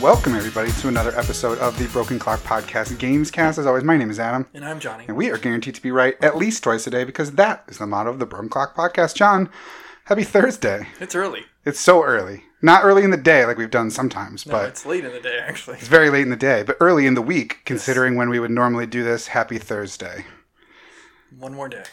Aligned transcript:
Welcome, 0.00 0.34
everybody, 0.34 0.70
to 0.72 0.88
another 0.88 1.16
episode 1.18 1.58
of 1.58 1.76
the 1.76 1.86
Broken 1.88 2.18
Clock 2.20 2.40
Podcast 2.40 2.92
Gamescast. 2.98 3.58
As 3.58 3.66
always, 3.66 3.82
my 3.82 3.96
name 3.96 4.10
is 4.10 4.20
Adam, 4.20 4.46
And 4.54 4.64
I'm 4.64 4.78
Johnny. 4.78 5.04
and 5.08 5.16
we 5.16 5.30
are 5.30 5.38
guaranteed 5.38 5.74
to 5.74 5.82
be 5.82 5.90
right 5.90 6.14
at 6.22 6.36
least 6.36 6.62
twice 6.62 6.86
a 6.86 6.90
day 6.90 7.02
because 7.02 7.32
that 7.32 7.64
is 7.68 7.78
the 7.78 7.86
motto 7.86 8.10
of 8.10 8.20
the 8.20 8.26
Broken 8.26 8.48
Clock 8.48 8.76
Podcast. 8.76 9.16
John, 9.16 9.50
happy 10.04 10.22
Thursday. 10.22 10.86
It's 11.00 11.16
early. 11.16 11.46
It's 11.64 11.80
so 11.80 12.04
early. 12.04 12.44
Not 12.62 12.84
early 12.84 13.02
in 13.02 13.10
the 13.10 13.16
day 13.16 13.44
like 13.44 13.56
we've 13.58 13.70
done 13.70 13.90
sometimes, 13.90 14.46
No, 14.46 14.52
but 14.52 14.68
it's 14.68 14.86
late 14.86 15.04
in 15.04 15.12
the 15.12 15.20
day, 15.20 15.38
actually. 15.42 15.78
it's 15.78 15.88
very 15.88 16.10
late 16.10 16.22
in 16.22 16.30
the 16.30 16.36
day, 16.36 16.62
but 16.62 16.76
early 16.80 17.04
in 17.06 17.14
the 17.14 17.22
week, 17.22 17.58
considering 17.64 18.14
when 18.16 18.28
we 18.28 18.38
would 18.38 18.50
normally 18.52 18.86
do 18.86 19.02
this. 19.02 19.28
Happy 19.28 19.58
Thursday. 19.58 20.26
One 21.36 21.54
more 21.54 21.68
day. 21.68 21.84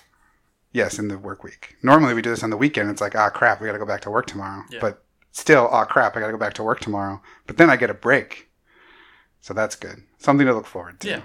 Yes, 0.71 0.99
in 0.99 1.07
the 1.07 1.17
work 1.17 1.43
week. 1.43 1.75
Normally 1.81 2.13
we 2.13 2.21
do 2.21 2.29
this 2.29 2.43
on 2.43 2.49
the 2.51 2.57
weekend. 2.57 2.89
It's 2.91 3.01
like, 3.01 3.15
ah, 3.15 3.29
crap, 3.29 3.61
we 3.61 3.67
got 3.67 3.73
to 3.73 3.79
go 3.79 3.85
back 3.85 4.01
to 4.01 4.11
work 4.11 4.27
tomorrow. 4.27 4.63
Yeah. 4.69 4.79
But 4.81 5.04
still, 5.35 5.67
oh 5.71 5.83
crap, 5.83 6.15
I 6.15 6.21
got 6.21 6.27
to 6.27 6.33
go 6.33 6.39
back 6.39 6.53
to 6.55 6.63
work 6.63 6.79
tomorrow. 6.79 7.21
But 7.45 7.57
then 7.57 7.69
I 7.69 7.75
get 7.75 7.89
a 7.89 7.93
break. 7.93 8.49
So 9.41 9.53
that's 9.53 9.75
good. 9.75 10.01
Something 10.17 10.47
to 10.47 10.53
look 10.53 10.65
forward 10.65 10.99
to. 11.01 11.09
Yeah. 11.09 11.21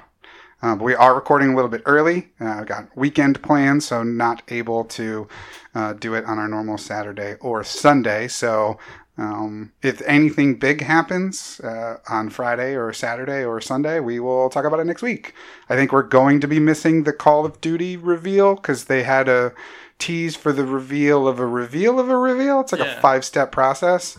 Uh, 0.63 0.77
but 0.77 0.85
we 0.85 0.95
are 0.95 1.15
recording 1.15 1.51
a 1.51 1.55
little 1.55 1.71
bit 1.71 1.83
early. 1.87 2.29
Uh, 2.39 2.47
I've 2.47 2.67
got 2.67 2.95
weekend 2.95 3.41
plans, 3.43 3.87
so 3.87 4.03
not 4.03 4.43
able 4.49 4.85
to 4.85 5.27
uh, 5.75 5.95
do 5.95 6.15
it 6.15 6.25
on 6.27 6.39
our 6.39 6.49
normal 6.49 6.77
Saturday 6.77 7.37
or 7.41 7.65
Sunday. 7.65 8.29
So 8.29 8.79
um, 9.17 9.73
if 9.81 10.03
anything 10.03 10.59
big 10.59 10.83
happens 10.83 11.61
uh, 11.61 11.99
on 12.11 12.31
Friday 12.31 12.75
or 12.75 12.93
Saturday 12.93 13.45
or 13.45 13.61
Sunday, 13.61 14.01
we 14.01 14.21
will 14.21 14.51
talk 14.51 14.65
about 14.65 14.81
it 14.81 14.87
next 14.87 15.03
week. 15.03 15.35
I 15.71 15.77
think 15.77 15.93
we're 15.93 16.03
going 16.03 16.41
to 16.41 16.49
be 16.49 16.59
missing 16.59 17.05
the 17.05 17.13
Call 17.13 17.47
of 17.47 17.61
Duty 17.61 17.97
reveal 17.97 18.57
because 18.57 18.85
they 18.85 19.05
had 19.05 19.29
a 19.29 19.55
tease 20.01 20.35
for 20.35 20.53
the 20.53 20.65
reveal 20.65 21.29
of 21.29 21.39
a 21.39 21.47
reveal 21.47 22.01
of 22.01 22.09
a 22.09 22.17
reveal. 22.17 22.61
It's 22.61 22.73
like 22.73 22.81
a 22.81 23.01
five 23.01 23.25
step 23.25 23.53
process. 23.53 24.19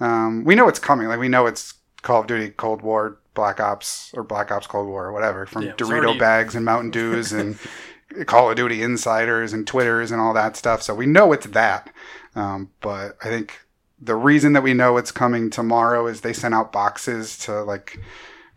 Um, 0.00 0.44
we 0.44 0.54
know 0.56 0.68
it's 0.68 0.78
coming. 0.80 1.06
Like 1.08 1.20
we 1.20 1.28
know 1.28 1.46
it's 1.46 1.74
Call 2.02 2.20
of 2.22 2.26
Duty 2.26 2.50
Cold 2.50 2.82
War, 2.82 3.18
Black 3.34 3.60
Ops, 3.60 4.12
or 4.14 4.22
Black 4.24 4.50
Ops 4.50 4.66
Cold 4.66 4.86
War, 4.88 5.06
or 5.06 5.12
whatever, 5.12 5.46
from 5.46 5.62
Yeah, 5.62 5.72
Dorito 5.72 6.04
already- 6.04 6.18
bags 6.18 6.54
and 6.54 6.64
Mountain 6.64 6.90
Dews 6.90 7.32
and 7.32 7.58
Call 8.26 8.50
of 8.50 8.56
Duty 8.56 8.82
insiders 8.82 9.52
and 9.52 9.66
Twitters 9.66 10.10
and 10.10 10.20
all 10.20 10.32
that 10.34 10.56
stuff. 10.56 10.82
So 10.82 10.94
we 10.94 11.06
know 11.06 11.32
it's 11.32 11.46
that. 11.48 11.90
Um, 12.34 12.70
but 12.80 13.16
I 13.22 13.28
think 13.28 13.60
the 14.00 14.14
reason 14.14 14.52
that 14.52 14.62
we 14.62 14.74
know 14.74 14.96
it's 14.96 15.10
coming 15.10 15.50
tomorrow 15.50 16.06
is 16.06 16.20
they 16.20 16.32
sent 16.32 16.54
out 16.54 16.72
boxes 16.72 17.36
to 17.38 17.62
like 17.64 17.98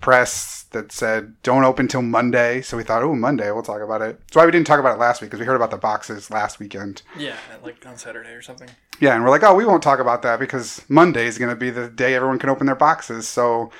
press 0.01 0.63
that 0.71 0.91
said 0.91 1.41
don't 1.43 1.63
open 1.63 1.87
till 1.87 2.01
Monday. 2.01 2.61
So 2.61 2.75
we 2.75 2.83
thought, 2.83 3.03
oh, 3.03 3.15
Monday, 3.15 3.51
we'll 3.51 3.63
talk 3.63 3.81
about 3.81 4.01
it. 4.01 4.19
That's 4.19 4.35
why 4.35 4.45
we 4.45 4.51
didn't 4.51 4.67
talk 4.67 4.79
about 4.79 4.95
it 4.95 4.99
last 4.99 5.21
week 5.21 5.29
because 5.29 5.39
we 5.39 5.45
heard 5.45 5.55
about 5.55 5.71
the 5.71 5.77
boxes 5.77 6.29
last 6.29 6.59
weekend. 6.59 7.01
Yeah, 7.17 7.37
like 7.63 7.85
on 7.85 7.97
Saturday 7.97 8.31
or 8.31 8.41
something. 8.41 8.69
Yeah, 8.99 9.15
and 9.15 9.23
we're 9.23 9.29
like, 9.29 9.43
oh, 9.43 9.55
we 9.55 9.65
won't 9.65 9.83
talk 9.83 9.99
about 9.99 10.21
that 10.23 10.39
because 10.39 10.83
Monday 10.89 11.25
is 11.25 11.37
going 11.37 11.49
to 11.49 11.55
be 11.55 11.69
the 11.69 11.89
day 11.89 12.13
everyone 12.13 12.39
can 12.39 12.49
open 12.49 12.65
their 12.67 12.75
boxes. 12.75 13.27
So 13.27 13.71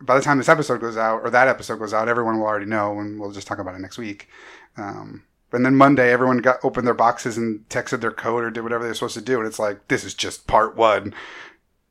by 0.00 0.16
the 0.16 0.22
time 0.22 0.38
this 0.38 0.48
episode 0.48 0.80
goes 0.80 0.96
out, 0.96 1.20
or 1.22 1.30
that 1.30 1.48
episode 1.48 1.78
goes 1.78 1.94
out, 1.94 2.08
everyone 2.08 2.38
will 2.38 2.46
already 2.46 2.66
know, 2.66 2.98
and 2.98 3.18
we'll 3.20 3.32
just 3.32 3.46
talk 3.46 3.58
about 3.58 3.74
it 3.74 3.80
next 3.80 3.98
week. 3.98 4.28
Um, 4.76 5.22
and 5.52 5.64
then 5.64 5.76
Monday, 5.76 6.12
everyone 6.12 6.38
got 6.38 6.58
opened 6.64 6.86
their 6.86 6.94
boxes 6.94 7.36
and 7.36 7.66
texted 7.68 8.00
their 8.00 8.10
code 8.10 8.42
or 8.42 8.50
did 8.50 8.64
whatever 8.64 8.84
they're 8.84 8.94
supposed 8.94 9.14
to 9.14 9.20
do, 9.20 9.38
and 9.38 9.46
it's 9.46 9.60
like, 9.60 9.86
this 9.88 10.02
is 10.02 10.12
just 10.12 10.48
part 10.48 10.76
one. 10.76 11.14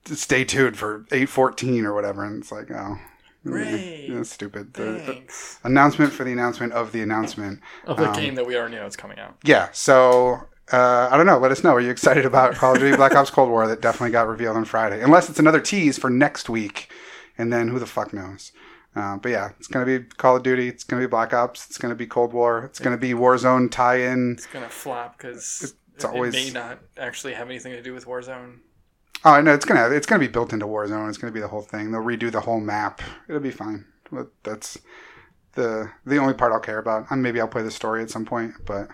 Stay 0.06 0.44
tuned 0.44 0.78
for 0.78 1.06
eight 1.14 1.30
fourteen 1.30 1.86
or 1.86 1.94
whatever, 1.94 2.26
and 2.26 2.42
it's 2.42 2.52
like, 2.52 2.70
oh, 2.70 3.00
Great. 3.46 4.08
that's 4.10 4.30
stupid. 4.32 4.74
The, 4.74 4.84
the 4.84 5.22
announcement 5.64 6.14
for 6.14 6.24
the 6.24 6.32
announcement 6.32 6.74
of 6.74 6.92
the 6.92 7.02
announcement. 7.02 7.60
Of 7.86 7.98
the 7.98 8.10
um, 8.10 8.16
game 8.16 8.36
that 8.36 8.46
we 8.48 8.56
already 8.58 8.76
know 8.76 8.86
is 8.86 8.96
coming 8.96 9.20
out. 9.20 9.36
Yeah, 9.44 9.70
so 9.74 10.40
uh, 10.72 11.10
I 11.12 11.18
don't 11.18 11.26
know. 11.26 11.38
Let 11.40 11.52
us 11.52 11.64
know. 11.64 11.72
Are 11.72 11.82
you 11.82 11.90
excited 11.90 12.26
about 12.26 12.56
Call 12.56 12.74
of 12.74 12.80
Duty 12.80 12.96
Black 12.98 13.14
Ops 13.16 13.30
Cold 13.30 13.50
War 13.50 13.68
that 13.68 13.82
definitely 13.82 14.12
got 14.12 14.28
revealed 14.28 14.56
on 14.56 14.66
Friday? 14.66 15.02
Unless 15.02 15.30
it's 15.30 15.40
another 15.40 15.60
tease 15.60 15.98
for 15.98 16.10
next 16.10 16.50
week, 16.50 16.90
and 17.38 17.52
then 17.52 17.68
who 17.68 17.80
the 17.80 17.86
fuck 17.86 18.14
knows? 18.14 18.52
Uh, 18.96 19.18
but 19.18 19.30
yeah, 19.30 19.50
it's 19.58 19.68
gonna 19.68 19.86
be 19.86 20.00
Call 20.00 20.36
of 20.38 20.44
Duty. 20.44 20.68
It's 20.68 20.84
gonna 20.84 21.02
be 21.02 21.08
Black 21.08 21.34
Ops. 21.34 21.66
It's 21.68 21.78
gonna 21.78 21.96
be 21.96 22.06
Cold 22.08 22.32
War. 22.32 22.64
It's 22.66 22.80
gonna 22.80 22.98
be 22.98 23.12
Warzone 23.14 23.72
tie-in. 23.72 24.34
It's 24.38 24.46
going 24.46 24.64
to 24.64 24.70
flop 24.70 25.18
because 25.18 25.74
It's 25.96 26.04
it, 26.04 26.08
always- 26.08 26.34
may 26.34 26.52
not 26.52 26.80
actually 26.98 27.34
have 27.34 27.50
anything 27.50 27.72
to 27.74 27.82
do 27.82 27.94
with 27.94 28.06
Warzone. 28.06 28.60
Oh 29.26 29.40
no, 29.42 29.54
it's 29.54 29.66
gonna 29.66 29.90
it's 29.90 30.06
gonna 30.06 30.20
be 30.20 30.28
built 30.28 30.52
into 30.54 30.66
Warzone. 30.68 31.08
It's 31.10 31.18
gonna 31.18 31.32
be 31.34 31.40
the 31.40 31.48
whole 31.48 31.62
thing. 31.62 31.92
They'll 31.92 32.02
redo 32.02 32.32
the 32.32 32.42
whole 32.42 32.60
map. 32.60 33.02
It'll 33.28 33.42
be 33.42 33.52
fine. 33.52 33.86
But 34.12 34.28
that's 34.44 34.78
the 35.54 35.92
the 36.06 36.18
only 36.18 36.34
part 36.34 36.52
I'll 36.52 36.60
care 36.60 36.80
about. 36.80 37.06
And 37.10 37.24
maybe 37.24 37.40
I'll 37.40 37.48
play 37.48 37.64
the 37.64 37.72
story 37.72 38.02
at 38.04 38.10
some 38.10 38.26
point, 38.26 38.54
but 38.66 38.90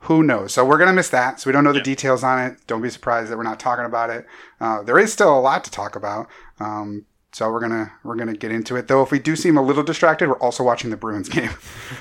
who 0.00 0.22
knows? 0.22 0.52
So 0.54 0.64
we're 0.64 0.78
gonna 0.78 0.92
miss 0.92 1.08
that. 1.10 1.40
So 1.40 1.48
we 1.48 1.52
don't 1.52 1.64
know 1.64 1.72
the 1.72 1.78
Yeah. 1.78 1.84
details 1.84 2.22
on 2.22 2.38
it. 2.38 2.58
Don't 2.66 2.82
be 2.82 2.90
surprised 2.90 3.30
that 3.30 3.36
we're 3.36 3.42
not 3.42 3.58
talking 3.58 3.84
about 3.84 4.10
it. 4.10 4.26
Uh, 4.60 4.82
there 4.82 4.98
is 4.98 5.12
still 5.12 5.36
a 5.36 5.40
lot 5.40 5.64
to 5.64 5.70
talk 5.70 5.96
about. 5.96 6.28
Um, 6.60 7.06
so 7.32 7.50
we're 7.50 7.60
gonna 7.60 7.92
we're 8.04 8.14
gonna 8.16 8.36
get 8.36 8.52
into 8.52 8.76
it. 8.76 8.86
Though 8.86 9.02
if 9.02 9.10
we 9.10 9.18
do 9.18 9.34
seem 9.34 9.56
a 9.56 9.62
little 9.62 9.82
distracted, 9.82 10.28
we're 10.28 10.38
also 10.38 10.62
watching 10.62 10.90
the 10.90 10.96
Bruins 10.96 11.28
game 11.38 11.50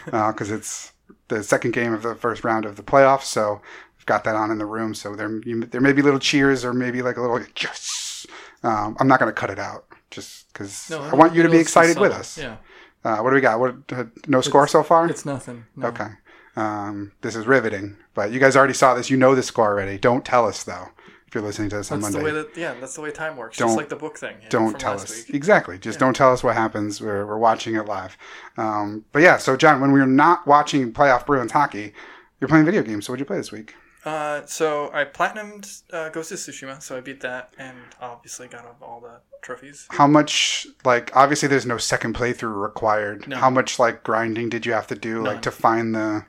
because 0.06 0.52
it's 0.52 0.92
the 1.30 1.42
second 1.42 1.72
game 1.72 1.92
of 1.94 2.04
the 2.04 2.14
first 2.14 2.44
round 2.44 2.66
of 2.66 2.76
the 2.76 2.84
playoffs. 2.84 3.24
So 3.24 3.62
got 4.06 4.24
that 4.26 4.36
on 4.36 4.52
in 4.52 4.58
the 4.58 4.66
room. 4.66 4.94
So 4.94 5.16
there 5.16 5.30
you, 5.44 5.62
there 5.66 5.82
may 5.82 5.94
be 5.94 6.02
little 6.02 6.20
cheers 6.20 6.64
or 6.66 6.74
maybe 6.74 7.02
like 7.02 7.18
a 7.18 7.22
little 7.22 7.40
yes. 7.62 8.26
Um, 8.64 8.96
I'm 9.00 9.08
not 9.08 9.20
gonna 9.20 9.34
cut 9.34 9.50
it 9.50 9.60
out 9.60 9.86
just 10.12 10.52
because 10.54 10.90
No, 10.90 11.02
I 11.02 11.16
want 11.16 11.36
you 11.36 11.44
to 11.44 11.50
be 11.50 11.58
excited 11.58 12.00
with 12.00 12.12
us. 12.12 12.38
Yeah. 12.38 12.58
Uh, 13.04 13.20
what 13.20 13.30
do 13.30 13.36
we 13.36 13.42
got? 13.42 13.60
What 13.60 13.76
uh, 13.92 14.06
no 14.28 14.42
score 14.42 14.68
so 14.68 14.82
far? 14.82 15.08
It's 15.10 15.26
nothing. 15.26 15.66
No. 15.76 15.88
Okay. 15.88 16.08
Um, 16.56 17.12
this 17.22 17.36
is 17.36 17.46
riveting, 17.46 17.98
but 18.14 18.32
you 18.32 18.40
guys 18.40 18.56
already 18.56 18.74
saw 18.74 18.94
this. 18.96 19.10
You 19.10 19.18
know 19.18 19.36
the 19.36 19.44
score 19.44 19.68
already. 19.68 19.98
Don't 19.98 20.24
tell 20.26 20.48
us 20.48 20.64
though. 20.64 20.88
If 21.28 21.34
you're 21.36 21.44
listening 21.44 21.70
to 21.70 21.78
this 21.78 21.92
on 21.92 22.00
Monday, 22.02 22.20
the 22.20 22.24
way 22.24 22.32
that, 22.32 22.56
yeah, 22.56 22.76
that's 22.80 22.96
the 22.96 23.02
way 23.02 23.12
time 23.12 23.36
works. 23.36 23.58
Don't- 23.58 23.68
Just 23.70 23.78
like 23.78 23.90
the 23.90 23.96
book 23.96 24.18
thing. 24.18 24.38
you 24.38 24.44
know, 24.44 24.50
don't 24.50 24.80
tell 24.80 24.94
us 24.94 25.26
Week. 25.28 25.36
exactly. 25.36 25.78
Just 25.78 26.00
don't 26.00 26.16
tell 26.16 26.32
us 26.32 26.44
what 26.44 26.56
happens. 26.56 27.02
We're, 27.02 27.26
we're 27.26 27.38
watching 27.40 27.76
it 27.76 27.88
live. 27.88 28.16
Um, 28.58 29.04
but 29.12 29.22
yeah, 29.22 29.38
so 29.38 29.58
John, 29.58 29.82
when 29.82 29.92
we're 29.92 30.06
not 30.06 30.48
watching 30.48 30.94
playoff 30.94 31.26
Bruins 31.26 31.52
hockey, 31.52 31.94
you're 32.40 32.48
playing 32.48 32.64
video 32.66 32.84
games. 32.84 33.06
So 33.06 33.12
what'd 33.12 33.20
you 33.20 33.26
play 33.26 33.38
this 33.38 33.52
week? 33.52 33.76
Uh, 34.06 34.46
so 34.46 34.92
I 34.94 35.04
platinumed 35.04 35.82
uh, 35.92 36.10
Ghost 36.10 36.32
of 36.32 36.38
Tsushima, 36.38 36.82
so 36.82 36.96
I 36.96 37.02
beat 37.02 37.22
that, 37.22 37.54
and 37.58 37.76
obviously 38.00 38.48
got 38.48 38.78
all 38.82 39.02
the 39.02 39.20
trophies. 39.42 39.88
How 39.90 40.08
much 40.08 40.68
like 40.84 41.16
obviously 41.16 41.48
there's 41.48 41.66
no 41.66 41.78
second 41.78 42.16
playthrough 42.16 42.62
required. 42.62 43.28
No. 43.28 43.38
How 43.38 43.50
much 43.50 43.80
like 43.80 44.04
grinding 44.04 44.50
did 44.50 44.66
you 44.66 44.74
have 44.74 44.88
to 44.88 44.96
do 44.96 45.24
like 45.24 45.42
to 45.44 45.52
find 45.52 45.96
the? 45.96 46.26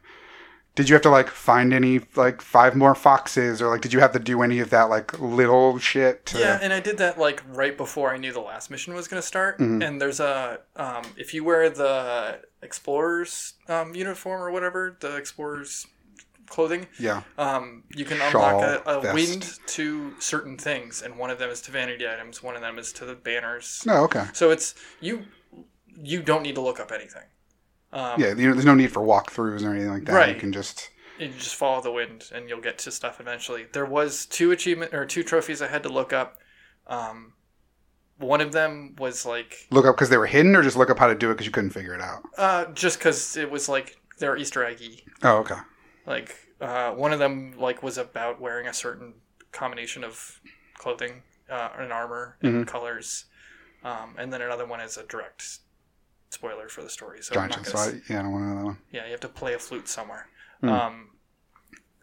Did 0.75 0.91
you 0.91 0.95
have 0.95 1.03
to 1.03 1.11
like 1.11 1.31
find 1.31 1.73
any 1.73 2.03
like 2.17 2.43
five 2.43 2.77
more 2.77 2.95
foxes 2.95 3.63
or 3.63 3.69
like 3.69 3.81
did 3.81 3.95
you 3.95 4.01
have 4.01 4.13
to 4.13 4.19
do 4.19 4.43
any 4.43 4.59
of 4.59 4.69
that 4.71 4.85
like 4.91 5.19
little 5.19 5.79
shit? 5.79 6.27
To, 6.27 6.39
Yeah, 6.39 6.59
and 6.61 6.71
I 6.73 6.81
did 6.81 6.99
that 6.99 7.19
like 7.19 7.43
right 7.49 7.77
before 7.77 8.13
I 8.13 8.19
knew 8.19 8.33
the 8.33 8.41
last 8.41 8.71
mission 8.71 8.93
was 8.95 9.09
going 9.09 9.21
to 9.21 9.27
start. 9.27 9.59
Mhm. 9.59 9.87
And 9.87 10.01
there's 10.01 10.21
a 10.21 10.61
um, 10.77 11.05
if 11.17 11.33
you 11.33 11.45
wear 11.45 11.71
the 11.71 12.41
explorer's 12.63 13.55
um, 13.69 13.95
uniform 13.95 14.43
or 14.43 14.51
whatever, 14.51 14.97
the 15.01 15.17
explorer's 15.17 15.87
clothing, 16.49 16.87
yeah. 16.99 17.23
um, 17.39 17.85
you 17.95 18.05
can 18.05 18.19
Shawl, 18.31 18.61
unlock 18.61 18.87
a, 18.87 19.09
a 19.09 19.15
wind 19.15 19.59
to 19.67 20.13
certain 20.19 20.57
things, 20.57 21.03
and 21.03 21.17
one 21.19 21.31
of 21.31 21.39
them 21.39 21.51
is 21.51 21.61
to 21.63 21.71
vanity 21.71 22.07
items. 22.09 22.43
One 22.43 22.55
of 22.57 22.63
them 22.63 22.79
is 22.79 22.93
to 22.95 23.05
the 23.05 23.15
banners. 23.15 23.83
No, 23.87 24.05
okay. 24.05 24.25
So 24.33 24.51
it's 24.51 24.75
you. 25.01 25.25
You 26.03 26.23
don't 26.23 26.43
need 26.43 26.55
to 26.57 26.61
look 26.61 26.79
up 26.81 26.93
anything. 26.93 27.23
Um, 27.93 28.21
Yeah, 28.21 28.29
you 28.35 28.49
know, 28.49 28.53
there's 28.53 28.67
no 28.67 28.75
need 28.75 28.93
for 28.93 29.01
walkthroughs 29.01 29.65
or 29.65 29.71
anything 29.71 29.91
like 29.91 30.05
that. 30.05 30.29
You 30.29 30.35
can 30.35 30.53
just 30.53 30.91
you 31.19 31.29
just 31.29 31.55
follow 31.55 31.81
the 31.81 31.91
wind 31.93 32.31
and 32.35 32.49
you'll 32.49 32.61
get 32.61 32.77
to 32.79 32.91
stuff 32.91 33.21
eventually 33.21 33.65
there 33.73 33.87
was 33.87 34.27
two 34.27 34.51
achievement 34.53 34.93
or 34.93 35.07
two 35.07 35.23
trophies 35.23 35.63
i 35.63 35.67
had 35.67 35.83
to 35.83 35.89
look 35.89 36.13
up 36.13 36.39
um, 36.89 37.33
one 38.19 38.41
of 38.41 38.53
them 38.53 38.95
was 38.99 39.27
like 39.27 39.67
look 39.71 39.87
up 39.87 39.97
because 39.97 40.09
they 40.11 40.19
were 40.19 40.27
hidden, 40.27 40.55
or 40.55 40.63
just 40.63 40.77
look 40.77 40.91
up 40.91 40.99
how 40.99 41.07
to 41.07 41.15
do 41.15 41.31
it 41.31 41.35
because 41.35 41.47
you 41.47 41.53
couldn't 41.53 41.71
figure 41.71 41.95
it 41.95 42.01
out. 42.01 42.23
uh, 42.39 42.67
just 42.73 42.99
because 42.99 43.37
it 43.37 43.51
was 43.51 43.69
like 43.69 43.97
they're 44.19 44.37
easter 44.37 44.65
eggy 44.65 45.05
Oh, 45.23 45.39
okay. 45.39 45.57
Like 46.07 46.37
uh, 46.61 46.91
one 46.93 47.13
of 47.13 47.19
them 47.19 47.55
like 47.59 47.83
was 47.83 47.99
about 47.99 48.41
wearing 48.41 48.67
a 48.67 48.75
certain 48.75 49.15
combination 49.53 50.05
of 50.05 50.41
clothing 50.75 51.23
uh, 51.51 51.71
and 51.79 51.93
armor 51.93 52.37
and 52.43 52.67
colors 52.67 53.27
um, 53.85 54.15
and 54.19 54.33
then 54.33 54.43
another 54.43 54.67
one 54.67 54.81
is 54.81 54.97
a 54.97 55.05
direct 55.05 55.59
spoiler 56.31 56.69
for 56.69 56.83
the 56.83 56.91
story 56.91 57.23
so 57.23 57.35
Gotcha. 57.35 57.65
So 57.65 57.79
I, 57.79 58.01
yeah, 58.09 58.21
I 58.21 58.23
don't 58.23 58.33
want 58.33 58.45
to 58.45 58.49
know 58.49 58.57
that 58.57 58.65
one. 58.65 58.79
Yeah, 58.93 59.05
you 59.05 59.13
have 59.13 59.21
to 59.21 59.29
play 59.29 59.55
a 59.55 59.59
flute 59.59 59.89
somewhere. 59.89 60.29
Hmm. 60.61 60.69
Um, 60.69 61.11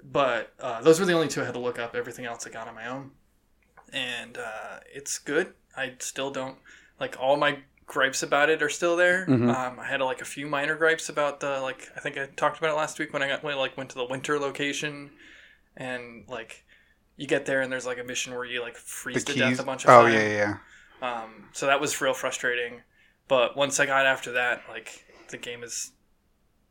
but 0.04 0.54
uh, 0.60 0.82
those 0.82 1.00
were 1.00 1.06
the 1.06 1.14
only 1.14 1.28
two 1.28 1.42
I 1.42 1.46
had 1.46 1.54
to 1.54 1.60
look 1.60 1.80
up. 1.80 1.96
Everything 1.96 2.26
else 2.26 2.46
I 2.46 2.50
got 2.50 2.68
on 2.68 2.76
my 2.76 2.88
own, 2.88 3.12
and 3.92 4.38
uh, 4.38 4.80
it's 4.94 5.18
good. 5.18 5.54
I 5.76 5.94
still 6.00 6.30
don't 6.32 6.58
like 7.00 7.16
all 7.20 7.38
my 7.38 7.60
gripes 7.86 8.24
about 8.24 8.50
it 8.50 8.62
are 8.62 8.70
still 8.70 8.96
there. 8.96 9.26
Mhm. 9.28 9.54
Um, 9.54 9.80
I 9.80 9.86
had 9.86 10.02
like 10.02 10.22
a 10.22 10.26
few 10.26 10.48
minor 10.48 10.76
gripes 10.76 11.10
about 11.10 11.40
the 11.40 11.60
like. 11.62 11.90
I 11.96 12.00
think 12.00 12.18
I 12.18 12.28
talked 12.36 12.58
about 12.58 12.72
it 12.72 12.76
last 12.78 13.00
week 13.00 13.14
when 13.14 13.22
I 13.24 13.28
got 13.28 13.44
when 13.44 13.54
I, 13.56 13.58
like 13.58 13.78
went 13.78 13.90
to 13.92 13.96
the 13.98 14.06
winter 14.06 14.40
location, 14.40 15.12
and 15.76 16.26
like 16.28 16.64
you 17.18 17.28
get 17.28 17.46
there 17.46 17.62
and 17.62 17.72
there's 17.72 17.86
like 17.86 18.00
a 18.00 18.04
mission 18.04 18.34
where 18.34 18.46
you 18.46 18.62
like 18.62 18.76
freeze 18.76 19.24
to 19.26 19.34
death 19.34 19.60
a 19.60 19.64
bunch 19.64 19.84
of 19.84 19.90
Oh 19.92 20.04
times. 20.04 20.14
yeah, 20.16 20.28
yeah, 20.28 20.58
yeah. 21.02 21.22
Um, 21.24 21.50
so 21.54 21.66
that 21.68 21.80
was 21.82 22.00
real 22.02 22.14
frustrating. 22.14 22.82
But 23.28 23.56
once 23.56 23.80
I 23.80 23.86
got 23.86 24.06
after 24.06 24.32
that, 24.34 24.64
like 24.70 25.06
the 25.30 25.38
game 25.38 25.64
is 25.64 25.92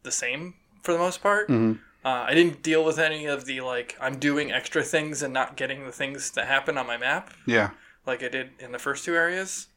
the 0.02 0.12
same 0.12 0.54
for 0.82 0.92
the 0.92 0.98
most 0.98 1.22
part. 1.22 1.48
Mhm. 1.48 1.78
Uh, 2.04 2.24
I 2.28 2.34
didn't 2.34 2.62
deal 2.62 2.84
with 2.84 2.98
any 2.98 3.26
of 3.26 3.44
the 3.44 3.60
like 3.60 3.96
I'm 4.00 4.18
doing 4.18 4.50
extra 4.50 4.82
things 4.82 5.22
and 5.22 5.32
not 5.32 5.56
getting 5.56 5.84
the 5.86 5.92
things 5.92 6.32
that 6.32 6.46
happen 6.48 6.76
on 6.76 6.86
my 6.86 6.96
map 6.96 7.32
Yeah. 7.46 7.70
like 8.06 8.22
I 8.24 8.28
did 8.28 8.50
in 8.58 8.72
the 8.72 8.78
first 8.80 9.04
two 9.04 9.14
areas. 9.14 9.68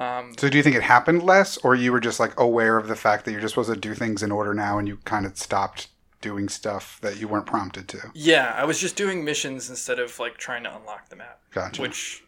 Um, 0.00 0.32
So 0.38 0.48
do 0.48 0.56
you 0.56 0.62
think 0.62 0.76
it 0.76 0.82
happened 0.82 1.22
less, 1.22 1.58
or 1.58 1.74
you 1.74 1.92
were 1.92 2.00
just 2.00 2.18
like 2.18 2.38
aware 2.40 2.78
of 2.78 2.88
the 2.88 2.96
fact 2.96 3.24
that 3.24 3.32
you're 3.32 3.40
just 3.40 3.52
supposed 3.54 3.72
to 3.72 3.78
do 3.78 3.94
things 3.94 4.22
in 4.22 4.32
order 4.32 4.54
now, 4.54 4.78
and 4.78 4.88
you 4.88 4.96
kind 5.04 5.26
of 5.26 5.36
stopped 5.36 5.88
doing 6.22 6.48
stuff 6.48 6.98
that 7.02 7.18
you 7.18 7.28
weren't 7.28 7.46
prompted 7.46 7.88
to? 7.88 8.10
yeah, 8.14 8.54
I 8.56 8.64
was 8.64 8.78
just 8.78 8.96
doing 8.96 9.24
missions 9.24 9.70
instead 9.70 9.98
of 9.98 10.18
like 10.18 10.36
trying 10.36 10.64
to 10.64 10.74
unlock 10.74 11.08
the 11.08 11.16
map. 11.16 11.40
Gotcha. 11.50 11.82
Which, 11.82 12.24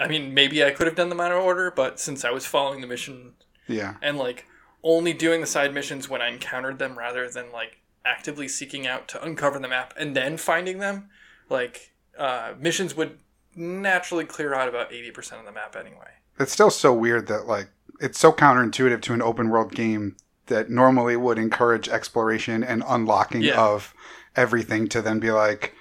I 0.00 0.08
mean, 0.08 0.34
maybe 0.34 0.64
I 0.64 0.70
could 0.70 0.86
have 0.86 0.96
done 0.96 1.08
them 1.08 1.20
out 1.20 1.32
of 1.32 1.42
order, 1.42 1.70
but 1.70 2.00
since 2.00 2.24
I 2.24 2.30
was 2.30 2.46
following 2.46 2.80
the 2.80 2.86
mission 2.86 3.34
yeah. 3.66 3.94
and 4.02 4.18
like 4.18 4.46
only 4.82 5.12
doing 5.12 5.40
the 5.40 5.46
side 5.46 5.72
missions 5.74 6.08
when 6.08 6.22
I 6.22 6.28
encountered 6.28 6.78
them 6.78 6.98
rather 6.98 7.28
than 7.28 7.50
like 7.50 7.80
actively 8.04 8.48
seeking 8.48 8.86
out 8.86 9.08
to 9.08 9.22
uncover 9.22 9.58
the 9.58 9.68
map 9.68 9.94
and 9.98 10.14
then 10.14 10.36
finding 10.36 10.78
them, 10.78 11.08
like 11.48 11.92
uh, 12.18 12.54
missions 12.58 12.94
would 12.94 13.18
naturally 13.56 14.24
clear 14.24 14.54
out 14.54 14.68
about 14.68 14.90
80% 14.90 15.38
of 15.40 15.44
the 15.44 15.52
map 15.52 15.76
anyway. 15.76 16.10
It's 16.38 16.52
still 16.52 16.70
so 16.70 16.92
weird 16.92 17.26
that 17.28 17.46
like 17.46 17.68
it's 18.00 18.18
so 18.18 18.32
counterintuitive 18.32 19.00
to 19.02 19.14
an 19.14 19.22
open 19.22 19.50
world 19.50 19.72
game 19.74 20.16
that 20.46 20.68
normally 20.68 21.16
would 21.16 21.38
encourage 21.38 21.88
exploration 21.88 22.62
and 22.64 22.82
unlocking 22.86 23.42
Yeah. 23.42 23.60
of 23.62 23.94
everything 24.36 24.88
to 24.88 25.00
then 25.00 25.20
be 25.20 25.30
like, 25.30 25.74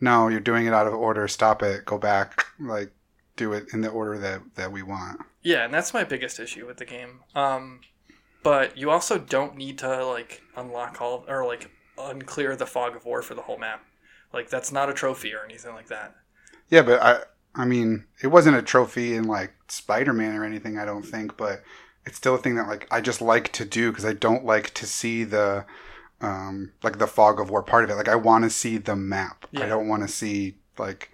no, 0.00 0.28
you're 0.28 0.40
doing 0.40 0.66
it 0.66 0.72
out 0.72 0.86
of 0.86 0.94
order. 0.94 1.26
Stop 1.28 1.62
it. 1.62 1.84
Go 1.84 1.98
back. 1.98 2.46
Like, 2.60 2.92
do 3.36 3.52
it 3.52 3.66
in 3.72 3.80
the 3.82 3.88
order 3.90 4.16
that 4.18 4.40
that 4.54 4.72
we 4.72 4.82
want. 4.82 5.20
Yeah, 5.42 5.64
and 5.64 5.74
that's 5.74 5.92
my 5.92 6.04
biggest 6.04 6.38
issue 6.40 6.66
with 6.66 6.76
the 6.78 6.84
game. 6.86 7.20
Um, 7.34 7.80
but 8.42 8.76
you 8.78 8.90
also 8.90 9.18
don't 9.18 9.56
need 9.56 9.78
to 9.78 10.06
like 10.06 10.42
unlock 10.56 11.00
all 11.02 11.24
or 11.28 11.44
like 11.46 11.70
unclear 11.98 12.56
the 12.56 12.66
fog 12.66 12.94
of 12.96 13.04
war 13.04 13.22
for 13.22 13.34
the 13.34 13.42
whole 13.42 13.58
map. 13.58 13.84
Like 14.32 14.48
that's 14.48 14.70
not 14.72 14.88
a 14.88 14.94
trophy 14.94 15.34
or 15.34 15.44
anything 15.44 15.74
like 15.74 15.88
that. 15.88 16.14
Yeah, 16.68 16.82
but 16.82 17.02
I 17.02 17.20
I 17.54 17.64
mean, 17.64 18.04
it 18.22 18.28
wasn't 18.28 18.56
a 18.56 18.62
trophy 18.62 19.14
in 19.14 19.24
like 19.24 19.52
Spider 19.68 20.12
Man 20.12 20.34
or 20.36 20.44
anything. 20.44 20.78
I 20.78 20.84
don't 20.84 21.02
think, 21.04 21.36
but 21.36 21.62
it's 22.04 22.16
still 22.16 22.34
a 22.34 22.38
thing 22.38 22.54
that 22.56 22.68
like 22.68 22.86
I 22.90 23.00
just 23.00 23.20
like 23.20 23.52
to 23.52 23.64
do 23.64 23.90
because 23.90 24.04
I 24.04 24.12
don't 24.12 24.44
like 24.44 24.72
to 24.74 24.86
see 24.86 25.24
the 25.24 25.64
um 26.20 26.72
like 26.82 26.98
the 26.98 27.06
fog 27.06 27.40
of 27.40 27.50
war 27.50 27.62
part 27.62 27.84
of 27.84 27.90
it. 27.90 27.94
Like 27.94 28.08
I 28.08 28.16
want 28.16 28.44
to 28.44 28.50
see 28.50 28.78
the 28.78 28.96
map. 28.96 29.46
I 29.64 29.66
don't 29.68 29.88
want 29.88 30.02
to 30.02 30.08
see 30.08 30.56
like 30.78 31.10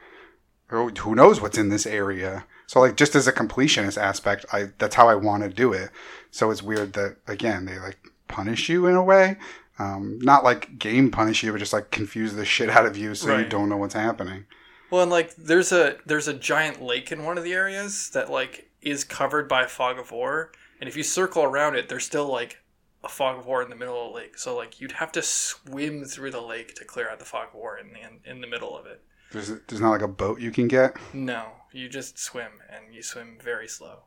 who 0.69 1.14
knows 1.14 1.40
what's 1.40 1.58
in 1.58 1.69
this 1.69 1.87
area. 1.87 2.46
So 2.66 2.81
like 2.81 2.96
just 2.96 3.14
as 3.14 3.26
a 3.26 3.32
completionist 3.32 4.00
aspect, 4.00 4.46
I 4.52 4.70
that's 4.78 4.94
how 4.94 5.08
I 5.08 5.14
want 5.14 5.43
to 5.43 5.48
do 5.48 5.72
it. 5.72 5.90
So 6.31 6.50
it's 6.50 6.62
weird 6.62 6.94
that 6.94 7.16
again 7.26 7.66
they 7.66 7.78
like 7.78 7.98
punish 8.28 8.69
you 8.69 8.87
in 8.87 8.94
a 8.94 9.02
way. 9.02 9.37
Um, 9.78 10.19
not 10.20 10.44
like 10.44 10.78
game 10.78 11.10
punish 11.10 11.43
you, 11.43 11.52
but 11.52 11.58
just 11.58 11.72
like 11.72 11.90
confuse 11.90 12.34
the 12.34 12.44
shit 12.44 12.70
out 12.70 12.87
of 12.87 12.96
you 12.96 13.14
so 13.14 13.37
you 13.37 13.44
don't 13.48 13.69
know 13.69 13.76
what's 13.76 13.94
happening. 13.94 14.44
Well, 14.93 15.00
and 15.00 15.11
like 15.11 15.35
there's 15.37 15.73
a 15.73 15.97
there's 16.05 16.29
a 16.29 16.35
giant 16.35 16.83
lake 16.83 17.11
in 17.12 17.25
one 17.25 17.39
of 17.39 17.44
the 17.44 17.55
areas 17.55 18.11
that 18.11 18.31
like 18.31 18.69
is 18.83 19.05
covered 19.05 19.49
by 19.49 19.65
fog 19.65 19.99
of 19.99 20.11
war, 20.11 20.53
and 20.81 20.87
if 20.87 20.99
you 20.99 21.03
circle 21.03 21.43
around 21.43 21.77
it, 21.77 21.89
there's 21.89 22.05
still 22.05 22.31
like 22.31 22.59
a 23.03 23.09
fog 23.09 23.39
of 23.39 23.47
war 23.47 23.62
in 23.62 23.71
the 23.71 23.75
middle 23.75 24.09
of 24.09 24.12
the 24.12 24.17
lake. 24.19 24.37
So 24.37 24.55
like 24.55 24.83
you'd 24.83 24.93
have 24.93 25.11
to 25.12 25.23
swim 25.23 26.05
through 26.05 26.33
the 26.33 26.43
lake 26.43 26.75
to 26.75 26.85
clear 26.85 27.09
out 27.09 27.19
the 27.21 27.25
fog 27.25 27.49
of 27.49 27.55
war 27.55 27.79
in 27.79 27.91
the 27.94 28.31
in 28.31 28.43
the 28.43 28.47
middle 28.47 28.77
of 28.77 28.85
it. 28.85 29.03
There's 29.31 29.49
there's 29.67 29.81
not 29.81 29.93
like 29.93 30.03
a 30.03 30.09
boat 30.09 30.41
you 30.41 30.50
can 30.50 30.69
get. 30.69 30.99
No, 31.15 31.53
you 31.73 31.89
just 31.89 32.19
swim, 32.19 32.61
and 32.69 32.94
you 32.94 33.03
swim 33.03 33.39
very 33.43 33.69
slow. 33.69 34.00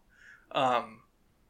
Um, 0.52 1.00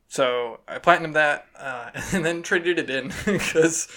so 0.07 0.61
I 0.65 0.79
platinumed 0.79 1.15
that, 1.15 1.47
uh, 1.59 1.91
and 2.13 2.23
then 2.23 2.41
traded 2.41 2.79
it 2.79 2.89
in 2.89 3.11
because 3.25 3.89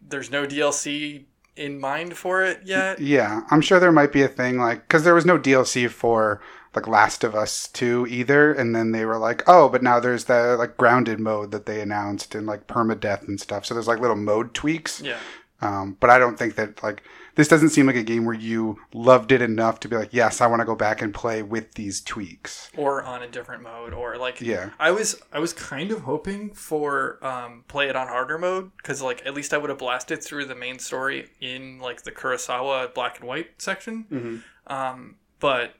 there's 0.00 0.32
no 0.32 0.46
DLC 0.46 1.26
in 1.56 1.78
mind 1.78 2.16
for 2.16 2.42
it 2.42 2.60
yet. 2.64 2.98
Yeah, 3.00 3.42
I'm 3.50 3.60
sure 3.60 3.78
there 3.80 3.92
might 3.92 4.12
be 4.12 4.22
a 4.22 4.28
thing 4.28 4.58
like 4.58 4.86
because 4.88 5.04
there 5.04 5.14
was 5.14 5.26
no 5.26 5.38
DLC 5.38 5.88
for 5.90 6.40
like 6.74 6.88
Last 6.88 7.22
of 7.22 7.34
Us 7.34 7.68
2 7.68 8.06
either, 8.08 8.52
and 8.52 8.74
then 8.74 8.92
they 8.92 9.04
were 9.04 9.18
like, 9.18 9.42
oh, 9.46 9.68
but 9.68 9.82
now 9.82 10.00
there's 10.00 10.24
the 10.24 10.56
like 10.58 10.76
grounded 10.78 11.20
mode 11.20 11.50
that 11.50 11.66
they 11.66 11.80
announced 11.82 12.34
and 12.34 12.46
like 12.46 12.66
permadeath 12.66 13.28
and 13.28 13.38
stuff. 13.40 13.66
So 13.66 13.74
there's 13.74 13.88
like 13.88 14.00
little 14.00 14.16
mode 14.16 14.54
tweaks. 14.54 15.00
Yeah, 15.00 15.18
Um, 15.60 15.96
but 16.00 16.08
I 16.10 16.18
don't 16.18 16.38
think 16.38 16.54
that 16.54 16.82
like 16.82 17.02
this 17.34 17.48
doesn't 17.48 17.70
seem 17.70 17.86
like 17.86 17.96
a 17.96 18.02
game 18.02 18.24
where 18.24 18.34
you 18.34 18.78
loved 18.92 19.32
it 19.32 19.40
enough 19.42 19.80
to 19.80 19.88
be 19.88 19.96
like, 19.96 20.12
yes, 20.12 20.40
I 20.40 20.46
want 20.46 20.60
to 20.60 20.66
go 20.66 20.74
back 20.74 21.00
and 21.00 21.14
play 21.14 21.42
with 21.42 21.74
these 21.74 22.00
tweaks. 22.00 22.70
or 22.76 23.02
on 23.02 23.22
a 23.22 23.28
different 23.28 23.62
mode, 23.62 23.92
or 23.94 24.16
like 24.16 24.40
Yeah, 24.40 24.70
I 24.78 24.90
was 24.90 25.20
I 25.32 25.38
was 25.38 25.52
kind 25.52 25.90
of 25.90 26.02
hoping 26.02 26.52
for 26.52 27.18
um, 27.24 27.64
play 27.68 27.88
it 27.88 27.96
on 27.96 28.08
harder 28.08 28.38
mode 28.38 28.70
because 28.76 29.00
like 29.02 29.24
at 29.26 29.34
least 29.34 29.54
I 29.54 29.58
would 29.58 29.70
have 29.70 29.78
blasted 29.78 30.22
through 30.22 30.44
the 30.46 30.54
main 30.54 30.78
story 30.78 31.28
in 31.40 31.78
like 31.80 32.02
the 32.02 32.12
Kurosawa 32.12 32.92
black 32.94 33.18
and 33.20 33.28
white 33.28 33.60
section. 33.60 34.04
Mhm. 34.10 34.42
Um, 34.72 35.16
but 35.40 35.74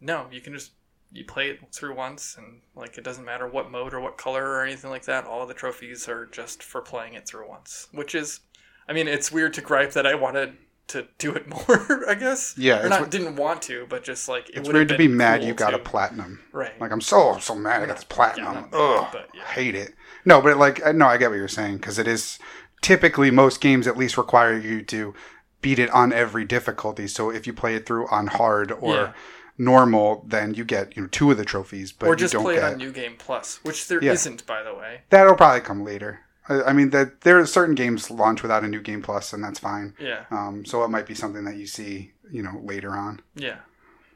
no, 0.00 0.26
you 0.30 0.40
can 0.40 0.52
just 0.52 0.72
you 1.12 1.24
play 1.24 1.50
it 1.50 1.58
through 1.72 1.94
once 1.94 2.36
and 2.38 2.60
like 2.76 2.96
it 2.96 3.02
doesn't 3.04 3.24
matter 3.24 3.46
what 3.46 3.70
mode 3.70 3.92
or 3.94 4.00
what 4.00 4.16
color 4.16 4.44
or 4.48 4.62
anything 4.64 4.90
like 4.90 5.04
that. 5.06 5.24
All 5.24 5.44
the 5.46 5.54
trophies 5.54 6.08
are 6.08 6.26
just 6.26 6.62
for 6.62 6.80
playing 6.80 7.14
it 7.14 7.26
through 7.26 7.48
once, 7.48 7.88
which 7.92 8.14
is, 8.14 8.40
I 8.88 8.92
mean, 8.92 9.08
it's 9.08 9.32
weird 9.32 9.52
to 9.54 9.60
gripe 9.60 9.92
that 9.94 10.06
I 10.06 10.14
wanted 10.14 10.56
to 10.88 11.06
do 11.18 11.32
it 11.34 11.46
more. 11.68 12.08
I 12.08 12.14
guess. 12.14 12.54
Yeah, 12.58 12.84
Or 12.84 12.88
not 12.88 13.00
what- 13.02 13.10
didn't 13.10 13.36
want 13.36 13.62
to, 13.62 13.86
but 13.88 14.02
just 14.04 14.28
like 14.28 14.48
it 14.50 14.56
it's 14.58 14.68
weird 14.68 14.88
to 14.88 14.96
be 14.98 15.08
mad 15.08 15.40
cool 15.40 15.48
you 15.48 15.54
got 15.54 15.74
a 15.74 15.78
platinum. 15.78 16.40
right. 16.52 16.78
Like 16.80 16.90
I'm 16.92 17.00
so 17.00 17.38
so 17.40 17.54
mad 17.54 17.82
I 17.82 17.86
got 17.86 17.96
this 17.96 18.04
platinum. 18.04 18.54
not- 18.54 18.68
Ugh, 18.74 19.08
but, 19.12 19.28
yeah. 19.34 19.44
hate 19.44 19.74
it. 19.74 19.94
No, 20.24 20.40
but 20.40 20.56
like 20.58 20.80
no, 20.94 21.06
I 21.06 21.16
get 21.16 21.30
what 21.30 21.36
you're 21.36 21.48
saying 21.48 21.76
because 21.76 21.98
it 21.98 22.08
is 22.08 22.38
typically 22.82 23.30
most 23.30 23.60
games 23.60 23.86
at 23.86 23.96
least 23.96 24.16
require 24.18 24.58
you 24.58 24.82
to 24.82 25.14
beat 25.62 25.78
it 25.78 25.90
on 25.90 26.12
every 26.12 26.44
difficulty. 26.44 27.06
So 27.06 27.30
if 27.30 27.46
you 27.46 27.52
play 27.52 27.74
it 27.74 27.84
through 27.86 28.06
on 28.08 28.26
hard 28.28 28.72
or 28.72 28.94
Yeah. 28.94 29.12
normal, 29.58 30.24
then 30.26 30.54
you 30.54 30.64
get 30.64 30.96
you 30.96 31.02
know 31.02 31.08
two 31.08 31.30
of 31.30 31.36
the 31.36 31.44
trophies, 31.44 31.92
but 31.92 32.06
or 32.06 32.12
you 32.12 32.16
just 32.16 32.34
play 32.34 32.54
get 32.56 32.64
it 32.64 32.72
on 32.72 32.78
New 32.78 32.92
Game 32.92 33.14
Plus, 33.18 33.60
which 33.62 33.86
there 33.88 34.02
Yeah. 34.02 34.12
not 34.12 34.46
by 34.46 34.62
the 34.62 34.74
way. 34.74 35.02
that'll 35.10 35.34
probably 35.36 35.60
come 35.60 35.84
later. 35.84 36.20
I, 36.50 36.62
I 36.64 36.72
mean 36.74 36.90
that 36.90 37.22
there 37.22 37.38
are 37.38 37.46
certain 37.46 37.74
games 37.74 38.10
launch 38.10 38.42
without 38.42 38.64
a 38.64 38.68
new 38.68 38.80
game 38.82 39.00
plus, 39.02 39.32
and 39.32 39.42
that's 39.42 39.58
fine. 39.58 39.94
Yeah, 39.98 40.24
Um, 40.30 40.64
so 40.66 40.84
it 40.84 40.88
might 40.88 41.06
be 41.06 41.14
something 41.14 41.44
that 41.44 41.56
you 41.56 41.66
see 41.66 42.12
you 42.30 42.42
know 42.42 42.60
later 42.62 42.90
on. 42.96 43.20
yeah. 43.34 43.60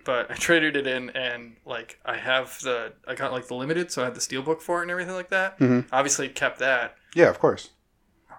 But 0.05 0.31
I 0.31 0.35
traded 0.49 0.77
it 0.77 0.87
in, 0.87 1.09
and 1.11 1.57
like 1.65 1.99
I 2.05 2.17
have 2.19 2.59
the 2.61 2.93
I 3.09 3.15
got 3.15 3.33
like 3.33 3.49
the 3.49 3.55
limited, 3.55 3.91
so 3.91 4.03
I 4.03 4.07
had 4.07 4.15
the 4.15 4.21
steelbook 4.21 4.61
for 4.61 4.81
it 4.81 4.83
and 4.83 4.91
everything 4.91 5.15
like 5.15 5.31
that. 5.31 5.59
Mhm. 5.59 5.87
Obviously, 5.93 6.29
kept 6.29 6.59
that. 6.59 6.97
Yeah, 7.15 7.31
of 7.31 7.39
course. 7.39 7.71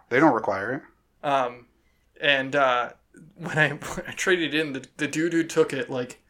They 0.09 0.19
don't 0.19 0.33
require 0.35 0.73
it. 0.73 1.27
Um, 1.27 1.65
and 2.21 2.55
uh, 2.55 2.91
when 3.35 3.57
I, 3.57 3.69
when 3.95 4.05
I 4.07 4.11
traded 4.11 4.53
it 4.53 4.59
in, 4.59 4.73
the, 4.73 4.85
the 4.97 5.07
dude 5.07 5.33
who 5.33 5.43
took 5.43 5.73
it 5.73 5.89
like 5.89 6.21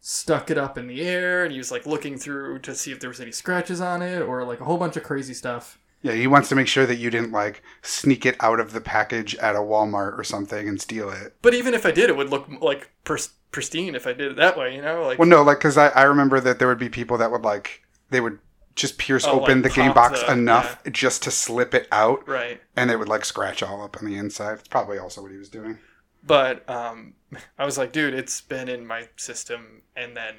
stuck 0.00 0.50
it 0.50 0.56
up 0.58 0.76
in 0.78 0.86
the 0.86 1.02
air, 1.02 1.44
and 1.44 1.52
he 1.52 1.58
was 1.58 1.70
like 1.70 1.84
looking 1.86 2.16
through 2.18 2.60
to 2.60 2.74
see 2.74 2.90
if 2.92 3.00
there 3.00 3.10
was 3.10 3.20
any 3.20 3.32
scratches 3.32 3.80
on 3.82 4.00
it 4.02 4.20
or 4.22 4.44
like 4.44 4.60
a 4.60 4.64
whole 4.64 4.78
bunch 4.78 4.96
of 4.96 5.02
crazy 5.02 5.34
stuff. 5.34 5.78
Yeah, 6.04 6.12
he 6.12 6.26
wants 6.26 6.50
to 6.50 6.54
make 6.54 6.68
sure 6.68 6.84
that 6.84 6.96
you 6.96 7.08
didn't 7.08 7.32
like 7.32 7.62
sneak 7.80 8.26
it 8.26 8.36
out 8.38 8.60
of 8.60 8.72
the 8.74 8.80
package 8.82 9.34
at 9.36 9.56
a 9.56 9.60
Walmart 9.60 10.18
or 10.18 10.22
something 10.22 10.68
and 10.68 10.78
steal 10.78 11.08
it. 11.08 11.34
But 11.40 11.54
even 11.54 11.72
if 11.72 11.86
I 11.86 11.92
did, 11.92 12.10
it 12.10 12.16
would 12.16 12.28
look 12.28 12.46
like 12.60 12.90
pristine 13.04 13.94
if 13.94 14.06
I 14.06 14.12
did 14.12 14.32
it 14.32 14.36
that 14.36 14.58
way. 14.58 14.76
You 14.76 14.82
know, 14.82 15.02
like 15.02 15.18
Well, 15.18 15.26
no, 15.26 15.42
like 15.42 15.58
because 15.60 15.78
I, 15.78 15.88
I 15.88 16.02
remember 16.02 16.40
that 16.40 16.58
there 16.58 16.68
would 16.68 16.78
be 16.78 16.90
people 16.90 17.16
that 17.16 17.30
would 17.30 17.40
like 17.40 17.82
they 18.10 18.20
would 18.20 18.38
just 18.74 18.98
pierce 18.98 19.24
Oh, 19.26 19.40
open 19.40 19.62
like 19.62 19.72
the 19.72 19.80
game 19.80 19.94
box 19.94 20.20
the- 20.20 20.32
enough 20.32 20.82
just 20.92 21.22
to 21.22 21.30
slip 21.30 21.72
it 21.74 21.88
out, 21.90 22.28
right. 22.28 22.60
and 22.76 22.90
it 22.90 22.98
would 22.98 23.08
like 23.08 23.24
scratch 23.24 23.62
all 23.62 23.82
up 23.82 23.96
on 23.96 24.04
the 24.04 24.16
inside. 24.18 24.58
It's 24.58 24.68
probably 24.68 24.98
also 24.98 25.22
what 25.22 25.30
he 25.30 25.38
was 25.38 25.48
doing. 25.48 25.78
But 26.26 26.68
um, 26.68 27.14
I 27.58 27.64
was 27.64 27.78
like, 27.78 27.92
dude, 27.92 28.12
it's 28.12 28.42
been 28.42 28.68
in 28.68 28.86
my 28.86 29.08
system, 29.16 29.80
and 29.96 30.14
then 30.14 30.34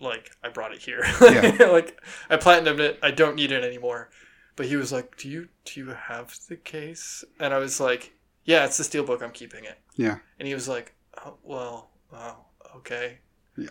like 0.00 0.30
I 0.44 0.48
brought 0.48 0.72
it 0.72 0.78
here. 0.80 1.02
Yeah. 1.20 1.66
like 1.72 2.00
I 2.30 2.36
platinumed 2.36 2.78
it. 2.78 3.00
I 3.02 3.10
don't 3.10 3.34
need 3.34 3.50
it 3.50 3.64
anymore. 3.64 4.10
But 4.58 4.66
he 4.66 4.74
was 4.74 4.90
like, 4.90 5.16
"Do 5.16 5.28
you 5.28 5.48
do 5.64 5.78
you 5.78 5.86
have 5.90 6.36
the 6.48 6.56
case?" 6.56 7.24
And 7.38 7.54
I 7.54 7.58
was 7.58 7.78
like, 7.78 8.12
"Yeah, 8.44 8.64
it's 8.64 8.76
the 8.76 8.82
steelbook. 8.82 9.22
I'm 9.22 9.30
keeping 9.30 9.62
it." 9.62 9.78
Yeah, 9.94 10.18
And 10.40 10.48
he 10.48 10.52
was 10.52 10.66
like, 10.66 10.94
oh, 11.24 11.34
"Well, 11.44 11.90
oh, 12.12 12.38
okay." 12.78 13.18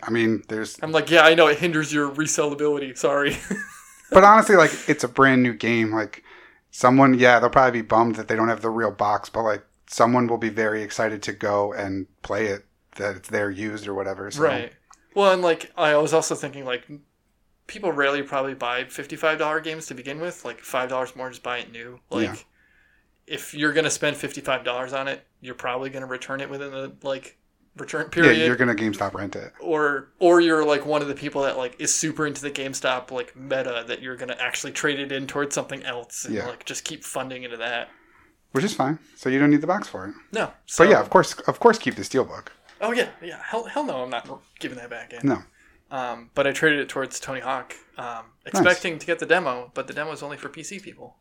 I 0.02 0.10
mean, 0.10 0.44
there's, 0.48 0.78
I'm 0.82 0.90
like, 0.90 1.10
"Yeah, 1.10 1.24
I 1.24 1.34
know 1.34 1.46
it 1.46 1.58
hinders 1.58 1.92
your 1.92 2.10
resellability. 2.10 2.96
Sorry." 2.96 3.36
but 4.10 4.24
honestly, 4.24 4.56
like 4.56 4.70
it's 4.88 5.04
a 5.04 5.08
brand 5.08 5.42
new 5.42 5.52
game. 5.52 5.92
Like 5.92 6.24
someone, 6.70 7.18
yeah, 7.18 7.38
they'll 7.38 7.50
probably 7.50 7.82
be 7.82 7.86
bummed 7.86 8.16
that 8.16 8.28
they 8.28 8.34
don't 8.34 8.48
have 8.48 8.62
the 8.62 8.70
real 8.70 8.90
box, 8.90 9.28
but 9.28 9.42
like 9.42 9.66
someone 9.88 10.26
will 10.26 10.38
be 10.38 10.48
very 10.48 10.82
excited 10.82 11.22
to 11.24 11.34
go 11.34 11.74
and 11.74 12.06
play 12.22 12.46
it 12.46 12.64
that 12.96 13.14
it's 13.14 13.28
there 13.28 13.50
used 13.50 13.86
or 13.86 13.92
whatever. 13.92 14.30
So. 14.30 14.42
Right. 14.42 14.72
Well, 15.14 15.34
and 15.34 15.42
like 15.42 15.70
I 15.76 15.98
was 15.98 16.14
also 16.14 16.34
thinking 16.34 16.64
like 16.64 16.88
people 17.68 17.92
rarely 17.92 18.22
probably 18.22 18.54
buy 18.54 18.84
fifty-five 18.84 19.38
dollar 19.38 19.60
games 19.60 19.86
to 19.86 19.94
begin 19.94 20.18
with. 20.20 20.44
Like 20.44 20.58
five 20.60 20.88
dollars 20.88 21.14
more, 21.14 21.28
just 21.30 21.44
buy 21.44 21.58
it 21.58 21.70
new. 21.70 22.00
Like 22.10 22.24
Yeah. 22.26 22.34
if 23.26 23.54
you're 23.54 23.72
gonna 23.72 23.90
spend 23.90 24.16
fifty-five 24.16 24.64
dollars 24.64 24.92
on 24.92 25.06
it, 25.06 25.24
you're 25.40 25.54
probably 25.54 25.90
gonna 25.90 26.06
return 26.06 26.40
it 26.40 26.50
within 26.50 26.70
the 26.72 26.92
like 27.02 27.36
return 27.76 28.08
period. 28.10 28.36
Yeah, 28.38 28.46
you're 28.46 28.56
gonna 28.56 28.74
GameStop 28.74 29.14
rent 29.14 29.36
it. 29.36 29.52
or 29.60 30.08
or 30.18 30.40
you're 30.40 30.64
like 30.64 30.84
one 30.84 31.00
of 31.02 31.06
the 31.08 31.14
people 31.14 31.42
that 31.42 31.56
like 31.56 31.76
is 31.80 31.94
super 31.94 32.26
into 32.26 32.42
the 32.42 32.50
GameStop 32.50 33.10
like 33.12 33.36
meta 33.36 33.84
that 33.86 34.02
you're 34.02 34.16
gonna 34.16 34.36
actually 34.40 34.72
trade 34.72 34.98
it 34.98 35.12
in 35.12 35.26
towards 35.28 35.54
something 35.54 35.82
else 35.84 36.24
and 36.24 36.34
Yeah. 36.34 36.46
like 36.46 36.64
just 36.64 36.82
keep 36.84 37.04
funding 37.04 37.44
into 37.44 37.56
that. 37.58 37.88
which 38.52 38.64
is 38.64 38.74
fine. 38.74 38.98
So 39.14 39.28
you 39.28 39.38
don't 39.38 39.50
need 39.50 39.60
the 39.60 39.66
box 39.66 39.86
for 39.88 40.06
it. 40.06 40.14
No. 40.32 40.50
So 40.66 40.82
But 40.84 40.90
yeah, 40.90 41.00
of 41.00 41.10
course, 41.10 41.34
of 41.40 41.60
course, 41.60 41.78
keep 41.78 41.94
the 41.96 42.02
steelbook. 42.02 42.46
Oh 42.80 42.92
yeah, 42.92 43.10
yeah. 43.22 43.40
Hell, 43.44 43.64
hell 43.64 43.84
no, 43.84 44.02
I'm 44.02 44.10
not 44.10 44.26
giving 44.58 44.78
that 44.78 44.88
back 44.88 45.12
in. 45.12 45.20
No, 45.28 45.42
Um, 45.90 46.30
but 46.34 46.46
I 46.46 46.52
traded 46.52 46.80
it 46.80 46.88
towards 46.88 47.18
Tony 47.18 47.40
Hawk, 47.40 47.74
um, 47.96 48.24
expecting 48.44 48.98
to 48.98 49.06
get 49.06 49.18
the 49.20 49.26
demo, 49.26 49.70
but 49.74 49.86
the 49.86 49.94
demo 49.94 50.12
is 50.12 50.22
only 50.22 50.36
for 50.36 50.48
PC 50.48 50.82
people. 50.82 51.16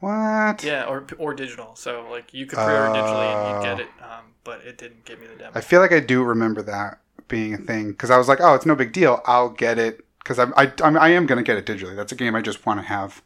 What? 0.00 0.64
Yeah, 0.64 0.84
or 0.84 1.06
or 1.18 1.34
digital. 1.34 1.76
So 1.76 2.06
like 2.10 2.32
you 2.32 2.46
could 2.46 2.56
pre-order 2.58 2.88
digitally 2.94 3.34
and 3.34 3.48
you 3.50 3.56
Oh. 3.56 3.62
get 3.62 3.80
it, 3.80 3.88
um, 4.02 4.24
but 4.44 4.62
it 4.62 4.78
didn't 4.78 5.04
give 5.04 5.20
me 5.20 5.26
the 5.26 5.34
demo. 5.36 5.52
I 5.54 5.60
feel 5.60 5.80
like 5.80 5.92
I 5.92 6.00
do 6.00 6.24
remember 6.24 6.62
that 6.62 7.00
being 7.28 7.54
a 7.54 7.58
thing 7.58 7.90
because 7.92 8.10
I 8.10 8.16
was 8.16 8.26
like, 8.26 8.40
oh, 8.40 8.54
it's 8.54 8.66
no 8.66 8.74
big 8.74 8.92
deal. 8.92 9.20
I'll 9.26 9.50
get 9.50 9.78
it 9.78 10.04
because 10.18 10.38
I, 10.38 10.44
I, 10.56 10.72
I'm- 10.82 10.96
I 10.98 11.10
am 11.10 11.26
going 11.26 11.36
to 11.36 11.44
get 11.44 11.56
it 11.58 11.66
digitally. 11.66 11.94
That's 11.94 12.12
a 12.12 12.16
game 12.16 12.34
I 12.34 12.40
just 12.42 12.64
want 12.66 12.80
to 12.80 12.86
have 12.86 13.22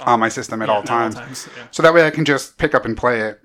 on 0.00 0.18
my 0.18 0.30
system 0.30 0.62
at 0.62 0.68
Yeah, 0.68 0.74
all 0.74 0.82
times. 0.82 1.16
yeah. 1.56 1.66
So 1.70 1.82
that 1.82 1.92
way 1.92 2.06
I 2.06 2.10
can 2.10 2.24
just 2.24 2.56
pick 2.56 2.74
up 2.74 2.84
and 2.86 2.96
play 2.96 3.20
it. 3.20 3.40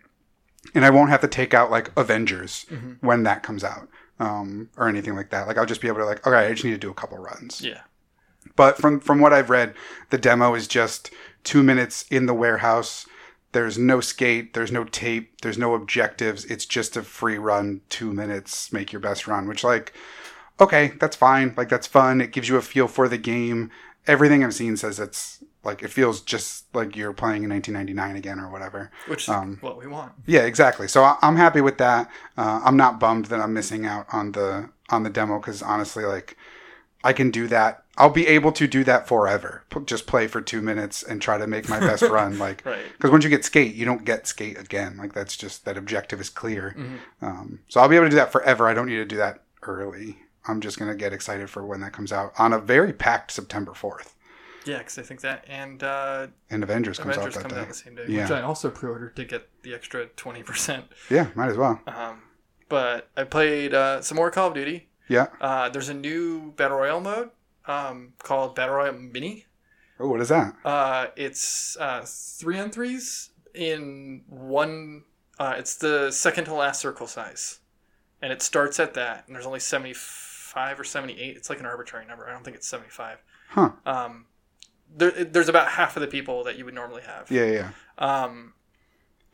And 0.74 0.84
I 0.86 0.90
won't 0.90 1.10
have 1.10 1.22
to 1.22 1.28
take 1.28 1.54
out 1.54 1.70
like 1.70 1.92
Avengers 1.98 2.66
Mm-hmm. 2.72 3.06
when 3.06 3.24
that 3.24 3.44
comes 3.44 3.64
out 3.64 3.88
um, 4.20 4.70
or 4.78 4.88
anything 4.88 5.16
like 5.16 5.30
that. 5.32 5.48
Like 5.48 5.58
I'll 5.58 5.66
just 5.66 5.82
be 5.82 5.88
able 5.88 6.00
to 6.00 6.06
like, 6.06 6.26
okay, 6.26 6.48
I 6.48 6.52
just 6.52 6.64
need 6.64 6.72
to 6.72 6.78
do 6.78 6.92
a 6.92 6.96
couple 6.96 7.18
runs. 7.18 7.62
Yeah. 7.62 7.82
But 8.56 8.78
from 8.78 9.00
from 9.00 9.20
what 9.20 9.34
I've 9.34 9.50
read, 9.50 9.74
the 10.10 10.18
demo 10.18 10.56
is 10.56 10.68
just 10.68 11.12
two 11.44 11.64
minutes 11.64 12.06
in 12.10 12.26
the 12.26 12.34
warehouse. 12.34 13.06
There's 13.52 13.78
no 13.78 14.02
skate, 14.02 14.54
there's 14.54 14.72
no 14.72 14.84
tape, 14.84 15.42
there's 15.42 15.58
no 15.58 15.76
objectives. 15.76 16.46
It's 16.46 16.66
just 16.66 16.98
a 16.98 17.04
free 17.04 17.38
run, 17.38 17.82
two 17.90 18.12
minutes, 18.12 18.74
make 18.74 18.92
your 18.92 19.00
best 19.00 19.28
run. 19.28 19.48
Which 19.48 19.64
like, 19.64 19.94
okay, 20.60 20.94
that's 21.00 21.16
fine. 21.16 21.54
Like 21.56 21.70
that's 21.70 21.88
fun. 21.88 22.22
It 22.22 22.32
gives 22.32 22.50
you 22.50 22.58
a 22.58 22.62
feel 22.62 22.88
for 22.88 23.08
the 23.08 23.18
game. 23.18 23.72
Everything 24.08 24.44
I've 24.44 24.54
seen 24.54 24.78
says 24.78 25.00
it's 25.00 25.44
like 25.66 25.84
it 25.84 25.90
feels 25.90 26.22
just 26.22 26.66
like 26.76 26.96
you're 26.96 27.14
playing 27.14 27.44
in 27.44 27.50
1999 27.50 28.16
again 28.16 28.40
or 28.40 28.50
whatever. 28.50 28.92
Which 29.08 29.24
is 29.24 29.30
Um, 29.30 29.58
what 29.62 29.78
we 29.78 29.88
want. 29.88 30.14
Yeah, 30.26 30.42
exactly. 30.42 30.88
So 30.88 31.04
I- 31.04 31.18
I'm 31.22 31.36
happy 31.36 31.62
with 31.62 31.78
that. 31.80 32.10
Uh, 32.38 32.62
I'm 32.64 32.78
not 32.78 33.00
bummed 33.00 33.26
that 33.26 33.40
I'm 33.42 33.54
missing 33.54 33.86
out 33.86 34.06
on 34.12 34.32
the 34.34 34.70
on 34.90 35.04
the 35.04 35.10
demo 35.10 35.40
because 35.40 35.62
honestly, 35.64 36.06
like 36.06 36.38
I 37.04 37.12
can 37.14 37.32
do 37.32 37.48
that. 37.48 37.84
I'll 37.98 38.10
be 38.10 38.28
able 38.28 38.52
to 38.52 38.68
do 38.68 38.84
that 38.84 39.08
forever. 39.08 39.64
P- 39.70 39.80
Just 39.86 40.06
play 40.06 40.28
for 40.28 40.42
two 40.42 40.62
minutes 40.62 41.02
and 41.02 41.22
try 41.22 41.38
to 41.38 41.48
make 41.48 41.70
my 41.70 41.80
best 41.80 42.02
run. 42.18 42.38
Like 42.40 42.64
Right. 42.66 42.84
because 42.94 43.10
once 43.12 43.24
you 43.24 43.30
get 43.30 43.46
skate, 43.46 43.74
you 43.76 43.86
don't 43.86 44.04
get 44.06 44.28
skate 44.28 44.58
again. 44.60 44.98
Like 44.98 45.14
that's 45.14 45.38
just 45.38 45.66
that 45.66 45.78
objective 45.78 46.20
is 46.20 46.30
clear. 46.30 46.76
Mhm. 46.78 46.98
Um, 47.22 47.60
so 47.70 47.80
I'll 47.80 47.88
be 47.88 47.96
able 47.96 48.08
to 48.08 48.10
do 48.10 48.16
that 48.18 48.32
forever. 48.32 48.68
I 48.68 48.74
don't 48.74 48.88
need 48.88 48.96
to 48.98 49.06
do 49.06 49.18
that 49.18 49.42
early. 49.64 50.20
I'm 50.48 50.62
just 50.62 50.78
gonna 50.78 50.94
get 50.96 51.14
excited 51.14 51.50
for 51.50 51.66
when 51.66 51.80
that 51.82 51.94
comes 51.94 52.12
out 52.12 52.34
on 52.38 52.54
a 52.54 52.60
very 52.60 52.92
packed 52.94 53.32
September 53.32 53.72
4th. 53.74 54.15
Yeah, 54.66 54.80
because 54.80 54.98
I 54.98 55.04
think 55.04 55.22
that 55.22 55.46
and 55.48 55.84
uh, 55.84 56.28
And 56.50 56.64
Avengers 56.64 56.98
comes 57.00 57.16
Avengers 57.18 57.38
out 57.38 57.44
that 57.44 57.50
comes 57.50 57.54
day. 57.54 57.60
out 57.62 57.68
the 57.68 57.74
same 57.74 57.96
day, 57.96 58.06
Yeah. 58.08 58.24
which 58.24 58.32
I 58.32 58.42
also 58.42 58.70
pre-ordered 58.70 59.16
to 59.16 59.26
get 59.26 59.48
the 59.64 59.74
extra 59.76 60.08
twenty 60.08 60.44
percent. 60.44 60.86
Yeah, 61.10 61.28
might 61.36 61.50
as 61.50 61.58
well. 61.58 61.80
Um, 61.88 62.24
but 62.68 63.10
I 63.16 63.24
played 63.26 63.74
uh, 63.74 64.02
some 64.02 64.16
more 64.16 64.32
Call 64.32 64.48
of 64.50 64.54
Duty. 64.56 64.90
Yeah. 65.08 65.28
Uh, 65.40 65.70
there's 65.70 65.90
a 65.90 65.94
new 65.94 66.52
battle 66.54 66.78
royale 66.78 67.00
mode 67.02 67.30
um, 67.68 68.14
called 68.20 68.56
Battle 68.56 68.76
Royale 68.76 68.94
Mini. 68.94 69.46
Oh, 70.00 70.08
what 70.10 70.20
is 70.20 70.30
that? 70.30 70.56
Uh, 70.66 71.08
it's 71.16 71.78
uh, 71.78 72.04
three 72.08 72.60
on 72.60 72.72
threes 72.72 73.30
in 73.54 74.24
one. 74.28 75.04
Uh, 75.38 75.56
it's 75.58 75.76
the 75.76 76.10
second 76.12 76.46
to 76.46 76.54
last 76.54 76.82
circle 76.82 77.08
size, 77.08 77.60
and 78.22 78.34
it 78.34 78.42
starts 78.42 78.80
at 78.80 78.94
that. 78.96 79.26
And 79.28 79.36
there's 79.36 79.46
only 79.46 79.60
seventy 79.60 79.94
five 79.94 80.80
or 80.80 80.84
seventy 80.84 81.20
eight. 81.22 81.38
It's 81.38 81.50
like 81.52 81.60
an 81.60 81.66
arbitrary 81.66 82.06
number. 82.08 82.28
I 82.28 82.32
don't 82.34 82.44
think 82.44 82.58
it's 82.58 82.68
seventy 82.68 82.90
five. 82.90 83.20
Huh. 83.50 83.72
Um, 83.86 84.26
there, 84.94 85.12
there's 85.12 85.50
about 85.50 85.70
half 85.70 85.96
of 85.96 86.02
the 86.02 86.08
people 86.08 86.44
that 86.44 86.58
you 86.58 86.66
would 86.66 86.74
normally 86.74 87.04
have. 87.04 87.30
Yeah, 87.30 87.46
yeah. 87.46 87.70
Um, 87.98 88.54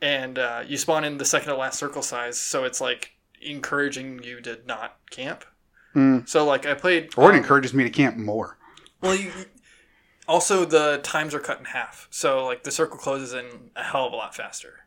and 0.00 0.38
uh, 0.38 0.64
you 0.66 0.76
spawn 0.76 1.04
in 1.04 1.18
the 1.18 1.24
second 1.24 1.48
to 1.48 1.56
last 1.56 1.78
circle 1.78 2.02
size, 2.02 2.38
so 2.38 2.64
it's 2.64 2.80
like 2.80 3.12
encouraging 3.40 4.22
you 4.22 4.40
to 4.40 4.60
not 4.66 4.98
camp. 5.10 5.44
Mm. 5.94 6.28
So 6.28 6.44
like 6.44 6.66
I 6.66 6.74
played. 6.74 7.10
Or 7.16 7.30
it 7.30 7.34
um, 7.34 7.40
encourages 7.40 7.74
me 7.74 7.84
to 7.84 7.90
camp 7.90 8.16
more. 8.16 8.58
well, 9.00 9.14
you, 9.14 9.32
also 10.26 10.64
the 10.64 11.00
times 11.02 11.34
are 11.34 11.40
cut 11.40 11.58
in 11.58 11.66
half, 11.66 12.08
so 12.10 12.44
like 12.44 12.64
the 12.64 12.70
circle 12.70 12.98
closes 12.98 13.32
in 13.32 13.70
a 13.76 13.82
hell 13.82 14.06
of 14.06 14.12
a 14.12 14.16
lot 14.16 14.34
faster. 14.34 14.86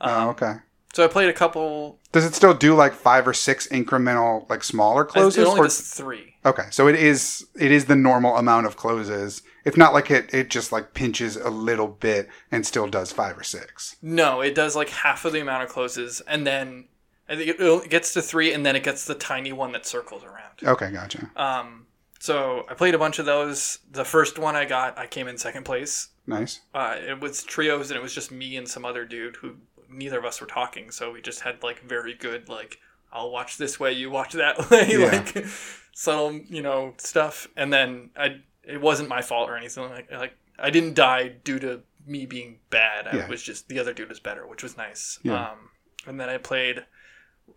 Um, 0.00 0.28
oh, 0.28 0.30
okay. 0.30 0.54
So 0.92 1.04
I 1.04 1.08
played 1.08 1.28
a 1.28 1.32
couple. 1.32 2.00
Does 2.12 2.24
it 2.24 2.34
still 2.34 2.54
do 2.54 2.74
like 2.74 2.92
five 2.92 3.28
or 3.28 3.32
six 3.32 3.68
incremental, 3.68 4.48
like 4.50 4.64
smaller 4.64 5.04
closes? 5.04 5.38
It 5.38 5.46
only 5.46 5.60
or- 5.60 5.64
does 5.64 5.80
three. 5.80 6.34
okay, 6.44 6.64
so 6.70 6.88
it 6.88 6.96
is 6.96 7.46
it 7.58 7.70
is 7.70 7.84
the 7.84 7.96
normal 7.96 8.36
amount 8.36 8.66
of 8.66 8.76
closes. 8.76 9.42
It's 9.64 9.76
not 9.76 9.92
like 9.92 10.10
it 10.10 10.32
it 10.34 10.50
just 10.50 10.72
like 10.72 10.94
pinches 10.94 11.36
a 11.36 11.50
little 11.50 11.88
bit 11.88 12.28
and 12.50 12.66
still 12.66 12.86
does 12.88 13.12
five 13.12 13.36
or 13.38 13.42
six. 13.42 13.96
No, 14.02 14.40
it 14.40 14.54
does 14.54 14.74
like 14.76 14.88
half 14.90 15.24
of 15.24 15.32
the 15.32 15.40
amount 15.40 15.62
of 15.64 15.68
closes, 15.68 16.20
and 16.26 16.46
then 16.46 16.88
I 17.28 17.36
think 17.36 17.48
it, 17.50 17.56
it 17.60 17.90
gets 17.90 18.12
to 18.14 18.22
three, 18.22 18.52
and 18.52 18.64
then 18.64 18.74
it 18.76 18.82
gets 18.82 19.04
the 19.04 19.14
tiny 19.14 19.52
one 19.52 19.72
that 19.72 19.86
circles 19.86 20.24
around. 20.24 20.62
Okay, 20.62 20.90
gotcha. 20.90 21.30
Um, 21.36 21.86
so 22.18 22.66
I 22.68 22.74
played 22.74 22.94
a 22.94 22.98
bunch 22.98 23.18
of 23.18 23.26
those. 23.26 23.78
The 23.90 24.04
first 24.04 24.38
one 24.38 24.56
I 24.56 24.64
got, 24.64 24.98
I 24.98 25.06
came 25.06 25.28
in 25.28 25.38
second 25.38 25.64
place. 25.64 26.08
Nice. 26.26 26.60
Uh, 26.74 26.96
it 26.98 27.20
was 27.20 27.42
trios, 27.42 27.90
and 27.90 27.96
it 27.98 28.02
was 28.02 28.14
just 28.14 28.30
me 28.30 28.56
and 28.56 28.68
some 28.68 28.84
other 28.84 29.04
dude 29.04 29.36
who 29.36 29.56
neither 29.88 30.18
of 30.18 30.24
us 30.24 30.40
were 30.40 30.46
talking. 30.46 30.90
So 30.90 31.12
we 31.12 31.20
just 31.20 31.40
had 31.40 31.62
like 31.62 31.80
very 31.82 32.14
good 32.14 32.48
like 32.48 32.78
I'll 33.12 33.30
watch 33.30 33.56
this 33.58 33.80
way, 33.80 33.92
you 33.92 34.10
watch 34.10 34.32
that 34.34 34.70
way, 34.70 34.86
Yeah. 34.90 35.06
like 35.06 35.44
subtle 35.94 36.32
you 36.48 36.62
know 36.62 36.94
stuff. 36.98 37.48
And 37.56 37.72
then 37.72 38.10
I 38.16 38.40
it 38.64 38.80
wasn't 38.80 39.08
my 39.08 39.22
fault 39.22 39.48
or 39.48 39.56
anything 39.56 39.88
like 39.90 40.10
like 40.10 40.34
I 40.58 40.70
didn't 40.70 40.94
die 40.94 41.28
due 41.44 41.58
to 41.60 41.80
me 42.06 42.26
being 42.26 42.58
bad. 42.70 43.06
I 43.08 43.16
Yeah. 43.18 43.28
was 43.28 43.42
just 43.42 43.68
the 43.68 43.78
other 43.78 43.92
dude 43.92 44.08
was 44.08 44.20
better, 44.20 44.46
which 44.46 44.62
was 44.62 44.76
nice. 44.76 45.18
Yeah. 45.22 45.50
Um, 45.50 45.70
and 46.06 46.18
then 46.20 46.28
I 46.28 46.38
played 46.38 46.84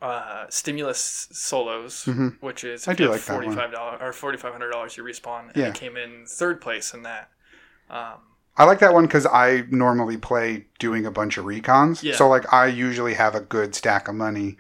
uh, 0.01 0.45
Stimulus 0.50 1.27
solos, 1.31 2.05
Mhm. 2.05 2.38
which 2.41 2.63
is 2.63 2.88
I 2.88 2.93
do 2.93 3.10
like 3.10 3.22
forty 3.22 3.50
five 3.53 3.72
dollars 3.72 4.00
or 4.01 4.12
forty 4.12 4.38
five 4.38 4.51
hundred 4.51 4.72
dollars 4.72 4.98
you 4.98 5.03
respawn. 5.03 5.48
And 5.50 5.55
Yeah. 5.57 5.67
I 5.69 5.72
came 5.72 5.95
in 5.98 6.25
third 6.27 6.62
place 6.62 6.93
in 6.93 7.03
that. 7.03 7.29
Um, 7.89 8.19
I 8.57 8.65
like 8.65 8.79
that 8.79 8.93
one 8.93 9.05
because 9.05 9.25
I 9.25 9.65
normally 9.69 10.17
play 10.17 10.67
doing 10.79 11.05
a 11.05 11.12
bunch 11.12 11.38
of 11.38 11.45
recons. 11.45 12.01
Yeah. 12.03 12.15
So 12.15 12.27
like 12.27 12.51
I 12.51 12.67
usually 12.67 13.13
have 13.13 13.36
a 13.36 13.39
good 13.39 13.75
stack 13.75 14.07
of 14.07 14.15
money, 14.15 14.57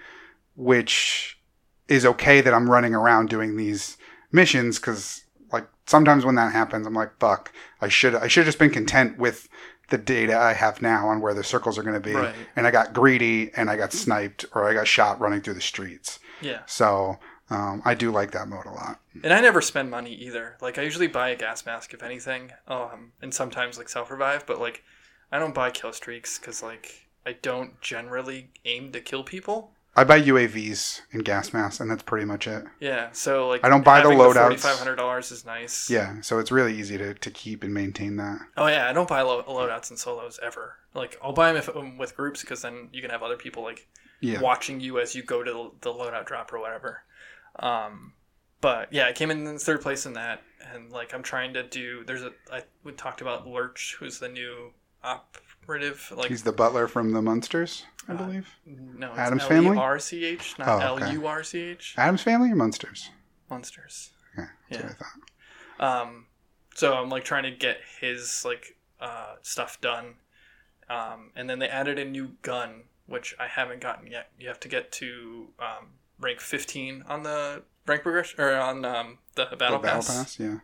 which 0.55 1.39
is 1.87 2.05
okay 2.05 2.41
that 2.41 2.53
I'm 2.53 2.69
running 2.69 2.95
around 2.95 3.29
doing 3.29 3.55
these 3.57 3.97
missions 4.31 4.79
because 4.79 5.22
like 5.53 5.67
sometimes 5.85 6.25
when 6.25 6.35
that 6.35 6.51
happens, 6.51 6.85
I'm 6.85 6.93
like, 6.93 7.17
fuck, 7.19 7.53
I 7.79 7.87
should 7.87 8.15
I 8.15 8.27
should 8.27 8.41
have 8.41 8.47
just 8.47 8.59
been 8.59 8.71
content 8.71 9.17
with 9.17 9.47
the 9.89 9.97
data 9.97 10.35
I 10.37 10.53
have 10.53 10.81
now 10.81 11.07
on 11.09 11.21
where 11.21 11.33
the 11.33 11.43
circles 11.43 11.77
are 11.77 11.83
going 11.83 11.93
to 11.93 11.99
be, 11.99 12.13
Right. 12.15 12.33
and 12.55 12.65
I 12.65 12.71
got 12.71 12.93
greedy 12.93 13.51
and 13.55 13.69
I 13.69 13.77
got 13.77 13.93
sniped 13.93 14.45
or 14.55 14.67
I 14.67 14.73
got 14.73 14.87
shot 14.87 15.19
running 15.19 15.41
through 15.41 15.53
the 15.55 15.61
streets. 15.61 16.19
yeah. 16.41 16.61
So 16.65 17.19
um, 17.49 17.81
I 17.85 17.93
do 17.93 18.09
like 18.09 18.31
that 18.31 18.47
mode 18.47 18.65
a 18.65 18.71
lot. 18.71 18.99
And 19.23 19.31
I 19.33 19.41
never 19.41 19.61
spend 19.61 19.91
money 19.91 20.13
either. 20.15 20.57
Like 20.61 20.77
I 20.79 20.81
usually 20.83 21.07
buy 21.07 21.29
a 21.29 21.35
gas 21.35 21.65
mask 21.65 21.93
if 21.93 22.01
anything, 22.01 22.51
um, 22.67 23.11
and 23.21 23.33
sometimes 23.33 23.77
like 23.77 23.89
self 23.89 24.09
revive. 24.09 24.45
But 24.47 24.59
like, 24.59 24.83
I 25.31 25.37
don't 25.37 25.53
buy 25.53 25.69
kill 25.69 25.93
streaks 25.93 26.39
because 26.39 26.63
like 26.63 27.07
I 27.25 27.33
don't 27.33 27.79
generally 27.81 28.49
aim 28.65 28.91
to 28.93 29.01
kill 29.01 29.23
people. 29.23 29.71
I 29.95 30.03
buy 30.03 30.19
UAVs 30.21 31.01
and 31.11 31.23
gas 31.23 31.53
masks, 31.53 31.79
and 31.79 31.89
that's 31.91 32.01
pretty 32.01 32.25
much 32.25 32.47
it. 32.47 32.63
Yeah, 32.79 33.09
so 33.11 33.47
like 33.47 33.63
I 33.63 33.69
don't 33.69 33.85
buy 33.85 34.01
the 34.01 34.09
loadouts. 34.09 34.59
Five 34.61 34.77
hundred 34.79 34.95
dollars 34.95 35.31
is 35.31 35.45
nice. 35.45 35.89
Yeah, 35.89 36.19
so 36.21 36.39
it's 36.39 36.51
really 36.51 36.75
easy 36.75 36.97
to, 36.97 37.13
to 37.13 37.29
keep 37.31 37.63
and 37.63 37.73
maintain 37.73 38.15
that. 38.17 38.39
Oh 38.57 38.65
yeah, 38.67 38.89
I 38.89 38.93
don't 38.93 39.07
buy 39.07 39.21
lo- 39.21 39.43
loadouts 39.43 39.91
and 39.91 39.99
solos 39.99 40.39
ever. 40.41 40.75
Like 40.95 41.17
I'll 41.21 41.33
buy 41.33 41.49
them 41.53 41.57
if 41.57 41.69
um, 41.75 41.97
with 41.97 42.15
groups 42.15 42.41
because 42.41 42.61
then 42.63 42.89
you 42.91 43.01
can 43.01 43.11
have 43.11 43.21
other 43.21 43.37
people 43.37 43.61
like 43.63 43.87
Yeah. 44.19 44.41
watching 44.41 44.79
you 44.79 44.99
as 44.99 45.13
you 45.13 45.21
go 45.23 45.43
to 45.43 45.51
the, 45.51 45.71
the 45.81 45.93
loadout 45.93 46.25
drop 46.25 46.51
or 46.53 46.59
whatever. 46.59 47.03
Um, 47.59 48.13
but 48.61 48.91
yeah, 48.91 49.05
I 49.07 49.11
came 49.11 49.29
in 49.29 49.59
third 49.59 49.81
place 49.81 50.05
in 50.07 50.13
that, 50.13 50.41
and 50.73 50.91
like 50.91 51.13
I'm 51.13 51.21
trying 51.23 51.53
to 51.53 51.61
do. 51.63 52.03
There's 52.03 52.23
a 52.23 52.31
I 52.51 52.63
we 52.83 52.93
talked 52.93 53.21
about 53.21 53.45
Lurch, 53.47 53.95
who's 53.99 54.17
the 54.17 54.29
new 54.29 54.71
operative. 55.63 56.13
Like 56.15 56.29
He's 56.29 56.43
the 56.43 56.51
butler 56.51 56.87
from 56.87 57.11
the 57.11 57.21
Munsters, 57.21 57.85
I 58.07 58.13
Uh, 58.13 58.17
believe. 58.17 58.49
no, 58.65 59.09
it's 59.11 59.17
Addams 59.19 59.43
Family? 59.43 59.75
U 59.77 59.81
R 59.81 59.99
C 59.99 60.25
H, 60.25 60.59
not 60.59 60.67
Oh, 60.67 60.97
L. 60.97 61.13
U 61.13 61.27
R 61.27 61.43
C 61.43 61.59
H. 61.61 61.95
Addams 61.97 62.21
family 62.21 62.51
or 62.51 62.55
Munsters? 62.55 63.09
Monsters. 63.49 64.11
Okay, 64.37 64.47
that's 64.69 64.81
Yeah. 64.81 64.87
what 64.87 64.95
I 64.95 65.85
thought. 65.85 66.01
Um, 66.07 66.25
so 66.75 66.93
I'm 66.95 67.09
like 67.09 67.23
trying 67.23 67.43
to 67.43 67.51
get 67.51 67.79
his 67.99 68.43
like 68.45 68.77
uh, 68.99 69.35
stuff 69.41 69.79
done, 69.81 70.15
um, 70.89 71.31
and 71.35 71.49
then 71.49 71.59
they 71.59 71.67
added 71.67 71.99
a 71.99 72.05
new 72.05 72.35
gun 72.41 72.83
which 73.05 73.35
I 73.37 73.47
haven't 73.47 73.81
gotten 73.81 74.07
yet. 74.09 74.31
You 74.39 74.47
have 74.47 74.61
to 74.61 74.69
get 74.69 74.89
to 74.93 75.49
um, 75.59 75.87
rank 76.21 76.39
15 76.39 77.03
on 77.05 77.23
the 77.23 77.63
rank 77.85 78.01
progression 78.01 78.39
or 78.39 78.55
on 78.55 78.85
um, 78.85 79.17
the 79.35 79.43
battle, 79.43 79.51
the 79.51 79.57
battle 79.57 79.81
pass, 79.81 80.07
pass, 80.07 80.39
yeah. 80.39 80.59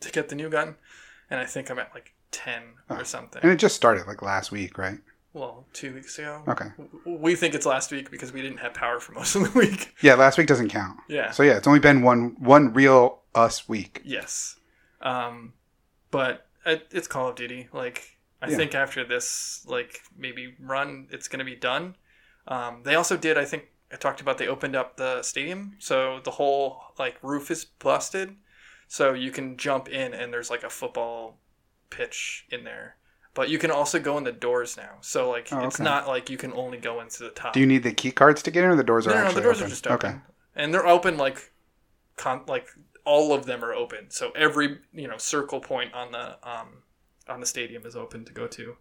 to 0.00 0.10
get 0.10 0.30
the 0.30 0.34
new 0.34 0.48
gun, 0.48 0.76
and 1.28 1.38
I 1.38 1.44
think 1.44 1.70
I'm 1.70 1.78
at 1.78 1.92
like 1.94 2.14
10 2.32 2.62
Oh. 2.88 2.96
or 2.96 3.04
something. 3.04 3.40
And 3.42 3.52
it 3.52 3.56
just 3.56 3.76
started 3.76 4.06
like 4.06 4.22
last 4.22 4.50
week, 4.52 4.76
right? 4.78 4.98
well, 5.32 5.64
two 5.72 5.94
weeks 5.94 6.18
ago. 6.18 6.42
Okay. 6.48 6.66
We 7.04 7.36
think 7.36 7.54
it's 7.54 7.64
last 7.64 7.92
week 7.92 8.10
because 8.10 8.32
we 8.32 8.42
didn't 8.42 8.58
have 8.58 8.74
power 8.74 8.98
for 8.98 9.12
most 9.12 9.36
of 9.36 9.42
the 9.44 9.50
week. 9.58 9.94
Yeah, 10.02 10.14
last 10.14 10.36
week 10.38 10.48
doesn't 10.48 10.70
count. 10.70 10.98
Yeah. 11.08 11.30
So 11.30 11.44
yeah, 11.44 11.56
it's 11.56 11.68
only 11.68 11.78
been 11.78 12.02
one 12.02 12.34
one 12.40 12.72
real 12.72 13.20
us 13.34 13.68
week. 13.68 14.02
Yes. 14.04 14.56
Um, 15.00 15.52
but 16.10 16.46
it, 16.66 16.88
it's 16.90 17.06
Call 17.06 17.28
of 17.28 17.36
Duty. 17.36 17.68
Like, 17.72 18.18
I 18.42 18.48
Yeah. 18.50 18.56
think 18.56 18.74
after 18.74 19.04
this, 19.04 19.64
like, 19.68 20.00
maybe 20.18 20.56
run, 20.58 21.06
it's 21.12 21.28
going 21.28 21.38
to 21.38 21.44
be 21.44 21.54
done. 21.54 21.94
Um, 22.48 22.82
they 22.84 22.96
also 22.96 23.16
did, 23.16 23.38
I 23.38 23.44
think, 23.44 23.66
I 23.92 23.96
talked 23.96 24.20
about 24.20 24.38
they 24.38 24.48
opened 24.48 24.74
up 24.74 24.96
the 24.96 25.22
stadium, 25.22 25.76
so 25.78 26.20
the 26.24 26.32
whole 26.32 26.80
like 26.98 27.18
roof 27.22 27.50
is 27.52 27.64
busted, 27.64 28.34
so 28.88 29.14
you 29.14 29.30
can 29.30 29.56
jump 29.56 29.88
in 29.88 30.12
and 30.12 30.32
there's 30.32 30.50
like 30.50 30.64
a 30.64 30.70
football 30.70 31.38
pitch 31.90 32.46
in 32.50 32.64
there. 32.64 32.96
But 33.34 33.48
you 33.48 33.58
can 33.58 33.70
also 33.70 34.00
go 34.00 34.18
in 34.18 34.24
the 34.24 34.32
doors 34.32 34.76
now, 34.76 34.98
so 35.02 35.30
like 35.30 35.48
Oh, 35.52 35.64
it's 35.66 35.76
okay. 35.76 35.84
not 35.84 36.08
like 36.08 36.28
you 36.30 36.36
can 36.36 36.52
only 36.54 36.78
go 36.78 37.00
into 37.00 37.22
the 37.22 37.30
top. 37.30 37.52
Do 37.52 37.60
you 37.60 37.66
need 37.66 37.82
the 37.84 37.92
key 37.92 38.10
cards 38.10 38.42
to 38.42 38.50
get 38.50 38.64
in, 38.64 38.70
or 38.70 38.76
the 38.76 38.82
doors 38.84 39.06
are 39.06 39.10
no, 39.10 39.16
no, 39.16 39.24
no, 39.28 39.32
the 39.32 39.40
doors 39.40 39.58
open? 39.58 39.66
are 39.66 39.70
just 39.70 39.86
open, 39.86 40.08
Okay. 40.10 40.18
and 40.56 40.74
they're 40.74 40.86
open 40.86 41.16
like, 41.16 41.52
con- 42.16 42.42
like 42.48 42.66
all 43.04 43.32
of 43.32 43.46
them 43.46 43.64
are 43.64 43.72
open. 43.72 44.10
So 44.10 44.30
every 44.32 44.78
you 44.92 45.06
know 45.06 45.16
circle 45.16 45.60
point 45.60 45.94
on 45.94 46.10
the 46.12 46.36
um 46.48 46.82
on 47.28 47.38
the 47.40 47.46
stadium 47.46 47.86
is 47.86 47.94
open 47.94 48.24
to 48.24 48.32
go 48.32 48.46
to. 48.48 48.76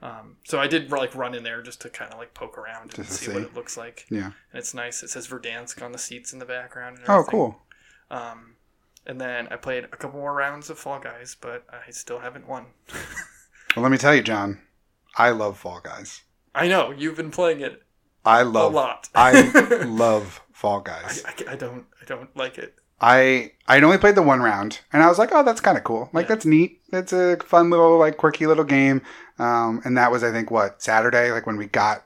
Um, 0.00 0.36
so 0.44 0.60
I 0.60 0.68
did 0.68 0.92
like 0.92 1.14
run 1.16 1.34
in 1.34 1.42
there 1.42 1.60
just 1.62 1.80
to 1.80 1.88
kind 1.90 2.12
of 2.12 2.18
like 2.18 2.32
poke 2.34 2.56
around 2.58 2.94
and 2.96 3.06
to 3.06 3.12
see, 3.12 3.32
what 3.32 3.42
it 3.42 3.54
looks 3.54 3.76
like. 3.76 4.06
Yeah. 4.10 4.26
and 4.26 4.32
it's 4.60 4.74
nice. 4.74 5.02
It 5.02 5.10
says 5.10 5.26
Verdansk 5.26 5.82
on 5.82 5.90
the 5.92 5.98
seats 5.98 6.32
in 6.32 6.38
the 6.38 6.44
background. 6.44 6.98
And 6.98 7.08
Oh, 7.08 7.24
cool. 7.26 7.60
Um, 8.10 8.54
and 9.08 9.20
then 9.20 9.48
I 9.50 9.56
played 9.56 9.84
a 9.84 9.88
couple 9.88 10.20
more 10.20 10.34
rounds 10.34 10.70
of 10.70 10.78
Fall 10.78 11.00
Guys, 11.00 11.36
but 11.40 11.64
I 11.70 11.90
still 11.90 12.20
haven't 12.20 12.46
won. 12.48 12.66
Well, 13.76 13.82
let 13.82 13.92
me 13.92 13.98
tell 13.98 14.14
you, 14.14 14.22
John. 14.22 14.60
I 15.16 15.30
love 15.30 15.58
Fall 15.58 15.80
Guys. 15.80 16.22
I 16.54 16.68
know 16.68 16.90
you've 16.90 17.16
been 17.16 17.30
playing 17.30 17.60
it 17.60 17.82
I 18.24 18.42
love. 18.42 18.72
A 18.72 18.76
lot. 18.76 19.08
I 19.14 19.42
love 19.86 20.40
Fall 20.52 20.80
I, 20.80 20.82
Guys. 20.84 21.22
I, 21.26 21.52
I 21.52 21.56
don't 21.56 21.84
I 22.00 22.04
don't 22.06 22.34
like 22.36 22.58
it. 22.58 22.74
I 23.00 23.52
I'd 23.68 23.84
only 23.84 23.98
played 23.98 24.14
the 24.16 24.22
one 24.22 24.40
round, 24.40 24.80
and 24.92 25.02
I 25.02 25.06
was 25.08 25.18
like, 25.18 25.30
oh, 25.32 25.44
that's 25.44 25.60
kind 25.60 25.78
of 25.78 25.84
cool. 25.84 26.08
Like 26.12 26.24
Yeah. 26.24 26.28
that's 26.34 26.46
neat. 26.46 26.80
That's 26.90 27.12
a 27.12 27.36
fun 27.44 27.70
little 27.70 27.98
like 27.98 28.16
quirky 28.16 28.46
little 28.46 28.64
game. 28.64 29.02
Um, 29.38 29.82
and 29.84 29.96
that 29.98 30.10
was 30.10 30.24
I 30.24 30.32
think 30.32 30.50
what 30.50 30.82
Saturday, 30.82 31.30
like 31.30 31.46
when 31.46 31.58
we 31.58 31.66
got 31.66 32.04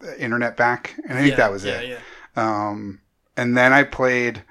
the 0.00 0.18
internet 0.20 0.56
back, 0.56 0.94
and 1.08 1.16
I 1.18 1.20
think 1.22 1.32
Yeah, 1.32 1.36
that 1.36 1.52
was 1.52 1.64
yeah, 1.64 1.80
it. 1.80 1.88
Yeah, 1.90 1.98
Um, 2.68 3.00
and 3.36 3.56
then 3.56 3.72
I 3.72 3.84
played 3.84 4.42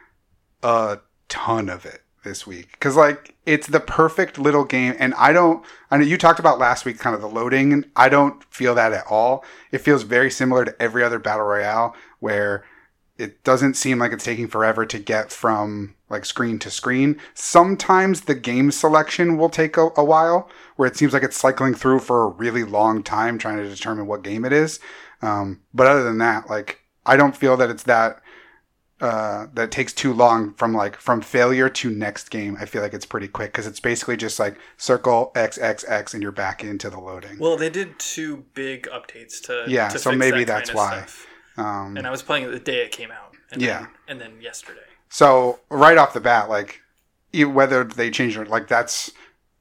a 0.63 0.99
ton 1.31 1.69
of 1.69 1.85
it 1.85 2.01
this 2.23 2.45
week 2.45 2.71
because 2.73 2.95
like 2.95 3.35
it's 3.45 3.67
the 3.67 3.79
perfect 3.79 4.37
little 4.37 4.65
game. 4.65 4.95
And 4.99 5.13
I 5.15 5.33
don't. 5.33 5.65
I 5.89 5.97
know 5.97 6.03
you 6.03 6.17
talked 6.17 6.39
about 6.39 6.59
last 6.59 6.85
week, 6.85 6.99
kind 6.99 7.15
of 7.15 7.21
the 7.21 7.27
loading. 7.27 7.73
and 7.73 7.89
I 7.95 8.09
don't 8.09 8.43
feel 8.53 8.75
that 8.75 8.93
at 8.93 9.05
all. 9.09 9.43
It 9.71 9.79
feels 9.79 10.03
very 10.03 10.29
similar 10.29 10.65
to 10.65 10.81
every 10.81 11.03
other 11.03 11.19
battle 11.19 11.45
royale 11.45 11.95
where 12.19 12.63
it 13.17 13.43
doesn't 13.43 13.75
seem 13.75 13.99
like 13.99 14.11
it's 14.11 14.23
taking 14.23 14.47
forever 14.47 14.85
to 14.85 14.99
get 14.99 15.31
from 15.31 15.95
like 16.09 16.25
screen 16.25 16.59
to 16.59 16.69
screen. 16.69 17.19
Sometimes 17.33 18.21
the 18.21 18.35
game 18.35 18.71
selection 18.71 19.37
will 19.37 19.49
take 19.49 19.77
a, 19.77 19.89
a 19.95 20.03
while, 20.03 20.49
where 20.75 20.87
it 20.87 20.97
seems 20.97 21.13
like 21.13 21.23
it's 21.23 21.37
cycling 21.37 21.73
through 21.73 21.99
for 21.99 22.23
a 22.23 22.29
really 22.29 22.63
long 22.63 23.03
time 23.03 23.37
trying 23.37 23.57
to 23.57 23.69
determine 23.69 24.07
what 24.07 24.23
game 24.23 24.43
it 24.43 24.53
is. 24.53 24.79
Um, 25.21 25.61
but 25.73 25.87
other 25.87 26.03
than 26.03 26.17
that, 26.17 26.49
like 26.49 26.81
I 27.05 27.15
don't 27.15 27.37
feel 27.37 27.57
that 27.57 27.69
it's 27.69 27.83
that 27.83 28.21
uh, 29.01 29.47
that 29.53 29.71
takes 29.71 29.93
too 29.93 30.13
long 30.13 30.53
from 30.53 30.73
like 30.73 30.95
from 30.95 31.21
failure 31.21 31.69
to 31.69 31.89
next 31.89 32.29
game. 32.29 32.55
I 32.59 32.65
feel 32.65 32.81
like 32.83 32.93
it's 32.93 33.05
pretty 33.05 33.27
quick 33.27 33.51
because 33.51 33.65
it's 33.65 33.79
basically 33.79 34.15
just 34.15 34.39
like 34.39 34.57
circle 34.77 35.31
X 35.35 35.57
X 35.57 35.83
X 35.87 36.13
and 36.13 36.21
you're 36.21 36.31
back 36.31 36.63
into 36.63 36.89
the 36.89 36.99
loading. 36.99 37.39
Well, 37.39 37.57
they 37.57 37.69
did 37.69 37.97
two 37.97 38.45
big 38.53 38.87
updates 38.87 39.41
to 39.43 39.65
Yeah, 39.67 39.89
To 39.89 39.97
so 39.99 40.11
maybe 40.11 40.43
that 40.43 40.65
that's 40.67 40.69
kind 40.71 41.03
of 41.03 41.27
why. 41.57 41.63
Um, 41.63 41.97
And 41.97 42.05
I 42.05 42.11
was 42.11 42.21
playing 42.21 42.45
it 42.45 42.51
the 42.51 42.59
day 42.59 42.83
it 42.83 42.91
came 42.91 43.11
out. 43.11 43.35
And 43.51 43.61
Yeah. 43.61 43.79
Then, 43.79 43.87
and 44.07 44.21
then 44.21 44.41
yesterday. 44.41 44.79
So 45.09 45.59
right 45.69 45.97
off 45.97 46.13
the 46.13 46.21
bat, 46.21 46.47
like 46.49 46.81
whether 47.33 47.83
they 47.83 48.11
change 48.11 48.37
it, 48.37 48.47
like 48.47 48.67
that's 48.67 49.11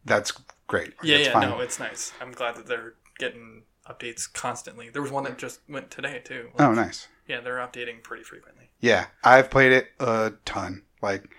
that's 0.04 0.32
great. 0.66 0.88
Like, 0.98 1.04
Yeah, 1.04 1.16
yeah, 1.16 1.32
fine. 1.32 1.48
no, 1.48 1.60
it's 1.60 1.78
nice. 1.78 2.12
I'm 2.20 2.32
glad 2.32 2.56
that 2.56 2.66
they're 2.66 2.94
getting 3.18 3.62
updates 3.88 4.32
constantly. 4.32 4.88
There 4.90 5.02
was 5.02 5.10
one 5.10 5.24
that 5.24 5.38
just 5.38 5.60
went 5.68 5.90
today 5.90 6.20
too. 6.24 6.50
Oh, 6.58 6.72
nice. 6.72 7.08
Yeah, 7.30 7.40
they're 7.40 7.56
updating 7.56 8.02
pretty 8.02 8.24
frequently. 8.24 8.70
Yeah, 8.80 9.06
I've 9.24 9.50
played 9.50 9.72
it 9.72 9.88
a 10.00 10.32
ton. 10.44 10.82
Like 11.02 11.30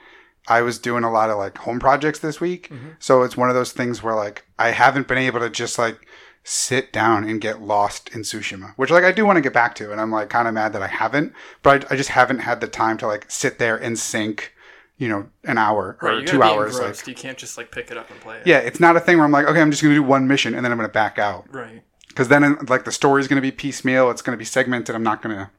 I 0.48 0.62
was 0.62 0.80
doing 0.80 1.04
a 1.04 1.12
lot 1.12 1.30
of 1.30 1.38
like 1.38 1.58
home 1.60 1.80
projects 1.80 2.20
this 2.20 2.40
week, 2.42 2.70
Mhm. 2.70 2.96
so 3.00 3.24
it's 3.24 3.38
one 3.38 3.50
of 3.50 3.56
those 3.56 3.72
things 3.74 4.02
where 4.02 4.16
like 4.16 4.46
I 4.58 4.70
haven't 4.72 5.08
been 5.08 5.18
able 5.18 5.40
to 5.42 5.50
just 5.50 5.78
like 5.78 6.00
sit 6.44 6.92
down 6.92 7.24
and 7.24 7.40
get 7.40 7.62
lost 7.62 8.10
in 8.16 8.22
Tsushima, 8.22 8.74
which 8.76 8.90
like 8.90 9.04
I 9.04 9.12
do 9.12 9.26
want 9.26 9.38
to 9.38 9.42
get 9.42 9.54
back 9.54 9.76
to, 9.76 9.92
and 9.92 10.02
I'm 10.02 10.12
like 10.12 10.30
kind 10.30 10.48
of 10.48 10.54
mad 10.54 10.74
that 10.74 10.82
I 10.82 10.88
haven't, 10.88 11.34
but 11.62 11.86
I, 11.92 11.94
I 11.94 11.98
just 11.98 12.10
haven't 12.10 12.40
had 12.40 12.62
the 12.62 12.68
time 12.68 12.98
to 13.00 13.08
like 13.08 13.26
sit 13.30 13.60
there 13.60 13.76
and 13.78 13.98
sink, 14.00 14.54
you 14.98 15.08
know, 15.10 15.30
an 15.44 15.58
hour 15.60 15.98
or 16.02 16.22
two 16.24 16.42
hours. 16.42 16.80
Like, 16.80 17.06
you 17.08 17.14
can't 17.14 17.38
just 17.38 17.58
like 17.58 17.70
pick 17.72 17.92
it 17.92 17.98
up 17.98 18.10
and 18.10 18.20
play 18.22 18.38
it. 18.38 18.48
yeah, 18.48 18.58
it's 18.58 18.80
not 18.80 18.96
a 18.96 19.00
thing 19.00 19.18
where 19.18 19.26
I'm 19.26 19.32
like, 19.32 19.46
okay, 19.46 19.62
I'm 19.62 19.70
just 19.72 19.84
gonna 19.84 19.94
do 19.96 20.02
one 20.04 20.28
mission 20.28 20.56
and 20.56 20.64
then 20.66 20.72
I'm 20.72 20.78
gonna 20.80 20.90
back 20.90 21.20
out. 21.20 21.46
Right. 21.54 21.84
because 22.08 22.28
then 22.30 22.58
like 22.68 22.84
the 22.86 22.92
story 22.92 23.22
is 23.22 23.28
going 23.30 23.38
to 23.38 23.42
be 23.42 23.52
piecemeal 23.52 24.12
it's 24.12 24.22
going 24.22 24.34
to 24.34 24.38
be 24.38 24.44
segmented 24.44 24.94
i'm 24.96 25.02
not 25.04 25.22
going 25.22 25.34
to 25.34 25.50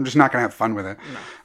i'm 0.00 0.04
just 0.06 0.16
not 0.16 0.32
going 0.32 0.38
to 0.40 0.48
have 0.48 0.54
fun 0.54 0.74
with 0.74 0.86
it. 0.86 0.96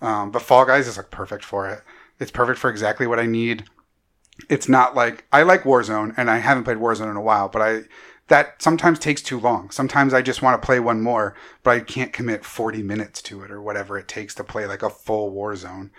Um, 0.02 0.32
but 0.32 0.41
fall 0.41 0.65
guys 0.65 0.88
is 0.88 0.96
like 0.96 1.12
perfect 1.12 1.44
for 1.44 1.70
it. 1.70 1.82
It's 2.20 2.32
perfect 2.32 2.58
for 2.58 2.70
exactly 2.70 3.06
what 3.06 3.20
i 3.20 3.26
need. 3.26 3.65
It's 4.50 4.70
not 4.70 4.96
like 4.96 5.26
i 5.34 5.44
like 5.44 5.63
warzone 5.63 6.13
and 6.18 6.32
i 6.32 6.38
haven't 6.38 6.63
played 6.63 6.78
warzone 6.78 7.12
in 7.12 7.18
a 7.18 7.22
while 7.22 7.50
but 7.50 7.62
i 7.62 7.82
that 8.28 8.60
sometimes 8.62 8.98
takes 8.98 9.22
too 9.22 9.39
long. 9.39 9.70
Sometimes 9.72 10.13
i 10.13 10.22
just 10.22 10.41
want 10.41 10.60
to 10.62 10.65
play 10.65 10.80
one 10.80 11.02
more 11.02 11.36
but 11.63 11.72
i 11.72 11.80
can't 11.82 12.13
commit 12.13 12.46
40 12.46 12.82
minutes 12.82 13.22
to 13.24 13.44
it 13.44 13.52
or 13.52 13.62
whatever 13.62 13.98
it 13.98 14.08
takes 14.08 14.34
to 14.36 14.44
play 14.46 14.65
like 14.65 14.82
a 14.84 14.89
full 14.89 15.34
warzone. 15.34 15.89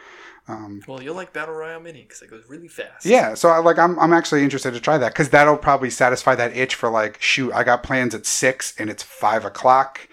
Um, 0.48 0.80
Well, 0.86 1.02
you'll 1.02 1.16
like 1.16 1.32
Battle 1.32 1.56
Royale 1.56 1.80
Mini 1.80 2.02
because 2.02 2.22
it 2.22 2.30
goes 2.30 2.44
really 2.48 2.68
fast. 2.68 3.04
yeah, 3.04 3.34
so 3.34 3.48
I, 3.48 3.58
like 3.58 3.78
I'm 3.78 3.98
I'm 3.98 4.12
actually 4.12 4.44
interested 4.44 4.72
to 4.74 4.80
try 4.80 4.96
that 4.96 5.12
because 5.12 5.30
that'll 5.30 5.56
probably 5.58 5.90
satisfy 5.90 6.34
that 6.36 6.56
itch 6.56 6.74
for 6.76 6.88
like 6.88 7.20
shoot 7.20 7.52
I 7.52 7.64
got 7.64 7.82
plans 7.82 8.14
at 8.14 8.26
six 8.26 8.72
and 8.78 8.88
it's 8.88 9.02
five 9.02 9.44
o'clock. 9.44 10.08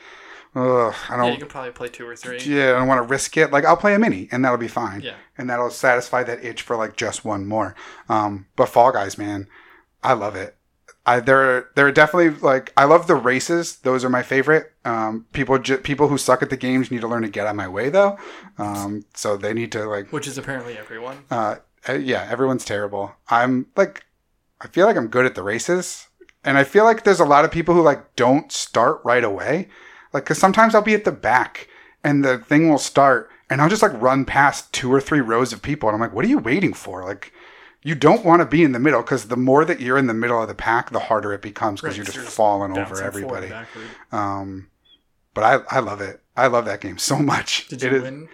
Ugh, 0.55 0.93
I 1.09 1.17
don't. 1.17 1.33
you 1.33 1.39
can 1.39 1.47
probably 1.47 1.71
play 1.71 1.87
two 1.89 2.07
or 2.07 2.15
three. 2.15 2.37
Yeah, 2.39 2.69
I 2.75 2.79
don't 2.79 2.87
want 2.87 2.99
to 2.99 3.07
risk 3.07 3.35
it. 3.37 3.51
Like 3.51 3.65
I'll 3.65 3.77
play 3.77 3.95
a 3.95 3.99
mini 3.99 4.27
and 4.31 4.43
that'll 4.45 4.57
be 4.57 4.67
fine. 4.67 5.01
Yeah. 5.01 5.15
and 5.37 5.49
that'll 5.49 5.71
satisfy 5.71 6.23
that 6.23 6.43
itch 6.45 6.61
for 6.61 6.75
like 6.75 6.95
just 6.95 7.25
one 7.25 7.45
more. 7.47 7.75
Um, 8.09 8.45
but 8.55 8.67
Fall 8.69 8.91
Guys, 8.91 9.17
man, 9.17 9.47
I 10.03 10.13
love 10.13 10.35
it. 10.35 10.55
I 11.05 11.19
there 11.19 11.69
there 11.75 11.87
are 11.87 11.91
definitely 11.91 12.29
like 12.39 12.71
I 12.77 12.85
love 12.85 13.07
the 13.07 13.15
races. 13.15 13.77
Those 13.79 14.05
are 14.05 14.09
my 14.09 14.21
favorite. 14.23 14.71
Um, 14.85 15.25
people 15.33 15.57
ju- 15.59 15.77
people 15.79 16.07
who 16.07 16.17
suck 16.17 16.41
at 16.41 16.49
the 16.49 16.55
games 16.57 16.91
need 16.91 17.01
to 17.01 17.07
learn 17.07 17.23
to 17.23 17.29
get 17.29 17.45
out 17.47 17.51
of 17.51 17.55
my 17.57 17.67
way 17.67 17.89
though. 17.89 18.17
Um, 18.57 19.03
so 19.13 19.35
they 19.35 19.53
need 19.53 19.71
to 19.73 19.85
like 19.85 20.13
Which 20.13 20.27
is 20.27 20.37
apparently 20.37 20.77
everyone. 20.77 21.25
uh, 21.31 21.55
uh, 21.89 21.93
yeah, 21.93 22.25
everyone's 22.31 22.63
terrible. 22.63 23.11
I'm 23.29 23.65
like, 23.75 24.05
I 24.61 24.67
feel 24.67 24.85
like 24.85 24.95
I'm 24.95 25.07
good 25.07 25.25
at 25.25 25.35
the 25.35 25.43
races, 25.43 26.07
and 26.45 26.57
I 26.57 26.63
feel 26.63 26.85
like 26.85 27.03
there's 27.03 27.19
a 27.19 27.25
lot 27.25 27.43
of 27.43 27.51
people 27.51 27.75
who 27.75 27.81
like 27.81 28.15
don't 28.15 28.49
start 28.51 29.01
right 29.03 29.23
away. 29.25 29.67
Like, 30.13 30.26
cause 30.26 30.38
sometimes 30.38 30.76
I'll 30.76 30.82
be 30.82 30.93
at 30.93 31.06
the 31.06 31.12
back 31.12 31.67
and 32.04 32.23
the 32.23 32.38
thing 32.38 32.69
will 32.69 32.78
start, 32.78 33.30
and 33.49 33.62
I'll 33.62 33.69
just 33.69 33.82
like 33.82 33.99
run 34.02 34.26
past 34.26 34.71
two 34.73 34.91
or 34.93 35.02
three 35.02 35.21
rows 35.21 35.52
of 35.54 35.62
people, 35.62 35.89
and 35.89 35.95
I'm 35.95 36.02
like, 36.02 36.13
what 36.13 36.23
are 36.26 36.28
you 36.30 36.38
waiting 36.39 36.73
for? 36.73 37.04
Like, 37.04 37.32
you 37.82 37.95
don't 37.95 38.23
want 38.26 38.41
to 38.41 38.45
be 38.45 38.63
in 38.63 38.71
the 38.71 38.80
middle 38.80 39.02
because 39.02 39.28
the 39.28 39.36
more 39.38 39.65
that 39.65 39.80
you're 39.82 39.97
in 39.97 40.08
the 40.08 40.13
middle 40.13 40.41
of 40.41 40.47
the 40.47 40.56
pack, 40.56 40.89
the 40.91 40.99
harder 40.99 41.34
it 41.34 41.41
becomes 41.41 41.82
because 41.82 41.93
Right, 41.93 41.97
you're 41.97 42.06
just 42.06 42.17
you're 42.17 42.26
falling 42.26 42.78
over 42.78 43.02
everybody. 43.02 43.52
Um, 44.12 44.67
but 45.34 45.43
I 45.43 45.78
I 45.78 45.80
love 45.80 45.99
it. 46.02 46.21
I 46.38 46.47
love 46.47 46.65
that 46.65 46.82
game 46.82 46.97
so 46.97 47.17
much. 47.34 47.67
Did 47.67 47.84
It 47.84 47.91
you 47.91 47.97
is- 47.97 48.04
win? 48.04 48.30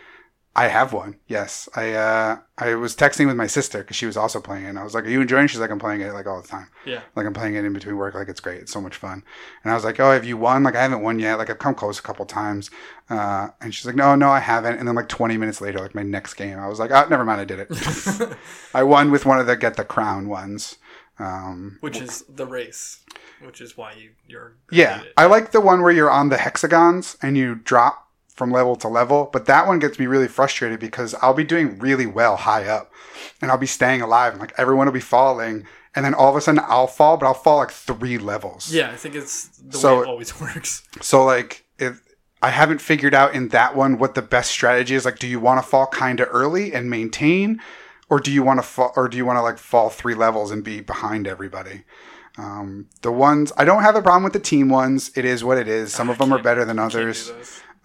I 0.55 0.67
have 0.67 0.93
one. 0.93 1.15
Yes, 1.27 1.69
I 1.75 1.93
uh, 1.93 2.37
I 2.57 2.75
was 2.75 2.95
texting 2.95 3.27
with 3.27 3.35
my 3.35 3.47
sister 3.47 3.79
because 3.79 3.95
she 3.95 4.07
was 4.07 4.17
also 4.17 4.41
playing 4.41 4.65
it. 4.65 4.69
And 4.69 4.79
I 4.79 4.83
was 4.83 4.95
like, 4.95 5.05
"Are 5.05 5.09
you 5.09 5.21
enjoying?" 5.21 5.47
She's 5.47 5.59
like, 5.59 5.69
"I'm 5.69 5.79
playing 5.79 6.01
it 6.01 6.11
like 6.11 6.25
all 6.25 6.41
the 6.41 6.47
time. 6.47 6.69
Yeah. 6.85 7.01
Like 7.15 7.25
I'm 7.27 7.33
playing 7.33 7.55
it 7.55 7.63
in 7.63 7.71
between 7.71 7.95
work. 7.97 8.15
Like 8.15 8.27
it's 8.29 8.39
great. 8.39 8.61
It's 8.61 8.71
so 8.71 8.81
much 8.81 8.97
fun." 8.97 9.23
And 9.63 9.71
I 9.71 9.75
was 9.75 9.85
like, 9.85 9.99
"Oh, 9.99 10.11
have 10.11 10.25
you 10.25 10.37
won?" 10.37 10.63
Like 10.63 10.75
I 10.75 10.81
haven't 10.81 11.01
won 11.01 11.19
yet. 11.19 11.35
Like 11.35 11.49
I've 11.49 11.59
come 11.59 11.75
close 11.75 11.99
a 11.99 12.01
couple 12.01 12.25
times. 12.25 12.71
Uh, 13.09 13.49
and 13.61 13.73
she's 13.73 13.85
like, 13.85 13.95
"No, 13.95 14.15
no, 14.15 14.29
I 14.29 14.39
haven't." 14.39 14.79
And 14.79 14.87
then 14.87 14.95
like 14.95 15.07
20 15.07 15.37
minutes 15.37 15.61
later, 15.61 15.79
like 15.79 15.95
my 15.95 16.03
next 16.03 16.33
game, 16.33 16.57
I 16.59 16.67
was 16.67 16.79
like, 16.79 16.91
"Oh, 16.91 17.07
never 17.09 17.23
mind. 17.23 17.41
I 17.41 17.45
did 17.45 17.59
it. 17.59 18.37
I 18.73 18.83
won 18.83 19.11
with 19.11 19.25
one 19.25 19.39
of 19.39 19.45
the 19.47 19.55
get 19.55 19.77
the 19.77 19.85
crown 19.85 20.27
ones." 20.27 20.77
Um, 21.19 21.77
which 21.81 22.01
is 22.01 22.23
the 22.29 22.45
race, 22.45 23.03
which 23.45 23.61
is 23.61 23.77
why 23.77 23.93
you 23.93 24.11
you're 24.25 24.55
yeah, 24.71 24.97
good 24.97 25.01
at 25.01 25.07
it. 25.07 25.13
I 25.17 25.25
like 25.25 25.51
the 25.51 25.61
one 25.61 25.81
where 25.81 25.91
you're 25.91 26.09
on 26.09 26.29
the 26.29 26.37
hexagons 26.37 27.17
and 27.21 27.37
you 27.37 27.55
drop 27.55 28.08
from 28.39 28.49
level 28.51 28.75
to 28.77 28.87
level, 28.87 29.29
but 29.31 29.45
that 29.45 29.67
one 29.67 29.77
gets 29.77 29.99
me 29.99 30.07
really 30.07 30.27
frustrated 30.27 30.79
because 30.79 31.13
I'll 31.21 31.35
be 31.35 31.43
doing 31.43 31.77
really 31.77 32.07
well 32.07 32.37
high 32.37 32.65
up 32.65 32.91
and 33.41 33.51
I'll 33.51 33.57
be 33.59 33.67
staying 33.67 34.01
alive 34.01 34.31
and 34.33 34.39
like 34.41 34.53
everyone 34.57 34.87
will 34.87 34.93
be 34.93 34.99
falling 34.99 35.67
and 35.93 36.05
then 36.05 36.13
all 36.15 36.29
of 36.29 36.35
a 36.35 36.41
sudden 36.41 36.63
I'll 36.67 36.87
fall, 36.87 37.17
but 37.17 37.25
I'll 37.27 37.33
fall 37.35 37.57
like 37.57 37.71
three 37.71 38.17
levels. 38.17 38.73
yeah, 38.73 38.89
I 38.91 38.95
think 38.95 39.13
it's 39.15 39.47
the 39.57 39.77
So- 39.77 39.97
way 39.97 40.01
it 40.03 40.07
always 40.07 40.39
works. 40.45 40.81
So 41.01 41.23
like 41.23 41.65
if 41.77 42.01
I 42.41 42.49
haven't 42.51 42.79
figured 42.79 43.13
out 43.13 43.33
in 43.35 43.49
that 43.49 43.75
one 43.75 43.97
what 43.99 44.15
the 44.15 44.21
best 44.21 44.49
strategy 44.51 44.95
is. 44.95 45.03
Like, 45.03 45.19
do 45.19 45.27
you 45.27 45.41
want 45.41 45.61
to 45.61 45.69
fall 45.69 45.87
kind 45.87 46.21
of 46.21 46.29
early 46.31 46.73
and 46.73 46.89
maintain, 46.89 47.59
or 48.09 48.21
do 48.21 48.31
you 48.31 48.43
want 48.43 48.59
to 48.59 48.63
fall, 48.63 48.93
or 48.95 49.09
do 49.09 49.17
you 49.17 49.25
want 49.25 49.35
to 49.35 49.41
like 49.41 49.57
fall 49.57 49.89
three 49.89 50.15
levels 50.15 50.49
and 50.49 50.63
be 50.63 50.79
behind 50.79 51.27
everybody? 51.27 51.83
Um, 52.37 52.87
the 53.01 53.11
ones 53.11 53.51
I 53.57 53.65
don't 53.65 53.81
have 53.83 53.97
a 53.97 54.01
problem 54.01 54.23
with 54.23 54.31
the 54.31 54.39
team 54.39 54.69
ones. 54.69 55.11
It 55.17 55.25
is 55.25 55.43
what 55.43 55.57
it 55.57 55.67
is. 55.67 55.91
Some 55.93 56.09
I 56.09 56.13
of 56.13 56.17
them 56.17 56.31
are 56.31 56.41
better 56.41 56.63
than 56.63 56.79
others. 56.79 57.29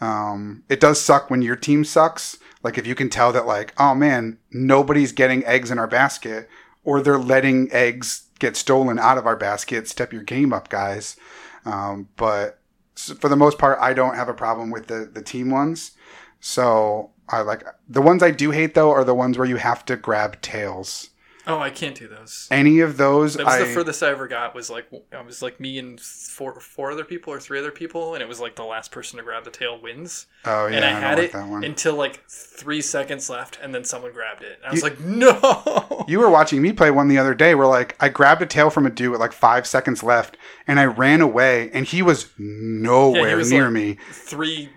Um, 0.04 0.64
it 0.68 0.80
does 0.80 1.00
suck 1.00 1.30
when 1.30 1.40
your 1.40 1.56
team 1.56 1.82
sucks. 1.82 2.38
Like 2.62 2.76
if 2.76 2.86
you 2.86 2.94
can 2.94 3.08
tell 3.08 3.32
that, 3.32 3.46
like, 3.46 3.72
oh 3.78 3.94
man, 3.94 4.38
nobody's 4.52 5.12
getting 5.12 5.44
eggs 5.44 5.70
in 5.70 5.78
our 5.78 5.86
basket, 5.86 6.48
or 6.84 7.00
they're 7.00 7.18
letting 7.18 7.72
eggs 7.72 8.28
get 8.38 8.56
stolen 8.56 8.98
out 8.98 9.16
of 9.16 9.26
our 9.26 9.36
basket. 9.36 9.88
Step 9.88 10.12
your 10.12 10.22
game 10.22 10.52
up, 10.52 10.68
guys. 10.68 11.16
Um, 11.64 12.08
but 12.16 12.58
for 12.94 13.30
the 13.30 13.36
most 13.36 13.56
part, 13.56 13.78
I 13.80 13.94
don't 13.94 14.16
have 14.16 14.28
a 14.28 14.34
problem 14.34 14.70
with 14.70 14.88
the 14.88 15.08
the 15.10 15.22
team 15.22 15.50
ones. 15.50 15.92
So 16.40 17.10
I 17.30 17.40
like 17.40 17.64
the 17.88 18.02
ones 18.02 18.22
I 18.22 18.30
do 18.30 18.50
hate 18.50 18.74
though 18.74 18.90
are 18.90 19.04
the 19.04 19.14
ones 19.14 19.38
where 19.38 19.48
you 19.48 19.56
have 19.56 19.84
to 19.86 19.96
grab 19.96 20.42
tails. 20.42 21.10
Oh, 21.46 21.58
I 21.58 21.70
can't 21.70 21.94
do 21.94 22.08
those. 22.08 22.48
Any 22.50 22.80
of 22.80 22.96
those, 22.96 23.34
That 23.34 23.44
was 23.44 23.54
I, 23.54 23.58
the 23.60 23.66
furthest 23.66 24.02
I 24.02 24.10
ever 24.10 24.26
got. 24.26 24.54
Was 24.54 24.70
like 24.70 24.86
I 25.12 25.20
was 25.20 25.42
like 25.42 25.60
me 25.60 25.78
and 25.78 26.00
four 26.00 26.58
four 26.60 26.90
other 26.90 27.04
people 27.04 27.32
or 27.32 27.40
three 27.40 27.58
other 27.58 27.70
people, 27.70 28.14
and 28.14 28.22
it 28.22 28.28
was 28.28 28.40
like 28.40 28.56
the 28.56 28.64
last 28.64 28.90
person 28.90 29.18
to 29.18 29.22
grab 29.22 29.44
the 29.44 29.50
tail 29.50 29.80
wins. 29.80 30.26
oh 30.46 30.66
yeah, 30.66 30.76
and 30.76 30.84
I, 30.84 30.88
I, 30.88 31.00
had 31.00 31.18
it 31.18 31.34
until 31.34 31.96
like 31.96 32.24
three 32.28 32.80
seconds 32.80 33.28
left, 33.28 33.58
and 33.62 33.74
then 33.74 33.84
someone 33.84 34.12
grabbed 34.12 34.42
it. 34.42 34.58
And 34.62 34.66
I 34.66 34.70
was 34.70 34.82
like, 34.82 34.98
no. 35.00 36.04
You 36.08 36.18
were 36.18 36.30
watching 36.30 36.60
me 36.60 36.72
play 36.72 36.90
one 36.90 37.08
the 37.08 37.18
other 37.18 37.34
day 37.34 37.54
where 37.54 37.66
like 37.66 37.96
I 38.00 38.08
grabbed 38.08 38.42
a 38.42 38.46
tail 38.46 38.70
from 38.70 38.86
a 38.86 38.90
dude 38.90 39.10
with 39.10 39.20
like 39.20 39.32
five 39.32 39.66
seconds 39.66 40.02
left 40.02 40.36
and 40.66 40.78
I 40.78 40.84
ran 40.84 41.20
away 41.20 41.70
and 41.72 41.86
he 41.86 42.02
was 42.02 42.28
nowhere 42.38 43.36
was, 43.36 43.50
near 43.50 43.64
like- 43.64 43.72
me. 43.72 43.98
three 44.10 44.70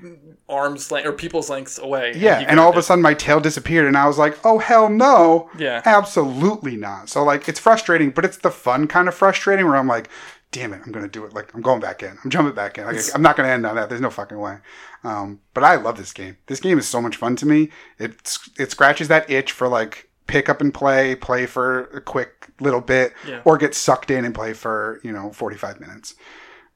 arms 0.49 0.91
length 0.91 1.05
or 1.05 1.12
people's 1.12 1.49
lengths 1.49 1.77
away. 1.77 2.13
Yeah, 2.15 2.39
he 2.39 2.45
and 2.45 2.60
all 2.60 2.69
of 2.69 2.77
a 2.77 2.81
sudden 2.83 3.01
my 3.01 3.13
tail 3.13 3.39
disappeared 3.39 3.86
and 3.88 3.97
I 3.97 4.07
was 4.07 4.17
like, 4.17 4.38
oh 4.45 4.60
hell 4.60 4.89
no. 4.89 5.49
yeah. 5.57 5.81
Absolutely 5.86 6.75
not. 6.77 7.10
So 7.10 7.23
like 7.23 7.47
it's 7.49 7.60
frustrating, 7.60 8.12
but 8.12 8.23
it's 8.25 8.38
the 8.38 8.51
fun 8.51 8.88
kind 8.88 9.07
of 9.07 9.13
frustrating 9.15 9.65
where 9.65 9.75
I'm 9.75 9.88
like, 9.88 10.10
damn 10.51 10.71
it, 10.73 10.81
I'm 10.86 10.91
gonna 10.91 11.07
do 11.10 11.25
it. 11.25 11.33
Like 11.33 11.53
I'm 11.53 11.62
going 11.62 11.81
back 11.81 12.01
in. 12.01 12.17
I'm 12.23 12.29
jumping 12.29 12.55
back 12.55 12.77
in. 12.77 12.86
Like, 12.86 12.97
I'm 13.13 13.21
not 13.21 13.36
gonna 13.36 13.49
end 13.49 13.65
on 13.65 13.75
that. 13.75 13.89
There's 13.89 14.01
no 14.01 14.10
fucking 14.10 14.38
way. 14.39 14.57
Um, 15.03 15.41
but 15.53 15.63
I 15.63 15.75
love 15.75 15.97
this 15.97 16.13
game. 16.13 16.38
This 16.47 16.60
game 16.60 16.79
is 16.79 16.88
so 16.88 17.01
much 17.01 17.17
fun 17.17 17.36
to 17.38 17.45
me. 17.45 17.69
It 17.99 18.38
it 18.57 18.71
scratches 18.71 19.10
that 19.10 19.29
itch 19.29 19.51
for 19.51 19.67
like 19.67 20.10
pick 20.27 20.49
up 20.49 20.60
and 20.62 20.73
play, 20.73 21.15
play 21.15 21.45
for 21.45 21.86
a 21.88 22.01
quick 22.01 22.47
little 22.60 22.81
bit, 22.81 23.13
Yeah. 23.27 23.41
or 23.45 23.57
get 23.57 23.73
sucked 23.75 24.12
in 24.12 24.25
and 24.25 24.33
play 24.36 24.53
for 24.53 24.99
you 25.03 25.12
know 25.12 25.31
45 25.31 25.79
minutes. 25.79 26.15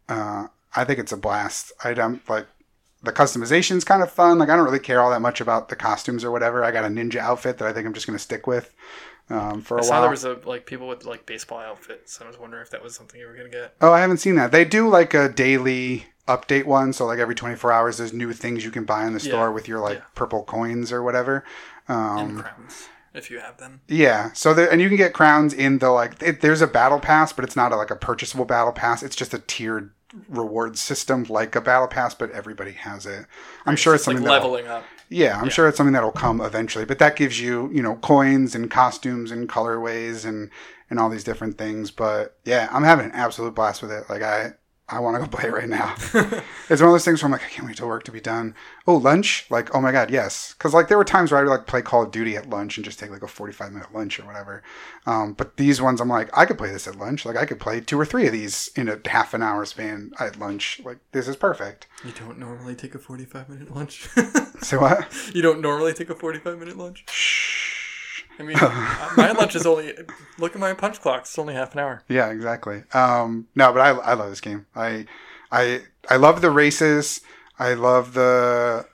Uh, 0.10 0.48
I 0.76 0.84
think 0.86 1.00
it's 1.00 1.12
a 1.12 1.18
blast. 1.18 1.72
I 1.84 1.94
don't 1.94 2.28
like 2.30 2.48
the 3.04 3.12
customization's 3.12 3.84
kind 3.84 4.04
of 4.04 4.12
fun. 4.12 4.38
Like 4.40 4.50
I 4.50 4.56
don't 4.56 4.66
really 4.66 4.80
care 4.80 5.02
all 5.02 5.10
that 5.12 5.22
much 5.22 5.42
about 5.42 5.70
the 5.70 5.76
costumes 5.76 6.24
or 6.24 6.32
whatever. 6.32 6.64
I 6.64 6.72
got 6.72 6.86
a 6.86 6.90
ninja 6.90 7.18
outfit 7.18 7.58
that 7.58 7.68
I 7.68 7.74
think 7.74 7.86
I'm 7.88 7.94
just 7.94 8.06
gonna 8.08 8.20
stick 8.20 8.46
with 8.48 8.74
um, 9.30 9.62
for 9.62 9.78
a 9.78 9.82
I 9.82 9.84
saw 9.84 9.92
while. 9.92 10.02
there 10.02 10.10
was 10.12 10.24
a 10.26 10.34
like 10.46 10.66
people 10.66 10.88
with 10.88 11.06
like 11.06 11.26
baseball 11.26 11.60
outfits. 11.60 12.18
and 12.20 12.26
I 12.26 12.30
was 12.30 12.40
wondering 12.40 12.62
if 12.64 12.70
that 12.72 12.84
was 12.84 12.96
something 12.96 13.20
you 13.20 13.28
were 13.28 13.36
gonna 13.36 13.50
get. 13.50 13.76
oh, 13.82 13.92
I 13.92 14.02
haven't 14.02 14.18
seen 14.18 14.36
that. 14.36 14.52
They 14.52 14.66
do 14.66 14.88
like 14.90 15.14
a 15.14 15.30
daily 15.30 16.06
update 16.28 16.66
one, 16.66 16.94
so 16.94 17.06
like 17.06 17.20
every 17.20 17.36
24 17.36 17.72
hours, 17.72 17.98
there's 17.98 18.14
new 18.14 18.32
things 18.34 18.64
you 18.64 18.72
can 18.72 18.86
buy 18.86 19.06
in 19.06 19.14
the 19.14 19.20
Yeah. 19.20 19.30
store 19.32 19.52
with 19.52 19.68
your 19.68 19.80
like 19.80 19.98
Yeah. 20.00 20.04
purple 20.16 20.44
coins 20.44 20.92
or 20.92 21.02
whatever. 21.02 21.44
and 21.88 21.98
Um, 22.38 22.40
crowns 22.44 22.88
if 23.14 23.30
you 23.32 23.40
have 23.40 23.58
them. 23.58 23.82
yeah, 23.88 24.32
so 24.34 24.54
there, 24.54 24.72
and 24.72 24.80
you 24.80 24.88
can 24.88 24.96
get 24.98 25.14
crowns 25.14 25.54
in 25.54 25.80
the 25.80 25.90
like. 25.90 26.22
It, 26.22 26.42
there's 26.42 26.62
a 26.62 26.68
battle 26.68 27.00
pass, 27.00 27.34
but 27.34 27.44
it's 27.44 27.56
not 27.56 27.72
a, 27.72 27.76
like 27.76 27.90
a 27.92 27.96
purchasable 27.96 28.46
battle 28.46 28.72
pass. 28.72 29.02
It's 29.04 29.16
just 29.16 29.34
a 29.34 29.40
tiered 29.40 29.92
reward 30.28 30.78
system 30.78 31.26
like 31.30 31.56
a 31.56 31.62
battle 31.62 31.88
pass, 31.88 32.14
but 32.14 32.32
everybody 32.32 32.72
has 32.74 33.06
it. 33.06 33.26
I'm 33.66 33.76
sure 33.76 33.94
it's 33.96 34.02
It's 34.02 34.08
like 34.08 34.18
something 34.18 34.30
leveling 34.32 34.68
up. 34.68 34.84
Yeah, 35.10 35.38
I'm 35.38 35.46
Yeah. 35.46 35.50
sure 35.52 35.68
it's 35.68 35.78
something 35.78 35.94
that'll 35.94 36.12
come 36.12 36.40
eventually, 36.42 36.86
but 36.86 37.00
that 37.00 37.16
gives 37.16 37.40
you, 37.40 37.70
you 37.74 37.82
know, 37.82 37.96
coins 37.96 38.56
and 38.56 38.70
costumes 38.72 39.32
and 39.32 39.48
colorways 39.50 40.26
and 40.26 40.50
and 40.90 41.00
all 41.00 41.10
these 41.10 41.24
different 41.24 41.58
things. 41.58 41.90
But 41.92 42.36
yeah, 42.44 42.68
I'm 42.72 42.84
having 42.84 43.06
an 43.06 43.12
absolute 43.14 43.56
blast 43.56 43.82
with 43.82 43.92
it. 43.92 44.10
Like 44.10 44.22
I 44.22 44.54
I 44.92 45.00
want 45.00 45.16
to 45.16 45.20
go 45.22 45.28
play 45.38 45.50
it 45.50 45.54
right 45.54 45.70
now. 45.70 45.96
it's 46.14 46.14
one 46.14 46.44
of 46.70 46.80
those 46.80 47.06
things 47.06 47.22
where 47.22 47.28
I'm 47.28 47.32
like, 47.32 47.44
I 47.44 47.50
can't 47.50 47.68
wait 47.68 47.78
till 47.78 47.88
work 47.88 48.04
to 48.04 48.12
be 48.12 48.22
done. 48.22 48.56
Oh, 48.86 48.96
lunch? 48.96 49.46
Like, 49.50 49.74
oh 49.74 49.82
my 49.82 49.92
god, 49.92 50.12
yes. 50.12 50.54
Because 50.58 50.74
like 50.74 50.88
there 50.88 50.98
were 50.98 51.06
times 51.06 51.32
where 51.32 51.40
I 51.40 51.44
would 51.44 51.50
like 51.50 51.68
play 51.68 51.82
Call 51.82 52.04
of 52.04 52.12
Duty 52.12 52.36
at 52.36 52.50
lunch 52.50 52.78
and 52.78 52.86
just 52.86 53.00
take 53.00 53.10
like 53.10 53.24
a 53.24 53.28
45 53.28 53.72
minute 53.72 53.94
lunch 53.94 54.20
or 54.20 54.26
whatever. 54.26 54.64
Um, 55.06 55.34
but 55.34 55.58
these 55.58 55.82
ones, 55.82 56.02
I'm 56.02 56.10
like, 56.10 56.30
I 56.38 56.46
could 56.46 56.58
play 56.58 56.72
this 56.72 56.88
at 56.88 56.98
lunch. 56.98 57.26
Like 57.26 57.38
I 57.38 57.46
could 57.46 57.60
play 57.60 57.80
two 57.80 58.00
or 58.00 58.06
three 58.06 58.28
of 58.28 58.34
these 58.34 58.70
in 58.76 58.90
a 58.90 59.00
half 59.08 59.34
an 59.34 59.42
hour 59.42 59.66
span 59.66 60.12
at 60.20 60.40
lunch. 60.40 60.82
Like 60.84 60.98
this 61.12 61.28
is 61.28 61.36
perfect. 61.36 61.88
You 62.04 62.12
don't 62.12 62.38
normally 62.38 62.76
take 62.76 62.96
a 62.96 63.00
forty-five 63.00 63.50
minute 63.50 63.74
lunch. 63.74 64.08
So 64.62 64.80
what? 64.80 65.08
you 65.34 65.42
don't 65.42 65.62
normally 65.62 65.94
take 65.94 66.10
a 66.10 66.16
forty-five 66.16 66.60
minute 66.60 66.78
lunch. 66.78 67.06
Shh. 67.10 67.41
I 68.42 68.46
mean, 68.46 68.58
my 69.18 69.32
lunch 69.32 69.56
is 69.56 69.66
only. 69.66 69.94
Look 70.38 70.54
at 70.56 70.60
my 70.60 70.74
punch 70.74 71.00
clock. 71.02 71.22
It's 71.22 71.38
only 71.40 71.54
half 71.54 71.74
an 71.74 71.80
hour. 71.80 72.04
Yeah, 72.08 72.30
exactly. 72.30 72.84
Um, 72.94 73.48
no, 73.56 73.72
but 73.72 73.80
I, 73.82 73.90
I 73.90 74.14
love 74.14 74.30
this 74.30 74.42
game. 74.42 74.66
I, 74.76 75.06
I, 75.52 75.82
I 76.10 76.16
love 76.18 76.42
the 76.42 76.52
races. 76.52 77.22
I 77.60 77.74
love 77.76 78.14
the, 78.16 78.86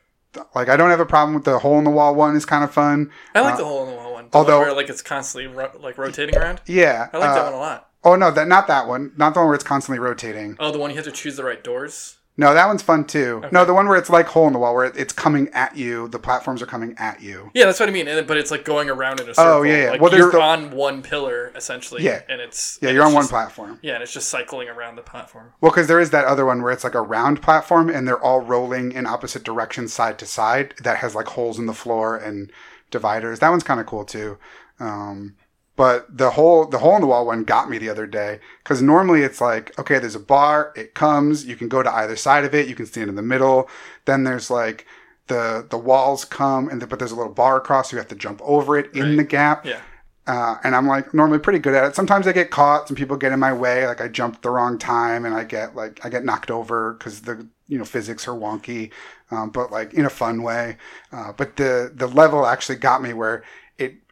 like, 0.54 0.68
I 0.70 0.76
don't 0.76 0.90
have 0.90 1.00
a 1.00 1.06
problem 1.06 1.36
with 1.36 1.46
the 1.46 1.60
hole 1.60 1.78
in 1.78 1.84
the 1.86 1.90
wall 1.90 2.14
one. 2.16 2.36
is 2.36 2.46
kind 2.46 2.64
of 2.64 2.72
fun. 2.74 3.12
I 3.34 3.40
like 3.42 3.54
Uh, 3.54 3.58
the 3.58 3.66
hole 3.66 3.84
in 3.86 3.92
the 3.92 3.96
wall 3.96 4.14
one. 4.14 4.30
Although- 4.34 4.58
one 4.60 4.68
where 4.68 4.76
like 4.76 4.90
it's 4.90 5.02
constantly 5.02 5.48
ro- 5.48 5.72
like 5.80 5.98
rotating 5.98 6.36
around. 6.38 6.62
Yeah. 6.66 7.08
I 7.14 7.18
like 7.18 7.30
that 7.34 7.42
uh, 7.42 7.46
one 7.46 7.54
a 7.54 7.58
lot. 7.58 7.90
Oh 8.04 8.16
no, 8.16 8.30
that 8.32 8.48
not 8.48 8.68
that 8.68 8.88
one. 8.88 9.12
Not 9.18 9.34
the 9.34 9.40
one 9.40 9.48
where 9.48 9.56
it's 9.56 9.64
constantly 9.64 10.00
rotating. 10.00 10.56
Oh, 10.60 10.72
the 10.72 10.78
one 10.78 10.90
you 10.92 10.96
have 10.98 11.06
to 11.06 11.12
choose 11.12 11.36
the 11.38 11.44
right 11.44 11.64
doors. 11.64 12.17
No, 12.40 12.54
that 12.54 12.68
one's 12.68 12.84
fun 12.84 13.06
too. 13.06 13.38
Okay. 13.44 13.50
No, 13.52 13.66
the 13.66 13.74
one 13.74 13.88
where 13.88 13.98
it's 13.98 14.12
like 14.12 14.28
hole 14.28 14.46
in 14.46 14.54
the 14.54 14.60
wall, 14.60 14.76
where 14.76 14.86
it's 14.86 15.12
coming 15.12 15.50
at 15.54 15.76
you. 15.76 16.08
The 16.08 16.20
platforms 16.20 16.62
are 16.62 16.68
coming 16.68 16.94
at 17.00 17.20
you. 17.22 17.50
Yeah, 17.56 17.66
that's 17.66 17.80
what 17.80 17.90
I 17.90 17.92
mean. 17.92 18.08
And, 18.08 18.28
but 18.28 18.38
it's 18.38 18.52
like 18.52 18.64
going 18.64 18.90
around 18.92 19.20
in 19.20 19.28
a 19.28 19.34
circle. 19.34 19.52
Oh, 19.54 19.62
yeah, 19.64 19.86
yeah. 19.86 19.90
Like 19.92 20.02
Well, 20.02 20.16
you're 20.16 20.32
the- 20.32 20.40
on 20.40 20.70
one 20.72 21.02
pillar 21.02 21.52
essentially. 21.56 22.04
Yeah. 22.04 22.22
and 22.30 22.40
it's 22.40 22.78
Yeah, 22.82 22.90
and 22.90 22.96
you're 22.96 23.04
on 23.06 23.10
it's 23.12 23.16
one 23.16 23.28
platform. 23.28 23.80
Yeah, 23.82 23.96
and 23.96 24.04
it's 24.04 24.14
just 24.14 24.30
cycling 24.30 24.70
around 24.70 24.98
the 24.98 25.02
platform. 25.02 25.52
Well, 25.62 25.72
because 25.72 25.88
there 25.88 26.00
is 26.00 26.12
that 26.12 26.26
other 26.26 26.46
one 26.46 26.62
where 26.62 26.72
it's 26.72 26.84
like 26.84 26.94
a 26.96 27.02
round 27.02 27.42
platform 27.42 27.90
and 27.90 28.08
they're 28.08 28.22
all 28.24 28.42
rolling 28.42 28.92
in 28.92 29.08
opposite 29.08 29.44
directions, 29.44 29.92
side 29.92 30.20
to 30.20 30.28
side. 30.28 30.76
That 30.84 30.98
has 30.98 31.16
like 31.16 31.28
holes 31.30 31.58
in 31.58 31.66
the 31.66 31.74
floor 31.74 32.16
and 32.18 32.52
dividers. 32.92 33.40
That 33.40 33.50
one's 33.50 33.64
kind 33.64 33.80
of 33.80 33.88
cool 33.88 34.06
too. 34.06 34.38
Um, 34.80 35.36
but 35.78 36.18
the 36.18 36.32
whole 36.32 36.66
the 36.66 36.80
hole 36.80 36.96
in 36.96 37.02
the 37.02 37.08
wall 37.08 37.26
one 37.26 37.46
got 37.46 37.70
me 37.70 37.78
the 37.78 37.88
other 37.90 38.06
day 38.08 38.40
because 38.64 38.82
normally 38.82 39.22
it's 39.22 39.40
like, 39.40 39.78
okay, 39.80 40.00
there's 40.00 40.16
a 40.16 40.20
bar, 40.20 40.74
it 40.76 40.94
comes, 40.94 41.46
you 41.46 41.56
can 41.56 41.70
go 41.70 41.82
to 41.82 41.96
either 41.96 42.18
side 42.18 42.44
of 42.44 42.54
it, 42.54 42.68
you 42.68 42.76
can 42.76 42.86
stand 42.86 43.10
in 43.10 43.16
the 43.16 43.22
middle. 43.22 43.70
Then 44.06 44.26
there's 44.26 44.50
like 44.52 44.86
the 45.28 45.66
the 45.70 45.78
walls 45.78 46.26
come 46.26 46.68
and 46.68 46.82
the, 46.82 46.88
but 46.88 47.00
there's 47.00 47.12
a 47.14 47.16
little 47.16 47.34
bar 47.34 47.58
across, 47.58 47.90
so 47.92 47.96
you 47.96 48.00
have 48.00 48.10
to 48.10 48.16
jump 48.16 48.42
over 48.44 48.78
it 48.78 48.94
in 48.94 49.04
Right. 49.10 49.18
the 49.18 49.24
gap. 49.24 49.66
Yeah. 49.66 49.80
Uh, 50.26 50.58
and 50.66 50.76
I'm 50.76 50.88
like 50.88 51.14
normally 51.14 51.40
pretty 51.40 51.60
good 51.60 51.74
at 51.74 51.86
it. 51.86 51.96
Sometimes 51.96 52.28
I 52.28 52.34
get 52.34 52.52
caught. 52.52 52.90
Some 52.90 52.98
people 52.98 53.16
get 53.16 53.32
in 53.32 53.40
my 53.40 53.54
way. 53.54 53.88
Like 53.88 54.02
I 54.02 54.10
jumped 54.10 54.42
the 54.42 54.50
wrong 54.50 54.78
time, 54.78 55.24
and 55.26 55.34
I 55.34 55.46
get 55.46 55.74
like 55.76 56.04
I 56.06 56.10
get 56.10 56.26
knocked 56.26 56.52
over 56.52 56.94
because 56.94 57.22
the 57.22 57.48
you 57.68 57.78
know 57.78 57.86
physics 57.86 58.28
are 58.28 58.34
wonky, 58.34 58.92
um, 59.32 59.52
but 59.52 59.72
like 59.72 59.94
in 59.94 60.04
a 60.06 60.10
fun 60.10 60.44
way. 60.44 60.76
Uh, 61.14 61.32
but 61.32 61.56
the 61.56 61.92
the 61.96 62.08
level 62.08 62.46
actually 62.46 62.76
got 62.78 63.02
me 63.02 63.14
where 63.14 63.44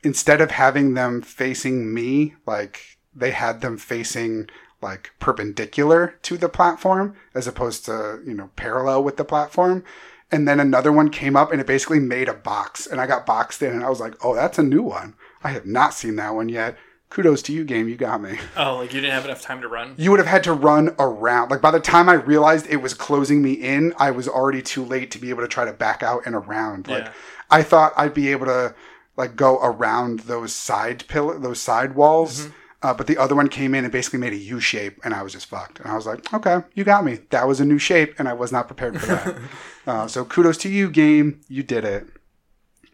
instead 0.05 0.39
of 0.39 0.51
having 0.51 0.93
them 0.93 1.21
facing 1.21 1.93
me, 1.93 2.35
like 2.45 2.97
they 3.13 3.31
had 3.31 3.61
them 3.61 3.77
facing 3.77 4.47
like 4.81 5.11
perpendicular 5.19 6.15
to 6.21 6.37
the 6.37 6.47
platform 6.47 7.15
as 7.33 7.47
opposed 7.47 7.85
to 7.85 8.21
you 8.25 8.33
know 8.33 8.51
parallel 8.55 9.03
with 9.03 9.17
the 9.17 9.25
platform. 9.25 9.83
And 10.31 10.47
then 10.47 10.59
another 10.59 10.91
one 10.91 11.09
came 11.09 11.35
up 11.35 11.51
and 11.51 11.61
it 11.61 11.67
basically 11.67 11.99
made 11.99 12.27
a 12.29 12.33
box, 12.33 12.87
and 12.87 12.99
I 12.99 13.07
got 13.07 13.25
boxed 13.25 13.61
in, 13.61 13.71
and 13.71 13.83
I 13.83 13.89
was 13.89 13.99
like, 13.99 14.15
"Oh, 14.23 14.35
that's 14.35 14.57
a 14.59 14.63
new 14.63 14.81
one." 14.81 15.15
I 15.43 15.49
have 15.49 15.65
not 15.65 15.93
seen 15.93 16.15
that 16.15 16.33
one 16.33 16.49
yet. 16.49 16.77
Kudos 17.09 17.43
to 17.43 17.53
you, 17.53 17.63
game. 17.63 17.87
You 17.87 17.95
got 17.95 18.21
me. 18.21 18.39
Oh, 18.57 18.77
like 18.77 18.93
you 18.93 19.01
didn't 19.01 19.13
have 19.13 19.25
enough 19.25 19.41
time 19.41 19.61
to 19.61 19.67
run. 19.67 19.93
You 19.97 20.09
would 20.11 20.19
have 20.19 20.27
had 20.27 20.43
to 20.45 20.53
run 20.53 20.95
around. 20.99 21.51
Like 21.51 21.61
by 21.61 21.71
the 21.71 21.79
time 21.79 22.09
I 22.09 22.13
realized 22.13 22.67
it 22.67 22.77
was 22.77 22.93
closing 22.93 23.41
me 23.41 23.53
in, 23.53 23.93
I 23.97 24.11
was 24.11 24.27
already 24.27 24.61
too 24.61 24.83
late 24.83 25.11
to 25.11 25.19
be 25.19 25.29
able 25.29 25.41
to 25.43 25.47
try 25.47 25.65
to 25.65 25.73
back 25.73 26.03
out 26.03 26.23
and 26.25 26.35
around. 26.35 26.87
Like 26.87 27.05
Yeah. 27.05 27.11
I 27.49 27.61
thought 27.63 27.93
I'd 27.95 28.13
be 28.13 28.31
able 28.31 28.47
to 28.47 28.73
like 29.17 29.35
go 29.35 29.57
around 29.61 30.21
those 30.21 30.53
side 30.53 31.05
pillar, 31.07 31.39
those 31.39 31.59
side 31.61 31.95
walls. 31.95 32.49
Uh, 32.81 32.93
but 32.93 33.07
the 33.07 33.17
other 33.17 33.33
one 33.35 33.47
came 33.47 33.73
in 33.73 33.83
and 33.83 33.91
basically 33.91 34.19
made 34.19 34.33
a 34.33 34.37
U 34.37 34.59
shape, 34.59 34.99
and 35.03 35.13
I 35.13 35.23
was 35.23 35.33
just 35.33 35.47
fucked. 35.47 35.79
And 35.79 35.87
I 35.89 35.95
was 35.95 36.05
like, 36.05 36.31
"Okay, 36.31 36.59
you 36.75 36.83
got 36.83 37.03
me. 37.03 37.19
That 37.31 37.47
was 37.47 37.59
a 37.59 37.65
new 37.65 37.79
shape, 37.79 38.13
and 38.19 38.27
I 38.27 38.33
was 38.33 38.51
not 38.51 38.67
prepared 38.67 38.99
for 38.99 39.07
that." 39.07 39.37
uh, 39.87 40.07
so 40.07 40.23
kudos 40.23 40.57
to 40.59 40.69
you, 40.69 40.91
game. 40.91 41.41
You 41.47 41.63
did 41.63 41.83
it. 41.83 42.05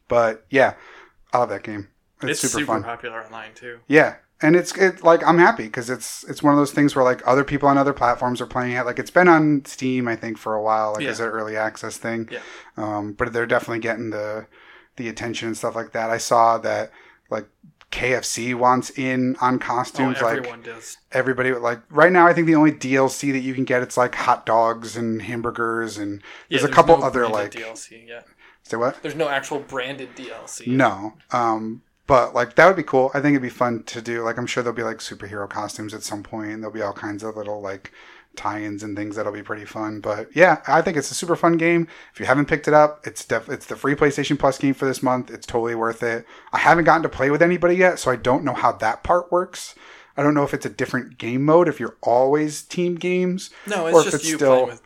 But 0.08 0.46
yeah, 0.50 0.76
I 1.34 1.40
love 1.40 1.50
that 1.50 1.64
game. 1.64 1.90
It's, 2.22 2.44
It's, 2.44 2.54
super, 2.54 2.66
fun. 2.66 2.84
popular 2.84 3.22
online 3.24 3.54
too. 3.54 3.80
Yeah, 3.88 4.16
and 4.42 4.56
it's 4.56 4.76
it 4.78 5.04
like 5.04 5.26
I'm 5.26 5.40
happy 5.40 5.64
because 5.64 5.90
it's 5.90 6.24
it's 6.26 6.42
one 6.44 6.54
of 6.54 6.58
those 6.60 6.72
things 6.72 6.96
where 6.96 7.04
like 7.04 7.22
other 7.28 7.44
people 7.44 7.68
on 7.68 7.78
other 7.78 7.94
platforms 7.94 8.40
are 8.40 8.46
playing 8.46 8.74
it. 8.78 8.86
Like 8.86 9.00
it's 9.00 9.12
been 9.12 9.28
on 9.28 9.64
Steam, 9.66 10.08
I 10.08 10.16
think, 10.16 10.38
for 10.38 10.54
a 10.54 10.62
while, 10.62 10.94
like 10.94 11.04
Yeah. 11.04 11.10
as 11.10 11.20
an 11.20 11.28
early 11.28 11.58
access 11.58 11.98
thing. 11.98 12.30
Yeah. 12.32 12.40
Um, 12.78 13.14
but 13.14 13.34
they're 13.34 13.46
definitely 13.48 13.80
getting 13.80 14.12
the 14.12 14.46
the 14.98 15.08
attention 15.10 15.48
and 15.48 15.58
stuff 15.58 15.76
like 15.76 15.92
that. 15.94 16.10
I 16.10 16.18
saw 16.18 16.58
that 16.60 16.92
like 17.30 17.48
KFC 17.92 18.56
wants 18.56 18.90
in 18.98 19.36
on 19.42 19.56
Oh, 19.56 19.60
costumes. 19.60 20.22
like 20.22 20.38
everyone 20.38 20.62
does. 20.62 20.98
everybody 21.12 21.52
like 21.54 21.80
right 21.90 22.12
now, 22.12 22.26
I 22.28 22.34
think 22.34 22.48
the 22.48 22.56
only 22.56 22.72
DLC 22.72 23.32
that 23.32 23.40
you 23.40 23.54
can 23.54 23.66
get 23.66 23.82
it's 23.82 23.98
like 23.98 24.16
hot 24.16 24.46
dogs 24.46 24.96
and 24.96 25.22
hamburgers 25.22 25.98
and 25.98 26.22
Yeah, 26.50 26.60
there's 26.60 26.70
a 26.70 26.74
couple 26.74 26.98
no 26.98 27.04
other 27.06 27.28
like 27.28 27.52
DLC 27.52 28.08
yet. 28.08 28.28
say 28.64 28.78
what 28.78 29.02
There's 29.02 29.16
no 29.16 29.28
actual 29.30 29.60
branded 29.60 30.16
DLC. 30.16 30.68
no. 30.68 31.14
Um, 31.32 31.82
but 32.08 32.34
like 32.34 32.56
that 32.56 32.68
would 32.68 32.76
be 32.78 32.84
cool. 32.84 33.12
I 33.14 33.20
think 33.22 33.34
it'd 33.34 33.42
be 33.42 33.50
fun 33.50 33.84
to 33.84 34.02
do. 34.02 34.22
Like 34.24 34.38
I'm 34.38 34.48
sure 34.48 34.64
there'll 34.64 34.76
be 34.76 34.84
like 34.84 34.98
superhero 34.98 35.50
costumes 35.50 35.94
at 35.94 36.04
some 36.04 36.24
point. 36.24 36.62
There'll 36.62 36.74
be 36.74 36.82
all 36.82 36.94
kinds 36.94 37.24
of 37.24 37.36
little 37.36 37.62
like 37.62 37.92
tie-ins 38.36 38.84
and 38.84 38.96
things 38.96 39.16
that'll 39.16 39.32
be 39.32 39.44
pretty 39.44 39.66
fun. 39.66 40.00
But 40.00 40.36
yeah, 40.36 40.62
I 40.68 40.82
think 40.82 40.98
it's 40.98 41.12
a 41.12 41.16
super 41.16 41.36
fun 41.36 41.58
game. 41.58 41.88
If 42.14 42.20
you 42.20 42.26
haven't 42.26 42.46
picked 42.48 42.68
it 42.68 42.74
up, 42.74 43.06
it's 43.06 43.26
def- 43.26 43.50
it's 43.50 43.66
the 43.66 43.76
free 43.76 43.96
PlayStation 43.96 44.38
Plus 44.40 44.58
game 44.58 44.74
for 44.74 44.86
this 44.86 45.04
month. 45.04 45.30
It's 45.30 45.46
totally 45.46 45.76
worth 45.76 46.04
it. 46.04 46.26
I 46.54 46.60
haven't 46.60 46.86
gotten 46.86 47.04
to 47.04 47.10
play 47.10 47.30
with 47.30 47.42
anybody 47.42 47.76
yet, 47.76 48.00
so 48.00 48.12
I 48.12 48.16
don't 48.16 48.44
know 48.44 48.54
how 48.54 48.72
that 48.74 49.04
part 49.04 49.32
works. 49.32 49.76
I 50.18 50.24
don't 50.24 50.34
know 50.34 50.44
if 50.44 50.54
it's 50.54 50.66
a 50.66 50.70
different 50.70 51.18
game 51.18 51.44
mode 51.44 51.68
if 51.68 51.80
you're 51.80 51.98
always 52.02 52.62
team 52.64 52.96
games. 52.96 53.50
No, 53.68 53.88
it's 53.88 54.04
just 54.04 54.16
it's 54.16 54.30
you 54.30 54.36
still- 54.36 54.52
playing 54.54 54.68
with 54.68 54.82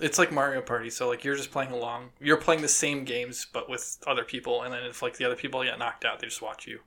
it's 0.00 0.18
like 0.18 0.30
Mario 0.32 0.60
Party. 0.60 0.90
So 0.90 1.08
like 1.08 1.24
you're 1.24 1.36
just 1.36 1.50
playing 1.50 1.72
along. 1.72 2.10
You're 2.20 2.36
playing 2.36 2.62
the 2.62 2.68
same 2.68 3.04
games 3.04 3.46
but 3.52 3.68
with 3.68 3.98
other 4.06 4.24
people, 4.24 4.62
and 4.62 4.72
then 4.72 4.84
if 4.84 5.02
like 5.02 5.16
the 5.16 5.24
other 5.24 5.36
people 5.36 5.62
get 5.64 5.78
knocked 5.78 6.04
out, 6.04 6.20
they 6.20 6.26
just 6.26 6.42
watch 6.42 6.66
you. 6.66 6.80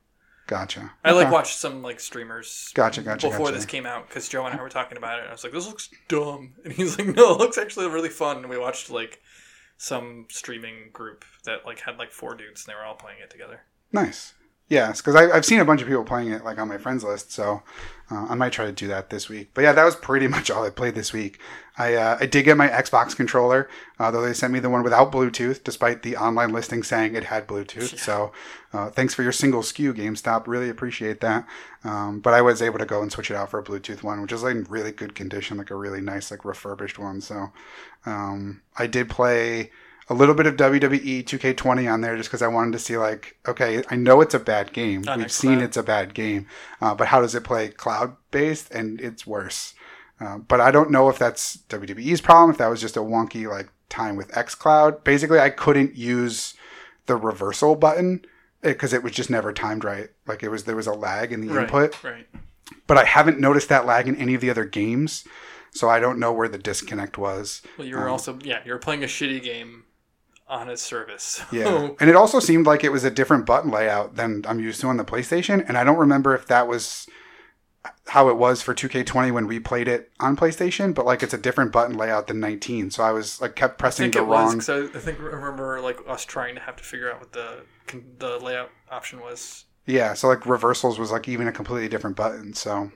Gotcha. 0.51 0.91
I 1.05 1.11
like 1.11 1.27
Okay. 1.27 1.31
watched 1.33 1.55
some 1.57 1.81
like 1.81 2.01
streamers 2.01 2.71
Gotcha, 2.73 3.01
gotcha, 3.01 3.29
before 3.29 3.45
gotcha. 3.45 3.55
this 3.55 3.65
came 3.65 3.85
out 3.85 4.09
because 4.09 4.27
Joe 4.27 4.45
and 4.45 4.53
I 4.53 4.61
were 4.61 4.67
talking 4.67 4.97
about 4.97 5.19
it. 5.19 5.21
And 5.21 5.29
I 5.29 5.31
was 5.31 5.45
like, 5.45 5.53
"This 5.53 5.65
looks 5.65 5.89
dumb," 6.09 6.55
and 6.65 6.73
he's 6.73 6.97
like, 6.99 7.07
"No, 7.07 7.31
it 7.33 7.37
looks 7.37 7.57
actually 7.57 7.87
really 7.87 8.09
fun." 8.09 8.39
And 8.39 8.49
we 8.49 8.57
watched 8.57 8.89
like 8.89 9.21
some 9.77 10.25
streaming 10.29 10.89
group 10.91 11.23
that 11.45 11.65
like 11.65 11.79
had 11.79 11.97
like 11.97 12.11
four 12.11 12.35
dudes, 12.35 12.65
and 12.65 12.73
they 12.73 12.77
were 12.77 12.83
all 12.83 12.95
playing 12.95 13.19
it 13.23 13.29
together. 13.29 13.61
Nice. 13.93 14.33
Yes, 14.71 15.01
because 15.01 15.17
I've 15.17 15.43
seen 15.43 15.59
a 15.59 15.65
bunch 15.65 15.81
of 15.81 15.89
people 15.89 16.05
playing 16.05 16.31
it 16.31 16.45
like 16.45 16.57
on 16.57 16.69
my 16.69 16.77
friends 16.77 17.03
list, 17.03 17.33
so 17.33 17.61
uh, 18.09 18.27
I 18.29 18.35
might 18.35 18.53
try 18.53 18.63
to 18.63 18.71
do 18.71 18.87
that 18.87 19.09
this 19.09 19.27
week. 19.27 19.49
But 19.53 19.63
yeah, 19.65 19.73
that 19.73 19.83
was 19.83 19.97
pretty 19.97 20.27
much 20.35 20.49
all 20.49 20.63
I 20.63 20.69
played 20.69 20.95
this 20.95 21.11
week. 21.11 21.41
I 21.77 21.95
uh, 21.95 22.17
I 22.21 22.25
did 22.25 22.43
get 22.43 22.55
my 22.55 22.69
Xbox 22.69 23.13
controller, 23.13 23.67
uh, 23.99 24.11
though 24.11 24.21
they 24.21 24.31
sent 24.31 24.53
me 24.53 24.61
the 24.61 24.69
one 24.69 24.81
without 24.81 25.11
Bluetooth, 25.11 25.61
despite 25.65 26.03
the 26.03 26.15
online 26.15 26.53
listing 26.53 26.83
saying 26.83 27.15
it 27.15 27.25
had 27.25 27.47
Bluetooth. 27.47 27.99
So 27.99 28.31
uh, 28.71 28.89
thanks 28.91 29.13
for 29.13 29.23
your 29.23 29.33
single 29.33 29.61
SKU, 29.61 29.93
GameStop. 29.93 30.47
Really 30.47 30.69
appreciate 30.69 31.19
that. 31.19 31.45
Um, 31.83 32.21
but 32.21 32.33
I 32.33 32.41
was 32.41 32.61
able 32.61 32.79
to 32.79 32.85
go 32.85 33.01
and 33.01 33.11
switch 33.11 33.29
it 33.29 33.35
out 33.35 33.51
for 33.51 33.59
a 33.59 33.63
Bluetooth 33.65 34.03
one, 34.03 34.21
which 34.21 34.31
is 34.31 34.41
like 34.41 34.55
in 34.55 34.63
really 34.69 34.93
good 34.93 35.15
condition, 35.15 35.57
like 35.57 35.71
a 35.71 35.75
really 35.75 35.99
nice 35.99 36.31
like 36.31 36.45
refurbished 36.45 36.97
one. 36.97 37.19
So 37.19 37.51
um, 38.05 38.61
I 38.77 38.87
did 38.87 39.09
play 39.09 39.71
a 40.11 40.13
little 40.13 40.35
bit 40.35 40.45
of 40.45 40.55
WWE 40.57 41.23
2K20 41.23 41.91
on 41.91 42.01
there 42.01 42.17
just 42.17 42.29
because 42.29 42.41
I 42.41 42.47
wanted 42.47 42.73
to 42.73 42.79
see 42.79 42.97
like, 42.97 43.37
okay, 43.47 43.81
I 43.89 43.95
know 43.95 44.19
it's 44.21 44.33
a 44.33 44.39
bad 44.39 44.73
game. 44.73 45.03
We've 45.15 45.31
seen 45.31 45.59
it's 45.61 45.77
a 45.77 45.83
bad 45.83 46.13
game, 46.13 46.47
uh, 46.81 46.93
but 46.95 47.07
how 47.07 47.21
does 47.21 47.33
it 47.33 47.43
play 47.45 47.69
cloud 47.69 48.15
based? 48.29 48.71
And 48.71 48.99
it's 48.99 49.25
worse. 49.25 49.73
Uh, 50.19 50.37
but 50.39 50.59
I 50.59 50.69
don't 50.69 50.91
know 50.91 51.09
if 51.09 51.17
that's 51.17 51.57
WWE's 51.69 52.21
problem, 52.21 52.51
if 52.51 52.57
that 52.57 52.67
was 52.67 52.81
just 52.81 52.97
a 52.97 53.01
wonky 53.01 53.47
like 53.49 53.69
time 53.89 54.15
with 54.15 54.29
xCloud. 54.33 55.03
Basically, 55.03 55.39
I 55.39 55.49
couldn't 55.49 55.95
use 55.95 56.53
the 57.05 57.15
reversal 57.15 57.75
button 57.75 58.25
because 58.61 58.93
it 58.93 59.01
was 59.03 59.13
just 59.13 59.29
never 59.29 59.51
timed 59.53 59.83
right. 59.83 60.09
Like 60.27 60.43
it 60.43 60.49
was 60.49 60.65
there 60.65 60.75
was 60.75 60.87
a 60.87 60.93
lag 60.93 61.31
in 61.31 61.41
the 61.41 61.47
Right, 61.47 61.63
input 61.63 62.03
right. 62.03 62.27
but 62.85 62.97
I 62.97 63.05
haven't 63.05 63.39
noticed 63.39 63.69
that 63.69 63.85
lag 63.85 64.07
in 64.07 64.15
any 64.17 64.35
of 64.35 64.41
the 64.41 64.49
other 64.51 64.65
games, 64.65 65.25
so 65.71 65.89
I 65.89 65.99
don't 65.99 66.19
know 66.19 66.31
where 66.33 66.47
the 66.49 66.59
disconnect 66.59 67.17
was. 67.17 67.61
Well, 67.77 67.87
you 67.87 67.95
were 67.95 68.05
Um, 68.07 68.11
also 68.11 68.37
yeah, 68.43 68.59
you 68.65 68.73
were 68.73 68.77
playing 68.79 69.03
a 69.03 69.07
shitty 69.07 69.41
game 69.41 69.85
on 70.51 70.69
a 70.69 70.77
service. 70.77 71.41
Yeah, 71.51 71.89
and 71.99 72.09
it 72.09 72.15
also 72.15 72.39
seemed 72.39 72.67
like 72.67 72.83
it 72.83 72.91
was 72.91 73.03
a 73.03 73.09
different 73.09 73.45
button 73.47 73.71
layout 73.71 74.15
than 74.17 74.43
I'm 74.47 74.59
used 74.59 74.81
to 74.81 74.87
on 74.87 74.97
the 74.97 75.03
PlayStation, 75.05 75.67
and 75.67 75.77
I 75.77 75.83
don't 75.83 75.97
remember 75.97 76.35
if 76.35 76.45
that 76.47 76.67
was 76.67 77.07
how 78.07 78.29
it 78.29 78.37
was 78.37 78.61
for 78.61 78.75
2K20 78.75 79.31
when 79.31 79.47
we 79.47 79.59
played 79.59 79.87
it 79.87 80.11
on 80.19 80.35
PlayStation, 80.37 80.93
but 80.93 81.05
like 81.05 81.23
it's 81.23 81.33
a 81.33 81.37
different 81.37 81.71
button 81.71 81.97
layout 81.97 82.27
than 82.27 82.39
19. 82.39 82.91
So 82.91 83.01
I 83.03 83.11
was 83.11 83.41
like 83.41 83.55
kept 83.55 83.75
I 83.75 83.77
pressing 83.79 84.03
think 84.03 84.13
the 84.13 84.19
it 84.19 84.25
wrong. 84.25 84.57
because 84.59 84.69
I, 84.69 84.97
I 84.97 85.01
think 85.01 85.19
I 85.19 85.23
remember 85.23 85.79
like 85.81 85.97
us 86.07 86.23
trying 86.25 86.53
to 86.55 86.61
have 86.61 86.75
to 86.75 86.83
figure 86.83 87.11
out 87.11 87.19
what 87.19 87.31
the 87.31 87.63
the 88.19 88.37
layout 88.39 88.69
option 88.91 89.19
was. 89.21 89.65
Yeah, 89.87 90.13
so 90.13 90.27
like 90.27 90.45
reversals 90.45 90.99
was 90.99 91.11
like 91.11 91.27
even 91.27 91.47
a 91.47 91.51
completely 91.51 91.87
different 91.89 92.15
button. 92.15 92.53
So 92.53 92.91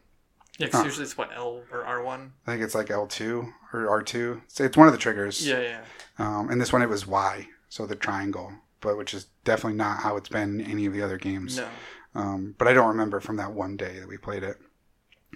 Yeah, 0.59 0.67
because 0.67 0.81
Huh. 0.81 0.85
usually 0.85 1.03
it's 1.05 1.17
what 1.17 1.31
L 1.35 1.63
or 1.71 1.83
R 1.83 2.03
one. 2.03 2.33
I 2.45 2.51
think 2.51 2.63
it's 2.63 2.75
like 2.75 2.87
L2 2.87 3.51
or 3.73 4.03
R2. 4.03 4.41
So 4.47 4.63
it's 4.65 4.77
one 4.77 4.87
of 4.87 4.93
the 4.93 4.99
triggers. 4.99 5.45
Yeah, 5.47 5.61
yeah. 5.61 5.81
Um, 6.17 6.49
and 6.49 6.61
this 6.61 6.71
one 6.71 6.81
it 6.81 6.89
was 6.89 7.05
Y, 7.07 7.47
so 7.69 7.85
the 7.85 7.95
triangle, 7.95 8.53
but 8.81 8.97
which 8.97 9.13
is 9.13 9.27
definitely 9.43 9.77
not 9.77 9.99
how 9.99 10.15
it's 10.15 10.29
been 10.29 10.61
in 10.61 10.71
any 10.71 10.85
of 10.85 10.93
the 10.93 11.01
other 11.01 11.17
games. 11.17 11.57
No. 11.57 11.67
Um, 12.15 12.55
but 12.57 12.67
I 12.67 12.73
don't 12.73 12.87
remember 12.87 13.19
from 13.19 13.35
that 13.37 13.51
one 13.51 13.75
day 13.75 13.99
that 13.99 14.07
we 14.07 14.17
played 14.17 14.43
it. 14.43 14.57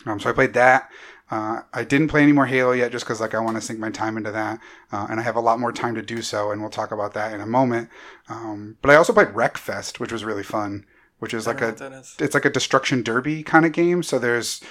Um, 0.06 0.20
so 0.20 0.30
I 0.30 0.34
played 0.34 0.54
that. 0.54 0.90
Uh, 1.30 1.62
I 1.74 1.84
didn't 1.84 2.08
play 2.08 2.24
any 2.24 2.32
more 2.32 2.46
Halo 2.48 2.72
yet, 2.72 2.92
just 2.92 3.06
because 3.06 3.20
like 3.22 3.36
I 3.36 3.40
want 3.40 3.58
to 3.58 3.62
sink 3.62 3.80
my 3.80 3.92
time 3.92 4.18
into 4.18 4.32
that, 4.32 4.60
uh, 4.92 5.08
and 5.10 5.20
I 5.20 5.24
have 5.24 5.36
a 5.36 5.42
lot 5.42 5.60
more 5.60 5.72
time 5.72 5.94
to 5.96 6.02
do 6.02 6.22
so, 6.22 6.52
and 6.52 6.62
we'll 6.62 6.72
talk 6.72 6.92
about 6.92 7.14
that 7.14 7.34
in 7.34 7.42
a 7.42 7.46
moment. 7.46 7.90
Um, 8.30 8.78
but 8.82 8.90
I 8.90 8.96
also 8.96 9.14
played 9.14 9.28
Wreckfest, 9.30 10.00
which 10.00 10.12
was 10.12 10.24
really 10.24 10.44
fun, 10.44 10.86
which 11.20 11.34
is 11.34 11.46
like 11.46 11.58
a 11.58 11.66
know 11.66 11.68
what 11.68 11.78
that 11.78 11.92
is. 11.92 12.16
it's 12.20 12.34
like 12.34 12.46
a 12.46 12.50
destruction 12.50 13.04
derby 13.04 13.44
kind 13.44 13.66
of 13.66 13.74
game. 13.74 14.02
So 14.02 14.18
there's 14.18 14.62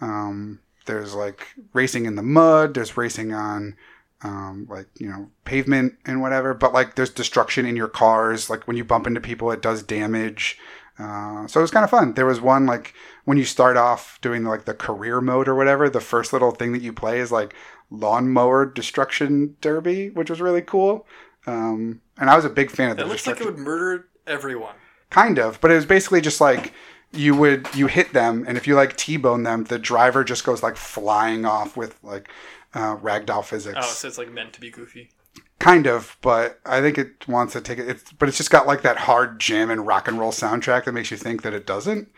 um, 0.00 0.60
there's 0.86 1.14
like 1.14 1.48
racing 1.74 2.06
in 2.06 2.14
the 2.14 2.22
mud. 2.22 2.74
There's 2.74 2.96
racing 2.96 3.34
on 3.34 3.76
um, 4.22 4.66
like 4.70 4.86
you 4.98 5.08
know 5.08 5.30
pavement 5.44 5.94
and 6.04 6.20
whatever. 6.20 6.54
But 6.54 6.72
like 6.72 6.94
there's 6.94 7.10
destruction 7.10 7.66
in 7.66 7.76
your 7.76 7.88
cars. 7.88 8.48
Like 8.50 8.66
when 8.66 8.76
you 8.76 8.84
bump 8.84 9.06
into 9.06 9.20
people, 9.20 9.50
it 9.50 9.62
does 9.62 9.82
damage. 9.82 10.58
Uh, 10.98 11.46
so 11.46 11.60
it 11.60 11.62
was 11.62 11.70
kind 11.70 11.84
of 11.84 11.90
fun. 11.90 12.14
There 12.14 12.24
was 12.24 12.40
one 12.40 12.64
like 12.66 12.94
when 13.24 13.36
you 13.36 13.44
start 13.44 13.76
off 13.76 14.18
doing 14.22 14.44
like 14.44 14.64
the 14.64 14.74
career 14.74 15.20
mode 15.20 15.48
or 15.48 15.54
whatever. 15.54 15.90
The 15.90 16.00
first 16.00 16.32
little 16.32 16.52
thing 16.52 16.72
that 16.72 16.82
you 16.82 16.92
play 16.92 17.20
is 17.20 17.30
like 17.30 17.54
lawnmower 17.90 18.64
destruction 18.66 19.56
derby, 19.60 20.10
which 20.10 20.30
was 20.30 20.40
really 20.40 20.62
cool. 20.62 21.06
Um, 21.46 22.00
and 22.18 22.30
I 22.30 22.36
was 22.36 22.44
a 22.44 22.50
big 22.50 22.70
fan 22.70 22.90
of 22.90 22.96
the 22.96 23.04
That 23.04 23.08
looks 23.10 23.26
like 23.26 23.40
it 23.40 23.44
would 23.44 23.58
murder 23.58 24.06
everyone. 24.26 24.74
kind 25.10 25.38
of 25.38 25.60
but 25.60 25.70
it 25.70 25.74
was 25.74 25.86
basically 25.86 26.20
just 26.20 26.40
like 26.40 26.72
you 27.12 27.32
would 27.36 27.68
you 27.76 27.86
hit 27.86 28.12
them 28.12 28.44
and 28.48 28.58
if 28.58 28.66
you 28.66 28.74
like 28.74 28.96
t-bone 28.96 29.44
them 29.44 29.62
the 29.64 29.78
driver 29.78 30.24
just 30.24 30.44
goes 30.44 30.64
like 30.64 30.76
flying 30.76 31.44
off 31.44 31.76
with 31.76 31.96
like 32.02 32.28
uh, 32.74 32.96
ragdoll 32.98 33.44
physics 33.44 33.78
Oh, 33.80 33.86
so 33.86 34.08
it's 34.08 34.18
like 34.18 34.30
meant 34.32 34.52
to 34.54 34.60
be 34.60 34.70
goofy. 34.70 35.10
kind 35.58 35.86
of 35.86 36.16
but 36.20 36.60
i 36.66 36.80
think 36.80 36.98
it 36.98 37.26
wants 37.28 37.52
to 37.54 37.60
take 37.60 37.78
it 37.78 37.88
it's, 37.88 38.12
but 38.12 38.28
it's 38.28 38.36
just 38.38 38.50
got 38.50 38.66
like 38.66 38.82
that 38.82 38.96
hard 38.98 39.38
jam 39.40 39.70
and 39.70 39.86
rock 39.86 40.06
and 40.08 40.18
roll 40.18 40.32
soundtrack 40.32 40.84
that 40.84 40.92
makes 40.92 41.10
you 41.10 41.16
think 41.16 41.42
that 41.42 41.54
it 41.54 41.66
doesn't 41.66 42.08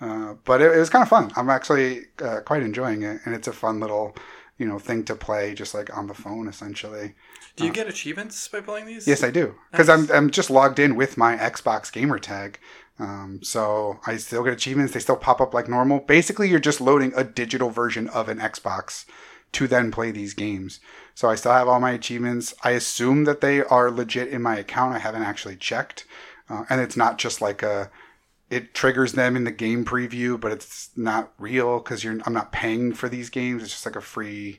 uh, 0.00 0.34
but 0.44 0.60
it, 0.62 0.72
it 0.74 0.78
was 0.78 0.90
kind 0.90 1.02
of 1.02 1.08
fun 1.08 1.30
i'm 1.36 1.50
actually 1.50 2.02
uh, 2.22 2.40
quite 2.40 2.62
enjoying 2.62 3.02
it 3.02 3.20
and 3.24 3.34
it's 3.34 3.46
a 3.48 3.52
fun 3.52 3.78
little 3.80 4.16
you 4.58 4.66
know 4.66 4.78
thing 4.78 5.04
to 5.04 5.14
play 5.14 5.54
just 5.54 5.72
like 5.74 5.96
on 5.96 6.06
the 6.08 6.14
phone 6.14 6.48
essentially 6.48 7.14
Do 7.56 7.64
you 7.66 7.72
get 7.72 7.88
achievements 7.88 8.48
by 8.48 8.60
playing 8.60 8.86
these? 8.86 9.06
Uh, 9.06 9.10
Yes, 9.10 9.22
I 9.22 9.30
do. 9.30 9.54
Because 9.70 9.88
I'm, 9.88 10.10
I'm 10.12 10.30
just 10.30 10.50
logged 10.50 10.78
in 10.78 10.96
with 10.96 11.16
my 11.18 11.36
Xbox 11.36 11.92
gamer 11.92 12.18
tag. 12.18 12.58
Um, 12.98 13.40
so 13.42 13.98
I 14.06 14.16
still 14.18 14.44
get 14.44 14.52
achievements. 14.54 14.92
They 14.94 15.00
still 15.00 15.16
pop 15.16 15.40
up 15.40 15.52
like 15.52 15.68
normal. 15.68 15.98
Basically, 16.00 16.48
you're 16.48 16.60
just 16.70 16.80
loading 16.80 17.12
a 17.16 17.24
digital 17.24 17.68
version 17.68 18.08
of 18.08 18.28
an 18.30 18.38
Xbox 18.38 19.04
to 19.52 19.66
then 19.66 19.90
play 19.90 20.10
these 20.10 20.34
games. 20.34 20.80
So 21.14 21.28
I 21.28 21.34
still 21.34 21.52
have 21.52 21.68
all 21.68 21.80
my 21.80 21.90
achievements. 21.90 22.54
I 22.62 22.70
assume 22.70 23.24
that 23.24 23.40
they 23.40 23.62
are 23.62 23.90
legit 23.90 24.28
in 24.28 24.42
my 24.42 24.56
account. 24.56 24.94
I 24.94 24.98
haven't 24.98 25.22
actually 25.24 25.56
checked. 25.56 26.04
Uh, 26.48 26.64
and 26.70 26.80
it's 26.80 26.96
not 26.96 27.18
just 27.18 27.40
like 27.40 27.62
a. 27.62 27.90
It 28.48 28.74
triggers 28.74 29.12
them 29.12 29.36
in 29.36 29.44
the 29.44 29.52
game 29.52 29.84
preview, 29.84 30.40
but 30.40 30.50
it's 30.50 30.90
not 30.96 31.32
real 31.38 31.78
because 31.78 32.02
you're. 32.02 32.18
I'm 32.26 32.32
not 32.32 32.52
paying 32.52 32.92
for 32.94 33.08
these 33.08 33.30
games. 33.30 33.62
It's 33.62 33.72
just 33.72 33.86
like 33.86 33.96
a 33.96 34.00
free 34.00 34.58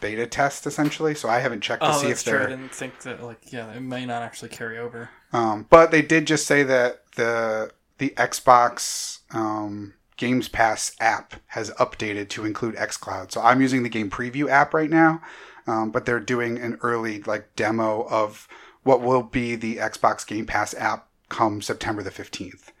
beta 0.00 0.26
test 0.26 0.66
essentially. 0.66 1.14
So 1.14 1.28
I 1.28 1.38
haven't 1.40 1.60
checked 1.62 1.82
to 1.82 1.90
Oh, 1.90 1.98
see 1.98 2.08
if 2.08 2.22
they're. 2.24 2.38
true. 2.38 2.46
I 2.46 2.50
didn't 2.50 2.74
think 2.74 3.00
that. 3.00 3.22
Like, 3.22 3.52
yeah, 3.52 3.72
it 3.72 3.80
may 3.82 4.06
not 4.06 4.22
actually 4.22 4.50
carry 4.50 4.78
over. 4.78 5.10
Um, 5.32 5.66
but 5.70 5.90
they 5.90 6.02
did 6.02 6.26
just 6.26 6.46
say 6.46 6.62
that 6.62 7.02
the 7.16 7.72
the 7.98 8.10
Xbox 8.10 9.20
um, 9.34 9.94
Games 10.16 10.48
Pass 10.48 10.94
app 11.00 11.34
has 11.48 11.70
updated 11.72 12.28
to 12.30 12.44
include 12.44 12.76
XCloud. 12.76 13.32
So 13.32 13.40
I'm 13.40 13.60
using 13.60 13.82
the 13.82 13.88
Game 13.88 14.10
Preview 14.10 14.48
app 14.48 14.74
right 14.74 14.90
now, 14.90 15.20
um, 15.66 15.90
but 15.90 16.04
they're 16.06 16.20
doing 16.20 16.58
an 16.58 16.78
early 16.82 17.22
like 17.22 17.54
demo 17.56 18.06
of 18.08 18.46
what 18.82 19.00
will 19.00 19.22
be 19.22 19.54
the 19.56 19.76
Xbox 19.76 20.26
Game 20.26 20.46
Pass 20.46 20.74
app 20.74 21.08
come 21.28 21.62
September 21.62 22.02
the 22.02 22.10
15th. 22.10 22.72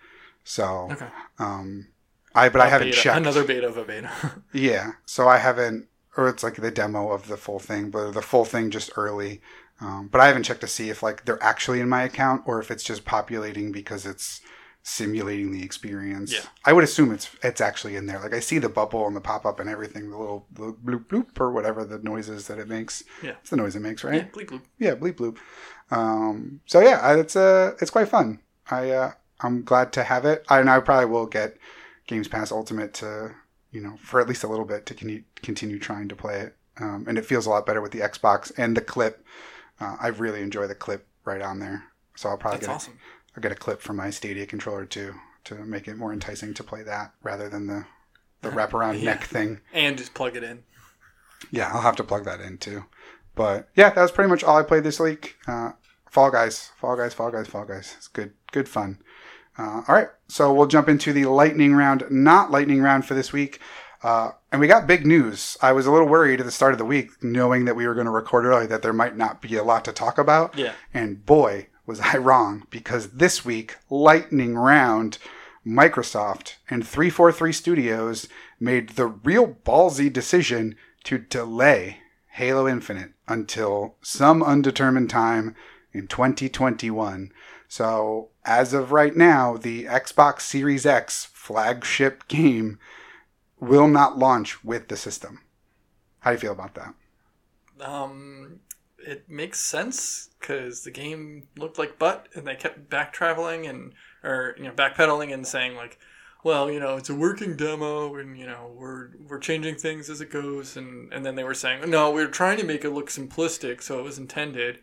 So 0.44 0.88
Okay. 0.92 1.08
um, 1.38 1.88
I 2.34 2.48
but 2.48 2.60
I 2.60 2.66
A 2.66 2.70
haven't 2.70 2.88
beta, 2.88 2.96
checked. 3.02 3.16
Another 3.18 3.44
beta 3.44 3.66
of 3.68 3.76
a 3.76 3.84
beta. 3.84 4.10
Yeah, 4.52 4.92
so 5.06 5.28
I 5.28 5.38
haven't, 5.38 5.88
or 6.16 6.28
it's 6.28 6.42
like 6.42 6.56
the 6.56 6.70
demo 6.70 7.10
of 7.12 7.28
the 7.28 7.36
full 7.36 7.58
thing, 7.58 7.90
but 7.90 8.12
the 8.12 8.22
full 8.22 8.44
thing 8.44 8.70
just 8.70 8.90
early. 8.96 9.40
Um, 9.80 10.08
but 10.08 10.20
I 10.20 10.26
haven't 10.28 10.44
checked 10.44 10.60
to 10.60 10.66
see 10.68 10.90
if 10.90 11.02
like 11.02 11.24
they're 11.24 11.42
actually 11.42 11.80
in 11.80 11.88
my 11.88 12.02
account 12.02 12.42
or 12.46 12.60
if 12.60 12.70
it's 12.70 12.84
just 12.84 13.04
populating 13.04 13.72
because 13.72 14.06
it's 14.06 14.40
simulating 14.82 15.52
the 15.52 15.62
experience. 15.62 16.32
Yeah. 16.32 16.40
I 16.64 16.72
would 16.72 16.84
assume 16.84 17.12
it's 17.12 17.30
it's 17.42 17.60
actually 17.60 17.96
in 17.96 18.06
there. 18.06 18.18
Like 18.18 18.34
I 18.34 18.40
see 18.40 18.58
the 18.58 18.68
bubble 18.68 19.06
and 19.06 19.14
the 19.14 19.20
pop 19.20 19.46
up 19.46 19.60
and 19.60 19.70
everything, 19.70 20.10
the 20.10 20.18
little 20.18 20.46
the 20.52 20.72
bloop 20.72 21.06
bloop 21.06 21.40
or 21.40 21.52
whatever 21.52 21.84
the 21.84 21.98
noises 21.98 22.48
that 22.48 22.58
it 22.58 22.68
makes. 22.68 23.04
Yeah. 23.22 23.34
it's 23.40 23.50
the 23.50 23.56
noise 23.56 23.76
it 23.76 23.80
makes, 23.80 24.02
yeah, 24.02 24.10
right? 24.10 24.32
bleep 24.32 24.46
bloop. 24.46 24.62
Yeah, 24.78 24.94
bleep 24.94 25.14
bloop. 25.14 25.38
Um, 25.90 26.60
so 26.66 26.80
yeah, 26.80 27.14
it's 27.14 27.36
uh, 27.36 27.74
it's 27.80 27.90
quite 27.90 28.08
fun. 28.08 28.40
I 28.70 28.90
uh, 28.90 29.12
I'm 29.40 29.62
glad 29.62 29.92
to 29.94 30.04
have 30.04 30.24
it. 30.24 30.44
I, 30.48 30.60
and 30.60 30.70
I 30.70 30.80
probably 30.80 31.06
will 31.06 31.26
get 31.26 31.56
Games 32.06 32.28
Pass 32.28 32.50
Ultimate 32.50 32.94
to 32.94 33.34
you 33.70 33.80
know 33.80 33.96
for 33.98 34.20
at 34.20 34.28
least 34.28 34.44
a 34.44 34.48
little 34.48 34.64
bit 34.64 34.86
to 34.86 34.94
continue 34.94 35.22
continue 35.42 35.78
trying 35.78 36.08
to 36.08 36.16
play 36.16 36.40
it. 36.40 36.56
Um, 36.78 37.04
and 37.06 37.18
it 37.18 37.26
feels 37.26 37.46
a 37.46 37.50
lot 37.50 37.66
better 37.66 37.82
with 37.82 37.92
the 37.92 38.00
Xbox 38.00 38.50
and 38.56 38.76
the 38.76 38.80
clip. 38.80 39.24
Uh, 39.78 39.96
I 40.00 40.08
really 40.08 40.40
enjoy 40.40 40.66
the 40.66 40.74
clip 40.74 41.06
right 41.24 41.42
on 41.42 41.58
there. 41.58 41.84
So 42.16 42.28
I'll 42.30 42.38
probably 42.38 42.60
That's 42.60 42.66
get 42.66 42.74
awesome. 42.74 42.94
a, 42.94 43.21
I'll 43.36 43.40
get 43.42 43.52
a 43.52 43.56
clip 43.56 43.80
from 43.80 43.96
my 43.96 44.10
Stadia 44.10 44.46
controller 44.46 44.84
too 44.86 45.14
to 45.44 45.54
make 45.56 45.88
it 45.88 45.96
more 45.96 46.12
enticing 46.12 46.54
to 46.54 46.62
play 46.64 46.82
that 46.82 47.12
rather 47.22 47.48
than 47.48 47.66
the 47.66 47.86
the 48.42 48.48
wraparound 48.56 48.98
Yeah. 48.98 49.04
neck 49.12 49.24
thing. 49.24 49.60
And 49.72 49.96
just 49.98 50.14
plug 50.14 50.36
it 50.36 50.42
in. 50.42 50.64
Yeah, 51.50 51.70
I'll 51.72 51.80
have 51.82 51.96
to 51.96 52.04
plug 52.04 52.24
that 52.24 52.40
in 52.40 52.58
too. 52.58 52.84
But 53.34 53.68
yeah, 53.74 53.90
that 53.90 54.02
was 54.02 54.12
pretty 54.12 54.28
much 54.30 54.44
all 54.44 54.58
I 54.58 54.62
played 54.62 54.84
this 54.84 55.00
week. 55.00 55.36
Uh, 55.46 55.72
Fall 56.10 56.30
Guys, 56.30 56.70
Fall 56.78 56.96
Guys, 56.96 57.14
Fall 57.14 57.30
Guys, 57.30 57.46
Fall 57.46 57.64
Guys. 57.64 57.94
It's 57.96 58.08
good, 58.08 58.34
good 58.52 58.68
fun. 58.68 58.98
Uh, 59.58 59.82
all 59.88 59.94
right, 59.94 60.08
so 60.28 60.52
we'll 60.52 60.66
jump 60.66 60.88
into 60.88 61.12
the 61.12 61.24
lightning 61.26 61.74
round, 61.74 62.04
not 62.10 62.50
lightning 62.50 62.80
round 62.82 63.04
for 63.06 63.14
this 63.14 63.32
week. 63.32 63.60
Uh, 64.02 64.30
and 64.50 64.60
we 64.60 64.66
got 64.66 64.86
big 64.86 65.06
news. 65.06 65.56
I 65.62 65.72
was 65.72 65.86
a 65.86 65.92
little 65.92 66.08
worried 66.08 66.40
at 66.40 66.46
the 66.46 66.52
start 66.52 66.72
of 66.72 66.78
the 66.78 66.84
week, 66.84 67.10
knowing 67.22 67.64
that 67.66 67.76
we 67.76 67.86
were 67.86 67.94
going 67.94 68.06
to 68.06 68.10
record 68.10 68.44
early, 68.44 68.66
that 68.66 68.82
there 68.82 68.92
might 68.92 69.16
not 69.16 69.40
be 69.40 69.54
a 69.56 69.62
lot 69.62 69.84
to 69.84 69.92
talk 69.92 70.18
about. 70.18 70.56
Yeah. 70.58 70.72
And 70.92 71.24
boy, 71.24 71.68
was 71.86 72.00
I 72.00 72.16
wrong, 72.16 72.66
because 72.70 73.10
this 73.10 73.44
week, 73.44 73.76
lightning 73.90 74.56
round, 74.56 75.18
Microsoft 75.66 76.54
and 76.68 76.86
343 76.86 77.52
Studios 77.52 78.28
made 78.58 78.90
the 78.90 79.06
real 79.06 79.56
ballsy 79.64 80.12
decision 80.12 80.76
to 81.04 81.18
delay 81.18 81.98
Halo 82.30 82.66
Infinite 82.68 83.12
until 83.28 83.96
some 84.02 84.42
undetermined 84.42 85.10
time 85.10 85.54
in 85.92 86.06
2021. 86.06 87.32
So, 87.68 88.28
as 88.44 88.74
of 88.74 88.92
right 88.92 89.16
now, 89.16 89.56
the 89.56 89.84
Xbox 89.84 90.42
Series 90.42 90.84
X 90.84 91.28
flagship 91.32 92.26
game 92.28 92.78
will 93.60 93.88
not 93.88 94.18
launch 94.18 94.64
with 94.64 94.88
the 94.88 94.96
system. 94.96 95.40
How 96.20 96.30
do 96.30 96.34
you 96.34 96.40
feel 96.40 96.52
about 96.52 96.74
that? 96.74 96.94
Um, 97.80 98.60
it 99.06 99.28
makes 99.28 99.60
sense 99.60 100.30
because 100.40 100.82
the 100.82 100.90
game 100.90 101.48
looked 101.56 101.78
like 101.78 101.98
butt, 101.98 102.28
and 102.34 102.46
they 102.46 102.54
kept 102.54 102.88
back 102.90 103.12
traveling 103.12 103.66
and 103.66 103.92
or 104.22 104.54
you 104.56 104.64
know 104.64 104.72
backpedaling 104.72 105.32
and 105.32 105.46
saying 105.46 105.76
like, 105.76 105.98
well, 106.44 106.70
you 106.70 106.80
know, 106.80 106.96
it's 106.96 107.10
a 107.10 107.14
working 107.14 107.56
demo, 107.56 108.14
and 108.16 108.38
you 108.38 108.46
know 108.46 108.72
we're 108.76 109.10
we're 109.28 109.38
changing 109.38 109.76
things 109.76 110.10
as 110.10 110.20
it 110.20 110.30
goes, 110.30 110.76
and 110.76 111.12
and 111.12 111.24
then 111.24 111.34
they 111.34 111.44
were 111.44 111.54
saying 111.54 111.88
no, 111.90 112.10
we 112.10 112.22
are 112.22 112.28
trying 112.28 112.58
to 112.58 112.64
make 112.64 112.84
it 112.84 112.90
look 112.90 113.10
simplistic, 113.10 113.82
so 113.82 113.98
it 113.98 114.02
was 114.02 114.18
intended. 114.18 114.78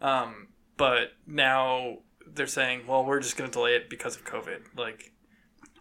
Um, 0.00 0.48
but 0.76 1.12
now 1.26 1.98
they're 2.26 2.46
saying, 2.46 2.86
well, 2.86 3.04
we're 3.04 3.20
just 3.20 3.36
going 3.36 3.50
to 3.50 3.54
delay 3.54 3.74
it 3.74 3.88
because 3.88 4.16
of 4.16 4.24
COVID. 4.24 4.60
Like, 4.76 5.12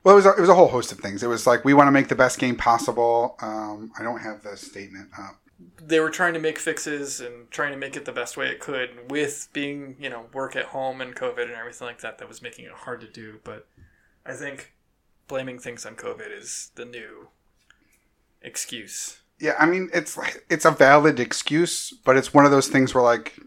well, 0.04 0.14
it 0.14 0.18
was 0.18 0.26
a, 0.26 0.34
it 0.34 0.40
was 0.40 0.50
a 0.50 0.56
whole 0.56 0.68
host 0.68 0.92
of 0.92 1.00
things. 1.00 1.24
It 1.24 1.28
was 1.28 1.48
like 1.48 1.66
we 1.66 1.74
want 1.74 1.88
to 1.88 1.92
make 1.92 2.08
the 2.08 2.16
best 2.16 2.40
game 2.40 2.56
possible. 2.56 3.36
Um, 3.42 3.92
I 4.00 4.04
don't 4.04 4.20
have 4.20 4.44
the 4.44 4.56
statement 4.56 5.10
up. 5.18 5.40
They 5.82 6.00
were 6.00 6.10
trying 6.10 6.34
to 6.34 6.40
make 6.40 6.60
fixes 6.60 7.22
and 7.22 7.50
trying 7.50 7.72
to 7.72 7.78
make 7.78 7.96
it 7.96 8.06
the 8.06 8.12
best 8.12 8.36
way 8.36 8.48
it 8.48 8.60
could 8.60 9.10
with 9.10 9.48
being, 9.54 9.96
you 10.00 10.10
know, 10.10 10.26
work 10.34 10.56
at 10.56 10.66
home 10.66 11.00
and 11.00 11.16
COVID 11.16 11.44
and 11.44 11.54
everything 11.54 11.88
like 11.88 12.02
that. 12.02 12.18
That 12.18 12.28
was 12.28 12.42
making 12.42 12.66
it 12.66 12.72
hard 12.72 13.02
to 13.02 13.08
do. 13.08 13.40
But 13.44 13.68
I 14.26 14.34
think 14.34 14.74
blaming 15.28 15.60
things 15.60 15.86
on 15.86 15.96
COVID 15.96 16.38
is 16.38 16.72
the 16.76 16.86
new 16.86 17.30
excuse. 18.42 19.22
Yeah, 19.40 19.56
I 19.60 19.66
mean 19.66 19.90
it's 19.94 20.18
it's 20.50 20.66
a 20.66 20.72
valid 20.72 21.20
excuse, 21.20 21.94
but 22.06 22.16
it's 22.16 22.34
one 22.34 22.46
of 22.46 22.52
those 22.52 22.68
things 22.68 22.94
where 22.94 23.04
like 23.04 23.40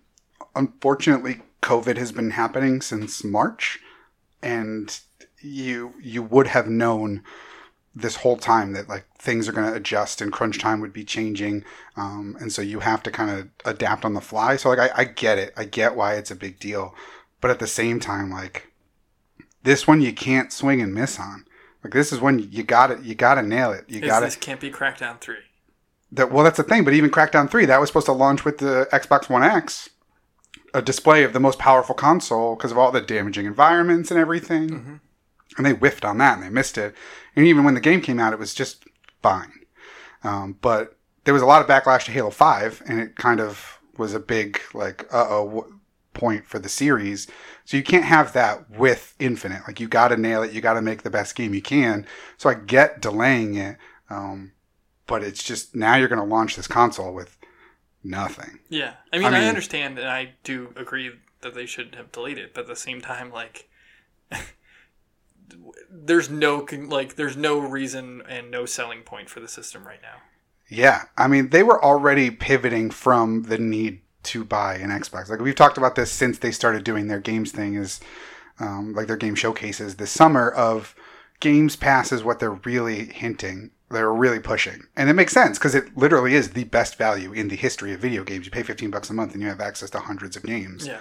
unfortunately 0.54 1.42
COVID 1.62 1.96
has 1.96 2.12
been 2.12 2.30
happening 2.30 2.80
since 2.80 3.24
March, 3.24 3.78
and 4.42 4.98
you 5.40 5.94
you 6.00 6.22
would 6.22 6.48
have 6.48 6.68
known 6.68 7.22
this 8.00 8.16
whole 8.16 8.36
time 8.36 8.72
that 8.72 8.88
like 8.88 9.04
things 9.18 9.48
are 9.48 9.52
going 9.52 9.66
to 9.68 9.74
adjust 9.76 10.20
and 10.20 10.32
crunch 10.32 10.58
time 10.58 10.80
would 10.80 10.92
be 10.92 11.04
changing 11.04 11.64
um, 11.96 12.36
and 12.40 12.52
so 12.52 12.62
you 12.62 12.80
have 12.80 13.02
to 13.02 13.10
kind 13.10 13.30
of 13.30 13.48
adapt 13.64 14.04
on 14.04 14.14
the 14.14 14.20
fly 14.20 14.56
so 14.56 14.68
like 14.68 14.78
I, 14.78 14.90
I 15.02 15.04
get 15.04 15.38
it 15.38 15.52
i 15.56 15.64
get 15.64 15.96
why 15.96 16.14
it's 16.14 16.30
a 16.30 16.36
big 16.36 16.58
deal 16.60 16.94
but 17.40 17.50
at 17.50 17.58
the 17.58 17.66
same 17.66 17.98
time 17.98 18.30
like 18.30 18.68
this 19.62 19.86
one 19.86 20.00
you 20.00 20.12
can't 20.12 20.52
swing 20.52 20.80
and 20.80 20.94
miss 20.94 21.18
on 21.18 21.44
like 21.82 21.92
this 21.92 22.12
is 22.12 22.20
when 22.20 22.38
you 22.38 22.62
got 22.62 22.90
it 22.90 23.00
you 23.02 23.14
got 23.14 23.34
to 23.34 23.42
nail 23.42 23.72
it 23.72 23.84
you 23.88 24.00
got 24.00 24.20
This 24.20 24.36
can't 24.36 24.60
be 24.60 24.70
Crackdown 24.70 25.20
three. 25.20 25.36
that 26.12 26.30
well 26.30 26.44
that's 26.44 26.56
the 26.58 26.62
thing 26.62 26.84
but 26.84 26.94
even 26.94 27.10
crackdown 27.10 27.50
3 27.50 27.66
that 27.66 27.80
was 27.80 27.88
supposed 27.88 28.06
to 28.06 28.12
launch 28.12 28.44
with 28.44 28.58
the 28.58 28.88
xbox 28.92 29.28
one 29.28 29.42
x 29.42 29.88
a 30.74 30.82
display 30.82 31.24
of 31.24 31.32
the 31.32 31.40
most 31.40 31.58
powerful 31.58 31.94
console 31.94 32.54
because 32.54 32.70
of 32.72 32.78
all 32.78 32.92
the 32.92 33.00
damaging 33.00 33.46
environments 33.46 34.10
and 34.10 34.20
everything 34.20 34.68
Mm-hmm. 34.70 34.94
and 35.56 35.66
they 35.66 35.72
whiffed 35.72 36.04
on 36.04 36.18
that 36.18 36.34
and 36.36 36.42
they 36.42 36.50
missed 36.50 36.76
it. 36.78 36.94
And 37.38 37.46
even 37.46 37.62
when 37.62 37.74
the 37.74 37.80
game 37.80 38.00
came 38.00 38.18
out, 38.18 38.32
it 38.32 38.38
was 38.40 38.52
just 38.52 38.84
fine. 39.22 39.52
Um, 40.24 40.58
but 40.60 40.96
there 41.22 41.32
was 41.32 41.40
a 41.40 41.46
lot 41.46 41.62
of 41.62 41.68
backlash 41.68 42.04
to 42.06 42.10
Halo 42.10 42.30
Five, 42.30 42.82
and 42.84 42.98
it 42.98 43.14
kind 43.14 43.38
of 43.38 43.78
was 43.96 44.12
a 44.12 44.18
big 44.18 44.60
like 44.74 45.06
uh 45.14 45.24
oh 45.30 45.72
point 46.14 46.46
for 46.46 46.58
the 46.58 46.68
series. 46.68 47.28
So 47.64 47.76
you 47.76 47.84
can't 47.84 48.04
have 48.04 48.32
that 48.32 48.68
with 48.68 49.14
Infinite. 49.20 49.62
Like 49.68 49.78
you 49.78 49.86
got 49.86 50.08
to 50.08 50.16
nail 50.16 50.42
it. 50.42 50.50
You 50.50 50.60
got 50.60 50.74
to 50.74 50.82
make 50.82 51.02
the 51.04 51.10
best 51.10 51.36
game 51.36 51.54
you 51.54 51.62
can. 51.62 52.08
So 52.38 52.50
I 52.50 52.54
get 52.54 53.00
delaying 53.00 53.54
it, 53.54 53.76
um, 54.10 54.50
but 55.06 55.22
it's 55.22 55.44
just 55.44 55.76
now 55.76 55.94
you're 55.94 56.08
going 56.08 56.18
to 56.18 56.24
launch 56.24 56.56
this 56.56 56.66
console 56.66 57.14
with 57.14 57.38
nothing. 58.02 58.58
Yeah, 58.68 58.94
I 59.12 59.18
mean, 59.18 59.28
I, 59.28 59.38
mean- 59.38 59.48
understand, 59.48 59.96
and 59.96 60.08
I 60.08 60.32
do 60.42 60.72
agree 60.74 61.12
that 61.42 61.54
they 61.54 61.66
should 61.66 61.94
have 61.94 62.10
delayed 62.10 62.38
it, 62.38 62.52
but 62.52 62.62
at 62.62 62.66
the 62.66 62.74
same 62.74 63.00
time, 63.00 63.30
like, 63.30 63.68
there's 65.90 66.30
no 66.30 66.66
like, 66.70 67.16
there's 67.16 67.36
no 67.36 67.58
reason 67.58 68.22
and 68.28 68.50
no 68.50 68.66
selling 68.66 69.02
point 69.02 69.28
for 69.30 69.40
the 69.40 69.48
system 69.48 69.86
right 69.86 70.02
now. 70.02 70.22
Yeah, 70.68 71.04
I 71.16 71.28
mean, 71.28 71.48
they 71.50 71.62
were 71.62 71.82
already 71.82 72.30
pivoting 72.30 72.90
from 72.90 73.44
the 73.44 73.58
need 73.58 74.00
to 74.24 74.44
buy 74.44 74.74
an 74.76 74.90
Xbox. 74.90 75.30
Like 75.30 75.40
we've 75.40 75.54
talked 75.54 75.78
about 75.78 75.94
this 75.94 76.10
since 76.10 76.38
they 76.38 76.50
started 76.50 76.84
doing 76.84 77.06
their 77.06 77.20
games 77.20 77.52
thing, 77.52 77.74
is 77.74 78.00
um, 78.60 78.92
like 78.92 79.06
their 79.06 79.16
game 79.16 79.34
showcases 79.34 79.96
this 79.96 80.10
summer 80.10 80.50
of 80.50 80.94
Games 81.40 81.76
Pass 81.76 82.12
is 82.12 82.24
what 82.24 82.38
they're 82.38 82.50
really 82.50 83.06
hinting. 83.06 83.70
They're 83.90 84.12
really 84.12 84.40
pushing, 84.40 84.82
and 84.96 85.08
it 85.08 85.14
makes 85.14 85.32
sense 85.32 85.56
because 85.56 85.74
it 85.74 85.96
literally 85.96 86.34
is 86.34 86.50
the 86.50 86.64
best 86.64 86.98
value 86.98 87.32
in 87.32 87.48
the 87.48 87.56
history 87.56 87.94
of 87.94 88.00
video 88.00 88.22
games. 88.22 88.44
You 88.44 88.50
pay 88.50 88.62
fifteen 88.62 88.90
bucks 88.90 89.08
a 89.08 89.14
month 89.14 89.32
and 89.32 89.42
you 89.42 89.48
have 89.48 89.62
access 89.62 89.88
to 89.90 90.00
hundreds 90.00 90.36
of 90.36 90.42
games. 90.42 90.86
Yeah, 90.86 90.98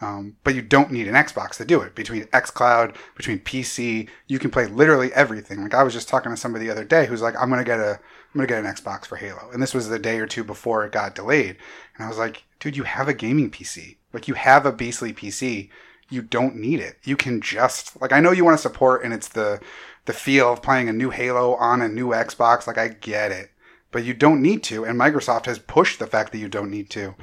Um, 0.00 0.36
but 0.44 0.54
you 0.54 0.62
don't 0.62 0.92
need 0.92 1.08
an 1.08 1.14
Xbox 1.14 1.56
to 1.56 1.64
do 1.64 1.80
it. 1.80 1.94
Between 1.94 2.24
XCloud, 2.26 2.94
between 3.16 3.40
PC, 3.40 4.08
you 4.28 4.38
can 4.38 4.50
play 4.50 4.66
literally 4.66 5.12
everything. 5.12 5.60
Like 5.62 5.74
I 5.74 5.82
was 5.82 5.92
just 5.92 6.08
talking 6.08 6.30
to 6.30 6.36
somebody 6.36 6.66
the 6.66 6.70
other 6.70 6.84
day 6.84 7.06
who's 7.06 7.22
like, 7.22 7.34
"I'm 7.36 7.50
gonna 7.50 7.64
get 7.64 7.80
a, 7.80 7.94
I'm 7.94 8.34
gonna 8.34 8.46
get 8.46 8.64
an 8.64 8.72
Xbox 8.72 9.06
for 9.06 9.16
Halo," 9.16 9.50
and 9.52 9.60
this 9.60 9.74
was 9.74 9.88
the 9.88 9.98
day 9.98 10.20
or 10.20 10.26
two 10.26 10.44
before 10.44 10.84
it 10.84 10.92
got 10.92 11.16
delayed. 11.16 11.56
And 11.96 12.04
I 12.04 12.08
was 12.08 12.18
like, 12.18 12.44
"Dude, 12.60 12.76
you 12.76 12.84
have 12.84 13.08
a 13.08 13.14
gaming 13.14 13.50
PC. 13.50 13.96
Like 14.12 14.28
you 14.28 14.34
have 14.34 14.64
a 14.64 14.72
beastly 14.72 15.12
PC. 15.12 15.68
You 16.10 16.22
don't 16.22 16.56
need 16.56 16.80
it. 16.80 16.98
You 17.02 17.16
can 17.16 17.40
just 17.40 18.00
like 18.00 18.12
I 18.12 18.20
know 18.20 18.30
you 18.30 18.44
want 18.44 18.56
to 18.56 18.62
support, 18.62 19.02
and 19.02 19.12
it's 19.12 19.28
the 19.28 19.60
the 20.04 20.12
feel 20.12 20.52
of 20.52 20.62
playing 20.62 20.88
a 20.88 20.92
new 20.92 21.10
Halo 21.10 21.54
on 21.56 21.82
a 21.82 21.88
new 21.88 22.10
Xbox. 22.10 22.66
Like 22.66 22.78
I 22.78 22.88
get 22.88 23.32
it." 23.32 23.50
But 23.90 24.04
you 24.04 24.12
don't 24.12 24.42
need 24.42 24.62
to, 24.64 24.84
and 24.84 25.00
Microsoft 25.00 25.46
has 25.46 25.58
pushed 25.58 25.98
the 25.98 26.06
fact 26.06 26.30
that 26.32 26.38
you 26.38 26.48
don't 26.48 26.70
need 26.70 26.90
to. 26.90 27.14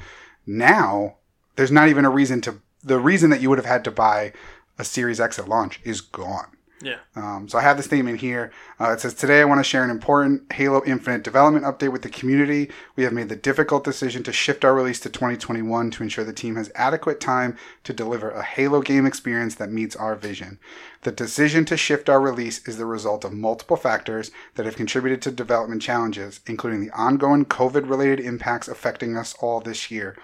Now, 0.44 1.18
there's 1.54 1.70
not 1.70 1.88
even 1.88 2.04
a 2.04 2.10
reason 2.10 2.40
to 2.42 2.60
the 2.86 2.98
reason 2.98 3.30
that 3.30 3.40
you 3.40 3.50
would 3.50 3.58
have 3.58 3.66
had 3.66 3.84
to 3.84 3.90
buy 3.90 4.32
a 4.78 4.84
Series 4.84 5.20
X 5.20 5.38
at 5.38 5.48
launch 5.48 5.80
is 5.84 6.00
gone. 6.00 6.46
yeah, 6.82 6.98
Um, 7.16 7.48
so 7.48 7.58
I 7.58 7.62
have 7.62 7.78
the 7.78 7.82
statement 7.82 8.20
here. 8.20 8.52
Uh, 8.78 8.90
it 8.90 9.00
says, 9.00 9.14
Today 9.14 9.40
I 9.40 9.44
want 9.46 9.58
to 9.58 9.64
share 9.64 9.82
an 9.82 9.90
important 9.90 10.52
Halo 10.52 10.84
Infinite 10.84 11.22
development 11.24 11.64
update 11.64 11.90
with 11.90 12.02
the 12.02 12.10
community. 12.10 12.70
We 12.94 13.04
have 13.04 13.14
made 13.14 13.30
the 13.30 13.34
difficult 13.34 13.82
decision 13.82 14.22
to 14.24 14.32
shift 14.32 14.62
our 14.64 14.74
release 14.74 15.00
to 15.00 15.08
2021 15.08 15.90
to 15.92 16.02
ensure 16.02 16.22
the 16.22 16.34
team 16.34 16.56
has 16.56 16.70
adequate 16.74 17.18
time 17.18 17.56
to 17.84 17.94
deliver 17.94 18.30
a 18.30 18.42
Halo 18.42 18.82
game 18.82 19.06
experience 19.06 19.54
that 19.54 19.72
meets 19.72 19.96
our 19.96 20.14
vision. 20.14 20.58
The 21.02 21.12
decision 21.12 21.64
to 21.64 21.78
shift 21.78 22.10
our 22.10 22.20
release 22.20 22.68
is 22.68 22.76
the 22.76 22.84
result 22.84 23.24
of 23.24 23.32
multiple 23.32 23.76
factors 23.76 24.30
that 24.56 24.66
have 24.66 24.76
contributed 24.76 25.22
to 25.22 25.30
development 25.30 25.80
challenges, 25.80 26.40
including 26.46 26.82
the 26.82 26.90
ongoing 26.90 27.46
COVID 27.46 27.88
related 27.88 28.20
impacts 28.20 28.68
affecting 28.68 29.16
us 29.16 29.34
all 29.40 29.60
this 29.60 29.90
year. 29.90 30.14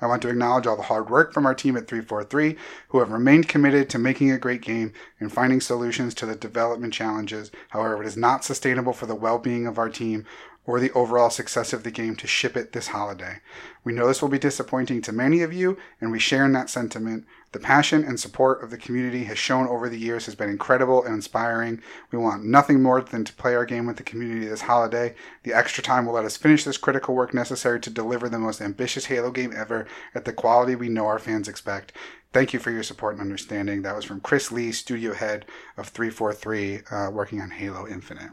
I 0.00 0.06
want 0.06 0.22
to 0.22 0.28
acknowledge 0.28 0.66
all 0.66 0.76
the 0.76 0.82
hard 0.82 1.10
work 1.10 1.32
from 1.32 1.46
our 1.46 1.54
team 1.54 1.76
at 1.76 1.88
343 1.88 2.56
who 2.88 3.00
have 3.00 3.10
remained 3.10 3.48
committed 3.48 3.90
to 3.90 3.98
making 3.98 4.30
a 4.30 4.38
great 4.38 4.62
game 4.62 4.92
and 5.18 5.32
finding 5.32 5.60
solutions 5.60 6.14
to 6.14 6.26
the 6.26 6.36
development 6.36 6.92
challenges. 6.92 7.50
However, 7.70 8.02
it 8.02 8.06
is 8.06 8.16
not 8.16 8.44
sustainable 8.44 8.92
for 8.92 9.06
the 9.06 9.14
well 9.14 9.38
being 9.38 9.66
of 9.66 9.78
our 9.78 9.88
team 9.88 10.24
or 10.68 10.78
the 10.78 10.92
overall 10.92 11.30
success 11.30 11.72
of 11.72 11.82
the 11.82 11.90
game 11.90 12.14
to 12.14 12.26
ship 12.26 12.54
it 12.54 12.72
this 12.72 12.88
holiday. 12.88 13.38
We 13.84 13.94
know 13.94 14.06
this 14.06 14.20
will 14.20 14.28
be 14.28 14.38
disappointing 14.38 15.00
to 15.02 15.12
many 15.12 15.40
of 15.40 15.50
you, 15.50 15.78
and 15.98 16.12
we 16.12 16.18
share 16.18 16.44
in 16.44 16.52
that 16.52 16.68
sentiment. 16.68 17.24
The 17.52 17.58
passion 17.58 18.04
and 18.04 18.20
support 18.20 18.62
of 18.62 18.70
the 18.70 18.76
community 18.76 19.24
has 19.24 19.38
shown 19.38 19.66
over 19.68 19.88
the 19.88 19.98
years 19.98 20.26
has 20.26 20.34
been 20.34 20.50
incredible 20.50 21.02
and 21.02 21.14
inspiring. 21.14 21.80
We 22.10 22.18
want 22.18 22.44
nothing 22.44 22.82
more 22.82 23.00
than 23.00 23.24
to 23.24 23.32
play 23.32 23.54
our 23.54 23.64
game 23.64 23.86
with 23.86 23.96
the 23.96 24.02
community 24.02 24.46
this 24.46 24.62
holiday. 24.62 25.14
The 25.44 25.54
extra 25.54 25.82
time 25.82 26.04
will 26.04 26.12
let 26.12 26.26
us 26.26 26.36
finish 26.36 26.64
this 26.64 26.76
critical 26.76 27.14
work 27.14 27.32
necessary 27.32 27.80
to 27.80 27.90
deliver 27.90 28.28
the 28.28 28.38
most 28.38 28.60
ambitious 28.60 29.06
Halo 29.06 29.30
game 29.30 29.54
ever 29.56 29.86
at 30.14 30.26
the 30.26 30.32
quality 30.32 30.74
we 30.74 30.90
know 30.90 31.06
our 31.06 31.18
fans 31.18 31.48
expect. 31.48 31.92
Thank 32.34 32.52
you 32.52 32.60
for 32.60 32.70
your 32.70 32.82
support 32.82 33.14
and 33.14 33.22
understanding. 33.22 33.80
That 33.80 33.96
was 33.96 34.04
from 34.04 34.20
Chris 34.20 34.52
Lee, 34.52 34.70
studio 34.70 35.14
head 35.14 35.46
of 35.78 35.88
343, 35.88 36.80
uh, 36.90 37.10
working 37.10 37.40
on 37.40 37.52
Halo 37.52 37.88
Infinite. 37.88 38.32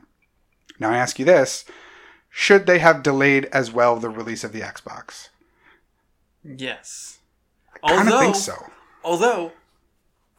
Now 0.77 0.91
I 0.91 0.97
ask 0.97 1.19
you 1.19 1.25
this 1.25 1.63
should 2.29 2.65
they 2.65 2.79
have 2.79 3.01
delayed 3.01 3.45
as 3.45 3.71
well 3.71 3.95
the 3.95 4.09
release 4.09 4.43
of 4.43 4.51
the 4.51 4.59
Xbox? 4.59 5.29
yes. 6.43 7.19
I 7.81 7.95
kind 7.95 8.09
of 8.09 8.19
think 8.19 8.35
so. 8.35 8.53
Although, 9.05 9.51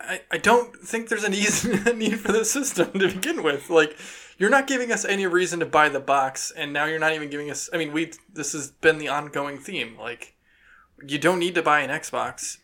I, 0.00 0.22
I 0.30 0.38
don't 0.38 0.76
think 0.76 1.08
there's 1.08 1.24
an 1.24 1.32
easy 1.32 1.70
need 1.94 2.18
for 2.18 2.32
the 2.32 2.44
system 2.44 2.98
to 2.98 3.08
begin 3.08 3.44
with. 3.44 3.70
Like, 3.70 3.96
you're 4.38 4.50
not 4.50 4.66
giving 4.66 4.90
us 4.90 5.04
any 5.04 5.26
reason 5.26 5.60
to 5.60 5.66
buy 5.66 5.88
the 5.88 6.00
box, 6.00 6.52
and 6.54 6.72
now 6.72 6.84
you're 6.84 6.98
not 6.98 7.14
even 7.14 7.30
giving 7.30 7.50
us. 7.50 7.70
I 7.72 7.78
mean, 7.78 7.92
we 7.92 8.12
this 8.30 8.52
has 8.52 8.70
been 8.70 8.98
the 8.98 9.08
ongoing 9.08 9.58
theme. 9.58 9.96
Like, 9.96 10.34
you 11.06 11.18
don't 11.18 11.38
need 11.38 11.54
to 11.54 11.62
buy 11.62 11.80
an 11.80 11.90
Xbox. 11.90 12.58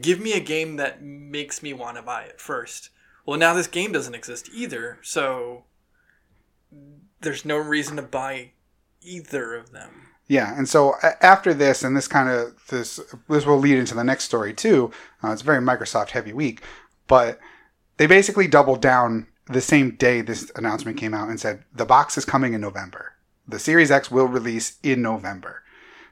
Give 0.00 0.20
me 0.20 0.32
a 0.32 0.40
game 0.40 0.76
that 0.76 1.02
makes 1.02 1.62
me 1.62 1.72
want 1.72 1.96
to 1.96 2.02
buy 2.02 2.22
it 2.22 2.40
first. 2.40 2.90
Well, 3.26 3.38
now 3.38 3.52
this 3.52 3.66
game 3.66 3.92
doesn't 3.92 4.14
exist 4.14 4.48
either, 4.54 4.98
so 5.02 5.64
there's 7.20 7.44
no 7.44 7.56
reason 7.56 7.96
to 7.96 8.02
buy 8.02 8.52
either 9.02 9.54
of 9.54 9.72
them. 9.72 10.07
Yeah, 10.28 10.56
and 10.56 10.68
so 10.68 10.94
after 11.02 11.54
this, 11.54 11.82
and 11.82 11.96
this 11.96 12.06
kind 12.06 12.28
of 12.28 12.54
this 12.68 13.00
this 13.28 13.46
will 13.46 13.58
lead 13.58 13.78
into 13.78 13.94
the 13.94 14.04
next 14.04 14.24
story 14.24 14.52
too. 14.52 14.92
Uh, 15.24 15.30
it's 15.32 15.42
a 15.42 15.44
very 15.44 15.60
Microsoft 15.60 16.10
heavy 16.10 16.34
week, 16.34 16.62
but 17.06 17.40
they 17.96 18.06
basically 18.06 18.46
doubled 18.46 18.82
down 18.82 19.26
the 19.46 19.62
same 19.62 19.92
day 19.92 20.20
this 20.20 20.52
announcement 20.54 20.98
came 20.98 21.14
out 21.14 21.28
and 21.28 21.40
said 21.40 21.64
the 21.74 21.86
box 21.86 22.18
is 22.18 22.26
coming 22.26 22.52
in 22.52 22.60
November. 22.60 23.14
The 23.46 23.58
Series 23.58 23.90
X 23.90 24.10
will 24.10 24.26
release 24.26 24.78
in 24.82 25.00
November. 25.00 25.62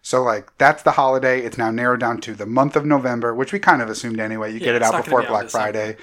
So 0.00 0.22
like 0.22 0.56
that's 0.56 0.82
the 0.82 0.92
holiday. 0.92 1.40
It's 1.40 1.58
now 1.58 1.70
narrowed 1.70 2.00
down 2.00 2.20
to 2.22 2.34
the 2.34 2.46
month 2.46 2.76
of 2.76 2.86
November, 2.86 3.34
which 3.34 3.52
we 3.52 3.58
kind 3.58 3.82
of 3.82 3.90
assumed 3.90 4.18
anyway. 4.18 4.52
You 4.52 4.60
Yeah, 4.60 4.66
get 4.66 4.74
it 4.76 4.82
out 4.82 5.04
before 5.04 5.22
be 5.22 5.28
Black 5.28 5.50
Friday. 5.50 5.96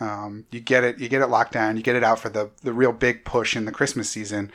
Um, 0.00 0.46
you 0.50 0.60
get 0.60 0.82
it. 0.82 0.98
You 0.98 1.08
get 1.08 1.20
it 1.22 1.26
locked 1.26 1.52
down. 1.52 1.76
You 1.76 1.82
get 1.82 1.94
it 1.94 2.02
out 2.02 2.18
for 2.18 2.30
the 2.30 2.50
the 2.62 2.72
real 2.72 2.92
big 2.92 3.24
push 3.24 3.54
in 3.54 3.66
the 3.66 3.72
Christmas 3.72 4.08
season. 4.08 4.50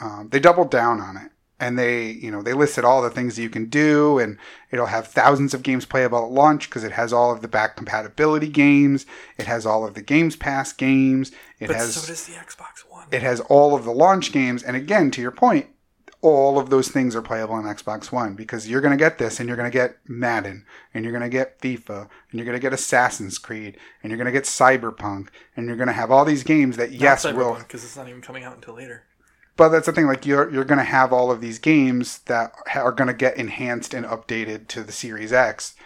Um, 0.00 0.28
they 0.30 0.40
doubled 0.40 0.70
down 0.70 1.00
on 1.00 1.16
it, 1.16 1.32
and 1.64 1.78
they 1.78 2.10
you 2.10 2.30
know 2.30 2.42
they 2.42 2.52
listed 2.52 2.84
all 2.84 3.00
the 3.00 3.08
things 3.10 3.36
that 3.36 3.42
you 3.42 3.48
can 3.48 3.66
do, 3.66 4.18
and 4.18 4.36
it'll 4.70 4.86
have 4.86 5.06
thousands 5.08 5.54
of 5.54 5.62
games 5.62 5.86
playable 5.86 6.18
at 6.24 6.30
launch 6.30 6.68
because 6.68 6.84
it 6.84 6.92
has 6.92 7.12
all 7.12 7.32
of 7.32 7.40
the 7.40 7.48
back 7.48 7.74
compatibility 7.76 8.48
games. 8.48 9.06
It 9.38 9.46
has 9.46 9.64
all 9.64 9.86
of 9.86 9.94
the 9.94 10.02
Games 10.02 10.36
Pass 10.36 10.72
games. 10.74 11.32
It 11.58 11.68
But 11.68 11.76
has 11.76 11.94
so 11.94 12.06
does 12.06 12.26
the 12.26 12.34
Xbox 12.34 12.80
One. 12.88 13.06
it 13.10 13.22
has 13.22 13.40
all 13.40 13.74
of 13.74 13.84
the 13.84 13.92
launch 13.92 14.30
games, 14.30 14.62
and 14.62 14.76
again, 14.76 15.10
to 15.12 15.22
your 15.22 15.30
point, 15.30 15.66
all 16.20 16.58
of 16.58 16.68
those 16.68 16.88
things 16.88 17.16
are 17.16 17.22
playable 17.22 17.54
on 17.54 17.64
Xbox 17.64 18.12
One 18.12 18.34
because 18.34 18.68
you're 18.68 18.80
going 18.82 18.96
to 18.96 19.02
get 19.02 19.16
this, 19.16 19.40
and 19.40 19.48
you're 19.48 19.56
going 19.56 19.70
to 19.70 19.78
get 19.78 19.96
Madden, 20.06 20.66
and 20.92 21.02
you're 21.04 21.12
going 21.12 21.22
to 21.22 21.28
get 21.30 21.58
FIFA, 21.60 22.08
and 22.30 22.34
you're 22.38 22.44
going 22.44 22.56
to 22.56 22.60
get 22.60 22.72
Assassin's 22.74 23.38
Creed, 23.38 23.78
and 24.02 24.10
you're 24.10 24.18
going 24.18 24.26
to 24.26 24.32
get 24.32 24.44
Cyberpunk, 24.44 25.28
and 25.56 25.66
you're 25.66 25.76
going 25.76 25.86
to 25.86 25.92
have 25.94 26.10
all 26.10 26.26
these 26.26 26.42
games 26.42 26.76
that 26.76 26.92
yes 26.92 27.24
will. 27.24 27.54
because 27.54 27.84
it's 27.84 27.96
not 27.96 28.08
even 28.08 28.20
coming 28.20 28.44
out 28.44 28.54
until 28.56 28.74
later. 28.74 29.04
But 29.56 29.68
that's 29.68 29.86
the 29.86 29.92
thing, 29.92 30.06
like 30.06 30.26
you're 30.26 30.50
you're 30.50 30.64
going 30.64 30.78
to 30.78 30.84
have 30.84 31.12
all 31.12 31.30
of 31.30 31.40
these 31.40 31.58
games 31.58 32.18
that 32.20 32.52
are 32.74 32.92
going 32.92 33.08
to 33.08 33.14
get 33.14 33.36
enhanced 33.36 33.94
and 33.94 34.04
updated 34.04 34.66
to 34.68 34.82
the 34.82 34.92
Series 34.92 35.32
X, 35.32 35.76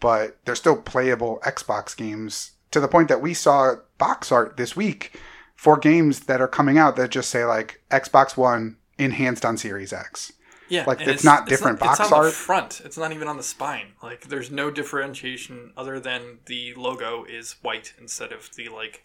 but 0.00 0.38
they're 0.44 0.54
still 0.56 0.76
playable 0.76 1.40
Xbox 1.44 1.96
games 1.96 2.52
to 2.72 2.80
the 2.80 2.88
point 2.88 3.08
that 3.08 3.22
we 3.22 3.34
saw 3.34 3.76
box 3.98 4.32
art 4.32 4.56
this 4.56 4.74
week 4.74 5.20
for 5.54 5.76
games 5.76 6.20
that 6.20 6.40
are 6.40 6.48
coming 6.48 6.78
out 6.78 6.96
that 6.96 7.10
just 7.10 7.30
say 7.30 7.44
like 7.44 7.80
Xbox 7.90 8.36
One 8.36 8.76
enhanced 8.98 9.44
on 9.44 9.56
Series 9.56 9.92
X. 9.92 10.32
Yeah, 10.68 10.84
Like, 10.86 11.02
and 11.02 11.10
it's 11.10 11.22
not 11.22 11.46
different 11.46 11.76
it's 11.78 11.86
box 11.86 12.00
on 12.00 12.12
art. 12.14 12.26
The 12.26 12.32
front. 12.32 12.80
It's 12.82 12.96
not 12.96 13.12
even 13.12 13.28
on 13.28 13.36
the 13.36 13.42
spine. 13.42 13.88
Like, 14.02 14.28
there's 14.28 14.50
no 14.50 14.70
differentiation 14.70 15.72
other 15.76 16.00
than 16.00 16.38
the 16.46 16.72
logo 16.74 17.24
is 17.24 17.56
white 17.60 17.92
instead 18.00 18.32
of 18.32 18.48
the 18.56 18.70
like 18.70 19.04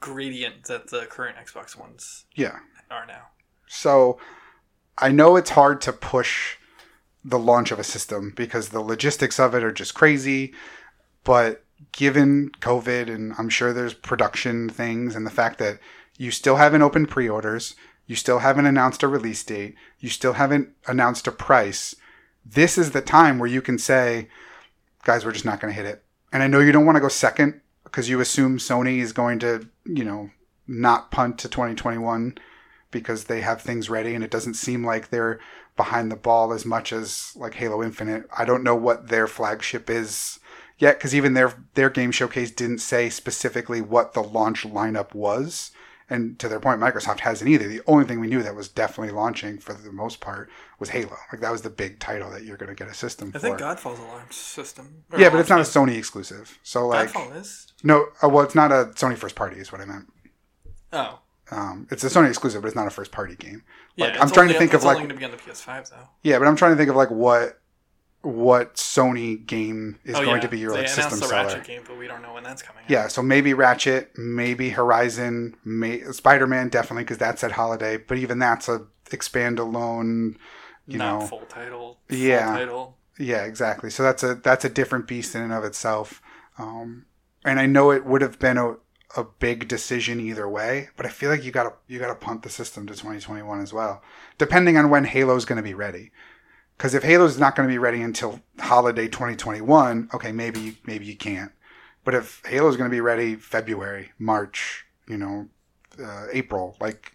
gradient 0.00 0.64
that 0.64 0.90
the 0.90 1.06
current 1.06 1.36
Xbox 1.36 1.78
ones 1.78 2.24
Yeah. 2.34 2.58
Are 2.90 3.06
now. 3.06 3.28
So 3.66 4.18
I 4.98 5.10
know 5.10 5.36
it's 5.36 5.50
hard 5.50 5.80
to 5.82 5.92
push 5.92 6.56
the 7.24 7.38
launch 7.38 7.72
of 7.72 7.78
a 7.78 7.84
system 7.84 8.32
because 8.36 8.68
the 8.68 8.80
logistics 8.80 9.40
of 9.40 9.54
it 9.54 9.64
are 9.64 9.72
just 9.72 9.94
crazy. 9.94 10.52
But 11.24 11.64
given 11.92 12.50
COVID, 12.60 13.12
and 13.12 13.34
I'm 13.38 13.48
sure 13.48 13.72
there's 13.72 13.94
production 13.94 14.68
things, 14.68 15.16
and 15.16 15.26
the 15.26 15.30
fact 15.30 15.58
that 15.58 15.78
you 16.18 16.30
still 16.30 16.56
haven't 16.56 16.82
opened 16.82 17.08
pre 17.08 17.28
orders, 17.28 17.74
you 18.06 18.14
still 18.14 18.40
haven't 18.40 18.66
announced 18.66 19.02
a 19.02 19.08
release 19.08 19.42
date, 19.42 19.74
you 19.98 20.10
still 20.10 20.34
haven't 20.34 20.68
announced 20.86 21.26
a 21.26 21.32
price, 21.32 21.94
this 22.44 22.76
is 22.76 22.90
the 22.90 23.00
time 23.00 23.38
where 23.38 23.48
you 23.48 23.62
can 23.62 23.78
say, 23.78 24.28
guys, 25.04 25.24
we're 25.24 25.32
just 25.32 25.46
not 25.46 25.60
going 25.60 25.72
to 25.72 25.76
hit 25.76 25.88
it. 25.88 26.04
And 26.32 26.42
I 26.42 26.46
know 26.46 26.60
you 26.60 26.72
don't 26.72 26.84
want 26.84 26.96
to 26.96 27.00
go 27.00 27.08
second 27.08 27.60
because 27.84 28.08
you 28.08 28.20
assume 28.20 28.58
Sony 28.58 28.98
is 28.98 29.12
going 29.12 29.38
to, 29.38 29.68
you 29.86 30.04
know, 30.04 30.30
not 30.66 31.10
punt 31.10 31.38
to 31.38 31.48
2021 31.48 32.36
because 32.94 33.24
they 33.24 33.42
have 33.42 33.60
things 33.60 33.90
ready 33.90 34.14
and 34.14 34.24
it 34.24 34.30
doesn't 34.30 34.54
seem 34.54 34.86
like 34.86 35.10
they're 35.10 35.38
behind 35.76 36.10
the 36.10 36.16
ball 36.16 36.52
as 36.52 36.64
much 36.64 36.92
as 36.92 37.32
like 37.36 37.54
Halo 37.54 37.82
Infinite. 37.82 38.24
I 38.36 38.46
don't 38.46 38.62
know 38.62 38.76
what 38.76 39.08
their 39.08 39.26
flagship 39.26 39.90
is 39.90 40.38
yet 40.78 40.96
because 40.98 41.14
even 41.14 41.34
their 41.34 41.52
their 41.74 41.90
game 41.90 42.10
showcase 42.10 42.50
didn't 42.50 42.78
say 42.78 43.10
specifically 43.10 43.82
what 43.82 44.14
the 44.14 44.22
launch 44.22 44.62
lineup 44.64 45.12
was. 45.14 45.72
And 46.10 46.38
to 46.38 46.50
their 46.50 46.60
point, 46.60 46.80
Microsoft 46.80 47.20
hasn't 47.20 47.48
either. 47.48 47.66
The 47.66 47.80
only 47.86 48.04
thing 48.04 48.20
we 48.20 48.26
knew 48.26 48.42
that 48.42 48.54
was 48.54 48.68
definitely 48.68 49.14
launching 49.14 49.58
for 49.58 49.72
the 49.72 49.90
most 49.90 50.20
part 50.20 50.50
was 50.78 50.90
Halo. 50.90 51.16
Like 51.32 51.40
that 51.40 51.50
was 51.50 51.62
the 51.62 51.70
big 51.70 51.98
title 51.98 52.30
that 52.30 52.44
you're 52.44 52.58
going 52.58 52.68
to 52.68 52.74
get 52.74 52.88
a 52.88 52.94
system 52.94 53.28
I 53.30 53.32
for. 53.32 53.38
think 53.38 53.58
Godfall's 53.58 53.98
a 53.98 54.02
launch 54.02 54.34
system. 54.34 55.04
yeah, 55.16 55.30
but 55.30 55.40
it's 55.40 55.48
not 55.48 55.60
a 55.60 55.62
Sony 55.62 55.96
exclusive. 55.96 56.58
So 56.62 56.86
like. 56.86 57.10
Godfall 57.10 57.34
is. 57.36 57.72
no, 57.82 58.06
uh, 58.22 58.28
well, 58.28 58.44
it's 58.44 58.54
not 58.54 58.70
a 58.70 58.90
Sony 58.94 59.16
first 59.16 59.34
party, 59.34 59.56
is 59.56 59.72
what 59.72 59.80
I 59.80 59.86
meant. 59.86 60.06
Oh, 60.92 61.20
Um, 61.50 61.86
it's 61.90 62.02
a 62.04 62.08
Sony 62.08 62.28
exclusive, 62.28 62.62
but 62.62 62.68
it's 62.68 62.76
not 62.76 62.86
a 62.86 62.90
first 62.90 63.12
party 63.12 63.36
game. 63.36 63.62
yeah. 63.96 64.06
Like, 64.06 64.14
it's 64.14 64.22
I'm 64.22 64.30
trying 64.30 64.48
to 64.48 64.54
think 64.54 64.72
of 64.72 64.76
it's 64.76 64.84
like 64.84 64.96
only 64.96 65.08
going 65.08 65.16
to 65.16 65.18
be 65.18 65.24
on 65.24 65.30
the 65.30 65.36
PS5 65.36 65.90
though. 65.90 66.08
Yeah, 66.22 66.38
but 66.38 66.48
I'm 66.48 66.56
trying 66.56 66.72
to 66.72 66.76
think 66.76 66.90
of 66.90 66.96
like 66.96 67.10
what 67.10 67.60
what 68.22 68.76
Sony 68.76 69.44
game 69.44 69.98
is 70.04 70.14
oh, 70.14 70.24
going 70.24 70.36
yeah. 70.36 70.40
to 70.40 70.48
be 70.48 70.58
your 70.58 70.72
they 70.72 70.78
like 70.78 70.88
system 70.88 71.20
the 71.20 71.26
seller. 71.26 71.46
Ratchet 71.46 71.64
game, 71.64 71.82
but 71.86 71.98
we 71.98 72.06
don't 72.06 72.22
know 72.22 72.32
when 72.32 72.42
that's 72.42 72.62
coming. 72.62 72.82
out. 72.82 72.90
Yeah, 72.90 73.08
so 73.08 73.22
maybe 73.22 73.52
Ratchet, 73.52 74.16
maybe 74.16 74.70
Horizon, 74.70 75.56
may, 75.64 76.00
Spider-Man 76.04 76.70
definitely 76.70 77.04
because 77.04 77.18
that's 77.18 77.44
at 77.44 77.52
holiday, 77.52 77.98
but 77.98 78.16
even 78.16 78.38
that's 78.38 78.68
a 78.68 78.86
expand 79.12 79.58
alone, 79.58 80.38
you 80.86 80.96
not 80.96 81.20
know. 81.20 81.26
full 81.26 81.40
title. 81.40 81.98
Full 82.08 82.16
Yeah. 82.18 82.46
title. 82.46 82.96
Yeah, 83.18 83.44
exactly. 83.44 83.90
So 83.90 84.02
that's 84.02 84.22
a 84.22 84.34
that's 84.36 84.64
a 84.64 84.68
different 84.70 85.06
beast 85.06 85.34
in 85.34 85.42
and 85.42 85.52
of 85.52 85.62
itself. 85.62 86.20
Um, 86.58 87.04
and 87.44 87.60
I 87.60 87.66
know 87.66 87.90
it 87.90 88.06
would 88.06 88.22
have 88.22 88.38
been 88.38 88.56
a 88.56 88.76
a 89.16 89.24
big 89.24 89.68
decision 89.68 90.20
either 90.20 90.48
way, 90.48 90.88
but 90.96 91.06
I 91.06 91.08
feel 91.08 91.30
like 91.30 91.44
you 91.44 91.52
got 91.52 91.64
to 91.64 91.72
you 91.86 91.98
got 91.98 92.08
to 92.08 92.14
punt 92.14 92.42
the 92.42 92.50
system 92.50 92.86
to 92.86 92.94
2021 92.94 93.60
as 93.60 93.72
well, 93.72 94.02
depending 94.38 94.76
on 94.76 94.90
when 94.90 95.04
Halo's 95.04 95.44
going 95.44 95.56
to 95.56 95.62
be 95.62 95.74
ready. 95.74 96.10
Because 96.76 96.94
if 96.94 97.04
Halo's 97.04 97.38
not 97.38 97.54
going 97.54 97.68
to 97.68 97.72
be 97.72 97.78
ready 97.78 98.02
until 98.02 98.40
holiday 98.58 99.06
2021, 99.06 100.10
okay, 100.14 100.32
maybe 100.32 100.78
maybe 100.84 101.06
you 101.06 101.16
can't. 101.16 101.52
But 102.04 102.14
if 102.14 102.42
Halo's 102.44 102.76
going 102.76 102.90
to 102.90 102.94
be 102.94 103.00
ready 103.00 103.36
February, 103.36 104.12
March, 104.18 104.84
you 105.08 105.16
know, 105.16 105.48
uh, 106.02 106.26
April, 106.32 106.76
like 106.80 107.12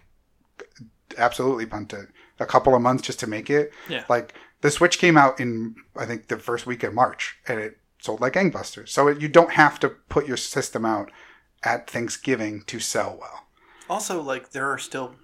absolutely 1.17 1.65
punt 1.65 1.93
it. 1.93 2.07
A 2.39 2.45
couple 2.45 2.73
of 2.73 2.81
months 2.81 3.03
just 3.03 3.19
to 3.19 3.27
make 3.27 3.49
it. 3.49 3.73
Yeah. 3.89 4.05
Like 4.07 4.33
the 4.61 4.71
Switch 4.71 4.97
came 4.97 5.17
out 5.17 5.39
in 5.39 5.75
I 5.95 6.05
think 6.05 6.27
the 6.27 6.37
first 6.37 6.65
week 6.65 6.83
of 6.83 6.93
March, 6.93 7.37
and 7.47 7.59
it 7.59 7.77
sold 8.01 8.21
like 8.21 8.33
gangbusters. 8.33 8.89
So 8.89 9.07
it, 9.09 9.21
you 9.21 9.27
don't 9.27 9.51
have 9.51 9.79
to 9.81 9.89
put 9.89 10.27
your 10.27 10.37
system 10.37 10.85
out 10.85 11.11
at 11.63 11.89
Thanksgiving 11.89 12.63
to 12.67 12.79
sell 12.79 13.17
well. 13.19 13.45
Also, 13.89 14.21
like 14.21 14.51
there 14.51 14.69
are 14.69 14.77
still 14.77 15.15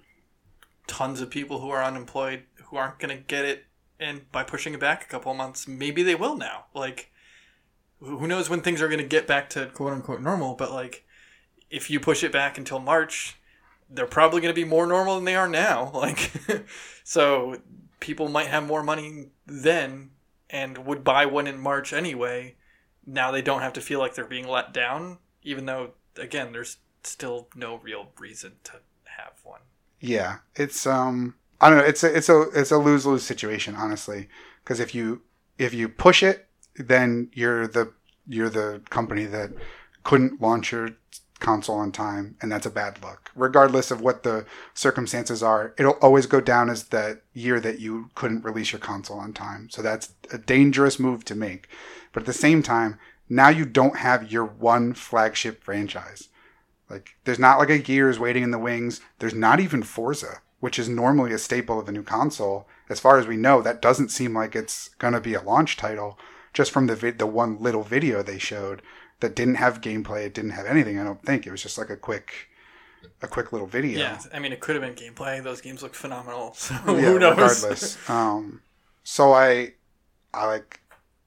tons 0.86 1.20
of 1.20 1.30
people 1.30 1.60
who 1.60 1.70
are 1.70 1.82
unemployed 1.82 2.44
who 2.64 2.76
aren't 2.76 2.98
going 2.98 3.16
to 3.16 3.22
get 3.22 3.44
it, 3.44 3.64
and 3.98 4.30
by 4.32 4.42
pushing 4.42 4.74
it 4.74 4.80
back 4.80 5.04
a 5.04 5.08
couple 5.08 5.30
of 5.30 5.38
months, 5.38 5.68
maybe 5.68 6.02
they 6.02 6.14
will 6.14 6.36
now. 6.36 6.66
Like, 6.74 7.12
who 8.00 8.18
who 8.18 8.26
knows 8.26 8.50
when 8.50 8.60
things 8.60 8.82
are 8.82 8.88
going 8.88 9.00
to 9.00 9.06
get 9.06 9.26
back 9.26 9.48
to 9.50 9.66
quote 9.66 9.92
unquote 9.92 10.20
normal? 10.20 10.54
But 10.54 10.72
like, 10.72 11.04
if 11.70 11.90
you 11.90 12.00
push 12.00 12.22
it 12.22 12.32
back 12.32 12.58
until 12.58 12.78
March, 12.78 13.36
they're 13.88 14.06
probably 14.06 14.40
going 14.40 14.54
to 14.54 14.60
be 14.60 14.68
more 14.68 14.86
normal 14.86 15.14
than 15.16 15.24
they 15.24 15.36
are 15.36 15.48
now. 15.48 15.90
Like, 15.94 16.32
so 17.04 17.60
people 18.00 18.28
might 18.28 18.48
have 18.48 18.66
more 18.66 18.82
money 18.82 19.30
then 19.46 20.10
and 20.50 20.78
would 20.78 21.02
buy 21.04 21.26
one 21.26 21.46
in 21.46 21.58
March 21.58 21.92
anyway. 21.92 22.56
Now 23.06 23.30
they 23.30 23.42
don't 23.42 23.62
have 23.62 23.72
to 23.74 23.80
feel 23.80 23.98
like 23.98 24.14
they're 24.14 24.24
being 24.24 24.48
let 24.48 24.72
down, 24.72 25.18
even 25.42 25.66
though 25.66 25.92
again, 26.18 26.52
there's 26.52 26.78
still 27.02 27.48
no 27.54 27.76
real 27.78 28.08
reason 28.18 28.52
to 28.64 28.72
have 29.04 29.34
one. 29.44 29.60
Yeah, 30.00 30.38
it's 30.54 30.86
um 30.86 31.34
I 31.60 31.70
don't 31.70 31.78
know, 31.78 31.84
it's 31.84 32.04
a 32.04 32.16
it's 32.16 32.28
a 32.28 32.42
it's 32.54 32.70
a 32.70 32.78
lose 32.78 33.06
lose 33.06 33.24
situation 33.24 33.74
honestly, 33.74 34.28
because 34.62 34.80
if 34.80 34.94
you 34.94 35.22
if 35.58 35.72
you 35.72 35.88
push 35.88 36.22
it, 36.22 36.48
then 36.76 37.30
you're 37.32 37.66
the 37.66 37.92
you're 38.26 38.50
the 38.50 38.82
company 38.90 39.24
that 39.24 39.52
couldn't 40.02 40.40
launch 40.40 40.72
your 40.72 40.90
console 41.38 41.76
on 41.76 41.92
time, 41.92 42.36
and 42.40 42.50
that's 42.50 42.66
a 42.66 42.70
bad 42.70 43.02
look. 43.02 43.30
Regardless 43.34 43.90
of 43.90 44.00
what 44.00 44.22
the 44.22 44.46
circumstances 44.74 45.42
are, 45.42 45.74
it'll 45.78 45.98
always 46.02 46.26
go 46.26 46.40
down 46.40 46.70
as 46.70 46.84
that 46.84 47.22
year 47.34 47.60
that 47.60 47.80
you 47.80 48.10
couldn't 48.14 48.44
release 48.44 48.72
your 48.72 48.80
console 48.80 49.18
on 49.18 49.32
time. 49.32 49.68
So 49.70 49.82
that's 49.82 50.14
a 50.32 50.38
dangerous 50.38 50.98
move 50.98 51.24
to 51.26 51.34
make. 51.34 51.68
But 52.12 52.22
at 52.22 52.26
the 52.26 52.32
same 52.32 52.62
time, 52.62 52.98
now 53.28 53.48
you 53.48 53.64
don't 53.64 53.98
have 53.98 54.30
your 54.30 54.44
one 54.44 54.94
flagship 54.94 55.62
franchise. 55.62 56.28
Like, 56.88 57.16
there's 57.24 57.38
not 57.38 57.58
like 57.58 57.70
a 57.70 57.78
Gears 57.78 58.18
waiting 58.18 58.42
in 58.42 58.52
the 58.52 58.58
wings. 58.58 59.00
There's 59.18 59.34
not 59.34 59.58
even 59.58 59.82
Forza, 59.82 60.40
which 60.60 60.78
is 60.78 60.88
normally 60.88 61.32
a 61.32 61.38
staple 61.38 61.80
of 61.80 61.88
a 61.88 61.92
new 61.92 62.04
console. 62.04 62.68
As 62.88 63.00
far 63.00 63.18
as 63.18 63.26
we 63.26 63.36
know, 63.36 63.60
that 63.62 63.82
doesn't 63.82 64.10
seem 64.10 64.34
like 64.34 64.54
it's 64.54 64.90
going 64.98 65.14
to 65.14 65.20
be 65.20 65.34
a 65.34 65.42
launch 65.42 65.76
title. 65.76 66.18
Just 66.52 66.70
from 66.70 66.86
the 66.86 66.94
vid- 66.94 67.18
the 67.18 67.26
one 67.26 67.60
little 67.60 67.82
video 67.82 68.22
they 68.22 68.38
showed 68.38 68.82
that 69.20 69.34
didn't 69.34 69.56
have 69.56 69.80
gameplay, 69.80 70.26
it 70.26 70.34
didn't 70.34 70.52
have 70.52 70.66
anything. 70.66 70.98
I 70.98 71.04
don't 71.04 71.22
think 71.22 71.46
it 71.46 71.50
was 71.50 71.62
just 71.62 71.76
like 71.76 71.90
a 71.90 71.96
quick, 71.96 72.48
a 73.20 73.26
quick 73.26 73.52
little 73.52 73.66
video. 73.66 73.98
Yeah, 73.98 74.20
I 74.32 74.38
mean, 74.38 74.52
it 74.52 74.60
could 74.60 74.76
have 74.76 74.82
been 74.82 74.94
gameplay. 74.94 75.42
Those 75.42 75.60
games 75.60 75.82
look 75.82 75.94
phenomenal. 75.94 76.54
So 76.54 76.74
yeah, 76.86 77.00
who 77.00 77.18
knows? 77.18 77.32
regardless. 77.32 78.08
Um, 78.08 78.62
so 79.02 79.32
I, 79.32 79.74
I 80.32 80.46
like, 80.46 80.80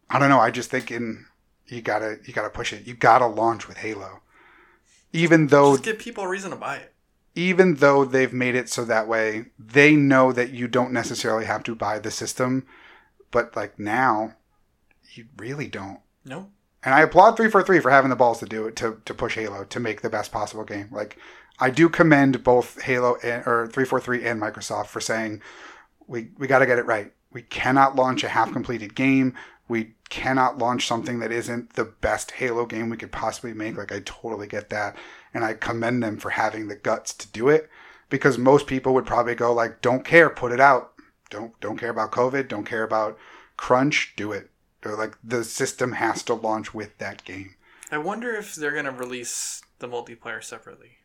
I 0.10 0.18
don't 0.20 0.30
know. 0.30 0.40
I 0.40 0.52
just 0.52 0.72
think 0.72 0.90
in 0.90 1.26
you 1.70 1.82
gotta 1.82 2.18
you 2.26 2.34
gotta 2.34 2.50
push 2.50 2.74
it. 2.74 2.86
You 2.88 2.94
gotta 2.96 3.28
launch 3.28 3.68
with 3.68 3.78
Halo, 3.78 4.22
even 5.14 5.48
though 5.48 5.74
Just 5.74 5.84
give 5.84 6.00
people 6.00 6.24
a 6.24 6.28
reason 6.30 6.52
to 6.52 6.58
buy 6.58 6.78
it. 6.78 6.94
even 7.36 7.76
though 7.76 8.04
they've 8.06 8.34
made 8.34 8.56
it 8.56 8.70
so 8.70 8.84
that 8.86 9.08
way, 9.08 9.46
they 9.58 9.96
know 9.96 10.32
that 10.32 10.52
you 10.52 10.68
don't 10.68 10.92
necessarily 10.94 11.46
have 11.46 11.64
to 11.64 11.76
buy 11.76 12.00
the 12.00 12.12
system. 12.12 12.66
But 13.32 13.56
like 13.56 13.78
now, 13.80 14.36
you 15.14 15.26
really 15.38 15.68
don't. 15.68 16.00
No. 16.26 16.50
And 16.84 16.96
I 16.96 17.02
applaud 17.02 17.36
343 17.36 17.80
for 17.82 17.92
having 17.92 18.10
the 18.10 18.16
balls 18.16 18.40
to 18.40 18.46
do 18.46 18.66
it 18.66 18.76
to, 18.78 19.02
to 19.06 19.14
push 19.14 19.36
Halo 19.36 19.66
to 19.66 19.80
make 19.80 20.02
the 20.02 20.10
best 20.10 20.32
possible 20.32 20.64
game. 20.64 20.88
Like 20.92 21.18
I 21.60 21.70
do 21.70 21.90
commend 21.90 22.44
both 22.44 22.82
Halo 22.82 23.18
and, 23.22 23.46
or 23.46 23.68
343 23.68 24.26
and 24.26 24.42
Microsoft 24.42 24.88
for 24.88 25.02
saying 25.02 25.42
we 26.08 26.30
we 26.38 26.48
got 26.48 26.60
to 26.60 26.66
get 26.66 26.80
it 26.80 26.86
right. 26.86 27.12
We 27.32 27.42
cannot 27.44 27.96
launch 27.96 28.24
a 28.24 28.30
half 28.30 28.52
completed 28.52 28.96
game. 28.96 29.36
We 29.70 29.94
cannot 30.10 30.58
launch 30.58 30.86
something 30.88 31.20
that 31.20 31.32
isn't 31.32 31.74
the 31.74 31.86
best 31.86 32.32
Halo 32.32 32.66
game 32.66 32.90
we 32.90 32.98
could 32.98 33.12
possibly 33.12 33.54
make. 33.54 33.78
Like 33.78 33.92
I 33.94 34.02
totally 34.04 34.48
get 34.48 34.70
that, 34.72 34.98
and 35.34 35.46
I 35.46 35.54
commend 35.54 36.04
them 36.04 36.18
for 36.18 36.32
having 36.32 36.68
the 36.68 36.76
guts 36.76 37.14
to 37.14 37.28
do 37.30 37.48
it 37.48 37.70
because 38.10 38.38
most 38.38 38.68
people 38.68 38.94
would 38.96 39.06
probably 39.06 39.36
go 39.36 39.54
like, 39.54 39.82
"Don't 39.82 40.04
care, 40.04 40.30
put 40.30 40.52
it 40.52 40.60
out. 40.60 40.94
Don't 41.30 41.58
don't 41.62 41.78
care 41.78 41.92
about 41.92 42.12
COVID. 42.12 42.48
Don't 42.50 42.66
care 42.66 42.84
about 42.84 43.18
crunch. 43.56 44.14
Do 44.18 44.34
it." 44.34 44.50
Or 44.84 44.98
like 44.98 45.16
the 45.24 45.44
system 45.44 45.94
has 45.94 46.24
to 46.24 46.34
launch 46.34 46.74
with 46.74 46.98
that 46.98 47.24
game. 47.24 47.56
I 47.92 48.00
wonder 48.00 48.36
if 48.36 48.56
they're 48.56 48.74
gonna 48.76 48.92
release 48.92 49.62
the 49.80 49.88
multiplayer 49.88 50.44
separately. 50.44 50.98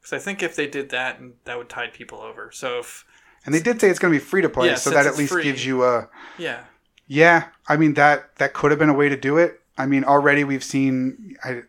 Because 0.00 0.12
I 0.12 0.18
think 0.22 0.42
if 0.42 0.54
they 0.54 0.66
did 0.66 0.90
that, 0.90 1.18
and 1.18 1.34
that 1.44 1.58
would 1.58 1.68
tide 1.68 1.92
people 1.92 2.20
over. 2.20 2.50
So 2.52 2.80
if 2.80 3.04
and 3.44 3.54
they 3.54 3.60
did 3.60 3.80
say 3.80 3.88
it's 3.88 3.98
going 3.98 4.12
to 4.12 4.18
be 4.18 4.24
free 4.24 4.42
to 4.42 4.48
play, 4.48 4.68
Yeah, 4.68 4.74
so 4.74 4.90
that 4.90 5.06
at 5.06 5.16
least 5.16 5.32
free. 5.32 5.42
gives 5.44 5.64
you 5.64 5.84
a 5.84 6.08
yeah, 6.38 6.64
yeah. 7.08 7.48
I 7.66 7.76
mean 7.76 7.94
that 7.94 8.36
that 8.36 8.52
could 8.52 8.70
have 8.70 8.78
been 8.78 8.88
a 8.88 8.94
way 8.94 9.08
to 9.08 9.16
do 9.16 9.38
it. 9.38 9.60
I 9.76 9.86
mean 9.86 10.04
already 10.04 10.44
we've 10.44 10.62
seen 10.62 11.36
I, 11.42 11.62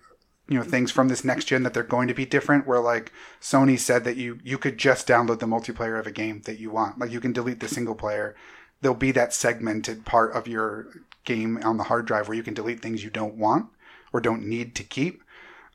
you 0.47 0.57
know 0.57 0.63
things 0.63 0.91
from 0.91 1.07
this 1.07 1.23
next 1.23 1.45
gen 1.45 1.63
that 1.63 1.73
they're 1.73 1.83
going 1.83 2.07
to 2.09 2.13
be 2.13 2.25
different. 2.25 2.67
Where 2.67 2.79
like 2.79 3.11
Sony 3.41 3.79
said 3.79 4.03
that 4.03 4.17
you 4.17 4.39
you 4.43 4.57
could 4.57 4.77
just 4.77 5.07
download 5.07 5.39
the 5.39 5.47
multiplayer 5.47 5.99
of 5.99 6.05
a 6.05 6.11
game 6.11 6.41
that 6.45 6.59
you 6.59 6.69
want. 6.69 6.99
Like 6.99 7.11
you 7.11 7.21
can 7.21 7.33
delete 7.33 7.61
the 7.61 7.67
single 7.67 7.95
player. 7.95 8.35
There'll 8.81 8.95
be 8.95 9.11
that 9.13 9.33
segmented 9.33 10.05
part 10.05 10.33
of 10.33 10.47
your 10.47 10.87
game 11.25 11.59
on 11.63 11.77
the 11.77 11.83
hard 11.83 12.05
drive 12.05 12.27
where 12.27 12.37
you 12.37 12.43
can 12.43 12.53
delete 12.53 12.81
things 12.81 13.03
you 13.03 13.09
don't 13.09 13.35
want 13.35 13.67
or 14.11 14.19
don't 14.19 14.45
need 14.45 14.75
to 14.75 14.83
keep. 14.83 15.23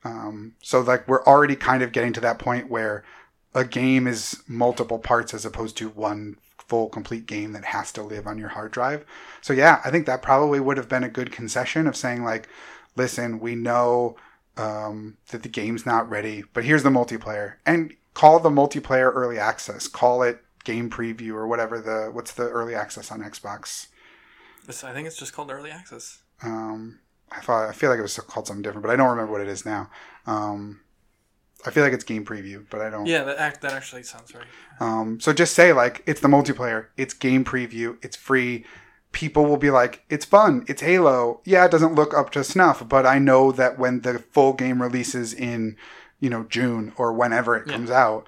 Um, 0.05 0.55
so 0.63 0.81
like 0.81 1.09
we're 1.09 1.25
already 1.25 1.57
kind 1.57 1.83
of 1.83 1.93
getting 1.93 2.13
to 2.15 2.21
that 2.21 2.39
point 2.39 2.69
where 2.69 3.05
a 3.55 3.65
game 3.65 4.07
is 4.07 4.43
multiple 4.49 4.99
parts 4.99 5.33
as 5.33 5.47
opposed 5.47 5.77
to 5.79 5.89
one 5.89 6.37
full 6.69 6.89
complete 6.89 7.27
game 7.27 7.53
that 7.53 7.65
has 7.65 7.93
to 7.93 8.03
live 8.03 8.27
on 8.27 8.39
your 8.39 8.49
hard 8.49 8.73
drive. 8.73 9.05
So 9.41 9.53
yeah, 9.53 9.81
I 9.85 9.91
think 9.91 10.07
that 10.07 10.23
probably 10.23 10.61
would 10.61 10.77
have 10.77 10.89
been 10.89 11.05
a 11.05 11.09
good 11.09 11.33
concession 11.33 11.87
of 11.87 11.97
saying 11.97 12.25
like, 12.25 12.49
listen, 12.97 13.41
we 13.41 13.55
know 13.55 14.17
um, 14.57 15.17
that 15.31 15.43
the 15.43 15.49
game's 15.49 15.85
not 15.85 16.09
ready, 16.09 16.45
but 16.53 16.65
here's 16.65 16.83
the 16.83 16.91
multiplayer, 16.91 17.55
and 17.67 17.95
call 18.15 18.39
the 18.39 18.51
multiplayer 18.51 19.13
early 19.13 19.39
access. 19.39 19.89
Call 19.89 20.23
it 20.23 20.41
game 20.65 20.89
preview 20.91 21.33
or 21.33 21.47
whatever 21.47 21.81
the 21.81 22.11
what's 22.13 22.33
the 22.33 22.49
early 22.49 22.75
access 22.75 23.11
on 23.11 23.21
Xbox. 23.21 23.89
It's, 24.67 24.83
I 24.83 24.93
think 24.93 25.07
it's 25.07 25.19
just 25.19 25.33
called 25.33 25.51
early 25.51 25.71
access. 25.71 26.23
Um, 26.43 27.01
I 27.31 27.41
thought 27.41 27.69
I 27.69 27.73
feel 27.73 27.91
like 27.91 27.99
it 27.99 28.03
was 28.03 28.17
called 28.17 28.47
something 28.47 28.63
different, 28.63 28.83
but 28.83 28.93
I 28.93 28.97
don't 28.97 29.11
remember 29.11 29.33
what 29.33 29.41
it 29.41 29.49
is 29.49 29.67
now. 29.67 29.91
Um, 30.27 30.81
I 31.67 31.71
feel 31.71 31.83
like 31.83 31.93
it's 31.93 32.05
game 32.05 32.25
preview, 32.25 32.65
but 32.71 32.81
I 32.81 32.91
don't. 32.91 33.07
Yeah, 33.07 33.25
that 33.25 33.39
act 33.39 33.63
that 33.63 33.73
actually 33.73 34.03
sounds 34.03 34.35
right. 34.35 34.45
Um, 34.81 35.19
so 35.21 35.33
just 35.33 35.55
say 35.55 35.73
like 35.73 36.03
it's 36.07 36.21
the 36.21 36.29
multiplayer, 36.29 36.87
it's 36.97 37.15
game 37.15 37.45
preview, 37.45 37.97
it's 38.03 38.17
free. 38.17 38.65
People 39.13 39.47
will 39.47 39.57
be 39.57 39.71
like, 39.71 40.05
it's 40.11 40.25
fun, 40.25 40.65
it's 40.67 40.83
Halo. 40.83 41.41
Yeah, 41.45 41.65
it 41.65 41.71
doesn't 41.71 41.95
look 41.95 42.13
up 42.13 42.31
to 42.31 42.43
snuff, 42.43 42.89
but 42.89 43.07
I 43.07 43.19
know 43.19 43.53
that 43.53 43.79
when 43.79 44.01
the 44.01 44.19
full 44.19 44.53
game 44.53 44.83
releases 44.83 45.33
in, 45.33 45.77
you 46.19 46.29
know, 46.29 46.45
June 46.45 46.93
or 46.97 47.13
whenever 47.13 47.57
it 47.57 47.67
Yeah. 47.67 47.75
comes 47.75 47.91
out, 47.91 48.27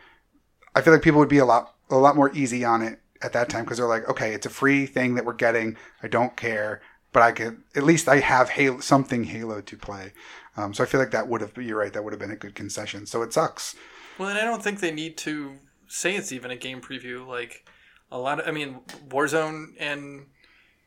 I 0.74 0.80
feel 0.82 0.92
like 0.92 1.02
people 1.02 1.18
would 1.18 1.28
be 1.28 1.38
a 1.38 1.44
lot 1.44 1.74
a 1.90 1.96
lot 1.96 2.16
more 2.16 2.30
easy 2.32 2.64
on 2.64 2.82
it 2.82 3.00
at 3.22 3.32
that 3.32 3.48
time 3.48 3.64
because 3.64 3.78
they're 3.78 3.86
like, 3.86 4.08
okay, 4.08 4.32
it's 4.32 4.46
a 4.46 4.50
free 4.50 4.86
thing 4.86 5.14
that 5.16 5.24
we're 5.24 5.32
getting. 5.34 5.76
I 6.02 6.08
don't 6.08 6.36
care, 6.36 6.80
but 7.12 7.22
I 7.22 7.32
could 7.32 7.62
at 7.74 7.82
least 7.82 8.08
I 8.08 8.20
have 8.20 8.50
Halo 8.50 8.78
something 8.80 9.24
Halo 9.24 9.60
to 9.60 9.76
play. 9.76 10.12
Um, 10.56 10.72
so 10.74 10.82
I 10.82 10.86
feel 10.86 11.00
like 11.00 11.10
that 11.10 11.28
would 11.28 11.40
have 11.40 11.56
you're 11.56 11.78
right 11.78 11.92
that 11.92 12.02
would 12.02 12.12
have 12.12 12.20
been 12.20 12.30
a 12.30 12.36
good 12.36 12.54
concession. 12.54 13.06
So 13.06 13.22
it 13.22 13.32
sucks. 13.32 13.74
Well, 14.18 14.28
and 14.28 14.38
I 14.38 14.44
don't 14.44 14.62
think 14.62 14.80
they 14.80 14.92
need 14.92 15.16
to 15.18 15.56
say 15.88 16.16
it's 16.16 16.32
even 16.32 16.50
a 16.50 16.56
game 16.56 16.80
preview. 16.80 17.26
Like 17.26 17.66
a 18.10 18.18
lot 18.18 18.40
of, 18.40 18.48
I 18.48 18.50
mean, 18.52 18.80
Warzone 19.08 19.74
and 19.78 20.26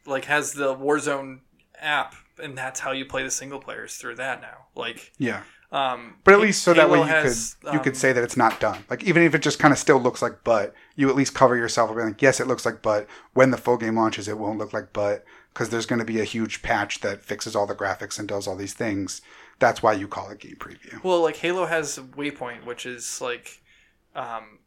like 0.06 0.26
has 0.26 0.54
the 0.54 0.76
Warzone 0.76 1.40
app, 1.80 2.16
and 2.42 2.58
that's 2.58 2.80
how 2.80 2.92
you 2.92 3.06
play 3.06 3.24
the 3.24 3.32
single 3.32 3.60
players 3.60 3.96
through 3.96 4.16
that 4.16 4.42
now. 4.42 4.66
Like, 4.76 5.12
Yeah. 5.18 5.44
um, 5.72 6.16
But 6.24 6.34
at 6.34 6.40
least 6.40 6.64
so 6.64 6.74
that 6.74 6.90
way 6.90 7.00
you 7.00 7.06
has, 7.06 7.56
could 7.62 7.74
you 7.74 7.80
could 7.80 7.94
um, 7.94 8.00
say 8.00 8.14
that 8.14 8.24
it's 8.24 8.38
not 8.38 8.60
done. 8.60 8.84
Like 8.90 9.04
even 9.04 9.24
if 9.24 9.36
it 9.36 9.42
just 9.42 9.60
kind 9.60 9.72
of 9.72 9.78
still 9.78 10.00
looks 10.00 10.22
like 10.22 10.44
but, 10.44 10.74
you 10.96 11.10
at 11.10 11.16
least 11.16 11.36
cover 11.36 11.56
yourself 11.56 11.90
by 11.90 11.96
being 11.98 12.08
like, 12.08 12.22
yes, 12.22 12.40
it 12.40 12.48
looks 12.48 12.66
like 12.66 12.82
but. 12.82 13.08
When 13.34 13.52
the 13.52 13.58
full 13.58 13.78
game 13.78 13.96
launches, 13.96 14.28
it 14.28 14.38
won't 14.40 14.58
look 14.58 14.74
like 14.74 14.92
but 14.94 15.24
because 15.54 15.70
there's 15.70 15.86
going 15.86 16.00
to 16.00 16.06
be 16.06 16.20
a 16.20 16.26
huge 16.26 16.62
patch 16.62 17.02
that 17.02 17.22
fixes 17.22 17.56
all 17.56 17.68
the 17.68 17.76
graphics 17.76 18.18
and 18.18 18.28
does 18.28 18.48
all 18.48 18.56
these 18.56 18.74
things. 18.74 19.22
That's 19.60 19.84
why 19.84 19.94
you 19.94 20.08
call 20.08 20.30
it 20.30 20.40
game 20.40 20.56
preview. 20.58 21.04
Well, 21.04 21.22
like 21.22 21.36
Halo 21.36 21.66
has 21.66 22.00
Waypoint, 22.00 22.66
which 22.66 22.86
is 22.86 23.22
like, 23.22 23.62
um, 24.16 24.60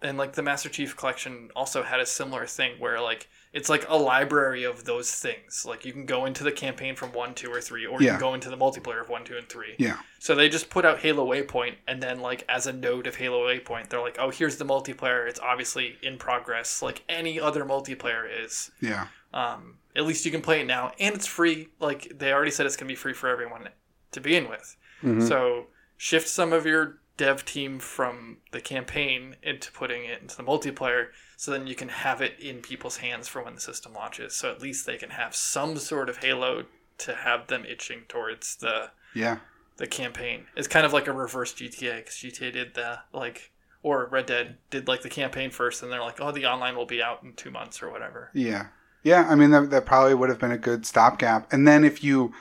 and 0.00 0.16
like 0.16 0.34
the 0.34 0.42
Master 0.42 0.68
Chief 0.68 0.96
Collection 0.96 1.50
also 1.56 1.82
had 1.82 2.00
a 2.00 2.06
similar 2.06 2.46
thing 2.46 2.78
where 2.78 3.00
like 3.00 3.28
it's 3.52 3.68
like 3.68 3.88
a 3.88 3.96
library 3.96 4.64
of 4.64 4.84
those 4.84 5.10
things. 5.10 5.64
Like 5.66 5.84
you 5.84 5.92
can 5.92 6.06
go 6.06 6.26
into 6.26 6.44
the 6.44 6.52
campaign 6.52 6.94
from 6.94 7.12
one, 7.12 7.34
two, 7.34 7.50
or 7.50 7.60
three, 7.60 7.86
or 7.86 8.00
you 8.00 8.08
can 8.08 8.20
go 8.20 8.34
into 8.34 8.50
the 8.50 8.56
multiplayer 8.56 9.00
of 9.00 9.08
one, 9.08 9.24
two, 9.24 9.36
and 9.36 9.48
three. 9.48 9.74
Yeah. 9.78 9.96
So 10.18 10.34
they 10.34 10.48
just 10.48 10.70
put 10.70 10.84
out 10.84 10.98
Halo 10.98 11.26
Waypoint, 11.26 11.76
and 11.88 12.02
then 12.02 12.20
like 12.20 12.44
as 12.48 12.66
a 12.66 12.72
node 12.72 13.06
of 13.06 13.16
Halo 13.16 13.48
Waypoint, 13.48 13.88
they're 13.88 14.00
like, 14.00 14.18
oh, 14.18 14.30
here's 14.30 14.56
the 14.56 14.64
multiplayer. 14.64 15.28
It's 15.28 15.40
obviously 15.40 15.96
in 16.02 16.18
progress, 16.18 16.82
like 16.82 17.02
any 17.08 17.40
other 17.40 17.64
multiplayer 17.64 18.26
is. 18.44 18.70
Yeah. 18.80 19.08
Um, 19.32 19.78
at 19.96 20.04
least 20.04 20.24
you 20.26 20.30
can 20.30 20.42
play 20.42 20.60
it 20.60 20.66
now, 20.66 20.92
and 21.00 21.14
it's 21.14 21.26
free. 21.26 21.68
Like 21.80 22.12
they 22.16 22.32
already 22.32 22.50
said, 22.50 22.66
it's 22.66 22.76
gonna 22.76 22.88
be 22.88 22.94
free 22.94 23.14
for 23.14 23.28
everyone 23.28 23.70
to 24.12 24.20
begin 24.20 24.48
with. 24.48 24.76
Mhm. 25.02 25.26
So 25.26 25.66
shift 25.96 26.28
some 26.28 26.52
of 26.52 26.66
your 26.66 26.98
dev 27.16 27.44
team 27.44 27.78
from 27.78 28.38
the 28.52 28.60
campaign 28.60 29.36
into 29.42 29.72
putting 29.72 30.04
it 30.04 30.20
into 30.20 30.36
the 30.36 30.42
multiplayer, 30.42 31.08
so 31.36 31.50
then 31.50 31.66
you 31.66 31.74
can 31.74 31.88
have 31.88 32.20
it 32.20 32.38
in 32.38 32.60
people's 32.60 32.98
hands 32.98 33.26
for 33.28 33.42
when 33.42 33.54
the 33.54 33.60
system 33.60 33.94
launches. 33.94 34.36
So 34.36 34.50
at 34.50 34.60
least 34.60 34.84
they 34.86 34.96
can 34.98 35.10
have 35.10 35.34
some 35.34 35.78
sort 35.78 36.08
of 36.10 36.18
Halo 36.18 36.66
to 36.98 37.14
have 37.14 37.46
them 37.46 37.64
itching 37.64 38.02
towards 38.08 38.56
the 38.56 38.90
Yeah. 39.14 39.38
the 39.78 39.86
campaign. 39.86 40.46
It's 40.56 40.68
kind 40.68 40.86
of 40.86 40.92
like 40.92 41.06
a 41.06 41.12
reverse 41.12 41.52
GTA 41.52 41.96
because 41.96 42.14
GTA 42.16 42.50
did 42.50 42.74
the 42.74 43.00
like, 43.12 43.50
or 43.82 44.06
Red 44.06 44.26
Dead 44.26 44.56
did 44.70 44.88
like 44.88 45.02
the 45.02 45.10
campaign 45.10 45.50
first, 45.50 45.82
and 45.82 45.92
they're 45.92 46.00
like, 46.00 46.20
oh, 46.20 46.32
the 46.32 46.46
online 46.46 46.76
will 46.76 46.86
be 46.86 47.02
out 47.02 47.22
in 47.22 47.34
two 47.34 47.50
months 47.50 47.82
or 47.82 47.90
whatever. 47.90 48.30
Yeah. 48.34 48.68
Yeah. 49.02 49.26
I 49.28 49.34
mean, 49.34 49.50
that, 49.50 49.70
that 49.70 49.86
probably 49.86 50.14
would 50.14 50.28
have 50.30 50.38
been 50.38 50.52
a 50.52 50.58
good 50.58 50.84
stopgap. 50.86 51.52
And 51.52 51.66
then 51.68 51.84
if 51.84 52.02
you, 52.02 52.32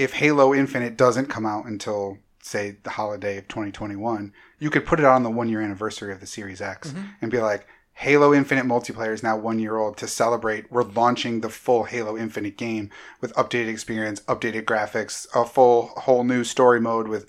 if 0.00 0.14
Halo 0.14 0.54
Infinite 0.54 0.96
doesn't 0.96 1.26
come 1.26 1.44
out 1.44 1.66
until, 1.66 2.16
say, 2.42 2.78
the 2.84 2.90
holiday 2.90 3.36
of 3.36 3.46
2021, 3.48 4.32
you 4.58 4.70
could 4.70 4.86
put 4.86 4.98
it 4.98 5.04
on 5.04 5.22
the 5.22 5.30
one 5.30 5.48
year 5.48 5.60
anniversary 5.60 6.10
of 6.12 6.20
the 6.20 6.26
Series 6.26 6.62
X 6.62 6.92
Mhm. 6.92 7.08
and 7.20 7.30
be 7.30 7.38
like, 7.38 7.66
Halo 7.92 8.32
Infinite 8.32 8.64
multiplayer 8.64 9.12
is 9.12 9.22
now 9.22 9.36
one 9.36 9.58
year 9.58 9.76
old. 9.76 9.98
To 9.98 10.08
celebrate, 10.08 10.72
we're 10.72 10.84
launching 10.84 11.42
the 11.42 11.50
full 11.50 11.84
Halo 11.84 12.16
Infinite 12.16 12.56
game 12.56 12.88
with 13.20 13.34
updated 13.34 13.68
experience, 13.68 14.20
updated 14.20 14.64
graphics, 14.64 15.26
a 15.34 15.44
full, 15.44 15.88
whole 15.88 16.24
new 16.24 16.42
story 16.44 16.80
mode 16.80 17.08
with 17.08 17.26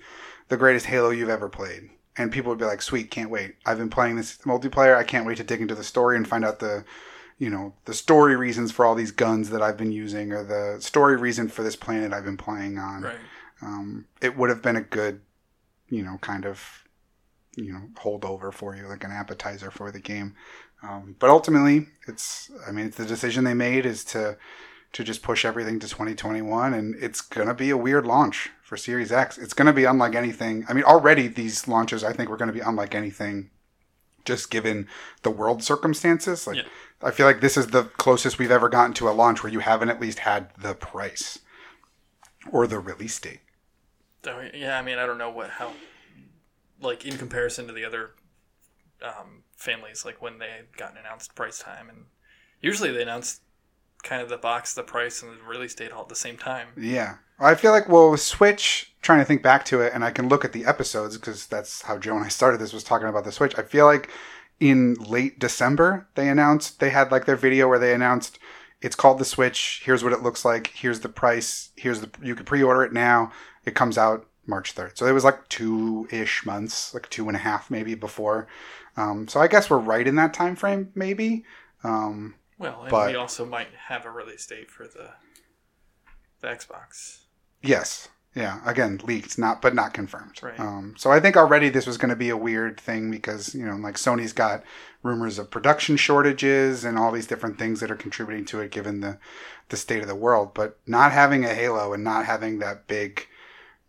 the 0.47 0.55
greatest 0.55 0.86
Halo 0.86 1.09
you've 1.09 1.28
ever 1.30 1.49
played. 1.49 1.89
And 2.17 2.32
people 2.32 2.49
would 2.51 2.59
be 2.59 2.65
like, 2.65 2.82
sweet, 2.82 3.11
can't 3.11 3.30
wait. 3.30 3.55
I've 3.65 3.80
been 3.80 3.89
playing 3.89 4.15
this 4.15 4.38
multiplayer. 4.45 4.95
I 4.95 5.03
can't 5.03 5.26
wait 5.26 5.38
to 5.38 5.43
dig 5.43 5.59
into 5.61 5.76
the 5.76 5.84
story 5.84 6.15
and 6.15 6.26
find 6.28 6.45
out 6.45 6.59
the, 6.59 6.86
you 7.41 7.49
know, 7.49 7.73
the 7.85 7.93
story 7.95 8.35
reasons 8.35 8.71
for 8.71 8.85
all 8.85 8.93
these 8.93 9.09
guns 9.09 9.49
that 9.49 9.63
I've 9.63 9.75
been 9.75 9.91
using 9.91 10.31
or 10.31 10.43
the 10.43 10.79
story 10.79 11.17
reason 11.17 11.47
for 11.47 11.63
this 11.63 11.75
planet 11.75 12.13
I've 12.13 12.23
been 12.23 12.37
playing 12.37 12.77
on. 12.77 13.01
Right. 13.01 13.17
Um, 13.63 14.05
it 14.21 14.37
would 14.37 14.51
have 14.51 14.61
been 14.61 14.75
a 14.75 14.81
good, 14.81 15.21
you 15.89 16.03
know, 16.03 16.19
kind 16.21 16.45
of, 16.45 16.83
you 17.55 17.73
know, 17.73 17.81
holdover 17.95 18.53
for 18.53 18.75
you, 18.75 18.87
like 18.87 19.03
an 19.03 19.09
appetizer 19.09 19.71
for 19.71 19.91
the 19.91 19.99
game. 19.99 20.35
Um, 20.83 21.15
but 21.17 21.31
ultimately, 21.31 21.87
it's, 22.07 22.51
I 22.67 22.71
mean, 22.71 22.85
it's 22.85 22.97
the 22.97 23.05
decision 23.05 23.43
they 23.43 23.55
made 23.55 23.87
is 23.87 24.03
to, 24.05 24.37
to 24.93 25.03
just 25.03 25.23
push 25.23 25.43
everything 25.43 25.79
to 25.79 25.87
2021 25.87 26.75
and 26.75 26.93
it's 27.01 27.21
going 27.21 27.47
to 27.47 27.55
be 27.55 27.71
a 27.71 27.77
weird 27.77 28.05
launch 28.05 28.51
for 28.61 28.77
Series 28.77 29.11
X. 29.11 29.39
It's 29.39 29.55
going 29.55 29.65
to 29.65 29.73
be 29.73 29.85
unlike 29.85 30.13
anything. 30.13 30.63
I 30.69 30.73
mean, 30.73 30.83
already 30.83 31.27
these 31.27 31.67
launches 31.67 32.03
I 32.03 32.13
think 32.13 32.29
were 32.29 32.37
going 32.37 32.53
to 32.53 32.53
be 32.53 32.59
unlike 32.59 32.93
anything 32.93 33.49
just 34.25 34.51
given 34.51 34.87
the 35.23 35.31
world 35.31 35.63
circumstances. 35.63 36.45
Like 36.45 36.57
Yeah. 36.57 36.63
I 37.03 37.11
feel 37.11 37.25
like 37.25 37.41
this 37.41 37.57
is 37.57 37.67
the 37.67 37.83
closest 37.83 38.37
we've 38.37 38.51
ever 38.51 38.69
gotten 38.69 38.93
to 38.95 39.09
a 39.09 39.11
launch 39.11 39.43
where 39.43 39.51
you 39.51 39.59
haven't 39.59 39.89
at 39.89 39.99
least 39.99 40.19
had 40.19 40.49
the 40.57 40.75
price 40.75 41.39
or 42.51 42.67
the 42.67 42.79
release 42.79 43.19
date. 43.19 43.39
So, 44.23 44.49
yeah, 44.53 44.77
I 44.77 44.81
mean, 44.81 44.97
I 44.97 45.05
don't 45.05 45.17
know 45.17 45.31
what 45.31 45.49
how, 45.49 45.73
like 46.79 47.05
in 47.05 47.17
comparison 47.17 47.67
to 47.67 47.73
the 47.73 47.85
other 47.85 48.11
um, 49.03 49.43
families, 49.57 50.05
like 50.05 50.21
when 50.21 50.37
they 50.37 50.61
got 50.77 50.91
an 50.91 50.97
announced 50.97 51.33
price 51.35 51.59
time, 51.59 51.89
and 51.89 52.05
usually 52.61 52.91
they 52.91 53.01
announce 53.01 53.41
kind 54.03 54.21
of 54.21 54.29
the 54.29 54.37
box, 54.37 54.73
the 54.73 54.83
price, 54.83 55.21
and 55.21 55.31
the 55.31 55.43
release 55.43 55.75
date 55.75 55.91
all 55.91 56.03
at 56.03 56.09
the 56.09 56.15
same 56.15 56.37
time. 56.37 56.69
Yeah. 56.77 57.15
I 57.39 57.55
feel 57.55 57.71
like, 57.71 57.89
well, 57.89 58.11
with 58.11 58.21
Switch, 58.21 58.93
trying 59.01 59.19
to 59.19 59.25
think 59.25 59.41
back 59.41 59.65
to 59.65 59.81
it, 59.81 59.93
and 59.93 60.03
I 60.03 60.11
can 60.11 60.29
look 60.29 60.45
at 60.45 60.53
the 60.53 60.65
episodes 60.65 61.17
because 61.17 61.47
that's 61.47 61.81
how 61.81 61.97
Joe 61.97 62.15
and 62.15 62.23
I 62.23 62.29
started 62.29 62.59
this, 62.59 62.73
was 62.73 62.83
talking 62.83 63.07
about 63.07 63.23
the 63.23 63.31
Switch. 63.31 63.57
I 63.57 63.63
feel 63.63 63.85
like 63.85 64.11
in 64.62 64.93
late 64.93 65.39
December, 65.39 66.07
they 66.14 66.30
announced, 66.30 66.80
they 66.80 66.91
had 66.91 67.12
like 67.12 67.26
their 67.26 67.36
video 67.36 67.68
where 67.68 67.80
they 67.80 67.93
announced 67.93 68.38
it's 68.80 68.95
called 68.95 69.18
the 69.18 69.26
Switch. 69.26 69.82
Here's 69.84 70.03
what 70.03 70.14
it 70.14 70.22
looks 70.22 70.45
like. 70.45 70.68
Here's 70.68 71.01
the 71.01 71.09
price. 71.09 71.72
Here's 71.76 71.99
the, 71.99 72.09
you 72.22 72.36
can 72.36 72.45
pre 72.45 72.62
order 72.64 72.84
it 72.84 72.93
now. 72.93 73.32
It 73.66 73.74
comes 73.74 73.97
out 73.97 74.28
March 74.45 74.76
3rd. 74.76 74.97
So 74.97 75.07
it 75.07 75.12
was 75.14 75.24
like 75.24 75.49
two 75.49 76.07
ish 76.12 76.45
months, 76.45 76.93
like 76.93 77.09
two 77.09 77.28
and 77.28 77.36
a 77.36 77.39
half 77.39 77.72
maybe 77.72 77.95
before. 77.95 78.47
Um, 78.95 79.28
so 79.28 79.39
I 79.39 79.47
guess 79.47 79.68
we're 79.70 79.78
right 79.80 80.07
in 80.07 80.16
that 80.16 80.34
time 80.34 80.55
frame, 80.55 80.91
maybe. 80.95 81.43
Um, 81.84 82.36
Well, 82.59 82.82
and 82.82 82.91
But- 82.91 83.09
we 83.09 83.16
also 83.16 83.45
might 83.45 83.74
have 83.88 84.05
a 84.05 84.12
release 84.12 84.45
date 84.45 84.70
for 84.70 84.88
the 84.88 85.14
the 86.41 86.47
Xbox. 86.47 87.22
Yes. 87.62 88.09
Yeah. 88.34 88.59
Again, 88.65 89.01
leaked, 89.03 89.38
not 89.38 89.61
but 89.61 89.75
not 89.75 89.93
confirmed. 89.93 90.41
Right. 90.41 90.59
Um, 90.59 90.95
so 90.97 91.11
I 91.11 91.19
think 91.19 91.36
already 91.36 91.69
this 91.69 91.86
was 91.86 91.97
going 91.97 92.09
to 92.11 92.15
be 92.15 92.29
a 92.29 92.38
weird 92.38 92.79
thing 92.79 93.11
because 93.11 93.53
you 93.53 93.65
know, 93.65 93.75
like 93.75 93.95
Sony's 93.95 94.32
got 94.34 94.63
rumors 95.03 95.38
of 95.39 95.49
production 95.51 95.97
shortages 95.97 96.86
and 96.86 96.97
all 96.97 97.11
these 97.11 97.27
different 97.27 97.57
things 97.59 97.79
that 97.82 97.91
are 97.91 97.95
contributing 97.95 98.45
to 98.45 98.61
it, 98.61 98.71
given 98.71 99.01
the 99.01 99.17
the 99.69 99.75
state 99.77 100.01
of 100.01 100.07
the 100.07 100.15
world. 100.15 100.53
But 100.53 100.77
not 100.88 101.11
having 101.11 101.43
a 101.43 101.53
Halo 101.53 101.91
and 101.93 102.03
not 102.03 102.25
having 102.25 102.59
that 102.59 102.88
big, 102.88 103.27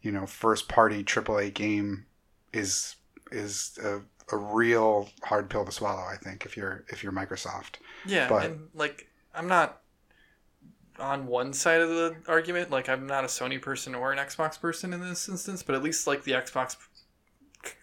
you 0.00 0.10
know, 0.10 0.26
first 0.26 0.68
party 0.68 1.04
AAA 1.04 1.54
game 1.54 2.06
is 2.52 2.96
is 3.30 3.78
a, 3.82 4.00
a 4.34 4.36
real 4.36 5.08
hard 5.22 5.50
pill 5.50 5.64
to 5.64 5.70
swallow. 5.72 6.02
I 6.02 6.16
think 6.16 6.44
if 6.44 6.56
you're 6.56 6.84
if 6.88 7.02
you're 7.04 7.12
Microsoft. 7.12 7.76
Yeah, 8.04 8.28
But- 8.28 8.46
and 8.46 8.68
like 8.74 9.06
I'm 9.34 9.46
not 9.46 9.81
on 11.02 11.26
one 11.26 11.52
side 11.52 11.80
of 11.80 11.88
the 11.90 12.16
argument. 12.28 12.70
Like 12.70 12.88
I'm 12.88 13.06
not 13.06 13.24
a 13.24 13.26
Sony 13.26 13.60
person 13.60 13.94
or 13.94 14.12
an 14.12 14.18
Xbox 14.18 14.58
person 14.60 14.92
in 14.94 15.00
this 15.00 15.28
instance, 15.28 15.62
but 15.62 15.74
at 15.74 15.82
least 15.82 16.06
like 16.06 16.22
the 16.24 16.32
Xbox, 16.32 16.76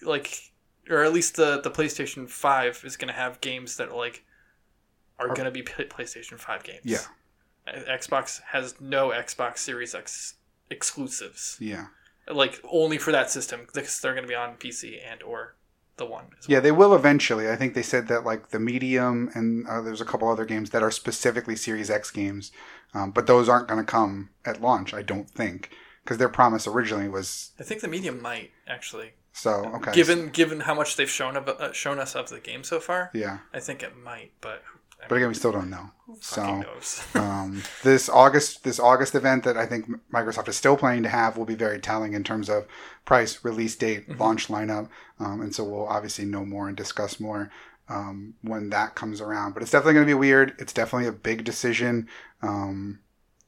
like 0.02 0.52
or 0.90 1.04
at 1.04 1.14
least 1.14 1.36
the 1.36 1.62
the 1.62 1.70
PlayStation 1.72 2.28
Five 2.30 2.82
is 2.84 2.98
going 2.98 3.10
to 3.10 3.14
have 3.14 3.42
games 3.42 3.78
that 3.78 3.94
like 3.96 4.24
are 5.20 5.30
Are- 5.30 5.36
going 5.36 5.46
to 5.46 5.52
be 5.52 5.62
PlayStation 5.62 6.40
Five 6.40 6.64
games. 6.64 6.82
Yeah. 6.86 7.00
Uh, 7.68 7.80
Xbox 7.92 8.42
has 8.52 8.80
no 8.80 9.10
Xbox 9.10 9.60
Series 9.60 9.94
X 9.94 10.36
exclusives, 10.72 11.58
Yeah. 11.60 11.88
like 12.32 12.62
only 12.70 12.98
for 12.98 13.12
that 13.12 13.30
system 13.30 13.62
because 13.66 14.00
they're 14.00 14.14
going 14.14 14.24
to 14.24 14.30
be 14.30 14.36
on 14.36 14.56
PC 14.56 14.98
and 15.06 15.22
or 15.24 15.56
the 15.98 16.06
one. 16.06 16.26
Well. 16.32 16.40
Yeah, 16.48 16.60
they 16.62 16.72
will 16.72 16.96
eventually. 16.96 17.50
I 17.50 17.56
think 17.58 17.74
they 17.74 17.82
said 17.84 18.08
that 18.08 18.24
like 18.24 18.50
the 18.50 18.60
medium 18.60 19.30
and 19.34 19.68
uh, 19.68 19.82
there's 19.82 20.00
a 20.00 20.06
couple 20.06 20.30
other 20.30 20.46
games 20.46 20.70
that 20.70 20.82
are 20.82 20.92
specifically 20.92 21.56
Series 21.58 21.90
X 21.90 22.10
games, 22.12 22.52
um, 22.94 23.12
but 23.12 23.28
those 23.28 23.48
aren't 23.50 23.68
going 23.68 23.80
to 23.80 23.90
come 23.92 24.30
at 24.46 24.62
launch. 24.62 24.94
I 24.94 25.02
don't 25.02 25.30
think 25.30 25.70
because 26.04 26.18
their 26.18 26.30
promise 26.30 26.66
originally 26.68 27.08
was 27.08 27.52
I 27.60 27.64
think 27.64 27.82
the 27.82 27.88
medium 27.88 28.22
might 28.22 28.52
actually. 28.68 29.12
so 29.34 29.66
okay. 29.76 29.92
Given 29.94 30.30
given 30.30 30.62
how 30.62 30.74
much 30.74 30.96
they've 30.96 31.10
shown 31.10 31.36
of 31.38 31.48
uh, 31.48 31.72
shown 31.74 32.00
us 32.00 32.16
of 32.16 32.30
the 32.30 32.40
game 32.40 32.64
so 32.64 32.80
far, 32.80 33.12
yeah, 33.14 33.40
I 33.54 33.60
think 33.60 33.84
it 33.84 33.96
might. 33.98 34.32
But 34.42 34.64
I 35.02 35.06
but 35.08 35.16
again, 35.16 35.30
we 35.30 35.34
still 35.36 35.52
don't 35.54 35.70
know. 35.70 35.92
who 36.08 36.18
So 36.20 36.64
um, 37.16 37.62
this 37.84 38.10
August 38.10 38.64
this 38.64 38.80
August 38.80 39.16
event 39.16 39.44
that 39.46 39.56
I 39.58 39.66
think 39.66 39.86
Microsoft 40.12 40.48
is 40.50 40.58
still 40.58 40.76
planning 40.76 41.04
to 41.04 41.10
have 41.10 41.38
will 41.38 41.46
be 41.46 41.56
very 41.56 41.80
telling 41.80 42.14
in 42.14 42.24
terms 42.24 42.50
of 42.50 42.66
price, 43.06 43.44
release 43.46 43.76
date, 43.76 44.10
Mhm. 44.10 44.20
launch 44.20 44.48
lineup, 44.50 44.90
um, 45.20 45.42
and 45.42 45.54
so 45.56 45.64
we'll 45.64 45.88
obviously 45.88 46.26
know 46.26 46.44
more 46.46 46.68
and 46.68 46.76
discuss 46.76 47.20
more 47.20 47.50
um, 47.90 48.36
when 48.42 48.70
that 48.70 48.96
comes 48.96 49.20
around. 49.20 49.54
But 49.54 49.64
it's 49.64 49.72
definitely 49.72 49.96
going 49.96 50.06
to 50.08 50.12
be 50.12 50.20
weird. 50.20 50.54
It's 50.60 50.74
definitely 50.74 51.08
a 51.08 51.14
big 51.14 51.44
decision 51.44 52.08
um, 52.42 53.00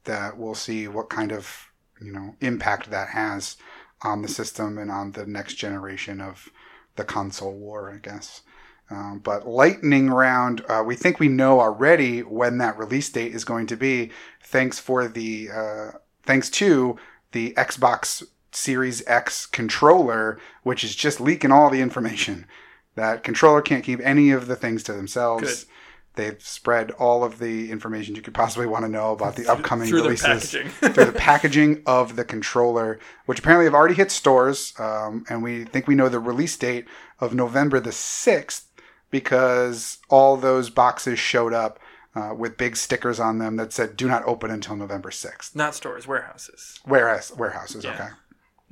that 0.04 0.36
we'll 0.36 0.54
see 0.54 0.88
what 0.88 1.08
kind 1.08 1.32
of 1.32 1.70
you 2.00 2.12
know 2.12 2.34
impact 2.40 2.90
that 2.90 3.10
has 3.10 3.56
on 4.02 4.22
the 4.22 4.28
system 4.28 4.78
and 4.78 4.90
on 4.90 5.12
the 5.12 5.26
next 5.26 5.54
generation 5.54 6.20
of 6.20 6.50
the 6.96 7.04
console 7.04 7.54
war, 7.54 7.90
I 7.90 7.98
guess. 7.98 8.42
Um, 8.90 9.20
but 9.20 9.48
lightning 9.48 10.10
round, 10.10 10.62
uh, 10.68 10.82
we 10.84 10.96
think 10.96 11.18
we 11.18 11.28
know 11.28 11.60
already 11.60 12.20
when 12.20 12.58
that 12.58 12.76
release 12.76 13.08
date 13.08 13.34
is 13.34 13.44
going 13.44 13.66
to 13.68 13.76
be. 13.76 14.10
Thanks 14.42 14.78
for 14.78 15.08
the 15.08 15.48
uh, 15.50 15.90
thanks 16.24 16.50
to 16.50 16.98
the 17.30 17.54
Xbox 17.54 18.22
Series 18.50 19.02
X 19.06 19.46
controller, 19.46 20.38
which 20.62 20.84
is 20.84 20.94
just 20.94 21.20
leaking 21.20 21.52
all 21.52 21.70
the 21.70 21.80
information. 21.80 22.46
That 22.94 23.22
controller 23.24 23.62
can't 23.62 23.84
keep 23.84 24.00
any 24.02 24.30
of 24.32 24.46
the 24.46 24.56
things 24.56 24.82
to 24.84 24.92
themselves. 24.92 25.64
Good. 25.64 25.68
They've 26.14 26.42
spread 26.42 26.90
all 26.90 27.24
of 27.24 27.38
the 27.38 27.70
information 27.70 28.14
you 28.14 28.20
could 28.20 28.34
possibly 28.34 28.66
want 28.66 28.84
to 28.84 28.90
know 28.90 29.12
about 29.12 29.34
the 29.36 29.50
upcoming 29.50 29.88
through 29.88 30.02
releases 30.02 30.26
packaging. 30.52 30.68
through 30.92 31.06
the 31.06 31.12
packaging 31.18 31.82
of 31.86 32.16
the 32.16 32.24
controller, 32.24 32.98
which 33.24 33.38
apparently 33.38 33.64
have 33.64 33.72
already 33.74 33.94
hit 33.94 34.10
stores. 34.10 34.74
Um, 34.78 35.24
and 35.30 35.42
we 35.42 35.64
think 35.64 35.86
we 35.86 35.94
know 35.94 36.10
the 36.10 36.20
release 36.20 36.54
date 36.58 36.86
of 37.18 37.32
November 37.34 37.80
the 37.80 37.90
6th 37.90 38.64
because 39.10 39.98
all 40.10 40.36
those 40.36 40.68
boxes 40.70 41.18
showed 41.18 41.52
up 41.54 41.78
uh, 42.14 42.34
with 42.36 42.58
big 42.58 42.76
stickers 42.76 43.18
on 43.18 43.38
them 43.38 43.56
that 43.56 43.72
said 43.72 43.96
"Do 43.96 44.06
not 44.06 44.22
open 44.26 44.50
until 44.50 44.76
November 44.76 45.08
6th." 45.10 45.54
Not 45.56 45.74
stores, 45.74 46.06
warehouses. 46.06 46.78
Warehouse 46.86 47.32
warehouses, 47.34 47.84
Yeah. 47.84 47.94
okay. 47.94 48.08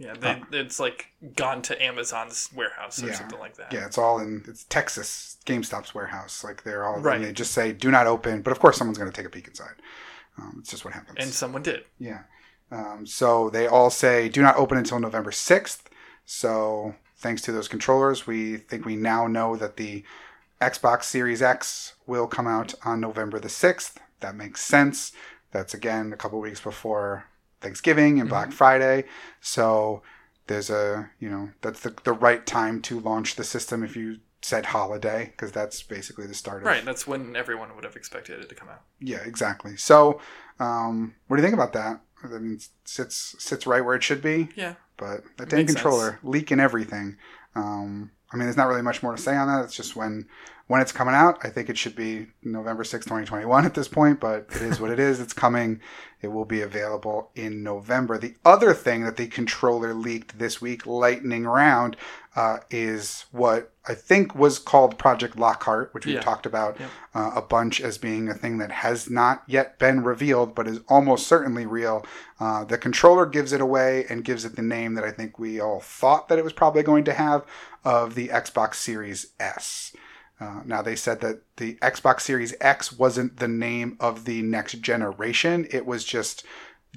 Yeah, 0.00 0.14
they, 0.18 0.40
it's 0.58 0.80
like 0.80 1.08
gone 1.36 1.60
to 1.62 1.82
Amazon's 1.82 2.48
warehouse 2.54 3.02
or 3.02 3.08
Yeah. 3.08 3.14
something 3.14 3.38
like 3.38 3.56
that. 3.56 3.70
Yeah, 3.70 3.84
it's 3.84 3.98
all 3.98 4.18
in 4.18 4.42
it's 4.48 4.64
Texas 4.64 5.36
GameStop's 5.44 5.94
warehouse. 5.94 6.42
Like 6.42 6.62
they're 6.62 6.86
all 6.86 6.98
Right. 7.00 7.16
and 7.16 7.24
they 7.26 7.32
just 7.32 7.52
say 7.52 7.72
"Do 7.72 7.90
not 7.90 8.06
open," 8.06 8.40
but 8.40 8.50
of 8.50 8.60
course 8.60 8.78
someone's 8.78 8.96
going 8.96 9.10
to 9.10 9.16
take 9.16 9.26
a 9.26 9.30
peek 9.30 9.46
inside. 9.46 9.74
Um, 10.38 10.56
it's 10.60 10.70
just 10.70 10.86
what 10.86 10.94
happens. 10.94 11.18
And 11.20 11.30
someone 11.34 11.62
did. 11.62 11.84
Yeah. 11.98 12.20
Um, 12.70 13.04
so 13.06 13.50
they 13.50 13.66
all 13.66 13.90
say 13.90 14.30
do 14.30 14.40
not 14.40 14.56
open 14.56 14.78
until 14.78 14.98
November 15.00 15.32
6th. 15.32 15.82
So 16.24 16.94
thanks 17.18 17.42
to 17.42 17.52
those 17.52 17.68
controllers, 17.68 18.26
we 18.26 18.56
think 18.56 18.86
we 18.86 18.96
now 18.96 19.26
know 19.26 19.54
that 19.56 19.76
the 19.76 20.02
Xbox 20.62 21.04
Series 21.04 21.42
X 21.42 21.94
will 22.06 22.26
come 22.26 22.46
out 22.46 22.72
on 22.84 23.00
November 23.00 23.38
the 23.38 23.48
6th. 23.48 23.96
That 24.20 24.34
makes 24.34 24.62
sense. 24.62 25.12
That's 25.52 25.74
again 25.74 26.12
a 26.12 26.16
couple 26.16 26.40
weeks 26.40 26.60
before 26.60 27.24
Thanksgiving 27.60 28.20
and 28.20 28.28
Black 28.28 28.52
Friday. 28.52 29.04
So 29.40 30.02
there's 30.46 30.70
a, 30.70 31.10
you 31.18 31.28
know, 31.30 31.50
that's 31.62 31.80
the, 31.80 31.94
the 32.04 32.12
right 32.12 32.44
time 32.46 32.82
to 32.82 32.98
launch 33.00 33.36
the 33.36 33.44
system 33.44 33.82
if 33.84 33.94
you 33.96 34.18
said 34.42 34.66
holiday, 34.66 35.26
because 35.26 35.52
that's 35.52 35.82
basically 35.82 36.26
the 36.26 36.34
start 36.34 36.58
of 36.62 36.66
Right, 36.66 36.84
that's 36.84 37.06
when 37.06 37.36
everyone 37.36 37.74
would 37.74 37.84
have 37.84 37.96
expected 37.96 38.40
it 38.40 38.48
to 38.48 38.54
come 38.54 38.68
out. 38.68 38.82
yeah, 38.98 39.18
exactly. 39.24 39.76
So, 39.76 40.20
um, 40.58 41.14
what 41.28 41.36
do 41.36 41.42
you 41.42 41.46
think 41.46 41.54
about 41.54 41.72
that? 41.74 42.00
I 42.24 42.28
mean, 42.38 42.54
it 42.54 42.68
sits 42.84 43.34
sits 43.38 43.66
right 43.66 43.84
where 43.84 43.94
it 43.94 44.02
should 44.02 44.22
be, 44.22 44.48
Yeah. 44.56 44.74
but 44.96 45.22
that 45.36 45.48
dang 45.50 45.60
Makes 45.60 45.74
controller 45.74 46.18
leaking 46.22 46.60
everything. 46.60 47.16
Um, 47.54 48.10
I 48.32 48.36
mean, 48.36 48.46
there's 48.46 48.56
not 48.56 48.68
really 48.68 48.82
much 48.82 49.02
more 49.02 49.14
to 49.14 49.20
say 49.20 49.36
on 49.36 49.48
that. 49.48 49.64
It's 49.64 49.74
just 49.76 49.96
when 49.96 50.26
when 50.68 50.80
it's 50.80 50.92
coming 50.92 51.16
out. 51.16 51.38
I 51.42 51.48
think 51.48 51.68
it 51.68 51.76
should 51.76 51.96
be 51.96 52.28
November 52.44 52.84
6, 52.84 53.04
2021 53.04 53.66
at 53.66 53.74
this 53.74 53.88
point, 53.88 54.20
but 54.20 54.46
it 54.54 54.62
is 54.62 54.78
what 54.80 54.92
it 54.92 55.00
is. 55.00 55.18
It's 55.18 55.32
coming. 55.32 55.80
It 56.22 56.28
will 56.28 56.44
be 56.44 56.60
available 56.60 57.30
in 57.34 57.64
November. 57.64 58.18
The 58.18 58.36
other 58.44 58.72
thing 58.72 59.02
that 59.02 59.16
the 59.16 59.26
controller 59.26 59.92
leaked 59.94 60.38
this 60.38 60.60
week, 60.60 60.86
lightning 60.86 61.42
round, 61.44 61.96
uh, 62.36 62.58
is 62.70 63.24
what 63.32 63.72
I 63.88 63.94
think 63.94 64.36
was 64.36 64.60
called 64.60 64.96
Project 64.96 65.36
Lockhart, 65.36 65.92
which 65.92 66.06
we've 66.06 66.16
Yeah. 66.16 66.20
talked 66.20 66.46
about 66.46 66.76
uh, 67.14 67.32
a 67.34 67.42
bunch 67.42 67.80
as 67.80 67.98
being 67.98 68.28
a 68.28 68.34
thing 68.34 68.58
that 68.58 68.70
has 68.70 69.10
not 69.10 69.42
yet 69.48 69.76
been 69.80 70.04
revealed, 70.04 70.54
but 70.54 70.68
is 70.68 70.78
almost 70.88 71.26
certainly 71.26 71.66
real. 71.66 72.06
Uh, 72.38 72.62
the 72.62 72.78
controller 72.78 73.26
gives 73.26 73.52
it 73.52 73.60
away 73.60 74.06
and 74.08 74.24
gives 74.24 74.44
it 74.44 74.54
the 74.54 74.62
name 74.62 74.94
that 74.94 75.02
I 75.04 75.10
think 75.10 75.36
we 75.38 75.58
all 75.58 75.80
thought 75.80 76.28
that 76.28 76.38
it 76.38 76.44
was 76.44 76.52
probably 76.52 76.84
going 76.84 77.02
to 77.04 77.12
have 77.14 77.44
of 77.84 78.14
the 78.14 78.28
Xbox 78.28 78.74
Series 78.74 79.32
S. 79.38 79.94
Uh, 80.40 80.62
now 80.64 80.80
they 80.80 80.96
said 80.96 81.20
that 81.20 81.42
the 81.56 81.74
Xbox 81.76 82.20
Series 82.22 82.54
X 82.60 82.92
wasn't 82.92 83.36
the 83.36 83.48
name 83.48 83.96
of 84.00 84.24
the 84.24 84.42
next 84.42 84.80
generation; 84.80 85.66
it 85.70 85.86
was 85.86 86.04
just 86.04 86.44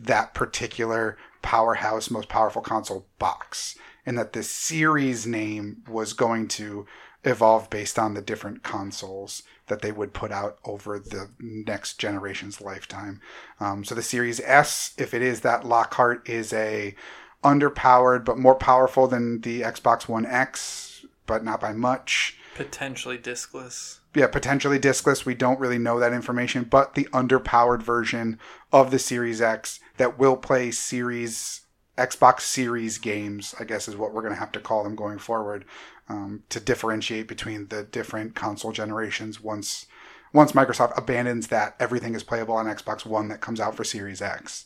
that 0.01 0.33
particular 0.33 1.17
powerhouse, 1.41 2.09
most 2.09 2.29
powerful 2.29 2.61
console 2.61 3.07
box, 3.19 3.77
and 4.05 4.17
that 4.17 4.33
the 4.33 4.43
series 4.43 5.27
name 5.27 5.83
was 5.87 6.13
going 6.13 6.47
to 6.47 6.85
evolve 7.25 7.69
based 7.69 7.97
on 7.97 8.13
the 8.13 8.21
different 8.21 8.63
consoles 8.63 9.43
that 9.67 9.81
they 9.81 9.91
would 9.91 10.13
put 10.13 10.31
out 10.31 10.57
over 10.65 10.99
the 10.99 11.29
next 11.39 11.97
generation's 11.97 12.59
lifetime. 12.59 13.21
Um, 13.59 13.83
so 13.83 13.95
the 13.95 14.01
Series 14.01 14.41
S, 14.41 14.93
if 14.97 15.13
it 15.13 15.21
is 15.21 15.41
that 15.41 15.65
Lockhart, 15.65 16.27
is 16.27 16.51
a 16.51 16.95
underpowered 17.43 18.25
but 18.25 18.37
more 18.37 18.55
powerful 18.55 19.07
than 19.07 19.41
the 19.41 19.61
Xbox 19.61 20.07
One 20.07 20.25
X, 20.25 21.05
but 21.25 21.43
not 21.43 21.61
by 21.61 21.73
much. 21.73 22.37
Potentially 22.55 23.17
discless. 23.17 23.99
Yeah, 24.15 24.27
potentially 24.27 24.79
discless. 24.79 25.25
We 25.25 25.33
don't 25.33 25.59
really 25.59 25.79
know 25.79 25.99
that 25.99 26.13
information, 26.13 26.63
but 26.63 26.93
the 26.93 27.05
underpowered 27.05 27.81
version 27.81 28.39
of 28.71 28.91
the 28.91 28.99
Series 28.99 29.41
X 29.41 29.79
that 29.97 30.19
will 30.19 30.37
play 30.37 30.71
Series 30.71 31.61
Xbox 31.97 32.41
Series 32.41 32.97
games, 32.97 33.53
I 33.59 33.63
guess 33.63 33.87
is 33.87 33.95
what 33.95 34.13
we're 34.13 34.21
going 34.21 34.33
to 34.33 34.39
have 34.39 34.51
to 34.53 34.59
call 34.59 34.83
them 34.83 34.95
going 34.95 35.19
forward, 35.19 35.65
um, 36.09 36.43
to 36.49 36.59
differentiate 36.59 37.27
between 37.27 37.67
the 37.67 37.83
different 37.83 38.35
console 38.35 38.71
generations 38.71 39.41
once 39.41 39.85
once 40.33 40.53
Microsoft 40.53 40.97
abandons 40.97 41.47
that, 41.49 41.75
everything 41.79 42.15
is 42.15 42.23
playable 42.23 42.55
on 42.55 42.65
Xbox 42.65 43.05
One 43.05 43.27
that 43.27 43.39
comes 43.39 43.59
out 43.59 43.75
for 43.75 43.83
Series 43.83 44.19
X. 44.19 44.65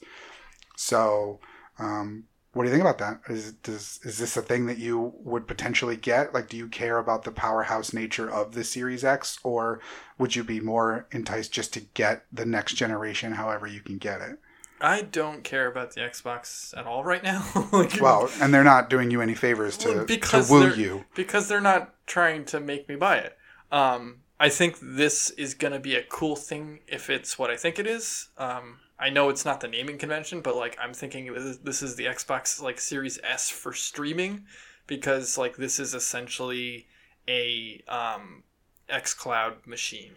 So, 0.78 1.42
um, 1.78 2.24
what 2.58 2.64
do 2.64 2.70
you 2.70 2.76
think 2.76 2.82
about 2.82 2.98
that? 2.98 3.22
Is 3.32 3.52
does 3.54 4.00
is 4.04 4.18
this 4.18 4.36
a 4.36 4.42
thing 4.42 4.66
that 4.66 4.80
you 4.80 5.14
would 5.20 5.48
potentially 5.48 5.96
get? 5.96 6.34
Like, 6.34 6.50
do 6.50 6.58
you 6.58 6.68
care 6.68 6.98
about 6.98 7.24
the 7.24 7.32
powerhouse 7.32 7.94
nature 7.94 8.30
of 8.30 8.54
the 8.54 8.64
Series 8.64 9.04
X, 9.06 9.38
or 9.44 9.80
would 10.18 10.36
you 10.36 10.44
be 10.44 10.60
more 10.60 11.08
enticed 11.12 11.52
just 11.54 11.72
to 11.74 11.82
get 11.82 12.26
the 12.34 12.46
next 12.46 12.74
generation, 12.74 13.34
however 13.34 13.68
you 13.68 13.80
can 13.82 13.98
get 14.00 14.22
it? 14.22 14.40
I 14.82 15.02
don't 15.04 15.44
care 15.44 15.68
about 15.68 15.94
the 15.94 16.02
Xbox 16.02 16.76
at 16.78 16.86
all 16.86 17.04
right 17.04 17.24
now. 17.24 17.46
like, 17.72 18.00
Well, 18.02 18.30
and 18.42 18.54
they're 18.54 18.64
not 18.64 18.90
doing 18.90 19.10
you 19.12 19.22
any 19.22 19.34
favors 19.34 19.78
to, 19.78 20.04
because 20.06 20.48
to 20.48 20.54
woo 20.54 20.74
you. 20.74 21.06
because 21.16 21.48
they're 21.48 21.62
not 21.62 21.94
trying 22.06 22.46
to 22.46 22.60
make 22.60 22.88
me 22.88 22.96
buy 22.96 23.18
it. 23.18 23.38
Um, 23.72 24.18
I 24.40 24.50
think 24.50 24.78
this 24.82 25.32
is 25.32 25.54
going 25.56 25.74
to 25.74 25.80
be 25.80 25.96
a 25.96 26.04
cool 26.04 26.36
thing 26.36 26.80
if 26.88 27.10
it's 27.10 27.40
what 27.40 27.50
I 27.50 27.58
think 27.58 27.80
it 27.80 27.88
is. 27.88 28.30
Um, 28.38 28.80
I 29.00 29.10
know 29.10 29.30
it's 29.30 29.46
not 29.46 29.62
the 29.62 29.68
naming 29.68 29.98
convention, 29.98 30.42
but 30.42 30.56
like 30.56 30.78
I'm 30.82 30.94
thinking 30.94 31.34
this- 31.64 31.84
is 31.84 31.96
the 31.96 32.06
Xbox 32.06 32.62
like 32.62 32.80
Series 32.80 33.20
S 33.24 33.50
for 33.50 33.74
streaming 33.74 34.46
because 34.88 35.38
like 35.38 35.58
this 35.58 35.80
is 35.80 35.94
essentially 35.94 36.88
a 37.28 37.84
um, 37.88 38.44
XCloud 38.90 39.68
machine. 39.68 40.14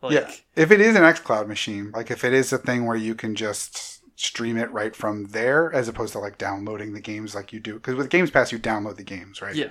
Like, 0.00 0.12
yeah, 0.12 0.34
if 0.54 0.70
it 0.70 0.80
is 0.80 0.96
an 0.96 1.02
XCloud 1.02 1.46
machine, 1.46 1.90
like 1.92 2.10
if 2.10 2.24
it 2.24 2.32
is 2.32 2.52
a 2.52 2.58
thing 2.58 2.84
where 2.86 2.96
you 2.96 3.14
can 3.14 3.34
just 3.34 4.02
stream 4.16 4.56
it 4.56 4.70
right 4.70 4.94
from 4.94 5.26
there, 5.26 5.72
as 5.72 5.88
opposed 5.88 6.12
to 6.12 6.18
like 6.18 6.38
downloading 6.38 6.92
the 6.92 7.00
games 7.00 7.34
like 7.34 7.52
you 7.52 7.60
do, 7.60 7.74
because 7.74 7.94
with 7.94 8.10
Games 8.10 8.30
Pass 8.30 8.52
you 8.52 8.58
download 8.58 8.96
the 8.96 9.02
games, 9.02 9.42
right? 9.42 9.54
Yeah. 9.54 9.70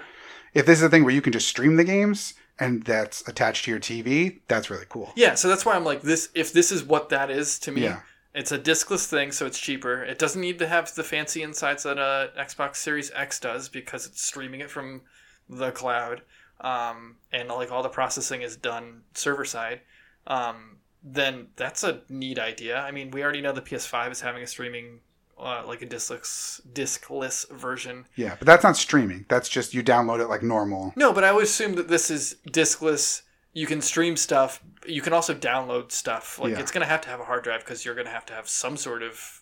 If 0.53 0.65
this 0.65 0.79
is 0.79 0.83
a 0.83 0.89
thing 0.89 1.03
where 1.03 1.13
you 1.13 1.21
can 1.21 1.33
just 1.33 1.47
stream 1.47 1.77
the 1.77 1.83
games 1.83 2.33
and 2.59 2.83
that's 2.83 3.27
attached 3.27 3.65
to 3.65 3.71
your 3.71 3.79
TV, 3.79 4.39
that's 4.47 4.69
really 4.69 4.85
cool. 4.89 5.11
Yeah, 5.15 5.35
so 5.35 5.47
that's 5.47 5.65
why 5.65 5.73
I'm 5.75 5.83
like 5.85 6.01
this. 6.01 6.29
If 6.35 6.53
this 6.53 6.71
is 6.71 6.83
what 6.83 7.09
that 7.09 7.29
is 7.31 7.57
to 7.59 7.71
me, 7.71 7.83
Yeah. 7.83 8.01
it's 8.33 8.51
a 8.51 8.59
discless 8.59 9.05
thing, 9.07 9.31
so 9.31 9.45
it's 9.45 9.59
cheaper. 9.59 10.03
It 10.03 10.19
doesn't 10.19 10.39
need 10.41 10.59
to 10.59 10.67
have 10.67 10.93
the 10.93 11.03
fancy 11.03 11.41
insides 11.43 11.83
that 11.83 11.97
a 11.97 12.31
Xbox 12.37 12.77
Series 12.77 13.11
X 13.15 13.39
does 13.39 13.69
because 13.69 14.05
it's 14.05 14.21
streaming 14.23 14.61
it 14.61 14.69
from 14.69 15.01
the 15.49 15.71
cloud, 15.71 16.21
um, 16.61 17.17
and 17.31 17.49
like 17.49 17.71
all 17.71 17.83
the 17.83 17.89
processing 17.89 18.41
is 18.41 18.55
done 18.55 19.01
server 19.13 19.45
side. 19.45 19.81
Um, 20.27 20.77
then 21.03 21.47
that's 21.57 21.83
a 21.83 22.01
neat 22.07 22.39
idea. 22.39 22.77
I 22.79 22.91
mean, 22.91 23.11
we 23.11 23.21
already 23.23 23.41
know 23.41 23.51
the 23.51 23.61
PS5 23.61 24.11
is 24.11 24.21
having 24.21 24.41
a 24.41 24.47
streaming. 24.47 24.99
Uh, 25.37 25.63
like 25.65 25.81
a 25.81 25.85
diskless 25.87 26.61
diskless 26.73 27.49
version. 27.49 28.05
Yeah, 28.15 28.35
but 28.37 28.45
that's 28.45 28.63
not 28.63 28.77
streaming. 28.77 29.25
That's 29.29 29.49
just 29.49 29.73
you 29.73 29.83
download 29.83 30.21
it 30.21 30.27
like 30.27 30.43
normal. 30.43 30.93
No, 30.95 31.11
but 31.11 31.23
I 31.23 31.31
would 31.31 31.43
assume 31.43 31.73
that 31.75 31.87
this 31.87 32.09
is 32.11 32.35
diskless. 32.47 33.23
You 33.51 33.65
can 33.67 33.81
stream 33.81 34.15
stuff. 34.15 34.63
You 34.87 35.01
can 35.01 35.11
also 35.11 35.33
download 35.33 35.91
stuff. 35.91 36.39
Like 36.39 36.51
Yeah. 36.53 36.59
it's 36.59 36.71
going 36.71 36.83
to 36.85 36.87
have 36.89 37.01
to 37.01 37.09
have 37.09 37.19
a 37.19 37.25
hard 37.25 37.43
drive 37.43 37.61
because 37.61 37.83
you're 37.83 37.95
going 37.95 38.05
to 38.07 38.13
have 38.13 38.25
to 38.27 38.33
have 38.33 38.47
some 38.47 38.77
sort 38.77 39.01
of 39.03 39.41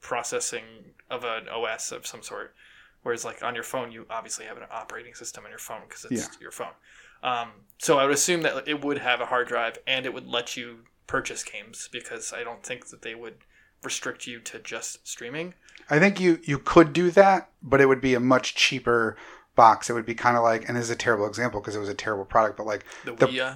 processing 0.00 0.64
of 1.10 1.24
an 1.24 1.48
OS 1.48 1.92
of 1.92 2.06
some 2.06 2.22
sort. 2.22 2.54
Whereas 3.02 3.24
like 3.24 3.42
on 3.42 3.54
your 3.54 3.64
phone, 3.64 3.90
you 3.92 4.06
obviously 4.10 4.44
have 4.46 4.56
an 4.56 4.64
operating 4.70 5.14
system 5.14 5.44
on 5.44 5.50
your 5.50 5.58
phone 5.58 5.82
because 5.88 6.04
it's 6.04 6.12
Yeah. 6.22 6.28
your 6.40 6.50
phone. 6.52 6.74
Um, 7.22 7.50
so 7.78 7.98
I 7.98 8.04
would 8.04 8.14
assume 8.14 8.42
that 8.42 8.66
it 8.68 8.84
would 8.84 8.98
have 8.98 9.20
a 9.20 9.26
hard 9.26 9.48
drive 9.48 9.78
and 9.86 10.06
it 10.06 10.14
would 10.14 10.26
let 10.28 10.56
you 10.56 10.84
purchase 11.06 11.42
games 11.42 11.88
because 11.92 12.32
I 12.32 12.42
don't 12.44 12.62
think 12.64 12.88
that 12.88 13.02
they 13.02 13.14
would 13.14 13.38
restrict 13.82 14.26
you 14.26 14.40
to 14.40 14.58
just 14.58 15.06
streaming. 15.06 15.54
I 15.90 15.98
think 15.98 16.20
you 16.20 16.38
you 16.44 16.58
could 16.58 16.92
do 16.92 17.10
that, 17.12 17.50
but 17.62 17.80
it 17.80 17.86
would 17.86 18.00
be 18.00 18.14
a 18.14 18.20
much 18.20 18.54
cheaper 18.54 19.16
box. 19.56 19.90
It 19.90 19.92
would 19.94 20.06
be 20.06 20.14
kind 20.14 20.36
of 20.36 20.42
like, 20.42 20.66
and 20.68 20.76
this 20.76 20.84
is 20.84 20.90
a 20.90 20.96
terrible 20.96 21.26
example 21.26 21.60
because 21.60 21.76
it 21.76 21.80
was 21.80 21.88
a 21.88 21.94
terrible 21.94 22.24
product, 22.24 22.56
but 22.56 22.66
like 22.66 22.84
The 23.04 23.12
The- 23.14 23.26
Wii, 23.26 23.40
uh, 23.40 23.54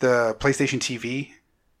the 0.00 0.36
PlayStation 0.40 0.78
TV 0.80 1.32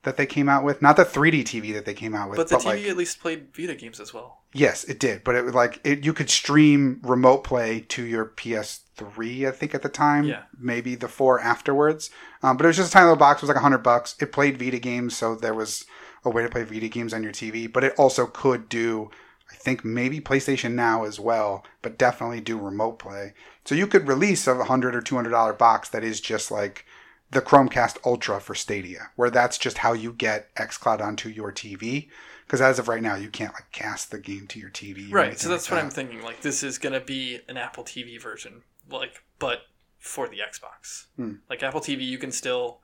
that 0.02 0.16
they 0.16 0.24
came 0.26 0.48
out 0.48 0.64
with, 0.64 0.80
not 0.80 0.96
the 0.96 1.04
3D 1.04 1.42
TV 1.44 1.74
that 1.74 1.84
they 1.84 1.92
came 1.92 2.14
out 2.14 2.30
with, 2.30 2.38
but 2.38 2.48
the 2.48 2.56
TV 2.56 2.64
like 2.64 2.84
at 2.86 2.96
least 2.96 3.20
played 3.20 3.48
Vita 3.54 3.74
games 3.74 4.00
as 4.00 4.14
well. 4.14 4.38
yes, 4.54 4.84
it 4.84 4.98
did. 4.98 5.22
But 5.24 5.34
it 5.34 5.44
was 5.44 5.54
like 5.54 5.78
it, 5.84 6.04
you 6.06 6.12
could 6.14 6.30
stream 6.30 7.00
remote 7.02 7.44
play 7.44 7.80
to 7.88 8.02
your 8.02 8.24
PS3, 8.24 9.46
I 9.46 9.50
think 9.50 9.74
at 9.74 9.82
the 9.82 9.88
time, 9.90 10.24
Yeah. 10.24 10.42
maybe 10.58 10.94
the 10.94 11.08
four 11.08 11.40
afterwards. 11.40 12.08
Um, 12.42 12.56
but 12.56 12.64
it 12.64 12.68
was 12.68 12.76
just 12.76 12.90
a 12.90 12.92
tiny 12.92 13.04
little 13.04 13.16
box. 13.16 13.40
It 13.40 13.42
was 13.42 13.48
like 13.48 13.56
a 13.58 13.60
hundred 13.60 13.82
bucks. 13.82 14.14
It 14.20 14.32
played 14.32 14.58
Vita 14.58 14.78
games, 14.78 15.16
so 15.16 15.34
there 15.34 15.54
was 15.54 15.84
a 16.24 16.30
way 16.30 16.42
to 16.42 16.48
play 16.48 16.64
Vita 16.64 16.88
games 16.88 17.14
on 17.14 17.22
your 17.22 17.32
TV. 17.32 17.70
But 17.70 17.84
it 17.84 17.94
also 17.98 18.26
could 18.26 18.68
do, 18.68 19.10
I 19.50 19.54
think 19.54 19.84
maybe 19.84 20.20
PlayStation 20.20 20.72
Now 20.72 21.04
as 21.04 21.18
well, 21.18 21.64
but 21.82 21.98
definitely 21.98 22.40
do 22.40 22.58
remote 22.58 22.98
play. 22.98 23.34
So 23.64 23.74
you 23.74 23.86
could 23.86 24.08
release 24.08 24.46
a 24.46 24.64
hundred 24.64 24.94
or 24.94 25.00
two 25.00 25.16
hundred 25.16 25.30
dollar 25.30 25.52
box 25.52 25.88
that 25.90 26.04
is 26.04 26.20
just 26.20 26.50
like 26.50 26.84
the 27.30 27.40
Chromecast 27.40 27.98
Ultra 28.04 28.40
for 28.40 28.54
Stadia, 28.54 29.10
where 29.16 29.30
that's 29.30 29.58
just 29.58 29.78
how 29.78 29.92
you 29.92 30.12
get 30.12 30.54
XCloud 30.56 31.00
onto 31.00 31.28
your 31.28 31.52
TV. 31.52 32.08
Because 32.44 32.60
as 32.60 32.80
of 32.80 32.88
right 32.88 33.02
now, 33.02 33.14
you 33.14 33.28
can't 33.28 33.54
like 33.54 33.70
cast 33.70 34.10
the 34.10 34.18
game 34.18 34.48
to 34.48 34.58
your 34.58 34.70
TV. 34.70 35.12
Right. 35.12 35.38
So 35.38 35.48
that's 35.48 35.70
like 35.70 35.76
what 35.76 35.84
I'm 35.84 35.90
thinking. 35.90 36.22
Like 36.22 36.40
this 36.40 36.64
is 36.64 36.78
gonna 36.78 37.00
be 37.00 37.40
an 37.48 37.56
Apple 37.56 37.84
TV 37.84 38.20
version, 38.20 38.62
like 38.90 39.22
but 39.38 39.60
for 40.00 40.28
the 40.28 40.38
Xbox. 40.38 41.06
Hmm. 41.16 41.34
Like 41.48 41.62
Apple 41.62 41.80
TV, 41.80 42.04
you 42.04 42.18
can 42.18 42.32
still. 42.32 42.80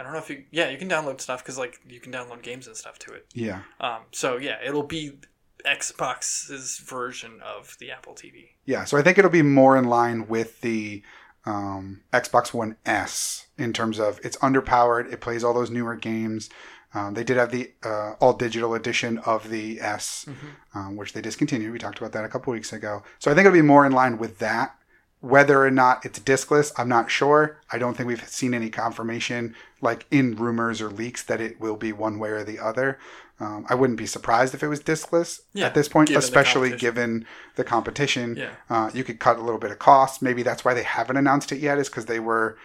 I 0.00 0.02
don't 0.02 0.12
know 0.12 0.18
if 0.18 0.30
you. 0.30 0.44
Yeah, 0.50 0.70
you 0.70 0.78
can 0.78 0.88
download 0.88 1.20
stuff 1.20 1.42
because 1.44 1.58
like 1.58 1.78
you 1.86 2.00
can 2.00 2.10
download 2.10 2.40
games 2.42 2.66
and 2.66 2.74
stuff 2.74 2.98
to 3.00 3.12
it. 3.12 3.26
Yeah, 3.34 3.60
Um. 3.80 4.00
So 4.12 4.38
yeah, 4.38 4.56
it'll 4.64 4.82
be 4.82 5.18
Xbox's 5.66 6.78
version 6.78 7.40
of 7.44 7.76
the 7.80 7.90
Apple 7.90 8.14
TV. 8.14 8.50
yeah. 8.64 8.84
So 8.84 8.96
I 8.96 9.02
think 9.02 9.18
it'll 9.18 9.30
be 9.30 9.42
more 9.42 9.76
in 9.76 9.84
line 9.84 10.26
with 10.26 10.60
the 10.62 11.02
um, 11.44 12.00
Xbox 12.12 12.54
One 12.54 12.76
S 12.86 13.46
in 13.58 13.72
terms 13.72 13.98
of 13.98 14.18
it's 14.24 14.36
underpowered. 14.38 15.12
It 15.12 15.20
plays 15.20 15.44
all 15.44 15.52
those 15.54 15.70
newer 15.70 15.96
games. 15.96 16.48
Um, 16.92 17.14
they 17.14 17.22
did 17.22 17.36
have 17.36 17.50
the 17.52 17.70
uh, 17.84 18.14
all 18.20 18.32
digital 18.32 18.74
edition 18.74 19.18
of 19.18 19.48
the 19.48 19.80
S, 19.80 20.26
um, 20.74 20.96
which 20.96 21.12
they 21.12 21.20
discontinued. 21.20 21.72
We 21.72 21.78
talked 21.78 21.98
about 21.98 22.12
that 22.12 22.24
a 22.24 22.28
couple 22.28 22.52
weeks 22.52 22.72
ago. 22.72 23.02
So 23.20 23.30
I 23.30 23.34
think 23.34 23.46
it'll 23.46 23.56
be 23.56 23.62
more 23.62 23.86
in 23.86 23.92
line 23.92 24.18
with 24.18 24.38
that. 24.38 24.74
Whether 25.20 25.62
or 25.64 25.70
not 25.70 26.04
it's 26.06 26.18
diskless, 26.18 26.72
I'm 26.78 26.88
not 26.88 27.10
sure. 27.10 27.58
I 27.70 27.78
don't 27.78 27.94
think 27.94 28.06
we've 28.06 28.26
seen 28.28 28.54
any 28.54 28.70
confirmation, 28.70 29.54
like 29.82 30.06
in 30.10 30.34
rumors 30.34 30.80
or 30.80 30.88
leaks, 30.88 31.22
that 31.24 31.40
it 31.40 31.60
will 31.60 31.76
be 31.76 31.92
one 31.92 32.18
way 32.18 32.30
or 32.30 32.42
the 32.42 32.58
other. 32.58 32.98
Um, 33.38 33.66
I 33.68 33.74
wouldn't 33.74 33.98
be 33.98 34.06
surprised 34.06 34.54
if 34.54 34.62
it 34.62 34.68
was 34.68 34.80
diskless 34.80 35.40
Yeah, 35.54 35.66
at 35.66 35.74
this 35.74 35.88
point, 35.88 36.08
given 36.08 36.18
especially 36.18 36.70
competition. 36.70 36.94
given 36.94 37.26
the 37.56 37.64
competition. 37.64 38.36
Yeah. 38.36 38.50
Uh, 38.68 38.90
you 38.94 39.04
could 39.04 39.18
cut 39.18 39.38
a 39.38 39.42
little 39.42 39.60
bit 39.60 39.70
of 39.70 39.78
cost. 39.78 40.22
Maybe 40.22 40.42
that's 40.42 40.64
why 40.64 40.74
they 40.74 40.82
haven't 40.82 41.16
announced 41.16 41.52
it 41.52 41.58
yet, 41.58 41.78
is 41.78 41.88
because 41.88 42.06
they 42.06 42.20
were 42.20 42.56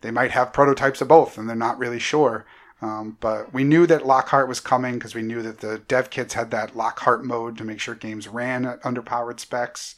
they 0.00 0.10
might 0.10 0.32
have 0.32 0.52
prototypes 0.52 1.00
of 1.00 1.08
both, 1.08 1.38
and 1.38 1.48
they're 1.48 1.56
not 1.56 1.78
really 1.78 1.98
sure. 1.98 2.44
Um, 2.82 3.16
but 3.20 3.54
we 3.54 3.64
knew 3.64 3.86
that 3.86 4.04
Lockhart 4.06 4.48
was 4.48 4.60
coming 4.60 4.94
because 4.94 5.14
we 5.14 5.22
knew 5.22 5.40
that 5.40 5.60
the 5.60 5.78
dev 5.78 6.10
kits 6.10 6.34
had 6.34 6.50
that 6.50 6.76
Lockhart 6.76 7.24
mode 7.24 7.56
to 7.56 7.64
make 7.64 7.80
sure 7.80 7.94
games 7.94 8.28
ran 8.28 8.66
at 8.66 8.82
underpowered 8.82 9.40
specs. 9.40 9.94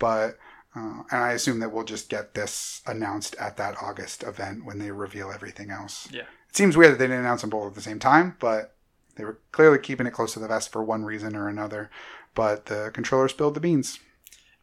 But 0.00 0.38
uh, 0.76 1.02
and 1.10 1.22
I 1.22 1.32
assume 1.32 1.60
that 1.60 1.72
we'll 1.72 1.84
just 1.84 2.08
get 2.08 2.34
this 2.34 2.82
announced 2.86 3.34
at 3.40 3.56
that 3.56 3.76
August 3.82 4.22
event 4.22 4.64
when 4.64 4.78
they 4.78 4.90
reveal 4.90 5.30
everything 5.32 5.70
else. 5.70 6.06
Yeah. 6.12 6.22
It 6.48 6.56
seems 6.56 6.76
weird 6.76 6.92
that 6.92 6.98
they 6.98 7.06
didn't 7.06 7.20
announce 7.20 7.40
them 7.40 7.50
both 7.50 7.68
at 7.68 7.74
the 7.74 7.80
same 7.80 7.98
time, 7.98 8.36
but 8.38 8.74
they 9.16 9.24
were 9.24 9.38
clearly 9.52 9.78
keeping 9.78 10.06
it 10.06 10.12
close 10.12 10.34
to 10.34 10.38
the 10.38 10.48
vest 10.48 10.70
for 10.70 10.82
one 10.84 11.04
reason 11.04 11.34
or 11.34 11.48
another. 11.48 11.90
But 12.34 12.66
the 12.66 12.90
controller 12.92 13.28
spilled 13.28 13.54
the 13.54 13.60
beans. 13.60 13.98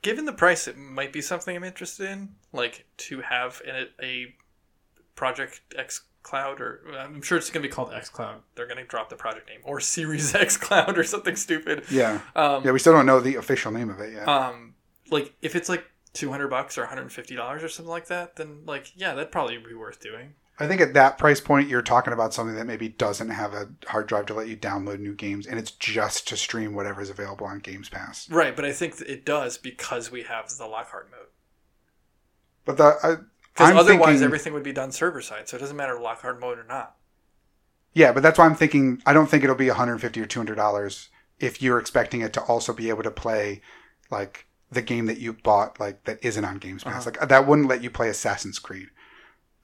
Given 0.03 0.25
the 0.25 0.33
price, 0.33 0.67
it 0.67 0.77
might 0.77 1.11
be 1.13 1.21
something 1.21 1.55
I'm 1.55 1.63
interested 1.63 2.09
in, 2.09 2.35
like 2.51 2.85
to 2.97 3.21
have 3.21 3.61
in 3.65 3.73
it 3.75 3.91
a 4.01 4.35
Project 5.15 5.61
X 5.77 6.03
Cloud, 6.23 6.59
or 6.61 6.81
I'm 6.97 7.21
sure 7.21 7.37
it's 7.37 7.49
going 7.49 7.63
to 7.63 7.67
be 7.69 7.73
called 7.73 7.93
X 7.93 8.09
Cloud. 8.09 8.41
They're 8.55 8.67
going 8.67 8.77
to 8.77 8.85
drop 8.85 9.09
the 9.09 9.15
project 9.15 9.47
name, 9.47 9.59
or 9.63 9.79
Series 9.79 10.35
X 10.47 10.57
Cloud, 10.57 10.97
or 10.97 11.03
something 11.03 11.35
stupid. 11.35 11.83
Yeah. 11.89 12.19
Um, 12.35 12.63
Yeah, 12.65 12.71
we 12.71 12.79
still 12.79 12.93
don't 12.93 13.05
know 13.05 13.19
the 13.19 13.35
official 13.35 13.71
name 13.71 13.89
of 13.89 13.99
it 13.99 14.13
yet. 14.13 14.27
um, 14.27 14.75
like 15.09 15.33
if 15.41 15.55
it's 15.55 15.69
like 15.69 15.85
200 16.13 16.47
bucks 16.47 16.77
or 16.77 16.81
150 16.81 17.35
dollars 17.35 17.63
or 17.63 17.69
something 17.69 17.89
like 17.89 18.07
that, 18.07 18.35
then 18.35 18.61
like 18.65 18.91
yeah, 18.95 19.13
that'd 19.13 19.31
probably 19.31 19.57
be 19.57 19.73
worth 19.73 19.99
doing. 19.99 20.33
I 20.59 20.67
think 20.67 20.81
at 20.81 20.93
that 20.93 21.17
price 21.17 21.41
point, 21.41 21.67
you're 21.67 21.81
talking 21.81 22.13
about 22.13 22.31
something 22.33 22.55
that 22.55 22.67
maybe 22.67 22.87
doesn't 22.87 23.29
have 23.31 23.53
a 23.55 23.69
hard 23.87 24.05
drive 24.07 24.27
to 24.27 24.35
let 24.35 24.47
you 24.47 24.55
download 24.55 24.99
new 24.99 25.15
games, 25.15 25.47
and 25.47 25.57
it's 25.57 25.71
just 25.71 26.27
to 26.27 26.37
stream 26.37 26.75
whatever 26.75 27.01
is 27.01 27.09
available 27.09 27.47
on 27.47 27.57
Games 27.57 27.89
Pass. 27.89 28.29
Right, 28.29 28.55
but 28.55 28.63
I 28.63 28.71
think 28.71 29.01
it 29.01 29.25
does 29.25 29.57
because 29.57 30.11
we 30.11 30.21
have 30.23 30.47
the 30.55 30.67
Lockhart 30.67 31.09
mode. 31.09 31.27
But 32.65 32.77
the 32.77 33.25
Because 33.53 33.71
otherwise, 33.71 34.05
thinking- 34.09 34.23
everything 34.23 34.53
would 34.53 34.61
be 34.63 34.71
done 34.73 34.91
server 34.91 35.21
side, 35.21 35.49
so 35.49 35.57
it 35.57 35.59
doesn't 35.59 35.75
matter 35.75 35.99
Lockhart 35.99 36.39
mode 36.39 36.59
or 36.59 36.63
not. 36.65 36.97
yeah, 37.93 38.11
but 38.11 38.21
that's 38.21 38.37
why 38.37 38.45
I'm 38.45 38.55
thinking. 38.55 39.01
I 39.07 39.13
don't 39.13 39.27
think 39.29 39.43
it'll 39.43 39.55
be 39.55 39.67
150 39.69 40.21
or 40.21 40.25
200 40.27 40.55
dollars 40.55 41.09
if 41.39 41.61
you're 41.63 41.79
expecting 41.79 42.21
it 42.21 42.31
to 42.33 42.41
also 42.43 42.73
be 42.73 42.89
able 42.89 43.03
to 43.03 43.11
play 43.11 43.61
like 44.11 44.45
the 44.73 44.81
game 44.81 45.05
that 45.07 45.19
you 45.19 45.33
bought 45.33 45.79
like 45.79 46.03
that 46.05 46.19
isn't 46.23 46.43
on 46.45 46.57
Games 46.57 46.83
Pass. 46.83 47.07
Uh-huh. 47.07 47.15
Like 47.19 47.29
that 47.29 47.47
wouldn't 47.47 47.67
let 47.67 47.83
you 47.83 47.89
play 47.89 48.09
Assassin's 48.09 48.59
Creed 48.59 48.87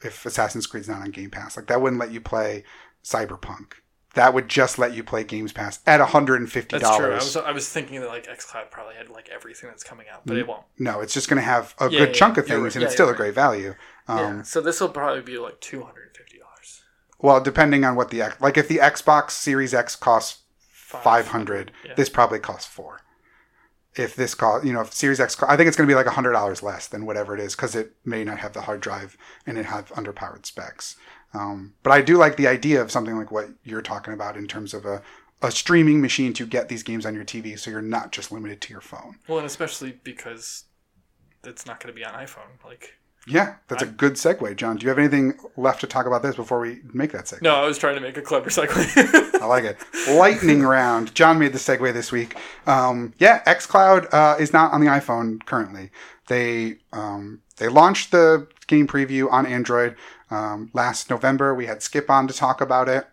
if 0.04 0.26
Assassin's 0.26 0.68
Creed's 0.68 0.88
not 0.90 1.02
on 1.02 1.12
Game 1.12 1.30
Pass. 1.30 1.58
Like 1.58 1.68
that 1.68 1.82
wouldn't 1.82 2.00
let 2.00 2.12
you 2.12 2.22
play 2.22 2.64
Cyberpunk. 3.04 3.74
That 4.16 4.34
would 4.34 4.50
just 4.50 4.80
let 4.80 4.96
you 4.96 5.04
play 5.04 5.24
Games 5.24 5.54
Pass 5.54 5.80
at 5.86 6.00
150 6.00 6.78
That's 6.78 6.98
true. 6.98 7.12
I 7.12 7.16
was 7.16 7.38
I 7.38 7.52
was 7.52 7.70
thinking 7.70 8.02
that 8.02 8.08
like 8.08 8.26
XCloud 8.26 8.72
probably 8.72 8.96
had 8.96 9.10
like 9.10 9.30
everything 9.30 9.70
that's 9.70 9.84
coming 9.84 10.08
out, 10.12 10.22
but 10.26 10.36
it 10.38 10.48
won't. 10.48 10.64
No, 10.80 11.00
it's 11.02 11.14
just 11.14 11.30
going 11.30 11.38
to 11.38 11.46
have 11.46 11.76
a 11.80 11.90
Yeah, 11.90 12.00
good 12.00 12.10
yeah, 12.10 12.14
chunk 12.14 12.38
of 12.38 12.48
things, 12.48 12.64
right. 12.64 12.76
and 12.76 12.82
Yeah, 12.82 12.86
it's 12.88 12.96
still 12.96 13.10
a 13.10 13.14
great 13.14 13.36
value. 13.36 13.76
Um, 14.08 14.18
yeah. 14.18 14.42
So 14.42 14.62
this 14.62 14.82
will 14.82 14.90
probably 14.90 15.22
be 15.22 15.38
like 15.38 15.60
two 15.62 15.84
hundred 15.84 16.08
and 16.08 16.16
fifty 16.18 16.40
dollars. 16.40 16.82
Well, 17.20 17.40
depending 17.40 17.86
on 17.86 17.96
what 17.96 18.10
the 18.10 18.22
X, 18.24 18.42
like 18.42 18.58
if 18.58 18.68
the 18.68 18.78
Xbox 18.78 19.32
Series 19.32 19.74
X 19.76 19.96
costs 19.96 20.40
five 20.72 21.28
hundred, 21.28 21.72
this 21.96 22.10
probably 22.10 22.40
costs 22.40 22.66
four. 22.66 23.02
If 24.00 24.16
this 24.16 24.34
cost, 24.34 24.66
you 24.66 24.74
know, 24.74 24.82
if 24.82 24.94
Series 24.94 25.20
X, 25.20 25.42
I 25.44 25.58
think 25.58 25.68
it's 25.68 25.76
going 25.76 25.88
to 25.88 25.92
be 25.92 25.96
like 25.96 26.08
hundred 26.08 26.32
dollars 26.32 26.64
less 26.64 26.88
than 26.88 27.06
whatever 27.06 27.34
it 27.34 27.42
is 27.42 27.56
because 27.56 27.76
it 27.76 27.94
may 28.06 28.24
not 28.24 28.40
have 28.40 28.54
the 28.54 28.62
hard 28.62 28.82
drive 28.82 29.18
and 29.46 29.58
it 29.58 29.66
have 29.66 29.90
underpowered 29.90 30.46
specs. 30.46 30.96
Um, 31.34 31.74
but 31.84 31.92
I 31.92 32.02
do 32.02 32.18
like 32.18 32.38
the 32.38 32.48
idea 32.48 32.82
of 32.82 32.92
something 32.92 33.18
like 33.18 33.32
what 33.32 33.50
you're 33.64 33.82
talking 33.82 34.14
about 34.14 34.38
in 34.38 34.48
terms 34.48 34.74
of 34.74 34.86
a 34.86 35.02
a 35.42 35.52
streaming 35.52 36.02
machine 36.02 36.34
to 36.34 36.46
get 36.46 36.68
these 36.68 36.84
games 36.84 37.06
on 37.06 37.16
your 37.16 37.24
TV, 37.24 37.58
so 37.58 37.72
you're 37.72 37.82
not 37.82 38.12
just 38.12 38.32
limited 38.32 38.62
to 38.62 38.74
your 38.74 38.82
phone. 38.82 39.16
Well, 39.28 39.38
and 39.38 39.48
especially 39.48 39.98
because 40.04 40.66
it's 41.44 41.66
not 41.66 41.80
going 41.80 41.94
to 41.94 41.98
be 41.98 42.06
on 42.06 42.14
iPhone. 42.14 42.64
Like, 42.66 42.99
Yeah, 43.30 43.56
that's 43.68 43.84
a 43.84 43.86
good 43.86 44.14
segue, 44.14 44.56
John. 44.56 44.78
Do 44.78 44.84
you 44.84 44.90
have 44.90 44.98
anything 44.98 45.38
left 45.56 45.82
to 45.82 45.88
talk 45.88 46.06
about 46.08 46.24
this 46.24 46.36
before 46.36 46.60
we 46.60 46.80
make 46.94 47.12
that 47.12 47.26
segue? 47.26 47.42
no, 47.42 47.56
I 47.56 47.68
was 47.68 47.78
trying 47.78 47.96
to 47.96 48.02
make 48.02 48.18
a 48.18 48.22
clever 48.22 48.50
segue. 48.50 49.40
I 49.42 49.46
like 49.46 49.64
it. 49.64 49.78
Lightning 50.10 50.64
round. 50.64 51.14
John 51.14 51.38
made 51.40 51.54
the 51.54 51.60
segue 51.60 51.94
this 51.94 52.12
week. 52.12 52.36
Um, 52.66 53.14
yeah, 53.20 53.44
XCloud 53.44 54.14
uh, 54.14 54.36
is 54.40 54.52
not 54.52 54.74
on 54.74 54.82
the 54.82 54.88
iPhone 54.88 55.44
currently. 55.46 55.92
They 56.28 56.78
um, 56.92 57.42
they 57.58 57.68
launched 57.68 58.12
the 58.12 58.48
game 58.68 58.88
preview 58.88 59.32
on 59.32 59.46
Android 59.46 59.96
um, 60.32 60.70
last 60.74 61.10
November. 61.10 61.54
We 61.54 61.66
had 61.68 61.82
Skip 61.84 62.10
on 62.10 62.28
to 62.28 62.34
talk 62.34 62.62
about 62.62 62.90
it 62.90 63.08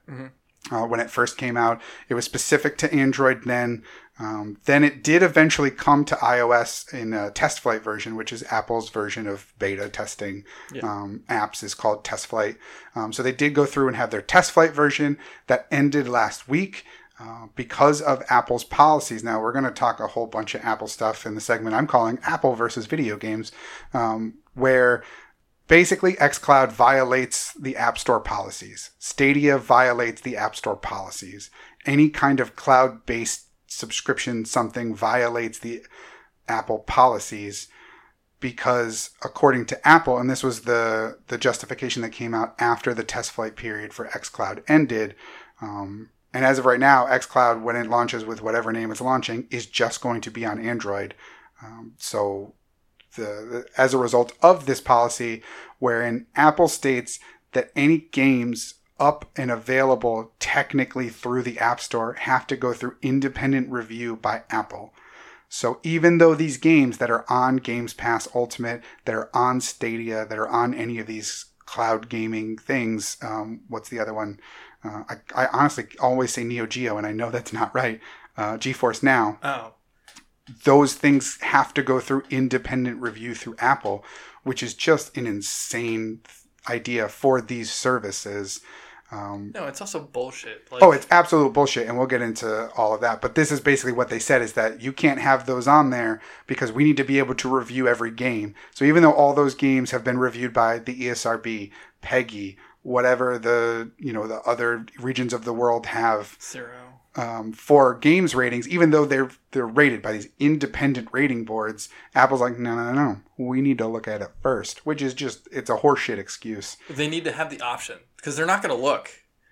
uh, 0.71 0.87
when 0.87 1.01
it 1.01 1.11
first 1.11 1.37
came 1.37 1.57
out. 1.57 1.81
It 2.09 2.14
was 2.14 2.25
specific 2.25 2.79
to 2.79 2.93
Android 2.93 3.45
then. 3.45 3.83
Um, 4.19 4.59
then 4.64 4.83
it 4.83 5.05
did 5.05 5.23
eventually 5.23 5.71
come 5.71 6.05
to 6.07 6.14
iOS 6.17 6.93
in 6.93 7.12
a 7.12 7.31
test 7.31 7.61
flight 7.61 7.83
version, 7.83 8.17
which 8.17 8.33
is 8.33 8.43
Apple's 8.51 8.89
version 8.89 9.27
of 9.27 9.53
beta 9.59 9.89
testing 9.89 10.45
um, 10.83 11.23
apps, 11.29 11.62
is 11.62 11.75
called 11.75 12.03
Test 12.03 12.29
Flight. 12.29 12.57
Um, 12.95 13.12
so 13.12 13.23
they 13.23 13.33
did 13.33 13.55
go 13.55 13.67
through 13.67 13.89
and 13.89 13.97
have 13.97 14.11
their 14.11 14.23
test 14.23 14.53
flight 14.53 14.73
version 14.73 15.19
that 15.49 15.67
ended 15.71 16.09
last 16.09 16.49
week. 16.49 16.85
Uh, 17.19 17.47
because 17.55 18.03
of 18.03 18.23
Apple's 18.29 18.62
policies. 18.62 19.25
Now, 19.25 19.41
we're 19.41 19.53
going 19.53 19.64
to 19.64 19.71
talk 19.71 20.01
a 20.01 20.07
whole 20.07 20.27
bunch 20.27 20.55
of 20.55 20.62
Apple 20.62 20.87
stuff 20.87 21.25
in 21.25 21.35
the 21.35 21.41
segment 21.41 21.75
I'm 21.75 21.87
calling 21.87 22.19
Apple 22.23 22.55
versus 22.55 22.85
video 22.85 23.17
games, 23.17 23.53
um, 23.95 24.35
where 24.53 25.03
basically 25.67 26.12
xcloud 26.14 26.71
violates 26.71 27.53
the 27.55 27.77
app 27.77 27.99
store 27.99 28.21
policies 28.21 28.91
stadia 28.99 29.59
violates 29.59 30.21
the 30.21 30.37
app 30.37 30.55
store 30.55 30.77
policies 30.77 31.51
any 31.87 32.09
kind 32.09 32.39
of 32.39 32.55
cloud-based 32.55 33.45
subscription 33.67 34.45
something 34.45 34.95
violates 34.95 35.59
the 35.59 35.85
apple 36.49 36.79
policies 36.81 37.69
because 38.39 39.11
according 39.23 39.67
to 39.67 39.89
apple 39.89 40.19
and 40.19 40.31
this 40.31 40.43
was 40.43 40.62
the 40.62 41.19
the 41.29 41.39
justification 41.39 42.03
that 42.03 42.11
came 42.11 42.35
out 42.35 42.55
after 42.59 42.95
the 42.95 43.05
test 43.05 43.33
flight 43.33 43.57
period 43.57 43.93
for 43.93 44.07
xcloud 44.09 44.62
ended 44.69 45.14
um, 45.61 46.11
and 46.33 46.45
as 46.45 46.59
of 46.59 46.67
right 46.67 46.81
now 46.81 47.07
xcloud 47.07 47.62
when 47.62 47.77
it 47.77 47.89
launches 47.89 48.25
with 48.25 48.43
whatever 48.43 48.73
name 48.73 48.91
it's 48.91 49.01
launching 49.01 49.47
is 49.51 49.67
just 49.67 50.01
going 50.01 50.21
to 50.21 50.31
be 50.31 50.45
on 50.45 50.61
android. 50.61 51.14
Um, 51.62 51.95
so 51.99 52.55
the, 53.17 53.23
the, 53.23 53.67
as 53.77 53.95
a 53.95 53.99
result 53.99 54.33
of 54.43 54.67
this 54.67 54.81
policy, 54.81 55.43
wherein 55.79 56.27
Apple 56.35 56.69
states 56.69 57.19
that 57.53 57.71
any 57.75 57.99
games 57.99 58.75
up 58.99 59.30
and 59.36 59.51
available 59.51 60.32
technically 60.38 61.09
through 61.09 61.42
the 61.42 61.59
App 61.59 61.80
Store 61.80 62.14
have 62.14 62.47
to 62.47 62.57
go 62.57 62.72
through 62.72 62.97
independent 63.03 63.70
review 63.70 64.16
by 64.16 64.42
Apple. 64.51 64.92
So 65.49 65.78
even 65.82 66.18
though 66.18 66.34
these 66.34 66.57
games 66.57 66.99
that 66.99 67.11
are 67.11 67.24
on 67.28 67.57
Games 67.57 67.94
Pass 67.94 68.28
Ultimate, 68.34 68.82
that 69.05 69.14
are 69.14 69.30
on 69.32 69.61
Stadia, 69.61 70.26
that 70.26 70.38
are 70.38 70.49
on 70.49 70.74
any 70.74 70.99
of 70.99 71.07
these 71.07 71.47
cloud 71.66 72.09
gaming 72.09 72.57
things, 72.57 73.16
um, 73.22 73.61
what's 73.68 73.88
the 73.88 74.01
other 74.01 74.14
one? 74.14 74.40
Uh, 74.84 75.05
I, 75.09 75.44
I 75.44 75.47
honestly 75.53 75.86
always 76.01 76.32
say 76.32 76.44
Neo 76.44 76.66
Geo, 76.66 76.97
and 76.99 77.07
I 77.07 77.12
know 77.12 77.30
that's 77.30 77.53
not 77.53 77.74
right. 77.74 78.01
Uh, 78.36 78.57
GeForce 78.57 79.03
Now 79.03 79.38
oh, 79.42 79.74
those 80.64 80.94
things 80.94 81.38
have 81.40 81.74
to 81.74 81.82
go 81.82 82.01
through 82.01 82.24
independent 82.30 83.01
review 83.01 83.34
through 83.34 83.57
Apple, 83.59 84.05
which 84.42 84.62
is 84.62 84.74
just 84.74 85.16
an 85.16 85.26
insane 85.26 86.20
idea 86.68 87.09
for 87.09 87.40
these 87.40 87.70
services. 87.70 88.61
Um, 89.13 89.53
no, 89.55 89.67
it's 89.67 89.81
also 89.81 90.01
bullshit. 90.01 90.71
Like, 90.71 90.83
oh, 90.83 90.91
it's 90.91 91.07
absolute 91.11 91.53
bullshit, 91.53 91.87
and 91.87 91.97
we'll 91.97 92.09
get 92.09 92.23
into 92.23 92.71
all 92.77 92.95
of 92.95 93.01
that. 93.03 93.21
But 93.21 93.37
this 93.37 93.53
is 93.53 93.61
basically 93.61 93.93
what 93.93 94.09
they 94.09 94.19
said: 94.19 94.43
is 94.43 94.55
that 94.55 94.83
you 94.83 94.93
can't 94.93 95.21
have 95.21 95.47
those 95.47 95.69
on 95.69 95.91
there 95.91 96.21
because 96.47 96.73
we 96.73 96.83
need 96.83 96.97
to 96.97 97.05
be 97.05 97.19
able 97.19 97.35
to 97.37 97.49
review 97.49 97.87
every 97.87 98.11
game. 98.11 98.55
So 98.75 98.85
even 98.85 99.03
though 99.03 99.13
all 99.13 99.33
those 99.33 99.55
games 99.55 99.93
have 99.93 100.03
been 100.03 100.19
reviewed 100.19 100.53
by 100.53 100.79
the 100.81 100.99
ESRB, 100.99 101.71
PEGI, 102.03 102.57
whatever 102.83 103.39
the 103.39 103.91
you 103.99 104.13
know 104.13 104.27
the 104.27 104.41
other 104.43 104.87
regions 104.99 105.33
of 105.33 105.45
the 105.45 105.53
world 105.53 105.87
have 105.87 106.37
CERO. 106.41 106.86
Um, 107.17 107.53
for 107.53 107.95
games 107.95 108.35
ratings, 108.35 108.69
even 108.69 108.91
though 108.91 109.05
they're 109.05 109.31
they're 109.53 109.67
rated 109.67 110.03
by 110.03 110.12
these 110.12 110.29
independent 110.39 111.09
rating 111.12 111.45
boards, 111.45 111.89
Apple's 112.14 112.41
like, 112.41 112.59
no, 112.59 112.77
no, 112.77 112.93
no, 112.93 112.93
no, 112.93 113.21
we 113.39 113.61
need 113.61 113.79
to 113.79 113.87
look 113.87 114.07
at 114.07 114.21
it 114.21 114.31
first, 114.43 114.85
which 114.85 115.01
is 115.01 115.14
just 115.14 115.49
it's 115.51 115.71
a 115.71 115.77
horseshit 115.79 116.19
excuse. 116.19 116.77
They 116.91 117.09
need 117.09 117.25
to 117.25 117.33
have 117.33 117.51
the 117.51 117.61
option 117.61 117.99
because 118.17 118.37
they're 118.37 118.47
not 118.47 118.62
going 118.62 118.77
to 118.77 118.83
look 118.83 119.11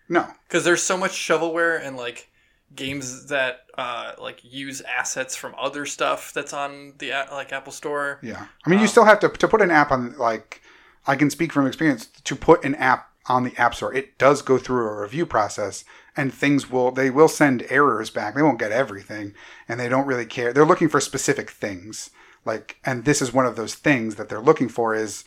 No, 0.09 0.27
because 0.47 0.65
there's 0.65 0.83
so 0.83 0.97
much 0.97 1.13
shovelware 1.13 1.81
and 1.83 1.97
like 1.97 2.31
games 2.75 3.27
that 3.27 3.67
uh, 3.79 4.13
like 4.19 4.41
use 4.43 4.81
assets 4.83 5.37
from 5.37 5.55
other 5.59 5.87
stuff 5.87 6.33
that's 6.33 6.53
on 6.53 6.95
the 6.99 7.13
like 7.31 7.53
Apple 7.53 7.73
Store. 7.73 8.19
yeah, 8.23 8.47
I 8.65 8.71
mean, 8.71 8.81
you 8.81 8.87
still 8.87 9.05
have 9.05 9.21
to 9.21 9.29
to 9.29 9.49
put 9.49 9.63
an 9.63 9.71
app 9.71 9.91
on. 9.91 10.17
Like, 10.19 10.61
I 11.07 11.17
can 11.17 11.31
speak 11.31 11.53
from 11.53 11.67
experience 11.67 12.07
to 12.07 12.37
put 12.37 12.65
an 12.65 12.75
app 12.75 13.11
on 13.27 13.45
the 13.45 13.57
App 13.57 13.75
Store. 13.75 13.95
It 13.95 14.19
does 14.19 14.43
go 14.43 14.59
through 14.59 14.87
a 14.87 15.01
review 15.01 15.25
process, 15.27 15.85
and 16.17 16.33
things 16.33 16.71
will 16.71 16.91
they 16.91 17.11
will 17.11 17.29
send 17.29 17.67
errors 17.69 18.11
back. 18.11 18.35
They 18.35 18.43
won't 18.43 18.59
get 18.59 18.73
everything, 18.73 19.35
and 19.69 19.79
they 19.79 19.89
don't 19.89 20.07
really 20.07 20.27
care. 20.27 20.53
They're 20.53 20.65
looking 20.65 20.89
for 20.89 21.01
specific 21.01 21.51
things. 21.51 22.11
Like, 22.45 22.77
and 22.85 23.05
this 23.05 23.23
is 23.23 23.33
one 23.33 23.47
of 23.47 23.57
those 23.57 23.75
things 23.75 24.17
that 24.17 24.29
they're 24.29 24.41
looking 24.41 24.69
for 24.69 24.95
is 24.95 25.25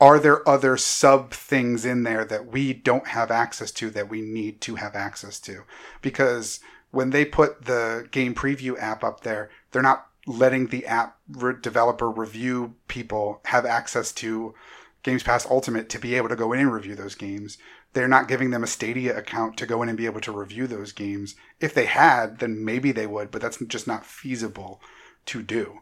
are 0.00 0.18
there 0.18 0.46
other 0.48 0.76
sub 0.76 1.32
things 1.32 1.84
in 1.84 2.02
there 2.02 2.24
that 2.24 2.46
we 2.46 2.72
don't 2.72 3.08
have 3.08 3.30
access 3.30 3.70
to 3.70 3.90
that 3.90 4.10
we 4.10 4.20
need 4.20 4.60
to 4.62 4.74
have 4.74 4.94
access 4.94 5.38
to? 5.40 5.62
Because 6.02 6.60
when 6.90 7.10
they 7.10 7.24
put 7.24 7.64
the 7.64 8.06
game 8.10 8.34
preview 8.34 8.78
app 8.78 9.02
up 9.02 9.20
there, 9.20 9.50
they're 9.70 9.82
not 9.82 10.08
letting 10.26 10.68
the 10.68 10.86
app 10.86 11.18
re- 11.28 11.54
developer 11.60 12.10
review 12.10 12.74
people 12.88 13.40
have 13.46 13.64
access 13.64 14.12
to 14.12 14.54
Games 15.02 15.22
Pass 15.22 15.46
Ultimate 15.46 15.88
to 15.90 15.98
be 15.98 16.14
able 16.14 16.28
to 16.28 16.36
go 16.36 16.52
in 16.52 16.60
and 16.60 16.72
review 16.72 16.94
those 16.94 17.14
games. 17.14 17.58
They're 17.94 18.08
not 18.08 18.28
giving 18.28 18.50
them 18.50 18.62
a 18.62 18.66
Stadia 18.68 19.16
account 19.16 19.56
to 19.58 19.66
go 19.66 19.82
in 19.82 19.88
and 19.88 19.96
be 19.96 20.06
able 20.06 20.20
to 20.22 20.32
review 20.32 20.66
those 20.66 20.92
games. 20.92 21.34
If 21.60 21.74
they 21.74 21.86
had, 21.86 22.38
then 22.40 22.64
maybe 22.64 22.92
they 22.92 23.06
would, 23.06 23.30
but 23.30 23.40
that's 23.40 23.58
just 23.66 23.86
not 23.86 24.04
feasible 24.04 24.80
to 25.26 25.42
do. 25.42 25.80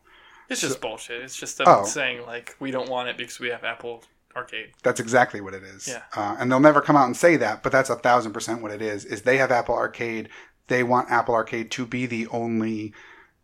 It's 0.48 0.60
just 0.60 0.80
bullshit. 0.80 1.22
It's 1.22 1.36
just 1.36 1.58
them 1.58 1.66
Oh. 1.68 1.84
saying 1.84 2.26
like 2.26 2.54
we 2.60 2.70
don't 2.70 2.88
want 2.90 3.08
it 3.08 3.16
because 3.16 3.40
we 3.40 3.48
have 3.48 3.64
Apple 3.64 4.04
Arcade. 4.36 4.72
That's 4.82 5.00
exactly 5.00 5.40
what 5.40 5.54
it 5.54 5.62
is. 5.62 5.88
Yeah. 5.88 6.02
Uh, 6.14 6.36
and 6.38 6.50
they'll 6.50 6.60
never 6.60 6.80
come 6.82 6.96
out 6.96 7.06
and 7.06 7.16
say 7.16 7.36
that, 7.36 7.62
but 7.62 7.72
that's 7.72 7.90
a 7.90 7.96
thousand 7.96 8.32
percent 8.32 8.62
what 8.62 8.70
it 8.72 8.82
is. 8.82 9.04
Is 9.06 9.22
they 9.22 9.38
have 9.38 9.50
Apple 9.50 9.74
Arcade. 9.74 10.28
They 10.68 10.82
want 10.82 11.10
Apple 11.10 11.34
Arcade 11.34 11.70
to 11.72 11.86
be 11.86 12.06
the 12.06 12.26
only 12.28 12.92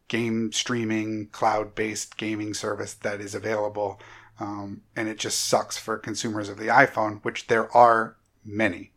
game 0.08 0.52
streaming 0.52 1.28
cloud 1.32 1.74
based 1.74 2.16
gaming 2.16 2.52
service 2.54 2.94
that 2.94 3.20
is 3.20 3.34
available. 3.34 4.00
Um, 4.40 4.82
and 4.94 5.08
it 5.08 5.18
just 5.18 5.46
sucks 5.46 5.76
for 5.76 5.98
consumers 5.98 6.48
of 6.48 6.58
the 6.58 6.68
iPhone, 6.68 7.22
which 7.24 7.48
there 7.48 7.74
are 7.76 8.16
many, 8.44 8.92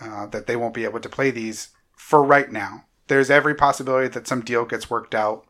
uh, 0.00 0.26
that 0.26 0.46
they 0.46 0.56
won't 0.56 0.74
be 0.74 0.84
able 0.84 1.00
to 1.00 1.08
play 1.08 1.30
these 1.30 1.68
for 1.96 2.22
right 2.22 2.50
now. 2.50 2.84
There's 3.08 3.30
every 3.30 3.54
possibility 3.54 4.08
that 4.08 4.26
some 4.26 4.42
deal 4.42 4.64
gets 4.64 4.90
worked 4.90 5.14
out, 5.14 5.46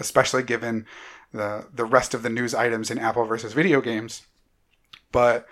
especially 0.00 0.42
given 0.42 0.86
the 1.32 1.66
the 1.72 1.84
rest 1.84 2.14
of 2.14 2.22
the 2.22 2.28
news 2.28 2.54
items 2.54 2.90
in 2.90 2.98
Apple 2.98 3.24
versus 3.24 3.52
video 3.52 3.80
games. 3.80 4.22
But 5.10 5.46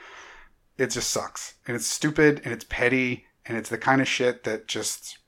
it 0.79 0.91
just 0.91 1.11
sucks, 1.11 1.55
and 1.67 1.77
it's 1.77 1.87
stupid, 1.87 2.41
and 2.45 2.53
it's 2.53 2.65
petty, 2.65 3.27
and 3.45 3.59
it's 3.59 3.69
the 3.69 3.79
kind 3.79 4.01
of 4.01 4.09
shit 4.09 4.45
that 4.45 4.67
just 4.67 5.19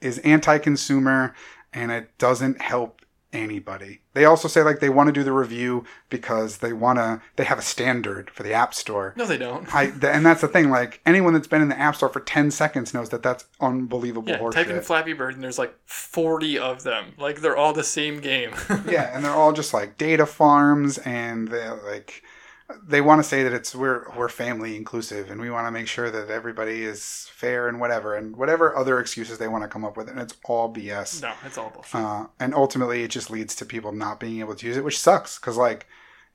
is 0.00 0.18
anti-consumer, 0.18 1.34
and 1.72 1.92
it 1.92 2.16
doesn't 2.18 2.60
help 2.60 3.01
anybody. 3.32 4.00
They 4.14 4.24
also 4.24 4.46
say 4.48 4.62
like 4.62 4.80
they 4.80 4.88
want 4.90 5.08
to 5.08 5.12
do 5.12 5.24
the 5.24 5.32
review 5.32 5.84
because 6.10 6.58
they 6.58 6.72
want 6.72 6.98
to 6.98 7.20
they 7.36 7.44
have 7.44 7.58
a 7.58 7.62
standard 7.62 8.30
for 8.30 8.42
the 8.42 8.52
App 8.52 8.74
Store. 8.74 9.14
No, 9.16 9.24
they 9.26 9.38
don't. 9.38 9.72
I, 9.74 9.86
th- 9.86 10.04
and 10.04 10.24
that's 10.24 10.40
the 10.42 10.48
thing. 10.48 10.70
Like 10.70 11.00
anyone 11.06 11.32
that's 11.32 11.46
been 11.48 11.62
in 11.62 11.68
the 11.68 11.78
App 11.78 11.96
Store 11.96 12.08
for 12.08 12.20
ten 12.20 12.50
seconds 12.50 12.92
knows 12.92 13.08
that 13.10 13.22
that's 13.22 13.44
unbelievable 13.60 14.28
Yeah, 14.30 14.38
horseshit. 14.38 14.52
type 14.52 14.68
in 14.68 14.80
Flappy 14.82 15.12
Bird 15.14 15.34
and 15.34 15.42
there's 15.42 15.58
like 15.58 15.74
40 15.86 16.58
of 16.58 16.82
them. 16.82 17.14
Like 17.18 17.40
they're 17.40 17.56
all 17.56 17.72
the 17.72 17.84
same 17.84 18.20
game. 18.20 18.50
yeah, 18.86 19.14
and 19.14 19.24
they're 19.24 19.32
all 19.32 19.52
just 19.52 19.72
like 19.72 19.96
data 19.98 20.26
farms, 20.26 20.98
and 20.98 21.48
they 21.48 21.68
like 21.68 22.22
they 22.86 23.00
want 23.00 23.22
to 23.22 23.28
say 23.28 23.42
that 23.42 23.52
it's 23.52 23.74
we're 23.74 24.06
we're 24.16 24.28
family 24.28 24.76
inclusive, 24.76 25.30
and 25.30 25.40
we 25.40 25.50
want 25.50 25.66
to 25.66 25.70
make 25.70 25.88
sure 25.88 26.10
that 26.10 26.30
everybody 26.30 26.84
is 26.84 27.28
fair 27.32 27.68
and 27.68 27.80
whatever, 27.80 28.14
and 28.14 28.36
whatever 28.36 28.76
other 28.76 28.98
excuses 29.00 29.38
they 29.38 29.48
want 29.48 29.64
to 29.64 29.68
come 29.68 29.84
up 29.84 29.96
with, 29.96 30.08
and 30.08 30.18
it's 30.18 30.36
all 30.44 30.72
BS. 30.72 31.22
no, 31.22 31.32
it's 31.44 31.58
all 31.58 31.70
bullshit. 31.70 31.94
Uh, 31.94 32.26
and 32.40 32.54
ultimately, 32.54 33.02
it 33.02 33.10
just 33.10 33.30
leads 33.30 33.54
to 33.56 33.64
people 33.64 33.92
not 33.92 34.20
being 34.20 34.40
able 34.40 34.54
to 34.54 34.66
use 34.66 34.76
it, 34.76 34.84
which 34.84 34.98
sucks 34.98 35.38
because 35.38 35.56
like. 35.56 35.86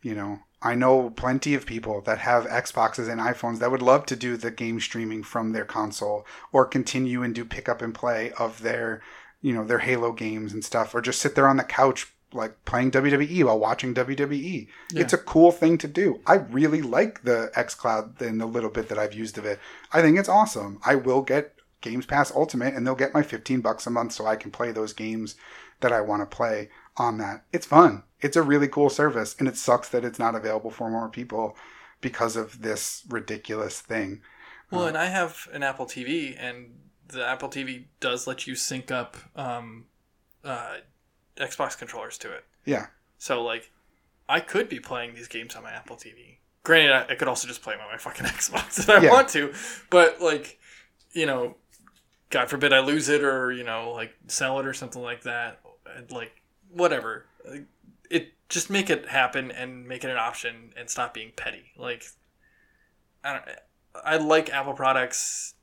You 0.04 0.14
know, 0.14 0.40
I 0.62 0.76
know 0.76 1.10
plenty 1.10 1.56
of 1.56 1.66
people 1.66 2.02
that 2.02 2.20
have 2.20 2.46
Xboxes 2.46 3.10
and 3.10 3.20
iPhones 3.20 3.58
that 3.60 3.72
would 3.72 3.82
love 3.82 4.06
to 4.06 4.16
do 4.16 4.38
the 4.38 4.52
game 4.52 4.80
streaming 4.80 5.24
from 5.24 5.54
their 5.54 5.66
console 5.66 6.26
or 6.52 6.66
continue 6.66 7.24
and 7.24 7.34
do 7.34 7.44
pick 7.44 7.68
up 7.68 7.82
and 7.82 7.96
play 7.96 8.32
of 8.34 8.62
their, 8.62 9.02
you 9.42 9.54
know, 9.54 9.64
their 9.64 9.80
Halo 9.80 10.12
games 10.12 10.54
and 10.54 10.64
stuff, 10.64 10.94
or 10.94 11.02
just 11.02 11.20
sit 11.20 11.34
there 11.34 11.48
on 11.48 11.58
the 11.58 11.64
couch 11.64 12.14
like 12.34 12.66
playing 12.66 12.92
WWE 12.92 13.44
while 13.46 13.60
watching 13.60 13.94
WWE. 13.94 14.68
Yeah. 14.92 15.02
It's 15.02 15.14
a 15.14 15.18
cool 15.18 15.52
thing 15.52 15.78
to 15.80 15.88
do. 15.88 16.20
I 16.26 16.36
really 16.36 16.82
like 16.82 17.24
the 17.24 17.52
xCloud 17.56 18.22
in 18.22 18.38
the 18.38 18.46
little 18.46 18.70
bit 18.70 18.90
that 18.90 19.00
I've 19.00 19.14
used 19.14 19.38
of 19.38 19.46
it. 19.46 19.60
I 19.94 20.02
think 20.02 20.18
it's 20.18 20.30
awesome. 20.30 20.80
I 20.86 20.96
will 20.96 21.22
get 21.22 21.56
Games 21.82 22.06
Pass 22.06 22.32
Ultimate 22.36 22.74
and 22.74 22.86
they'll 22.86 22.96
get 22.96 23.14
my 23.14 23.24
15 23.24 23.62
bucks 23.62 23.88
a 23.88 23.90
month 23.90 24.14
so 24.14 24.26
I 24.26 24.36
can 24.36 24.52
play 24.52 24.72
those 24.72 24.94
games 24.94 25.36
that 25.80 25.94
I 25.94 26.02
want 26.02 26.22
to 26.22 26.36
play 26.36 26.70
on 26.98 27.18
that. 27.20 27.44
It's 27.54 27.66
fun. 27.66 28.04
It's 28.20 28.36
a 28.36 28.42
really 28.42 28.68
cool 28.68 28.90
service 28.90 29.36
and 29.40 29.48
it 29.48 29.56
sucks 29.56 29.90
that 29.90 30.04
it's 30.04 30.20
not 30.20 30.36
available 30.36 30.72
for 30.72 30.90
more 30.90 31.10
people 31.10 31.56
because 32.02 32.36
of 32.36 32.62
this 32.62 33.04
ridiculous 33.10 33.80
thing. 33.80 34.22
Well, 34.72 34.88
and 34.88 34.98
I 34.98 35.06
have 35.06 35.48
an 35.54 35.64
Apple 35.64 35.86
TV, 35.86 36.36
and 36.38 36.74
the 37.08 37.26
Apple 37.26 37.50
TV 37.50 37.86
does 38.00 38.28
let 38.28 38.48
you 38.48 38.56
sync 38.56 38.92
up 38.92 39.16
um, 39.36 39.86
uh, 40.44 40.78
Xbox 41.38 41.78
controllers 41.78 42.18
to 42.20 42.32
it. 42.34 42.46
Yeah. 42.66 42.88
So, 43.18 43.44
like, 43.44 43.72
I 44.30 44.40
could 44.40 44.70
be 44.70 44.80
playing 44.80 45.16
these 45.16 45.28
games 45.28 45.56
on 45.56 45.64
my 45.64 45.72
Apple 45.72 45.96
TV. 45.96 46.38
Granted, 46.64 46.92
I, 46.92 47.14
I 47.14 47.16
could 47.16 47.28
also 47.28 47.48
just 47.48 47.62
play 47.62 47.74
them 47.76 47.82
on 47.86 47.92
my 47.92 47.98
fucking 47.98 48.26
Xbox 48.26 48.80
if 48.80 48.90
I 48.90 49.02
Yeah. 49.02 49.12
want 49.12 49.30
to, 49.30 49.54
but 49.90 50.22
like, 50.22 50.60
you 51.14 51.26
know, 51.26 51.56
God 52.30 52.50
forbid 52.50 52.74
I 52.74 52.80
lose 52.80 53.08
it 53.08 53.24
or 53.24 53.52
you 53.54 53.64
know, 53.64 53.92
like 53.92 54.14
sell 54.28 54.60
it 54.60 54.66
or 54.66 54.74
something 54.74 55.02
like 55.02 55.24
that. 55.24 55.62
Like, 56.10 56.42
whatever. 56.70 57.26
It 58.10 58.34
just 58.50 58.70
make 58.70 58.90
it 58.90 59.08
happen 59.08 59.50
and 59.52 59.88
make 59.88 60.04
it 60.04 60.10
an 60.10 60.18
option 60.18 60.74
and 60.78 60.90
stop 60.90 61.14
being 61.14 61.32
petty. 61.36 61.72
Like, 61.78 62.06
I 63.24 63.34
don't. 63.34 63.46
I 64.06 64.18
like 64.18 64.50
Apple 64.52 64.74
products, 64.74 65.56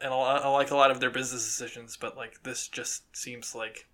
and 0.00 0.12
I 0.12 0.48
like 0.48 0.70
a 0.70 0.76
lot 0.76 0.90
of 0.90 1.00
their 1.00 1.10
business 1.10 1.44
decisions, 1.44 1.96
but 2.00 2.16
like 2.16 2.42
this 2.42 2.68
just 2.68 3.14
seems 3.16 3.54
like 3.54 3.88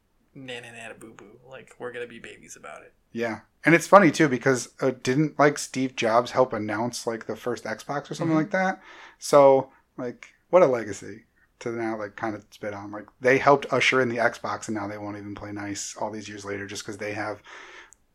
na 0.47 0.61
na 0.61 0.71
na 0.89 0.95
boo 0.99 1.13
boo. 1.15 1.39
Like 1.49 1.75
we're 1.79 1.93
gonna 1.93 2.07
be 2.07 2.19
babies 2.19 2.57
about 2.57 2.83
it. 2.83 2.93
Yeah. 3.13 3.41
And 3.65 3.75
it's 3.75 3.87
funny 3.87 4.11
too 4.11 4.29
because 4.29 4.71
uh, 4.81 4.93
didn't 5.03 5.39
like 5.39 5.59
Steve 5.59 5.97
Jobs 5.97 6.31
help 6.33 6.53
announce 6.53 7.07
like 7.07 7.27
the 7.27 7.37
first 7.37 7.65
Xbox 7.65 8.11
or 8.11 8.15
something 8.15 8.35
Mhm. 8.37 8.41
like 8.41 8.51
that? 8.51 8.81
So, 9.19 9.71
like 9.97 10.29
what 10.51 10.63
a 10.63 10.67
legacy 10.67 11.25
to 11.61 11.71
now 11.73 11.99
like 11.99 12.17
kind 12.17 12.35
of 12.37 12.45
spit 12.51 12.73
on. 12.75 12.91
Like 12.93 13.07
they 13.21 13.39
helped 13.39 13.67
usher 13.73 14.01
in 14.01 14.09
the 14.09 14.17
Xbox 14.19 14.69
and 14.69 14.77
now 14.77 14.87
they 14.87 14.99
won't 14.99 15.17
even 15.17 15.35
play 15.35 15.53
nice 15.53 15.97
all 15.97 16.11
these 16.11 16.29
years 16.29 16.45
later 16.45 16.67
just 16.67 16.85
cuz 16.85 16.99
they 16.99 17.13
have 17.15 17.43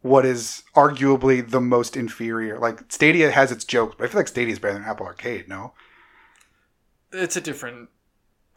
what 0.02 0.26
is 0.26 0.64
arguably 0.76 1.48
the 1.50 1.62
most 1.62 1.96
inferior. 1.98 2.58
Like 2.60 2.80
Stadia 2.90 3.32
has 3.32 3.52
its 3.52 3.64
jokes, 3.66 3.96
but 3.98 4.06
I 4.06 4.08
feel 4.08 4.20
like 4.20 4.28
Stadia 4.28 4.52
is 4.54 4.60
better 4.60 4.74
than 4.76 4.84
Apple 4.84 5.06
Arcade, 5.06 5.48
no? 5.48 5.74
It's 7.12 7.36
a 7.38 7.42
different, 7.42 7.90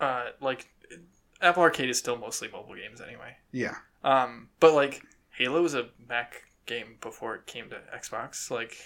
uh, 0.00 0.30
like 0.40 0.68
Apple 1.40 1.62
Arcade 1.62 1.90
is 1.90 1.98
still 1.98 2.16
mostly 2.16 2.48
mobile 2.48 2.74
games 2.74 3.00
anyway. 3.00 3.36
Yeah. 3.52 3.76
Um, 4.04 4.48
but 4.60 4.74
like 4.74 5.02
Halo 5.36 5.62
was 5.62 5.74
a 5.74 5.88
Mac 6.08 6.44
game 6.66 6.96
before 7.00 7.34
it 7.34 7.46
came 7.46 7.68
to 7.70 7.76
Xbox. 7.94 8.50
Like, 8.50 8.76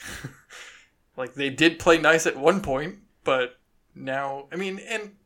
like 1.17 1.35
they 1.35 1.51
did 1.51 1.79
play 1.79 1.99
nice 1.99 2.27
at 2.27 2.37
one 2.37 2.61
point, 2.61 2.99
but 3.25 3.59
now 3.95 4.47
I 4.53 4.57
mean, 4.57 4.81
and 4.89 5.17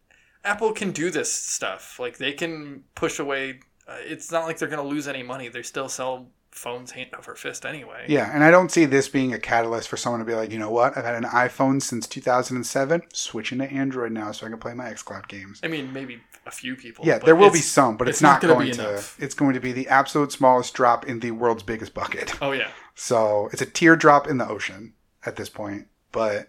Apple 0.45 0.73
can 0.73 0.93
do 0.93 1.11
this 1.11 1.33
stuff. 1.33 1.99
Like 1.99 2.19
they 2.19 2.33
can 2.33 2.85
push 2.95 3.19
away. 3.19 3.61
Uh, 3.87 3.97
it's 4.01 4.33
not 4.33 4.47
like 4.47 4.59
they're 4.59 4.69
gonna 4.69 4.83
lose 4.83 5.09
any 5.09 5.23
money. 5.23 5.49
They 5.49 5.63
still 5.63 5.89
sell 5.89 6.29
phones 6.55 6.93
hand 6.93 7.11
over 7.19 7.35
fist 7.35 7.67
anyway. 7.67 8.05
Yeah, 8.09 8.31
and 8.33 8.45
I 8.45 8.51
don't 8.51 8.71
see 8.71 8.85
this 8.85 9.09
being 9.09 9.35
a 9.35 9.41
catalyst 9.41 9.89
for 9.89 9.97
someone 9.97 10.21
to 10.21 10.25
be 10.25 10.35
like, 10.35 10.53
you 10.53 10.59
know 10.59 10.71
what? 10.71 10.97
I've 10.97 11.05
had 11.05 11.17
an 11.17 11.25
iPhone 11.25 11.83
since 11.83 12.07
2007, 12.07 13.03
switching 13.13 13.59
to 13.59 13.65
Android 13.65 14.13
now 14.13 14.31
so 14.31 14.47
I 14.47 14.51
can 14.51 14.59
play 14.59 14.73
my 14.73 14.85
xCloud 14.85 15.27
games. 15.27 15.61
I 15.65 15.69
mean, 15.69 15.93
maybe 15.93 16.21
a 16.47 16.53
few 16.53 16.77
people. 16.77 17.05
Yeah, 17.05 17.19
there 17.19 17.35
will 17.35 17.51
be 17.51 17.59
some, 17.59 17.97
but 17.97 18.09
it's, 18.09 18.19
it's 18.19 18.23
not, 18.23 18.43
not 18.43 18.61
be 18.61 18.71
to. 18.71 18.91
enough. 18.91 19.21
It's 19.21 19.35
going 19.35 19.55
to 19.55 19.61
be 19.61 19.73
the 19.73 19.89
absolute 19.89 20.31
smallest 20.31 20.75
drop 20.75 21.07
in 21.07 21.21
the 21.21 21.33
world's 21.33 21.65
biggest 21.65 21.93
bucket. 21.93 22.41
Oh 22.41 22.53
yeah. 22.53 22.71
So 22.95 23.49
it's 23.53 23.63
a 23.63 23.67
teardrop 23.67 24.29
in 24.29 24.39
the 24.39 24.49
ocean 24.49 24.95
at 25.27 25.35
this 25.37 25.49
point. 25.49 25.89
But 26.13 26.49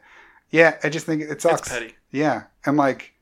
yeah, 0.51 0.77
I 0.83 0.89
just 0.89 1.07
think 1.07 1.23
it 1.23 1.41
sucks. 1.41 1.61
It's 1.61 1.69
petty. 1.69 1.95
Yeah, 2.11 2.43
and 2.63 2.77
like 2.77 3.13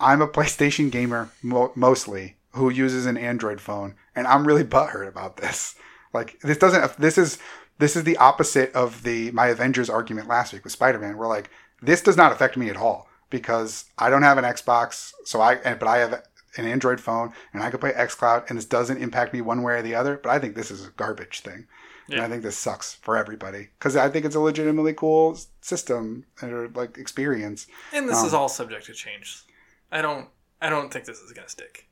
I'm 0.00 0.20
a 0.20 0.26
PlayStation 0.26 0.90
gamer 0.90 1.30
mo- 1.42 1.72
mostly 1.76 2.38
who 2.54 2.70
uses 2.70 3.06
an 3.06 3.16
Android 3.16 3.60
phone, 3.60 3.94
and 4.16 4.26
I'm 4.26 4.46
really 4.46 4.64
butthurt 4.64 5.06
about 5.08 5.36
this. 5.36 5.76
Like 6.14 6.40
this 6.40 6.56
doesn't. 6.56 6.96
This 6.98 7.18
is 7.18 7.38
this 7.78 7.96
is 7.96 8.04
the 8.04 8.16
opposite 8.16 8.72
of 8.72 9.02
the 9.02 9.30
my 9.32 9.48
Avengers 9.48 9.90
argument 9.90 10.28
last 10.28 10.52
week 10.52 10.64
with 10.64 10.72
Spider-Man. 10.72 11.16
We're 11.16 11.26
like, 11.26 11.50
this 11.82 12.00
does 12.00 12.16
not 12.16 12.32
affect 12.32 12.56
me 12.56 12.70
at 12.70 12.76
all 12.76 13.08
because 13.30 13.84
I 13.98 14.08
don't 14.10 14.22
have 14.22 14.38
an 14.38 14.44
Xbox, 14.44 15.12
so 15.24 15.40
I 15.40 15.56
but 15.56 15.88
I 15.88 15.98
have 15.98 16.22
an 16.56 16.66
Android 16.66 17.00
phone 17.00 17.32
and 17.52 17.62
I 17.64 17.70
can 17.70 17.80
play 17.80 17.92
XCloud, 17.92 18.48
and 18.48 18.56
this 18.56 18.64
doesn't 18.64 19.02
impact 19.02 19.32
me 19.34 19.40
one 19.40 19.62
way 19.62 19.74
or 19.74 19.82
the 19.82 19.96
other. 19.96 20.16
But 20.22 20.30
I 20.30 20.38
think 20.38 20.54
this 20.54 20.70
is 20.70 20.86
a 20.86 20.90
garbage 20.90 21.40
thing. 21.40 21.66
And 22.10 22.20
I 22.20 22.28
think 22.28 22.42
this 22.42 22.56
sucks 22.58 22.94
for 22.96 23.16
everybody 23.16 23.70
because 23.78 23.96
I 23.96 24.10
think 24.10 24.26
it's 24.26 24.34
a 24.34 24.40
legitimately 24.40 24.92
cool 24.92 25.38
system 25.62 26.26
or 26.42 26.68
like 26.74 26.98
experience. 26.98 27.66
And 27.94 28.06
this 28.06 28.18
Um, 28.20 28.26
is 28.26 28.34
all 28.34 28.50
subject 28.50 28.84
to 28.86 28.92
change. 28.92 29.42
I 29.90 30.02
don't. 30.02 30.28
I 30.60 30.68
don't 30.68 30.92
think 30.92 31.06
this 31.06 31.18
is 31.18 31.32
gonna 31.32 31.48
stick. 31.48 31.88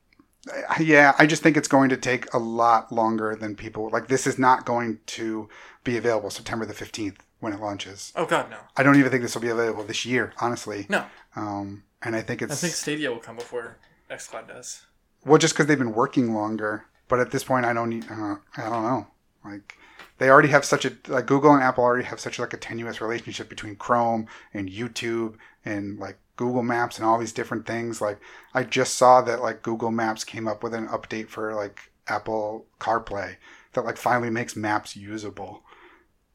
Yeah, 0.80 1.14
I 1.18 1.26
just 1.26 1.42
think 1.42 1.56
it's 1.56 1.68
going 1.68 1.88
to 1.90 1.96
take 1.96 2.32
a 2.34 2.38
lot 2.38 2.90
longer 2.90 3.36
than 3.36 3.54
people 3.54 3.90
like. 3.90 4.08
This 4.08 4.26
is 4.26 4.38
not 4.38 4.64
going 4.66 4.98
to 5.06 5.48
be 5.84 5.96
available 5.96 6.30
September 6.30 6.66
the 6.66 6.74
fifteenth 6.74 7.24
when 7.40 7.52
it 7.52 7.60
launches. 7.60 8.12
Oh 8.16 8.26
God, 8.26 8.50
no. 8.50 8.58
I 8.76 8.82
don't 8.82 8.96
even 8.96 9.10
think 9.10 9.22
this 9.22 9.34
will 9.34 9.42
be 9.42 9.48
available 9.48 9.84
this 9.84 10.04
year, 10.04 10.32
honestly. 10.40 10.86
No. 10.88 11.04
Um, 11.36 11.84
and 12.02 12.16
I 12.16 12.22
think 12.22 12.42
it's 12.42 12.52
I 12.52 12.56
think 12.56 12.74
Stadia 12.74 13.10
will 13.10 13.20
come 13.20 13.36
before 13.36 13.78
XCloud 14.10 14.48
does. 14.48 14.86
well, 15.24 15.38
just 15.38 15.54
because 15.54 15.66
they've 15.66 15.78
been 15.78 15.94
working 15.94 16.34
longer. 16.34 16.86
But 17.08 17.20
at 17.20 17.30
this 17.30 17.44
point, 17.44 17.66
I 17.66 17.72
don't 17.72 17.90
need. 17.90 18.06
Uh, 18.10 18.36
I 18.56 18.62
don't 18.68 18.82
know. 18.84 19.06
Like 19.44 19.76
they 20.22 20.30
already 20.30 20.50
have 20.50 20.64
such 20.64 20.84
a 20.84 20.92
like 21.08 21.26
Google 21.26 21.52
and 21.52 21.62
Apple 21.62 21.82
already 21.82 22.04
have 22.04 22.20
such 22.20 22.38
like 22.38 22.52
a 22.52 22.56
tenuous 22.56 23.00
relationship 23.00 23.48
between 23.48 23.74
Chrome 23.74 24.28
and 24.54 24.70
YouTube 24.70 25.34
and 25.64 25.98
like 25.98 26.16
Google 26.36 26.62
Maps 26.62 26.96
and 26.96 27.04
all 27.04 27.18
these 27.18 27.32
different 27.32 27.66
things. 27.66 28.00
Like 28.00 28.20
I 28.54 28.62
just 28.62 28.94
saw 28.94 29.20
that 29.22 29.42
like 29.42 29.62
Google 29.62 29.90
Maps 29.90 30.22
came 30.22 30.46
up 30.46 30.62
with 30.62 30.74
an 30.74 30.86
update 30.86 31.28
for 31.28 31.54
like 31.54 31.90
Apple 32.06 32.66
CarPlay 32.78 33.34
that 33.72 33.84
like 33.84 33.96
finally 33.96 34.30
makes 34.30 34.54
maps 34.54 34.94
usable. 34.94 35.64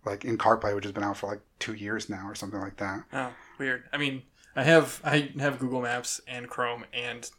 Like 0.04 0.26
in 0.26 0.38
CarPlay, 0.38 0.76
which 0.76 0.84
has 0.84 0.92
been 0.92 1.04
out 1.06 1.16
for 1.16 1.28
like 1.28 1.42
two 1.60 1.74
years 1.74 2.10
now 2.10 2.28
or 2.28 2.36
something 2.36 2.60
like 2.60 2.76
that. 2.78 3.06
Oh, 3.14 3.32
weird. 3.58 3.86
I 3.94 3.98
mean, 3.98 4.24
I 4.54 4.64
have 4.64 5.00
I 5.06 5.32
have 5.40 5.60
Google 5.60 5.82
Maps 5.82 6.20
and 6.28 6.50
Chrome 6.50 6.84
and 6.92 7.32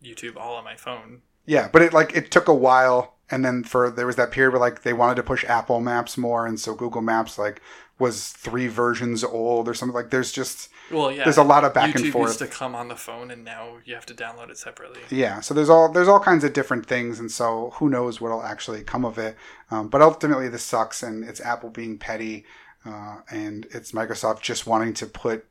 YouTube 0.00 0.36
all 0.36 0.54
on 0.54 0.62
my 0.62 0.76
phone. 0.76 1.22
Yeah, 1.46 1.68
but 1.72 1.82
it 1.82 1.92
like 1.92 2.14
it 2.14 2.30
took 2.30 2.46
a 2.46 2.54
while, 2.54 3.15
and 3.30 3.44
then 3.44 3.64
for 3.64 3.90
there 3.90 4.06
was 4.06 4.16
that 4.16 4.30
period 4.30 4.52
where 4.52 4.60
like 4.60 4.82
they 4.82 4.92
wanted 4.92 5.16
to 5.16 5.22
push 5.22 5.44
Apple 5.44 5.80
Maps 5.80 6.16
more, 6.16 6.46
and 6.46 6.58
so 6.58 6.74
Google 6.74 7.02
Maps 7.02 7.38
like 7.38 7.60
was 7.98 8.28
three 8.28 8.66
versions 8.66 9.24
old 9.24 9.68
or 9.68 9.74
something. 9.74 9.94
Like 9.94 10.10
there's 10.10 10.32
just 10.32 10.68
Well, 10.90 11.10
yeah. 11.10 11.24
there's 11.24 11.38
a 11.38 11.42
lot 11.42 11.64
of 11.64 11.72
back 11.72 11.90
YouTube 11.94 12.04
and 12.04 12.12
forth. 12.12 12.28
used 12.28 12.38
to 12.40 12.46
come 12.46 12.74
on 12.74 12.88
the 12.88 12.96
phone, 12.96 13.30
and 13.30 13.44
now 13.44 13.78
you 13.84 13.94
have 13.94 14.06
to 14.06 14.14
download 14.14 14.50
it 14.50 14.58
separately. 14.58 15.00
Yeah, 15.10 15.40
so 15.40 15.54
there's 15.54 15.70
all 15.70 15.90
there's 15.90 16.08
all 16.08 16.20
kinds 16.20 16.44
of 16.44 16.52
different 16.52 16.86
things, 16.86 17.18
and 17.18 17.30
so 17.30 17.72
who 17.76 17.88
knows 17.88 18.20
what'll 18.20 18.42
actually 18.42 18.82
come 18.82 19.04
of 19.04 19.18
it. 19.18 19.36
Um, 19.70 19.88
but 19.88 20.02
ultimately, 20.02 20.48
this 20.48 20.62
sucks, 20.62 21.02
and 21.02 21.24
it's 21.24 21.40
Apple 21.40 21.70
being 21.70 21.98
petty, 21.98 22.44
uh, 22.84 23.16
and 23.30 23.66
it's 23.70 23.92
Microsoft 23.92 24.40
just 24.42 24.66
wanting 24.66 24.94
to 24.94 25.06
put 25.06 25.46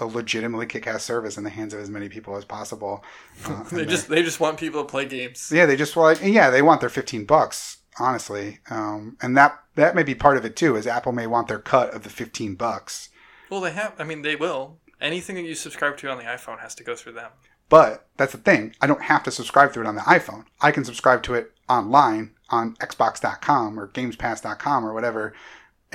a 0.00 0.04
legitimately 0.06 0.66
kick-ass 0.66 1.02
service 1.04 1.38
in 1.38 1.44
the 1.44 1.50
hands 1.50 1.72
of 1.74 1.80
as 1.80 1.88
many 1.90 2.08
people 2.08 2.36
as 2.36 2.44
possible. 2.44 3.04
Uh, 3.44 3.64
They 3.72 3.84
just 3.86 4.08
they 4.08 4.22
just 4.22 4.40
want 4.40 4.58
people 4.58 4.82
to 4.82 4.88
play 4.90 5.04
games. 5.06 5.50
yeah, 5.54 5.66
they 5.66 5.76
just 5.76 5.96
like 5.96 6.18
yeah, 6.22 6.50
they 6.50 6.62
want 6.62 6.80
their 6.80 6.90
fifteen 6.90 7.24
bucks, 7.24 7.78
honestly, 7.98 8.58
um, 8.70 9.16
and 9.22 9.36
that 9.36 9.58
that 9.76 9.94
may 9.94 10.02
be 10.02 10.14
part 10.14 10.36
of 10.36 10.44
it 10.44 10.56
too. 10.56 10.76
Is 10.76 10.86
Apple 10.86 11.12
may 11.12 11.26
want 11.26 11.48
their 11.48 11.58
cut 11.58 11.94
of 11.94 12.02
the 12.02 12.10
fifteen 12.10 12.54
bucks, 12.54 13.10
Well, 13.50 13.60
they 13.60 13.72
have. 13.72 13.94
I 13.98 14.04
mean, 14.04 14.22
they 14.22 14.36
will. 14.36 14.78
Anything 15.00 15.36
that 15.36 15.42
you 15.44 15.54
subscribe 15.54 15.96
to 15.98 16.08
on 16.10 16.16
the 16.18 16.24
iPhone 16.24 16.60
has 16.60 16.74
to 16.76 16.84
go 16.84 16.94
through 16.96 17.12
them. 17.12 17.30
but 17.68 18.06
that's 18.16 18.32
the 18.32 18.38
thing. 18.38 18.74
I 18.80 18.86
don't 18.86 19.02
have 19.02 19.22
to 19.24 19.30
subscribe 19.30 19.72
to 19.74 19.80
it 19.80 19.86
on 19.86 19.94
the 19.94 20.00
iPhone. 20.02 20.44
I 20.60 20.70
can 20.72 20.84
subscribe 20.84 21.22
to 21.24 21.34
it 21.34 21.52
online 21.68 22.30
on 22.48 22.74
Xbox.com 22.76 23.78
or 23.78 23.88
GamesPass.com 23.88 24.86
or 24.86 24.94
whatever, 24.94 25.34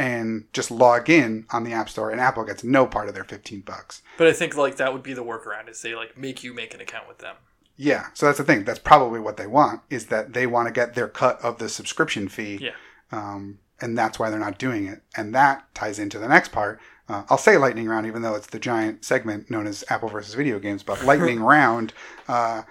and 0.01 0.45
just 0.51 0.71
log 0.71 1.11
in 1.11 1.45
on 1.51 1.63
the 1.63 1.73
App 1.73 1.87
Store, 1.87 2.09
and 2.09 2.19
Apple 2.19 2.43
gets 2.43 2.63
no 2.63 2.87
part 2.87 3.07
of 3.07 3.13
their 3.13 3.23
fifteen 3.23 3.61
bucks. 3.61 4.01
But 4.17 4.27
I 4.27 4.33
think 4.33 4.57
like 4.57 4.77
that 4.77 4.93
would 4.93 5.03
be 5.03 5.13
the 5.13 5.23
workaround 5.23 5.69
is 5.69 5.81
they 5.81 5.93
like 5.93 6.17
make 6.17 6.43
you 6.43 6.53
make 6.53 6.73
an 6.73 6.81
account 6.81 7.07
with 7.07 7.19
them. 7.19 7.35
Yeah, 7.77 8.07
so 8.15 8.25
that's 8.25 8.39
the 8.39 8.43
thing. 8.43 8.63
That's 8.63 8.79
probably 8.79 9.19
what 9.19 9.37
they 9.37 9.47
want 9.47 9.81
is 9.89 10.07
that 10.07 10.33
they 10.33 10.47
want 10.47 10.67
to 10.67 10.73
get 10.73 10.95
their 10.95 11.07
cut 11.07 11.39
of 11.41 11.59
the 11.59 11.69
subscription 11.69 12.27
fee. 12.27 12.59
Yeah. 12.61 12.71
Um, 13.11 13.59
and 13.79 13.97
that's 13.97 14.19
why 14.19 14.29
they're 14.29 14.39
not 14.39 14.59
doing 14.59 14.87
it. 14.87 15.01
And 15.15 15.33
that 15.33 15.73
ties 15.73 15.97
into 15.97 16.19
the 16.19 16.27
next 16.27 16.51
part. 16.51 16.79
Uh, 17.09 17.23
I'll 17.29 17.37
say 17.37 17.57
lightning 17.57 17.87
round, 17.87 18.05
even 18.05 18.21
though 18.21 18.35
it's 18.35 18.47
the 18.47 18.59
giant 18.59 19.03
segment 19.03 19.49
known 19.49 19.65
as 19.65 19.83
Apple 19.89 20.09
versus 20.09 20.35
video 20.35 20.59
games. 20.59 20.83
But 20.83 21.03
lightning 21.05 21.39
round, 21.39 21.93
uh, 22.27 22.63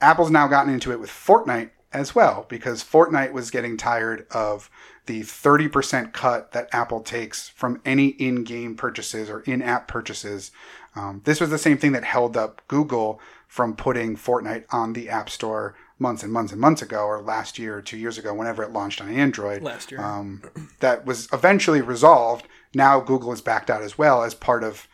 Apple's 0.00 0.30
now 0.30 0.46
gotten 0.48 0.72
into 0.72 0.92
it 0.92 1.00
with 1.00 1.10
Fortnite 1.10 1.70
as 1.92 2.14
well 2.14 2.44
because 2.48 2.84
Fortnite 2.84 3.32
was 3.32 3.50
getting 3.50 3.76
tired 3.78 4.26
of 4.30 4.70
the 5.08 5.22
30% 5.22 6.12
cut 6.12 6.52
that 6.52 6.68
Apple 6.70 7.00
takes 7.00 7.48
from 7.48 7.80
any 7.86 8.08
in 8.08 8.44
game 8.44 8.76
purchases 8.76 9.30
or 9.30 9.40
in 9.40 9.62
app 9.62 9.88
purchases. 9.88 10.52
Um, 10.94 11.22
this 11.24 11.40
was 11.40 11.48
the 11.48 11.56
same 11.56 11.78
thing 11.78 11.92
that 11.92 12.04
held 12.04 12.36
up 12.36 12.60
Google 12.68 13.18
from 13.46 13.74
putting 13.74 14.18
Fortnite 14.18 14.66
on 14.70 14.92
the 14.92 15.08
App 15.08 15.30
Store 15.30 15.74
months 15.98 16.22
and 16.22 16.30
months 16.30 16.52
and 16.52 16.60
months 16.60 16.82
ago, 16.82 17.04
or 17.04 17.22
last 17.22 17.58
year 17.58 17.78
or 17.78 17.82
two 17.82 17.96
years 17.96 18.18
ago, 18.18 18.34
whenever 18.34 18.62
it 18.62 18.70
launched 18.70 19.00
on 19.00 19.08
Android. 19.08 19.62
Last 19.62 19.90
year. 19.90 20.00
Um, 20.00 20.42
that 20.80 21.06
was 21.06 21.26
eventually 21.32 21.80
resolved. 21.80 22.46
Now 22.74 23.00
Google 23.00 23.32
is 23.32 23.40
backed 23.40 23.70
out 23.70 23.82
as 23.82 23.96
well 23.96 24.22
as 24.22 24.34
part 24.34 24.62
of 24.62 24.86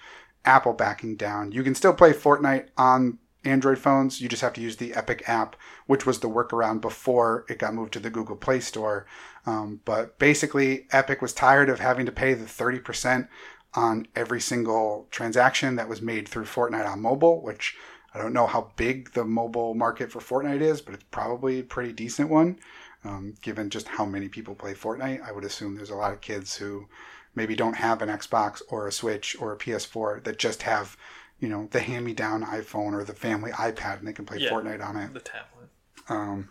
Apple 0.44 0.74
backing 0.74 1.16
down. 1.16 1.50
You 1.50 1.64
can 1.64 1.74
still 1.74 1.92
play 1.92 2.12
Fortnite 2.12 2.68
on 2.78 3.18
Android 3.44 3.78
phones. 3.78 4.20
You 4.20 4.28
just 4.28 4.42
have 4.42 4.52
to 4.54 4.60
use 4.60 4.76
the 4.76 4.94
Epic 4.94 5.24
app, 5.26 5.56
which 5.86 6.06
was 6.06 6.20
the 6.20 6.30
workaround 6.30 6.80
before 6.80 7.44
it 7.48 7.58
got 7.58 7.74
moved 7.74 7.92
to 7.94 8.00
the 8.00 8.10
Google 8.10 8.36
Play 8.36 8.60
Store. 8.60 9.06
Um, 9.46 9.80
but 9.84 10.18
basically, 10.18 10.86
Epic 10.90 11.20
was 11.20 11.32
tired 11.32 11.68
of 11.68 11.80
having 11.80 12.06
to 12.06 12.12
pay 12.12 12.34
the 12.34 12.46
30% 12.46 13.28
on 13.74 14.06
every 14.14 14.40
single 14.40 15.06
transaction 15.10 15.76
that 15.76 15.88
was 15.88 16.00
made 16.00 16.28
through 16.28 16.44
Fortnite 16.44 16.88
on 16.88 17.00
mobile, 17.02 17.42
which 17.42 17.76
I 18.14 18.18
don't 18.18 18.32
know 18.32 18.46
how 18.46 18.70
big 18.76 19.12
the 19.12 19.24
mobile 19.24 19.74
market 19.74 20.10
for 20.12 20.20
Fortnite 20.20 20.60
is, 20.60 20.80
but 20.80 20.94
it's 20.94 21.04
probably 21.10 21.60
a 21.60 21.64
pretty 21.64 21.92
decent 21.92 22.30
one, 22.30 22.58
um, 23.04 23.34
given 23.42 23.70
just 23.70 23.88
how 23.88 24.04
many 24.04 24.28
people 24.28 24.54
play 24.54 24.72
Fortnite. 24.72 25.20
I 25.26 25.32
would 25.32 25.44
assume 25.44 25.74
there's 25.74 25.90
a 25.90 25.96
lot 25.96 26.12
of 26.12 26.20
kids 26.20 26.56
who 26.56 26.86
maybe 27.34 27.56
don't 27.56 27.74
have 27.74 28.00
an 28.00 28.08
Xbox 28.08 28.62
or 28.68 28.86
a 28.86 28.92
Switch 28.92 29.36
or 29.40 29.52
a 29.52 29.58
PS4 29.58 30.22
that 30.22 30.38
just 30.38 30.62
have, 30.62 30.96
you 31.40 31.48
know, 31.48 31.66
the 31.72 31.80
hand-me-down 31.80 32.44
iPhone 32.44 32.92
or 32.94 33.02
the 33.02 33.12
family 33.12 33.50
iPad 33.50 33.98
and 33.98 34.06
they 34.06 34.12
can 34.12 34.24
play 34.24 34.38
Yeah. 34.38 34.50
Fortnite 34.50 34.82
on 34.82 34.96
it. 34.96 35.12
the 35.12 35.18
tablet. 35.20 35.68
Um, 36.08 36.48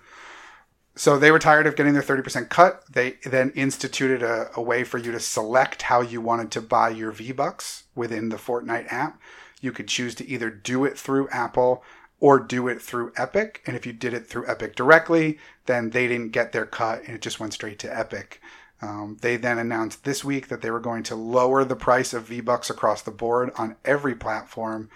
so 0.96 1.18
they 1.18 1.32
were 1.32 1.40
tired 1.40 1.66
of 1.66 1.76
getting 1.76 1.94
their 1.94 2.04
30% 2.04 2.50
cut. 2.50 2.84
They 2.90 3.18
then 3.26 3.52
instituted 3.56 4.22
a, 4.22 4.52
a 4.56 4.62
way 4.62 4.84
for 4.84 4.98
you 4.98 5.12
to 5.12 5.20
select 5.20 5.84
how 5.84 6.02
you 6.02 6.22
wanted 6.22 6.52
to 6.52 6.62
buy 6.62 6.90
your 6.90 7.12
V-Bucks 7.12 7.84
within 7.96 8.30
the 8.30 8.38
Fortnite 8.38 8.92
app. 8.92 9.20
You 9.60 9.72
could 9.72 9.88
choose 9.88 10.14
to 10.16 10.28
either 10.28 10.50
do 10.50 10.86
it 10.86 10.98
through 10.98 11.30
Apple 11.30 11.84
or 12.20 12.40
do 12.40 12.68
it 12.68 12.82
through 12.82 13.12
Epic. 13.18 13.62
And 13.66 13.76
if 13.76 13.86
you 13.86 13.94
did 13.94 14.14
it 14.14 14.28
through 14.28 14.48
Epic 14.48 14.76
directly, 14.76 15.40
then 15.66 15.90
they 15.90 16.08
didn't 16.08 16.32
get 16.32 16.52
their 16.52 16.66
cut 16.66 17.04
and 17.06 17.16
it 17.16 17.22
just 17.22 17.40
went 17.40 17.54
straight 17.54 17.80
to 17.80 17.98
Epic. 17.98 18.40
Um, 18.82 19.18
they 19.22 19.38
then 19.38 19.58
announced 19.58 20.04
this 20.04 20.24
week 20.24 20.50
that 20.50 20.62
they 20.62 20.70
were 20.70 20.80
going 20.80 21.04
to 21.04 21.16
lower 21.16 21.64
the 21.64 21.76
price 21.76 22.14
of 22.14 22.24
V-Bucks 22.24 22.70
across 22.70 23.02
the 23.02 23.12
board 23.12 23.52
on 23.58 23.78
every 23.86 24.14
platform, 24.14 24.90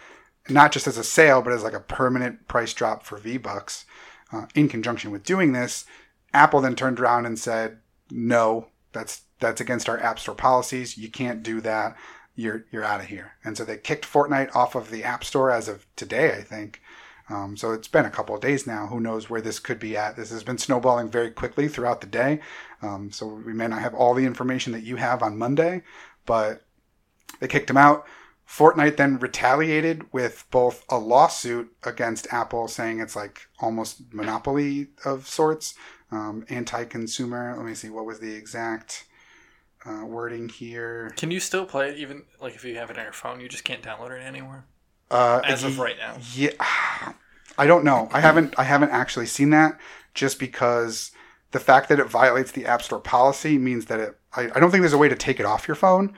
not 0.49 0.73
just 0.73 0.87
as 0.87 0.97
a 0.97 1.03
sale, 1.03 1.41
but 1.41 1.53
as 1.53 1.63
like 1.63 1.73
a 1.73 1.79
permanent 1.79 2.47
price 2.47 2.73
drop 2.73 3.03
for 3.03 3.17
V-Bucks. 3.17 3.85
Uh, 4.31 4.45
in 4.55 4.67
conjunction 4.67 5.11
with 5.11 5.23
doing 5.23 5.53
this, 5.53 5.85
Apple 6.33 6.61
then 6.61 6.75
turned 6.75 6.99
around 6.99 7.25
and 7.25 7.39
said, 7.39 7.79
"No, 8.11 8.67
that's 8.91 9.21
that's 9.39 9.61
against 9.61 9.87
our 9.87 9.99
App 9.99 10.19
Store 10.19 10.35
policies. 10.35 10.97
You 10.97 11.09
can't 11.09 11.43
do 11.43 11.61
that. 11.61 11.95
You're 12.35 12.65
you're 12.71 12.83
out 12.83 12.99
of 12.99 13.07
here." 13.07 13.33
And 13.43 13.57
so 13.57 13.63
they 13.63 13.77
kicked 13.77 14.05
Fortnite 14.05 14.55
off 14.55 14.75
of 14.75 14.91
the 14.91 15.03
App 15.03 15.23
Store 15.23 15.51
as 15.51 15.67
of 15.67 15.85
today, 15.95 16.33
I 16.33 16.41
think. 16.41 16.81
Um, 17.29 17.57
so 17.57 17.71
it's 17.73 17.87
been 17.89 18.05
a 18.05 18.09
couple 18.09 18.35
of 18.35 18.41
days 18.41 18.65
now. 18.65 18.87
Who 18.87 18.99
knows 18.99 19.29
where 19.29 19.41
this 19.41 19.59
could 19.59 19.79
be 19.79 19.97
at? 19.97 20.15
This 20.15 20.31
has 20.31 20.43
been 20.43 20.57
snowballing 20.57 21.09
very 21.09 21.29
quickly 21.29 21.67
throughout 21.67 22.01
the 22.01 22.07
day. 22.07 22.39
Um, 22.81 23.11
so 23.11 23.27
we 23.27 23.53
may 23.53 23.67
not 23.67 23.81
have 23.81 23.93
all 23.93 24.13
the 24.13 24.25
information 24.25 24.71
that 24.73 24.83
you 24.83 24.95
have 24.95 25.21
on 25.21 25.37
Monday, 25.37 25.83
but 26.25 26.61
they 27.39 27.47
kicked 27.47 27.69
him 27.69 27.77
out. 27.77 28.07
Fortnite 28.47 28.95
then 28.95 29.19
retaliated 29.19 30.11
with 30.13 30.45
both 30.51 30.85
a 30.89 30.97
lawsuit 30.97 31.75
against 31.83 32.31
Apple, 32.31 32.67
saying 32.67 32.99
it's 32.99 33.15
like 33.15 33.47
almost 33.59 34.13
monopoly 34.13 34.87
of 35.03 35.27
sorts, 35.27 35.75
um, 36.11 36.45
anti-consumer. 36.49 37.55
Let 37.57 37.65
me 37.65 37.75
see, 37.75 37.89
what 37.89 38.05
was 38.05 38.19
the 38.19 38.33
exact 38.33 39.05
uh, 39.85 40.05
wording 40.05 40.47
here? 40.47 41.11
Can 41.17 41.29
you 41.29 41.41
still 41.41 41.65
play 41.65 41.89
it 41.89 41.97
even 41.97 42.23
like 42.41 42.55
if 42.55 42.63
you 42.63 42.75
have 42.75 42.89
it 42.89 42.97
on 42.97 43.03
your 43.03 43.13
phone? 43.13 43.41
You 43.41 43.49
just 43.49 43.65
can't 43.65 43.81
download 43.81 44.17
it 44.17 44.23
anywhere. 44.23 44.65
Uh, 45.11 45.41
As 45.43 45.63
of 45.63 45.77
right 45.79 45.97
now. 45.97 46.15
Yeah, 46.33 46.51
I 47.57 47.67
don't 47.67 47.83
know. 47.83 48.07
I 48.11 48.21
haven't. 48.21 48.55
I 48.57 48.63
haven't 48.63 48.91
actually 48.91 49.25
seen 49.25 49.49
that. 49.51 49.77
Just 50.13 50.39
because 50.39 51.11
the 51.51 51.59
fact 51.59 51.89
that 51.89 51.99
it 51.99 52.07
violates 52.07 52.51
the 52.51 52.65
App 52.65 52.81
Store 52.81 52.99
policy 52.99 53.57
means 53.57 53.85
that 53.85 53.99
it. 53.99 54.17
I, 54.33 54.43
I 54.55 54.59
don't 54.59 54.71
think 54.71 54.81
there's 54.81 54.93
a 54.93 54.97
way 54.97 55.09
to 55.09 55.15
take 55.15 55.39
it 55.39 55.45
off 55.45 55.67
your 55.67 55.75
phone, 55.75 56.13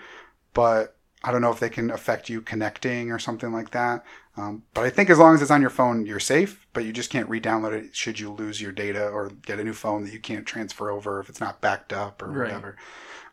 but 0.53 0.95
I 1.23 1.31
don't 1.31 1.41
know 1.41 1.51
if 1.51 1.59
they 1.59 1.69
can 1.69 1.91
affect 1.91 2.29
you 2.29 2.41
connecting 2.41 3.11
or 3.11 3.19
something 3.19 3.51
like 3.51 3.71
that. 3.71 4.05
Um, 4.37 4.63
but 4.73 4.85
I 4.85 4.89
think 4.89 5.09
as 5.09 5.17
long 5.17 5.35
as 5.35 5.41
it's 5.41 5.51
on 5.51 5.59
your 5.59 5.69
phone, 5.69 6.05
you're 6.05 6.19
safe. 6.19 6.65
But 6.71 6.85
you 6.85 6.93
just 6.93 7.09
can't 7.09 7.27
re-download 7.27 7.73
it 7.73 7.95
should 7.95 8.19
you 8.19 8.31
lose 8.31 8.61
your 8.61 8.71
data 8.71 9.07
or 9.09 9.29
get 9.29 9.59
a 9.59 9.63
new 9.63 9.73
phone 9.73 10.05
that 10.05 10.13
you 10.13 10.19
can't 10.19 10.45
transfer 10.45 10.89
over 10.89 11.19
if 11.19 11.27
it's 11.27 11.41
not 11.41 11.59
backed 11.59 11.91
up 11.91 12.21
or 12.21 12.27
Right. 12.27 12.47
whatever. 12.47 12.77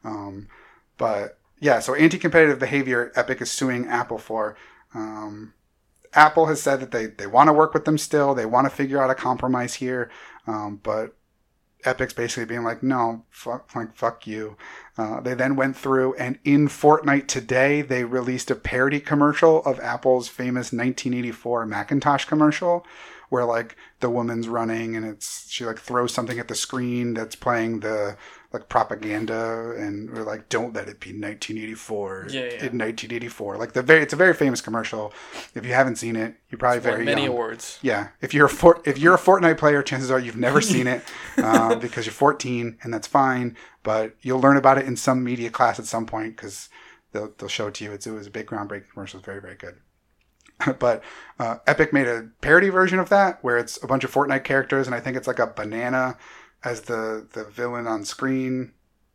Um, 0.02 0.48
but 0.98 1.38
yeah, 1.60 1.78
so 1.78 1.94
anti-competitive 1.94 2.58
behavior, 2.58 3.12
Epic 3.14 3.40
is 3.40 3.50
suing 3.50 3.86
Apple 3.86 4.18
for. 4.18 4.56
Um, 4.94 5.52
Apple 6.12 6.46
has 6.46 6.60
said 6.62 6.80
that 6.80 6.90
they, 6.90 7.06
they 7.06 7.26
want 7.26 7.48
to 7.48 7.52
work 7.52 7.72
with 7.72 7.84
them 7.84 7.98
still. 7.98 8.34
They 8.34 8.46
want 8.46 8.68
to 8.68 8.74
figure 8.74 9.00
out 9.00 9.10
a 9.10 9.14
compromise 9.14 9.74
here. 9.74 10.10
Um, 10.46 10.80
but 10.82 11.14
Epic's 11.86 12.12
basically 12.12 12.44
being 12.44 12.64
like, 12.64 12.82
no, 12.82 13.24
fuck, 13.30 13.74
like, 13.74 13.94
fuck 13.94 14.26
you. 14.26 14.56
Uh, 14.98 15.20
they 15.20 15.34
then 15.34 15.56
went 15.56 15.76
through 15.76 16.14
and 16.14 16.38
in 16.44 16.68
Fortnite 16.68 17.26
today, 17.26 17.82
they 17.82 18.04
released 18.04 18.50
a 18.50 18.54
parody 18.54 19.00
commercial 19.00 19.62
of 19.64 19.80
Apple's 19.80 20.28
famous 20.28 20.72
1984 20.72 21.66
Macintosh 21.66 22.24
commercial 22.24 22.86
where 23.28 23.44
like 23.44 23.76
the 24.00 24.10
woman's 24.10 24.48
running 24.48 24.96
and 24.96 25.04
it's, 25.04 25.50
she 25.50 25.64
like 25.64 25.78
throws 25.78 26.12
something 26.12 26.38
at 26.38 26.48
the 26.48 26.54
screen 26.54 27.14
that's 27.14 27.36
playing 27.36 27.80
the 27.80 28.16
like 28.52 28.68
propaganda 28.68 29.74
and 29.76 30.10
we're 30.10 30.22
like, 30.22 30.48
don't 30.48 30.72
let 30.74 30.88
it 30.88 31.00
be 31.00 31.10
1984 31.10 32.26
Yeah, 32.30 32.40
yeah. 32.40 32.46
in 32.46 32.78
1984. 32.78 33.56
Like 33.56 33.72
the 33.72 33.82
very, 33.82 34.02
it's 34.02 34.12
a 34.12 34.16
very 34.16 34.34
famous 34.34 34.60
commercial. 34.60 35.12
If 35.54 35.66
you 35.66 35.72
haven't 35.74 35.96
seen 35.96 36.16
it, 36.16 36.36
you're 36.50 36.58
probably 36.58 36.80
very 36.80 37.04
many 37.04 37.22
young. 37.22 37.32
awards. 37.32 37.78
Yeah, 37.82 38.08
if 38.20 38.32
you're 38.32 38.46
a 38.46 38.50
Fort, 38.50 38.86
if 38.86 38.98
you're 38.98 39.14
a 39.14 39.18
Fortnite 39.18 39.58
player, 39.58 39.82
chances 39.82 40.10
are 40.10 40.18
you've 40.18 40.36
never 40.36 40.60
seen 40.60 40.86
it 40.86 41.02
uh, 41.38 41.74
because 41.74 42.06
you're 42.06 42.12
14, 42.12 42.78
and 42.82 42.94
that's 42.94 43.06
fine. 43.06 43.56
But 43.82 44.16
you'll 44.22 44.40
learn 44.40 44.56
about 44.56 44.78
it 44.78 44.86
in 44.86 44.96
some 44.96 45.22
media 45.24 45.50
class 45.50 45.78
at 45.78 45.86
some 45.86 46.06
point 46.06 46.36
because 46.36 46.68
they'll 47.12 47.32
they'll 47.38 47.48
show 47.48 47.66
it 47.68 47.74
to 47.74 47.84
you. 47.84 47.92
It's, 47.92 48.06
it 48.06 48.12
was 48.12 48.26
a 48.26 48.30
big 48.30 48.46
groundbreaking 48.46 48.90
commercial. 48.92 49.18
It's 49.18 49.26
very 49.26 49.40
very 49.40 49.56
good. 49.56 49.76
but 50.78 51.02
uh, 51.38 51.56
Epic 51.66 51.92
made 51.92 52.06
a 52.06 52.28
parody 52.40 52.70
version 52.70 52.98
of 52.98 53.08
that 53.10 53.42
where 53.42 53.58
it's 53.58 53.82
a 53.82 53.86
bunch 53.86 54.04
of 54.04 54.12
Fortnite 54.12 54.44
characters, 54.44 54.86
and 54.86 54.94
I 54.94 55.00
think 55.00 55.16
it's 55.16 55.26
like 55.26 55.38
a 55.38 55.46
banana 55.48 56.16
as 56.64 56.82
the 56.82 57.26
the 57.32 57.44
villain 57.44 57.86
on 57.86 58.04
screen, 58.04 58.72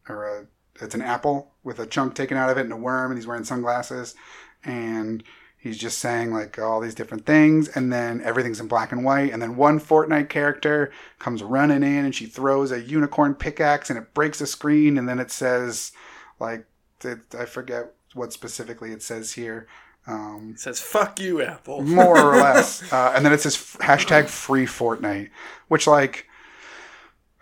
or 0.08 0.26
a 0.26 0.48
it's 0.84 0.96
an 0.96 1.02
apple 1.02 1.52
with 1.64 1.80
a 1.80 1.86
chunk 1.86 2.16
taken 2.16 2.38
out 2.38 2.50
of 2.50 2.58
it 2.58 2.62
and 2.62 2.74
a 2.74 2.78
worm, 2.78 3.12
and 3.12 3.18
he's 3.18 3.28
wearing 3.28 3.44
sunglasses, 3.44 4.16
and 4.64 5.24
he's 5.62 5.78
just 5.78 6.00
saying 6.00 6.34
like 6.34 6.58
all 6.58 6.82
these 6.82 6.96
different 6.96 7.26
things 7.26 7.70
and 7.70 7.94
then 7.94 8.20
everything's 8.22 8.60
in 8.60 8.68
black 8.68 8.92
and 8.92 9.06
white 9.06 9.32
and 9.32 9.42
then 9.42 9.56
one 9.56 9.80
fortnite 9.80 10.28
character 10.28 10.92
comes 11.20 11.44
running 11.44 11.84
in 11.84 12.04
and 12.04 12.16
she 12.16 12.26
throws 12.26 12.72
a 12.72 12.82
unicorn 12.82 13.36
pickaxe 13.36 13.90
and 13.90 13.98
it 13.98 14.14
breaks 14.14 14.40
the 14.40 14.48
screen 14.48 14.98
and 14.98 15.08
then 15.08 15.20
it 15.20 15.32
says 15.32 15.92
like 16.40 16.66
it, 17.04 17.20
i 17.38 17.46
forget 17.46 17.94
what 18.14 18.34
specifically 18.34 18.92
it 18.92 19.02
says 19.04 19.34
here 19.34 19.68
um, 20.08 20.54
It 20.56 20.60
says 20.60 20.82
"fuck 20.82 21.20
you, 21.20 21.44
Apple." 21.44 21.84
more 21.84 22.18
or 22.20 22.36
less 22.42 22.92
uh, 22.92 23.14
and 23.16 23.24
then 23.24 23.32
it 23.32 23.40
says 23.40 23.56
hashtag 23.56 24.28
free 24.28 24.66
fortnite 24.66 25.30
which 25.68 25.86
like 25.86 26.28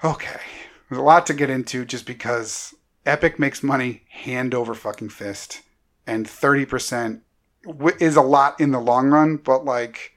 okay. 0.03 0.39
There's 0.89 0.99
a 0.99 1.03
lot 1.03 1.25
to 1.27 1.33
get 1.33 1.49
into 1.49 1.85
just 1.85 2.05
because 2.05 2.73
epic 3.05 3.39
makes 3.39 3.63
money 3.63 4.03
hand 4.09 4.53
over 4.53 4.73
fucking 4.73 5.09
fist 5.09 5.61
and 6.05 6.25
30% 6.25 7.21
is 7.99 8.15
a 8.15 8.21
lot 8.21 8.59
in 8.59 8.71
the 8.71 8.79
long 8.79 9.09
run 9.09 9.37
but 9.37 9.65
like 9.65 10.13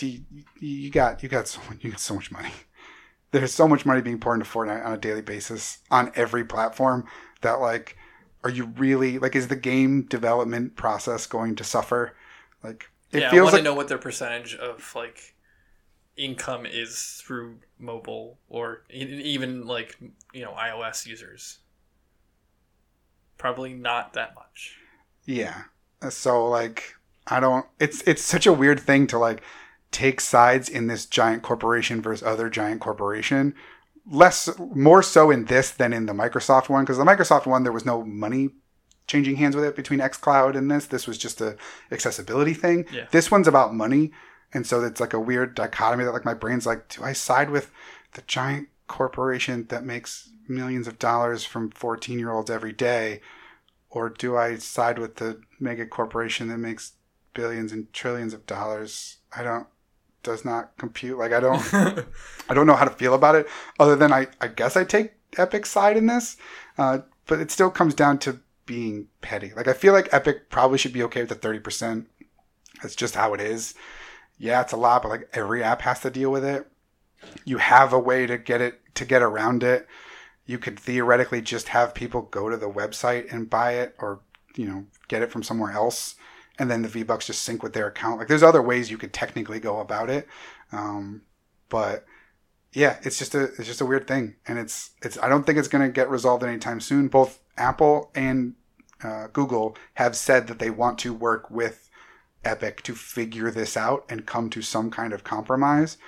you, 0.00 0.20
you 0.58 0.90
got 0.90 1.22
you 1.22 1.28
got 1.28 1.48
so 1.48 1.60
you 1.80 1.90
got 1.90 2.00
so 2.00 2.14
much 2.14 2.30
money. 2.30 2.52
There's 3.32 3.52
so 3.52 3.66
much 3.68 3.84
money 3.84 4.00
being 4.00 4.20
poured 4.20 4.40
into 4.40 4.50
Fortnite 4.50 4.84
on 4.84 4.92
a 4.92 4.98
daily 4.98 5.22
basis 5.22 5.78
on 5.90 6.12
every 6.14 6.44
platform 6.44 7.06
that 7.42 7.54
like 7.54 7.96
are 8.44 8.50
you 8.50 8.66
really 8.76 9.18
like 9.18 9.34
is 9.34 9.48
the 9.48 9.56
game 9.56 10.02
development 10.02 10.76
process 10.76 11.26
going 11.26 11.56
to 11.56 11.64
suffer? 11.64 12.14
Like 12.62 12.90
it 13.12 13.20
yeah, 13.20 13.28
I 13.28 13.30
feels 13.30 13.44
want 13.44 13.54
like 13.54 13.60
to 13.60 13.64
know 13.64 13.74
what 13.74 13.88
their 13.88 13.98
percentage 13.98 14.54
of 14.54 14.92
like 14.94 15.34
income 16.16 16.66
is 16.66 17.22
through 17.24 17.58
mobile 17.78 18.38
or 18.48 18.82
even 18.90 19.66
like 19.66 19.96
you 20.32 20.42
know 20.42 20.52
iOS 20.52 21.06
users. 21.06 21.58
Probably 23.38 23.74
not 23.74 24.14
that 24.14 24.34
much. 24.34 24.78
Yeah. 25.24 25.64
So 26.08 26.48
like 26.48 26.94
I 27.26 27.40
don't 27.40 27.66
it's 27.78 28.02
it's 28.02 28.22
such 28.22 28.46
a 28.46 28.52
weird 28.52 28.80
thing 28.80 29.06
to 29.08 29.18
like 29.18 29.42
take 29.90 30.20
sides 30.20 30.68
in 30.68 30.86
this 30.86 31.06
giant 31.06 31.42
corporation 31.42 32.02
versus 32.02 32.26
other 32.26 32.48
giant 32.48 32.80
corporation. 32.80 33.54
Less 34.08 34.48
more 34.58 35.02
so 35.02 35.30
in 35.30 35.46
this 35.46 35.70
than 35.70 35.92
in 35.92 36.06
the 36.06 36.12
Microsoft 36.12 36.68
one 36.68 36.84
because 36.84 36.98
the 36.98 37.04
Microsoft 37.04 37.46
one 37.46 37.62
there 37.62 37.72
was 37.72 37.84
no 37.84 38.04
money 38.04 38.50
changing 39.06 39.36
hands 39.36 39.54
with 39.54 39.64
it 39.64 39.76
between 39.76 40.00
xCloud 40.00 40.56
and 40.56 40.70
this. 40.70 40.86
This 40.86 41.06
was 41.06 41.18
just 41.18 41.40
a 41.40 41.56
accessibility 41.92 42.54
thing. 42.54 42.86
Yeah. 42.92 43.06
This 43.10 43.30
one's 43.30 43.48
about 43.48 43.74
money. 43.74 44.12
And 44.56 44.66
so 44.66 44.82
it's 44.82 45.00
like 45.02 45.12
a 45.12 45.20
weird 45.20 45.54
dichotomy 45.54 46.04
that 46.04 46.14
like 46.14 46.24
my 46.24 46.32
brain's 46.32 46.64
like, 46.64 46.88
do 46.88 47.04
I 47.04 47.12
side 47.12 47.50
with 47.50 47.70
the 48.14 48.22
giant 48.22 48.68
corporation 48.86 49.66
that 49.66 49.84
makes 49.84 50.30
millions 50.48 50.88
of 50.88 50.98
dollars 50.98 51.44
from 51.44 51.70
14 51.70 52.18
year 52.18 52.30
olds 52.30 52.50
every 52.50 52.72
day, 52.72 53.20
or 53.90 54.08
do 54.08 54.34
I 54.34 54.56
side 54.56 54.98
with 54.98 55.16
the 55.16 55.42
mega 55.60 55.84
corporation 55.84 56.48
that 56.48 56.56
makes 56.56 56.92
billions 57.34 57.70
and 57.70 57.92
trillions 57.92 58.32
of 58.32 58.46
dollars? 58.46 59.18
I 59.36 59.42
don't 59.42 59.66
does 60.22 60.42
not 60.42 60.74
compute. 60.78 61.18
Like 61.18 61.34
I 61.34 61.40
don't 61.40 61.74
I 62.48 62.54
don't 62.54 62.66
know 62.66 62.76
how 62.76 62.86
to 62.86 62.90
feel 62.96 63.12
about 63.12 63.34
it 63.34 63.46
other 63.78 63.94
than 63.94 64.10
I 64.10 64.28
I 64.40 64.48
guess 64.48 64.74
I 64.74 64.84
take 64.84 65.12
Epic's 65.36 65.70
side 65.70 65.98
in 65.98 66.06
this. 66.06 66.38
Uh, 66.78 67.00
but 67.26 67.40
it 67.40 67.50
still 67.50 67.70
comes 67.70 67.92
down 67.92 68.16
to 68.20 68.40
being 68.64 69.08
petty. 69.20 69.52
Like 69.54 69.68
I 69.68 69.74
feel 69.74 69.92
like 69.92 70.08
Epic 70.14 70.48
probably 70.48 70.78
should 70.78 70.94
be 70.94 71.02
okay 71.02 71.20
with 71.20 71.28
the 71.28 71.36
30%. 71.36 72.06
That's 72.80 72.96
just 72.96 73.16
how 73.16 73.34
it 73.34 73.40
is. 73.42 73.74
Yeah, 74.38 74.60
it's 74.60 74.72
a 74.72 74.76
lot, 74.76 75.02
but 75.02 75.08
like 75.08 75.28
every 75.32 75.62
app 75.62 75.82
has 75.82 76.00
to 76.00 76.10
deal 76.10 76.30
with 76.30 76.44
it. 76.44 76.66
You 77.44 77.58
have 77.58 77.92
a 77.92 77.98
way 77.98 78.26
to 78.26 78.36
get 78.38 78.60
it 78.60 78.80
to 78.94 79.04
get 79.04 79.22
around 79.22 79.62
it. 79.62 79.86
You 80.44 80.58
could 80.58 80.78
theoretically 80.78 81.40
just 81.40 81.68
have 81.68 81.94
people 81.94 82.22
go 82.22 82.48
to 82.48 82.56
the 82.56 82.70
website 82.70 83.32
and 83.32 83.50
buy 83.50 83.72
it 83.72 83.94
or, 83.98 84.20
you 84.54 84.66
know, 84.66 84.86
get 85.08 85.22
it 85.22 85.32
from 85.32 85.42
somewhere 85.42 85.72
else 85.72 86.14
and 86.58 86.70
then 86.70 86.82
the 86.82 86.88
V 86.88 87.02
Bucks 87.02 87.26
just 87.26 87.42
sync 87.42 87.62
with 87.62 87.72
their 87.72 87.88
account. 87.88 88.18
Like 88.18 88.28
there's 88.28 88.42
other 88.42 88.62
ways 88.62 88.90
you 88.90 88.98
could 88.98 89.12
technically 89.12 89.60
go 89.60 89.80
about 89.80 90.10
it. 90.10 90.26
Um, 90.72 91.22
but 91.68 92.04
yeah, 92.72 92.98
it's 93.02 93.18
just 93.18 93.34
a 93.34 93.44
it's 93.44 93.66
just 93.66 93.80
a 93.80 93.86
weird 93.86 94.06
thing, 94.06 94.36
and 94.46 94.58
it's 94.58 94.90
it's 95.02 95.18
I 95.18 95.28
don't 95.28 95.44
think 95.44 95.58
it's 95.58 95.68
going 95.68 95.86
to 95.86 95.92
get 95.92 96.10
resolved 96.10 96.44
anytime 96.44 96.80
soon. 96.80 97.08
Both 97.08 97.40
Apple 97.56 98.10
and 98.14 98.54
uh, 99.02 99.28
Google 99.32 99.76
have 99.94 100.16
said 100.16 100.46
that 100.46 100.58
they 100.58 100.70
want 100.70 100.98
to 101.00 101.12
work 101.12 101.50
with 101.50 101.85
Epic 102.46 102.82
to 102.84 102.94
figure 102.94 103.50
this 103.50 103.76
out 103.76 104.04
and 104.08 104.24
come 104.24 104.48
to 104.50 104.62
some 104.62 104.90
kind 104.90 105.12
of 105.12 105.24
compromise. 105.24 105.98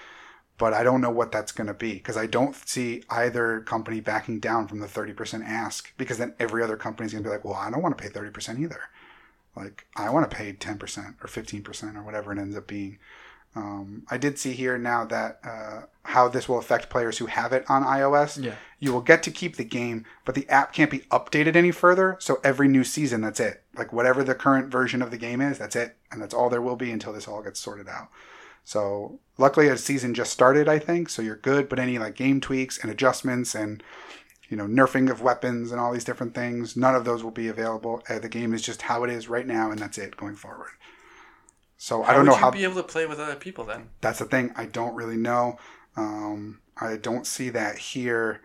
But 0.56 0.72
I 0.72 0.82
don't 0.82 1.00
know 1.00 1.10
what 1.10 1.30
that's 1.30 1.52
going 1.52 1.68
to 1.68 1.74
be 1.74 1.94
because 1.94 2.16
I 2.16 2.26
don't 2.26 2.54
see 2.68 3.04
either 3.10 3.60
company 3.60 4.00
backing 4.00 4.40
down 4.40 4.66
from 4.66 4.80
the 4.80 4.86
30% 4.86 5.44
ask 5.44 5.92
because 5.96 6.18
then 6.18 6.34
every 6.40 6.62
other 6.62 6.76
company 6.76 7.06
is 7.06 7.12
going 7.12 7.22
to 7.22 7.28
be 7.28 7.32
like, 7.32 7.44
well, 7.44 7.54
I 7.54 7.70
don't 7.70 7.82
want 7.82 7.96
to 7.96 8.02
pay 8.02 8.10
30% 8.10 8.58
either. 8.58 8.80
Like, 9.54 9.86
I 9.96 10.10
want 10.10 10.28
to 10.28 10.36
pay 10.36 10.52
10% 10.52 11.14
or 11.22 11.26
15% 11.26 11.96
or 11.96 12.02
whatever 12.02 12.32
it 12.32 12.38
ends 12.38 12.56
up 12.56 12.66
being. 12.66 12.98
Um, 13.54 14.04
I 14.10 14.18
did 14.18 14.38
see 14.38 14.52
here 14.52 14.78
now 14.78 15.04
that 15.06 15.40
uh, 15.42 15.82
how 16.04 16.28
this 16.28 16.48
will 16.48 16.58
affect 16.58 16.90
players 16.90 17.18
who 17.18 17.26
have 17.26 17.52
it 17.52 17.64
on 17.68 17.82
iOS. 17.82 18.42
Yeah. 18.42 18.54
You 18.78 18.92
will 18.92 19.00
get 19.00 19.22
to 19.24 19.30
keep 19.30 19.56
the 19.56 19.64
game, 19.64 20.04
but 20.24 20.34
the 20.34 20.48
app 20.48 20.72
can't 20.72 20.90
be 20.90 21.00
updated 21.10 21.56
any 21.56 21.72
further. 21.72 22.16
So 22.20 22.40
every 22.44 22.68
new 22.68 22.84
season, 22.84 23.20
that's 23.20 23.40
it. 23.40 23.62
Like 23.76 23.92
whatever 23.92 24.22
the 24.22 24.34
current 24.34 24.70
version 24.70 25.02
of 25.02 25.10
the 25.10 25.18
game 25.18 25.40
is, 25.40 25.58
that's 25.58 25.76
it, 25.76 25.96
and 26.10 26.22
that's 26.22 26.34
all 26.34 26.48
there 26.48 26.62
will 26.62 26.76
be 26.76 26.90
until 26.90 27.12
this 27.12 27.26
all 27.26 27.42
gets 27.42 27.58
sorted 27.58 27.88
out. 27.88 28.08
So 28.64 29.18
luckily, 29.38 29.68
a 29.68 29.76
season 29.76 30.14
just 30.14 30.32
started, 30.32 30.68
I 30.68 30.78
think, 30.78 31.08
so 31.08 31.22
you're 31.22 31.36
good. 31.36 31.68
But 31.68 31.78
any 31.78 31.98
like 31.98 32.14
game 32.14 32.40
tweaks 32.40 32.78
and 32.78 32.90
adjustments 32.90 33.54
and 33.54 33.82
you 34.48 34.56
know 34.56 34.66
nerfing 34.66 35.10
of 35.10 35.22
weapons 35.22 35.72
and 35.72 35.80
all 35.80 35.92
these 35.92 36.04
different 36.04 36.34
things, 36.34 36.76
none 36.76 36.94
of 36.94 37.04
those 37.04 37.24
will 37.24 37.30
be 37.30 37.48
available. 37.48 38.02
Uh, 38.08 38.18
the 38.18 38.28
game 38.28 38.52
is 38.52 38.62
just 38.62 38.82
how 38.82 39.04
it 39.04 39.10
is 39.10 39.28
right 39.28 39.46
now, 39.46 39.70
and 39.70 39.80
that's 39.80 39.98
it 39.98 40.16
going 40.16 40.36
forward. 40.36 40.70
So 41.78 42.02
how 42.02 42.12
I 42.12 42.14
don't 42.14 42.26
know 42.26 42.34
how 42.34 42.50
be 42.50 42.64
able 42.64 42.74
to 42.74 42.82
play 42.82 43.06
with 43.06 43.20
other 43.20 43.36
people 43.36 43.64
then. 43.64 43.88
that's 44.00 44.18
the 44.18 44.24
thing. 44.24 44.52
I 44.56 44.66
don't 44.66 44.94
really 44.94 45.16
know. 45.16 45.58
Um, 45.96 46.60
I 46.76 46.96
don't 46.96 47.26
see 47.26 47.48
that 47.50 47.78
here. 47.78 48.40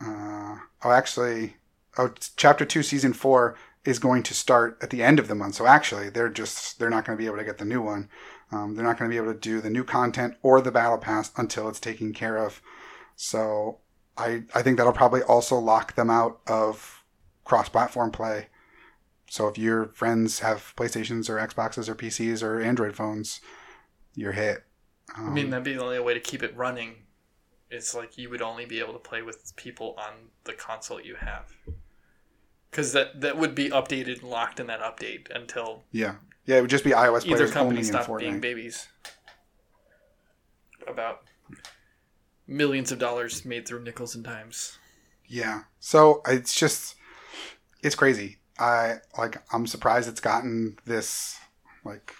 Uh, 0.00 0.56
oh, 0.84 0.90
actually, 0.90 1.56
oh, 1.96 2.12
chapter 2.36 2.64
two, 2.64 2.82
season 2.82 3.12
four 3.12 3.56
is 3.84 4.00
going 4.00 4.24
to 4.24 4.34
start 4.34 4.76
at 4.82 4.90
the 4.90 5.02
end 5.02 5.20
of 5.20 5.28
the 5.28 5.34
month. 5.34 5.54
So 5.54 5.66
actually, 5.66 6.10
they're 6.10 6.28
just 6.28 6.78
they're 6.78 6.90
not 6.90 7.04
going 7.04 7.16
to 7.16 7.22
be 7.22 7.26
able 7.26 7.38
to 7.38 7.44
get 7.44 7.58
the 7.58 7.64
new 7.64 7.80
one. 7.80 8.08
Um, 8.50 8.74
they're 8.74 8.84
not 8.84 8.98
going 8.98 9.08
to 9.10 9.14
be 9.14 9.22
able 9.22 9.32
to 9.32 9.38
do 9.38 9.60
the 9.60 9.70
new 9.70 9.84
content 9.84 10.34
or 10.42 10.60
the 10.60 10.72
battle 10.72 10.98
pass 10.98 11.30
until 11.36 11.68
it's 11.68 11.80
taken 11.80 12.12
care 12.12 12.36
of. 12.36 12.60
So 13.14 13.78
I 14.18 14.42
I 14.54 14.62
think 14.62 14.76
that'll 14.76 14.92
probably 14.92 15.22
also 15.22 15.56
lock 15.56 15.94
them 15.94 16.10
out 16.10 16.40
of 16.48 17.04
cross-platform 17.44 18.10
play. 18.10 18.48
So 19.28 19.48
if 19.48 19.58
your 19.58 19.86
friends 19.88 20.40
have 20.40 20.72
PlayStations 20.76 21.28
or 21.28 21.36
Xboxes 21.36 21.88
or 21.88 21.94
PCs 21.94 22.42
or 22.42 22.60
Android 22.60 22.94
phones, 22.94 23.40
you're 24.14 24.32
hit. 24.32 24.64
Um, 25.16 25.28
I 25.28 25.32
mean, 25.32 25.50
that'd 25.50 25.64
be 25.64 25.74
the 25.74 25.82
only 25.82 25.98
way 26.00 26.14
to 26.14 26.20
keep 26.20 26.42
it 26.42 26.56
running. 26.56 26.94
It's 27.70 27.94
like 27.94 28.16
you 28.16 28.30
would 28.30 28.42
only 28.42 28.64
be 28.64 28.78
able 28.78 28.92
to 28.92 28.98
play 28.98 29.22
with 29.22 29.54
people 29.56 29.96
on 29.98 30.30
the 30.44 30.52
console 30.52 31.00
you 31.00 31.16
have. 31.16 31.52
Because 32.70 32.92
that, 32.92 33.20
that 33.20 33.36
would 33.36 33.54
be 33.54 33.70
updated 33.70 34.20
and 34.20 34.30
locked 34.30 34.60
in 34.60 34.66
that 34.68 34.80
update 34.80 35.34
until 35.34 35.84
yeah, 35.90 36.16
yeah, 36.44 36.58
it 36.58 36.60
would 36.60 36.70
just 36.70 36.84
be 36.84 36.90
iOS 36.90 37.26
either 37.26 37.48
company 37.48 37.82
stopped 37.82 38.18
being 38.18 38.40
babies. 38.40 38.88
About 40.86 41.22
millions 42.46 42.92
of 42.92 42.98
dollars 42.98 43.44
made 43.44 43.66
through 43.66 43.82
nickels 43.82 44.14
and 44.14 44.24
dimes. 44.24 44.78
Yeah. 45.26 45.62
So 45.80 46.22
it's 46.26 46.54
just 46.54 46.94
it's 47.82 47.96
crazy. 47.96 48.38
I 48.58 48.96
like 49.18 49.42
I'm 49.52 49.66
surprised 49.66 50.08
it's 50.08 50.20
gotten 50.20 50.78
this 50.84 51.38
like 51.84 52.14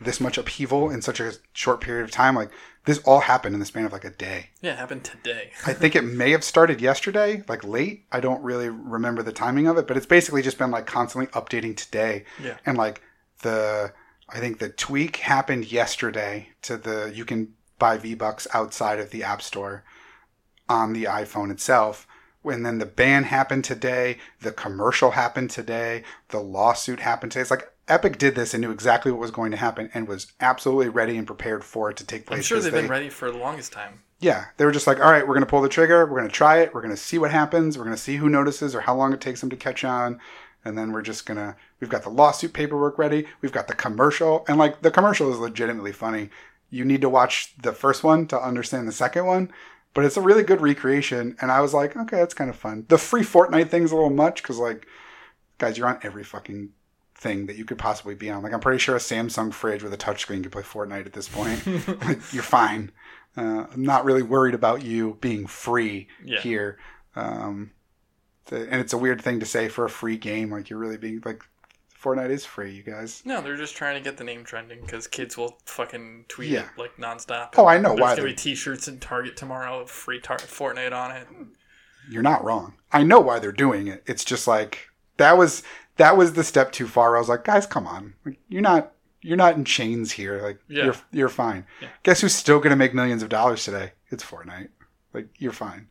this 0.00 0.20
much 0.20 0.38
upheaval 0.38 0.90
in 0.90 1.02
such 1.02 1.20
a 1.20 1.32
short 1.52 1.80
period 1.80 2.04
of 2.04 2.10
time. 2.10 2.34
Like 2.34 2.50
this 2.84 2.98
all 2.98 3.20
happened 3.20 3.54
in 3.54 3.60
the 3.60 3.66
span 3.66 3.84
of 3.84 3.92
like 3.92 4.04
a 4.04 4.10
day. 4.10 4.50
Yeah, 4.60 4.72
it 4.72 4.78
happened 4.78 5.04
today. 5.04 5.50
I 5.66 5.72
think 5.72 5.96
it 5.96 6.04
may 6.04 6.30
have 6.30 6.44
started 6.44 6.80
yesterday, 6.80 7.42
like 7.48 7.64
late. 7.64 8.04
I 8.12 8.20
don't 8.20 8.42
really 8.42 8.68
remember 8.68 9.22
the 9.22 9.32
timing 9.32 9.66
of 9.66 9.78
it, 9.78 9.86
but 9.86 9.96
it's 9.96 10.06
basically 10.06 10.42
just 10.42 10.58
been 10.58 10.70
like 10.70 10.86
constantly 10.86 11.30
updating 11.32 11.76
today. 11.76 12.24
Yeah. 12.42 12.56
And 12.66 12.76
like 12.76 13.02
the 13.42 13.92
I 14.28 14.38
think 14.38 14.58
the 14.58 14.68
tweak 14.68 15.16
happened 15.16 15.70
yesterday 15.70 16.50
to 16.62 16.76
the 16.76 17.10
you 17.14 17.24
can 17.24 17.54
buy 17.78 17.98
V 17.98 18.14
Bucks 18.14 18.46
outside 18.54 19.00
of 19.00 19.10
the 19.10 19.22
App 19.24 19.42
Store 19.42 19.84
on 20.68 20.92
the 20.92 21.04
iPhone 21.04 21.50
itself. 21.50 22.06
And 22.44 22.64
then 22.64 22.78
the 22.78 22.86
ban 22.86 23.24
happened 23.24 23.64
today, 23.64 24.18
the 24.40 24.52
commercial 24.52 25.12
happened 25.12 25.50
today, 25.50 26.04
the 26.28 26.40
lawsuit 26.40 27.00
happened 27.00 27.32
today. 27.32 27.40
It's 27.42 27.50
like 27.50 27.70
Epic 27.88 28.18
did 28.18 28.34
this 28.34 28.54
and 28.54 28.60
knew 28.60 28.70
exactly 28.70 29.10
what 29.12 29.20
was 29.20 29.30
going 29.30 29.50
to 29.50 29.56
happen 29.56 29.90
and 29.94 30.06
was 30.08 30.32
absolutely 30.40 30.88
ready 30.88 31.16
and 31.16 31.26
prepared 31.26 31.64
for 31.64 31.90
it 31.90 31.96
to 31.98 32.06
take 32.06 32.26
place. 32.26 32.38
I'm 32.38 32.42
sure 32.42 32.60
they've 32.60 32.72
they- 32.72 32.82
been 32.82 32.90
ready 32.90 33.08
for 33.08 33.30
the 33.30 33.38
longest 33.38 33.72
time. 33.72 34.00
yeah, 34.20 34.46
they 34.56 34.64
were 34.64 34.72
just 34.72 34.86
like, 34.86 35.00
all 35.00 35.10
right, 35.10 35.26
we're 35.26 35.34
going 35.34 35.44
to 35.44 35.50
pull 35.50 35.60
the 35.60 35.68
trigger. 35.68 36.06
We're 36.06 36.18
going 36.18 36.28
to 36.28 36.34
try 36.34 36.58
it. 36.58 36.72
We're 36.72 36.80
going 36.80 36.94
to 36.94 37.00
see 37.00 37.18
what 37.18 37.30
happens. 37.30 37.76
We're 37.76 37.84
going 37.84 37.96
to 37.96 38.02
see 38.02 38.16
who 38.16 38.28
notices 38.30 38.74
or 38.74 38.80
how 38.82 38.94
long 38.94 39.12
it 39.12 39.20
takes 39.20 39.40
them 39.40 39.50
to 39.50 39.56
catch 39.56 39.84
on. 39.84 40.18
And 40.64 40.78
then 40.78 40.92
we're 40.92 41.02
just 41.02 41.26
going 41.26 41.36
to, 41.36 41.56
we've 41.78 41.90
got 41.90 42.04
the 42.04 42.08
lawsuit 42.10 42.54
paperwork 42.54 42.96
ready. 42.96 43.26
We've 43.42 43.52
got 43.52 43.68
the 43.68 43.74
commercial. 43.74 44.44
And 44.48 44.56
like 44.58 44.80
the 44.80 44.90
commercial 44.90 45.30
is 45.30 45.38
legitimately 45.38 45.92
funny. 45.92 46.30
You 46.70 46.86
need 46.86 47.02
to 47.02 47.08
watch 47.10 47.52
the 47.60 47.72
first 47.72 48.02
one 48.02 48.26
to 48.28 48.40
understand 48.40 48.88
the 48.88 48.92
second 48.92 49.26
one. 49.26 49.52
But 49.94 50.04
it's 50.04 50.16
a 50.16 50.20
really 50.20 50.42
good 50.42 50.60
recreation. 50.60 51.36
And 51.40 51.50
I 51.52 51.60
was 51.60 51.72
like, 51.72 51.96
okay, 51.96 52.16
that's 52.16 52.34
kind 52.34 52.50
of 52.50 52.56
fun. 52.56 52.84
The 52.88 52.98
free 52.98 53.22
Fortnite 53.22 53.68
thing's 53.70 53.92
a 53.92 53.94
little 53.94 54.10
much 54.10 54.42
because, 54.42 54.58
like, 54.58 54.86
guys, 55.58 55.78
you're 55.78 55.86
on 55.86 56.00
every 56.02 56.24
fucking 56.24 56.70
thing 57.14 57.46
that 57.46 57.56
you 57.56 57.64
could 57.64 57.78
possibly 57.78 58.14
be 58.16 58.28
on. 58.28 58.42
Like, 58.42 58.52
I'm 58.52 58.58
pretty 58.60 58.80
sure 58.80 58.96
a 58.96 58.98
Samsung 58.98 59.52
fridge 59.52 59.82
with 59.84 59.94
a 59.94 59.96
touchscreen 59.96 60.42
could 60.42 60.50
play 60.52 60.62
Fortnite 60.62 61.06
at 61.06 61.12
this 61.12 61.28
point. 61.28 61.64
like, 62.04 62.18
you're 62.32 62.42
fine. 62.42 62.90
Uh, 63.36 63.66
I'm 63.72 63.82
not 63.84 64.04
really 64.04 64.22
worried 64.22 64.54
about 64.54 64.82
you 64.82 65.16
being 65.20 65.46
free 65.46 66.08
Yeah. 66.24 66.40
here. 66.40 66.78
Um, 67.16 67.70
and 68.50 68.80
it's 68.80 68.92
a 68.92 68.98
weird 68.98 69.22
thing 69.22 69.38
to 69.40 69.46
say 69.46 69.68
for 69.68 69.84
a 69.84 69.90
free 69.90 70.16
game. 70.16 70.50
Like, 70.50 70.70
you're 70.70 70.78
really 70.78 70.98
being 70.98 71.22
like, 71.24 71.44
Fortnite 72.04 72.30
is 72.30 72.44
free, 72.44 72.70
you 72.72 72.82
guys. 72.82 73.22
No, 73.24 73.40
they're 73.40 73.56
just 73.56 73.74
trying 73.76 73.94
to 73.94 74.00
get 74.06 74.18
the 74.18 74.24
name 74.24 74.44
trending 74.44 74.80
because 74.82 75.06
kids 75.06 75.36
will 75.38 75.58
fucking 75.64 76.26
tweet 76.28 76.50
Yeah. 76.50 76.60
it 76.64 76.66
like 76.78 76.96
nonstop. 76.98 77.54
Oh, 77.56 77.66
I 77.66 77.78
know 77.78 77.90
There's 77.90 78.00
why. 78.00 78.06
gonna 78.10 78.16
they're- 78.16 78.24
be 78.30 78.34
T-shirts 78.34 78.86
in 78.88 79.00
Target 79.00 79.36
tomorrow, 79.36 79.80
with 79.80 79.90
free 79.90 80.20
tar- 80.20 80.36
Fortnite 80.38 80.92
on 80.92 81.12
it. 81.12 81.26
You're 82.10 82.22
not 82.22 82.44
wrong. 82.44 82.74
I 82.92 83.02
know 83.02 83.20
why 83.20 83.38
they're 83.38 83.50
doing 83.52 83.86
it. 83.86 84.02
It's 84.06 84.24
just 84.24 84.46
like 84.46 84.88
that 85.16 85.38
was 85.38 85.62
that 85.96 86.16
was 86.16 86.34
the 86.34 86.44
step 86.44 86.72
too 86.72 86.86
far. 86.86 87.16
I 87.16 87.20
was 87.20 87.28
like, 87.28 87.44
guys, 87.44 87.66
come 87.66 87.86
on. 87.86 88.14
Like, 88.26 88.38
you're 88.48 88.60
not 88.62 88.92
you're 89.22 89.38
not 89.38 89.56
in 89.56 89.64
chains 89.64 90.12
here. 90.12 90.42
Like 90.42 90.58
Yeah. 90.68 90.84
you're 90.84 90.96
you're 91.12 91.28
fine. 91.30 91.64
Yeah. 91.80 91.88
Guess 92.02 92.20
who's 92.20 92.34
still 92.34 92.60
gonna 92.60 92.76
make 92.76 92.92
millions 92.94 93.22
of 93.22 93.30
dollars 93.30 93.64
today? 93.64 93.92
It's 94.10 94.22
Fortnite. 94.22 94.68
Like 95.14 95.28
you're 95.38 95.52
fine. 95.52 95.88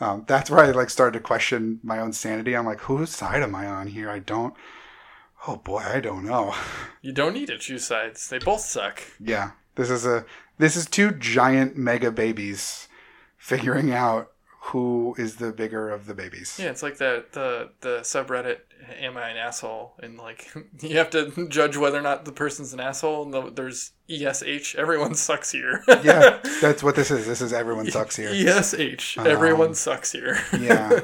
Um, 0.00 0.22
that's 0.28 0.48
where 0.48 0.60
I 0.64 0.70
like 0.70 0.90
started 0.90 1.18
to 1.18 1.24
question 1.24 1.80
my 1.82 1.98
own 1.98 2.12
sanity. 2.12 2.54
I'm 2.56 2.66
like, 2.66 2.80
whose 2.82 3.10
side 3.10 3.42
am 3.42 3.56
I 3.56 3.66
on 3.66 3.88
here? 3.88 4.08
I 4.08 4.20
don't. 4.20 4.54
Oh 5.46 5.56
boy, 5.56 5.78
I 5.80 6.00
don't 6.00 6.24
know. 6.24 6.54
You 7.00 7.12
don't 7.12 7.32
need 7.32 7.46
to 7.46 7.56
choose 7.58 7.86
sides. 7.86 8.28
They 8.28 8.38
both 8.40 8.60
suck. 8.60 9.02
Yeah, 9.20 9.52
this 9.76 9.88
is 9.88 10.04
a 10.04 10.26
this 10.58 10.74
is 10.76 10.84
two 10.86 11.12
giant 11.12 11.76
mega 11.76 12.10
babies 12.10 12.88
figuring 13.36 13.92
out 13.92 14.32
who 14.60 15.14
is 15.16 15.36
the 15.36 15.52
bigger 15.52 15.88
of 15.88 16.06
the 16.06 16.12
babies. 16.14 16.58
Yeah, 16.60 16.70
it's 16.70 16.82
like 16.82 16.98
the 16.98 17.24
the 17.32 17.70
the 17.80 17.98
subreddit 18.00 18.58
"Am 19.00 19.16
I 19.16 19.30
an 19.30 19.36
asshole?" 19.36 19.94
and 20.02 20.18
like 20.18 20.52
you 20.80 20.98
have 20.98 21.08
to 21.10 21.46
judge 21.48 21.76
whether 21.76 21.96
or 21.98 22.02
not 22.02 22.24
the 22.24 22.32
person's 22.32 22.72
an 22.74 22.80
asshole. 22.80 23.22
And 23.22 23.32
the, 23.32 23.50
there's 23.50 23.92
ESH. 24.10 24.74
Everyone 24.74 25.14
sucks 25.14 25.52
here. 25.52 25.84
yeah, 26.02 26.40
that's 26.60 26.82
what 26.82 26.96
this 26.96 27.12
is. 27.12 27.26
This 27.28 27.40
is 27.40 27.52
everyone 27.52 27.88
sucks 27.90 28.16
here. 28.16 28.30
ESH. 28.32 29.16
Um, 29.18 29.26
Everyone 29.26 29.74
sucks 29.74 30.10
here. 30.12 30.36
yeah, 30.58 31.00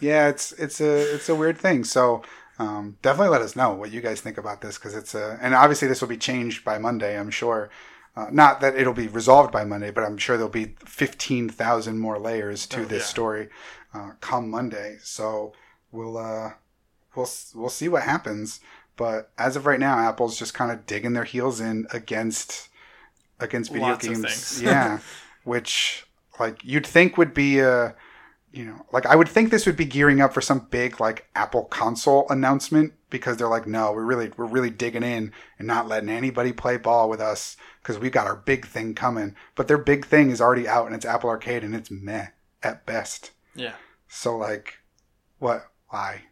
yeah. 0.00 0.28
It's 0.28 0.52
it's 0.52 0.80
a 0.82 1.14
it's 1.14 1.30
a 1.30 1.34
weird 1.34 1.56
thing. 1.58 1.82
So 1.84 2.22
um, 2.60 2.96
definitely 3.02 3.30
let 3.32 3.42
us 3.42 3.56
know 3.56 3.72
what 3.74 3.90
you 3.90 4.00
guys 4.00 4.20
think 4.20 4.38
about 4.38 4.60
this 4.60 4.76
because 4.78 4.94
it's 4.94 5.14
a 5.14 5.38
and 5.42 5.54
obviously 5.54 5.88
this 5.88 6.00
will 6.00 6.08
be 6.08 6.16
changed 6.18 6.64
by 6.64 6.78
Monday. 6.78 7.18
I'm 7.18 7.30
sure. 7.30 7.70
Uh, 8.16 8.26
not 8.30 8.60
that 8.60 8.74
it'll 8.76 8.92
be 8.92 9.06
resolved 9.08 9.50
by 9.52 9.64
Monday, 9.64 9.90
but 9.90 10.02
I'm 10.04 10.18
sure 10.18 10.36
there'll 10.36 10.50
be 10.50 10.74
15,000 10.84 11.98
more 11.98 12.18
layers 12.18 12.66
to 12.66 12.80
Oh, 12.82 12.84
this 12.84 13.02
yeah. 13.02 13.06
story. 13.06 13.48
uh, 13.94 14.10
come 14.20 14.50
Monday. 14.50 14.98
So 15.02 15.52
we'll 15.90 16.16
uh, 16.18 16.52
we'll 17.14 17.28
we'll 17.54 17.68
see 17.70 17.88
what 17.88 18.02
happens. 18.02 18.60
But 18.96 19.30
as 19.38 19.56
of 19.56 19.64
right 19.64 19.80
now, 19.80 19.98
Apple's 19.98 20.38
just 20.38 20.52
kind 20.54 20.70
of 20.70 20.84
digging 20.86 21.14
their 21.14 21.24
heels 21.24 21.60
in 21.60 21.86
against 21.92 22.68
against 23.38 23.72
video 23.72 23.88
Lots 23.88 24.06
games. 24.06 24.62
yeah, 24.62 24.98
which 25.44 26.04
like 26.38 26.62
you'd 26.64 26.86
think 26.86 27.16
would 27.16 27.32
be 27.32 27.58
a 27.60 27.94
you 28.52 28.64
know 28.64 28.84
like 28.92 29.06
I 29.06 29.14
would 29.16 29.28
think 29.28 29.50
this 29.50 29.66
would 29.66 29.76
be 29.76 29.84
gearing 29.84 30.20
up 30.20 30.32
for 30.34 30.40
some 30.40 30.66
big 30.70 31.00
like 31.00 31.26
Apple 31.34 31.64
console 31.64 32.26
announcement 32.30 32.92
because 33.08 33.36
they're 33.36 33.48
like 33.48 33.66
no 33.66 33.92
we're 33.92 34.04
really 34.04 34.30
we're 34.36 34.44
really 34.46 34.70
digging 34.70 35.02
in 35.02 35.32
and 35.58 35.66
not 35.68 35.86
letting 35.88 36.08
anybody 36.08 36.52
play 36.52 36.76
ball 36.76 37.08
with 37.08 37.20
us 37.20 37.56
because 37.82 37.98
we've 37.98 38.12
got 38.12 38.26
our 38.26 38.36
big 38.36 38.66
thing 38.66 38.94
coming. 38.94 39.34
But 39.54 39.68
their 39.68 39.78
big 39.78 40.04
thing 40.04 40.30
is 40.30 40.40
already 40.40 40.66
out 40.68 40.86
and 40.86 40.94
it's 40.94 41.06
Apple 41.06 41.30
Arcade 41.30 41.64
and 41.64 41.74
it's 41.74 41.90
meh 41.90 42.26
at 42.62 42.84
best. 42.86 43.30
Yeah, 43.54 43.74
So 44.08 44.36
like, 44.36 44.74
what? 45.38 45.70
Why? 45.88 46.22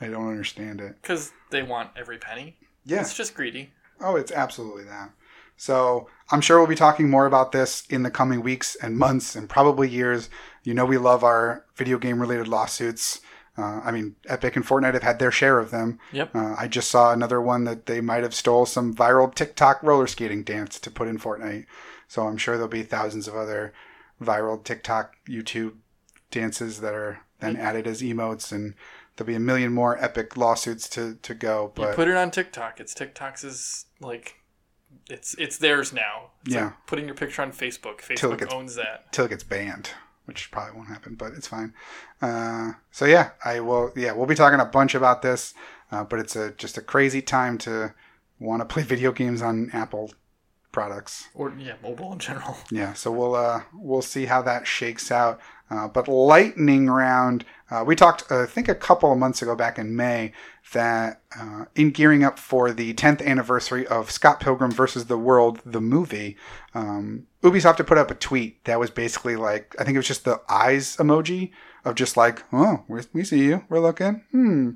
I 0.00 0.08
don't 0.08 0.28
understand 0.28 0.80
it. 0.80 0.96
because 1.00 1.32
they 1.50 1.62
want 1.62 1.90
every 1.96 2.18
penny. 2.18 2.56
Yeah. 2.84 3.00
It's 3.00 3.16
just 3.16 3.34
greedy. 3.34 3.72
Oh, 4.00 4.16
it's 4.16 4.32
absolutely 4.32 4.84
that. 4.84 5.10
So 5.56 6.08
I'm 6.30 6.40
sure 6.40 6.58
we'll 6.58 6.66
be 6.66 6.74
talking 6.74 7.08
more 7.08 7.26
about 7.26 7.52
this 7.52 7.84
in 7.88 8.02
the 8.02 8.10
coming 8.10 8.42
weeks 8.42 8.76
and 8.76 8.96
months 8.96 9.36
and 9.36 9.48
probably 9.48 9.88
years. 9.88 10.28
You 10.64 10.74
know, 10.74 10.84
we 10.84 10.98
love 10.98 11.22
our 11.22 11.64
video 11.76 11.98
game 11.98 12.20
related 12.20 12.48
lawsuits. 12.48 13.20
Uh, 13.56 13.80
I 13.84 13.90
mean, 13.90 14.16
Epic 14.26 14.56
and 14.56 14.66
Fortnite 14.66 14.94
have 14.94 15.02
had 15.02 15.18
their 15.18 15.30
share 15.30 15.58
of 15.58 15.70
them. 15.70 15.98
Yep. 16.12 16.34
Uh, 16.34 16.54
I 16.58 16.68
just 16.68 16.90
saw 16.90 17.12
another 17.12 17.40
one 17.40 17.64
that 17.64 17.86
they 17.86 18.00
might 18.00 18.22
have 18.22 18.34
stole 18.34 18.64
some 18.64 18.94
viral 18.94 19.32
TikTok 19.32 19.82
roller 19.82 20.06
skating 20.06 20.42
dance 20.42 20.80
to 20.80 20.90
put 20.90 21.08
in 21.08 21.18
Fortnite. 21.18 21.66
So 22.08 22.26
I'm 22.26 22.38
sure 22.38 22.54
there'll 22.54 22.68
be 22.68 22.82
thousands 22.82 23.28
of 23.28 23.36
other 23.36 23.74
viral 24.20 24.62
TikTok, 24.62 25.16
YouTube 25.28 25.74
dances 26.30 26.80
that 26.80 26.94
are 26.94 27.20
then 27.40 27.56
added 27.56 27.86
as 27.86 28.00
emotes, 28.02 28.52
and 28.52 28.74
there'll 29.16 29.26
be 29.26 29.34
a 29.34 29.40
million 29.40 29.72
more 29.72 30.02
Epic 30.02 30.36
lawsuits 30.36 30.88
to 30.90 31.16
to 31.22 31.34
go. 31.34 31.72
You 31.76 31.84
But 31.84 31.96
put 31.96 32.08
it 32.08 32.16
on 32.16 32.30
TikTok. 32.30 32.80
It's 32.80 32.94
TikTok's 32.94 33.44
is 33.44 33.86
like, 34.00 34.36
it's 35.08 35.34
it's 35.34 35.58
theirs 35.58 35.92
now. 35.92 36.30
It's 36.44 36.54
Yeah. 36.54 36.64
like 36.66 36.86
putting 36.86 37.06
your 37.06 37.14
picture 37.14 37.42
on 37.42 37.52
Facebook. 37.52 38.00
Facebook 38.00 38.38
gets- 38.38 38.52
owns 38.54 38.74
that. 38.76 39.12
till 39.12 39.24
it 39.26 39.30
gets 39.30 39.44
banned, 39.44 39.90
which 40.26 40.50
probably 40.50 40.76
won't 40.76 40.88
happen, 40.88 41.14
but 41.14 41.32
it's 41.32 41.46
fine. 41.48 41.74
Uh, 42.20 42.72
so 42.90 43.04
yeah, 43.04 43.30
I 43.44 43.60
will. 43.60 43.92
Yeah, 43.96 44.12
we'll 44.12 44.26
be 44.26 44.34
talking 44.34 44.60
a 44.60 44.64
bunch 44.64 44.94
about 44.94 45.22
this, 45.22 45.54
uh, 45.90 46.04
but 46.04 46.18
it's 46.18 46.36
a 46.36 46.50
just 46.52 46.78
a 46.78 46.82
crazy 46.82 47.22
time 47.22 47.58
to 47.58 47.94
want 48.38 48.60
to 48.60 48.66
play 48.66 48.82
video 48.94 49.12
games 49.12 49.42
on 49.42 49.70
Apple 49.72 50.12
products. 50.72 51.28
Or 51.34 51.52
yeah, 51.58 51.74
mobile 51.82 52.12
in 52.12 52.18
general. 52.18 52.56
Yeah, 52.70 52.92
so 52.94 53.10
we'll 53.10 53.34
uh, 53.34 53.62
we'll 53.74 54.02
see 54.02 54.26
how 54.26 54.42
that 54.42 54.66
shakes 54.66 55.10
out. 55.10 55.40
Uh, 55.72 55.88
but 55.88 56.06
lightning 56.06 56.90
round, 56.90 57.46
uh, 57.70 57.82
we 57.86 57.96
talked 57.96 58.30
uh, 58.30 58.42
I 58.42 58.46
think 58.46 58.68
a 58.68 58.74
couple 58.74 59.10
of 59.10 59.18
months 59.18 59.40
ago, 59.40 59.56
back 59.56 59.78
in 59.78 59.96
May, 59.96 60.32
that 60.74 61.22
uh, 61.38 61.64
in 61.74 61.90
gearing 61.90 62.22
up 62.22 62.38
for 62.38 62.72
the 62.72 62.92
10th 62.92 63.24
anniversary 63.24 63.86
of 63.86 64.10
Scott 64.10 64.38
Pilgrim 64.38 64.70
versus 64.70 65.06
the 65.06 65.16
World, 65.16 65.60
the 65.64 65.80
movie, 65.80 66.36
um, 66.74 67.26
Ubisoft 67.42 67.78
had 67.78 67.86
put 67.86 67.96
up 67.96 68.10
a 68.10 68.14
tweet 68.14 68.62
that 68.64 68.78
was 68.78 68.90
basically 68.90 69.36
like 69.36 69.74
I 69.78 69.84
think 69.84 69.94
it 69.94 69.98
was 69.98 70.06
just 70.06 70.26
the 70.26 70.42
eyes 70.46 70.96
emoji 70.98 71.52
of 71.86 71.94
just 71.94 72.18
like, 72.18 72.42
oh, 72.52 72.84
we 72.86 73.00
we 73.14 73.24
see 73.24 73.42
you, 73.44 73.64
we're 73.70 73.80
looking, 73.80 74.22
hmm. 74.30 74.72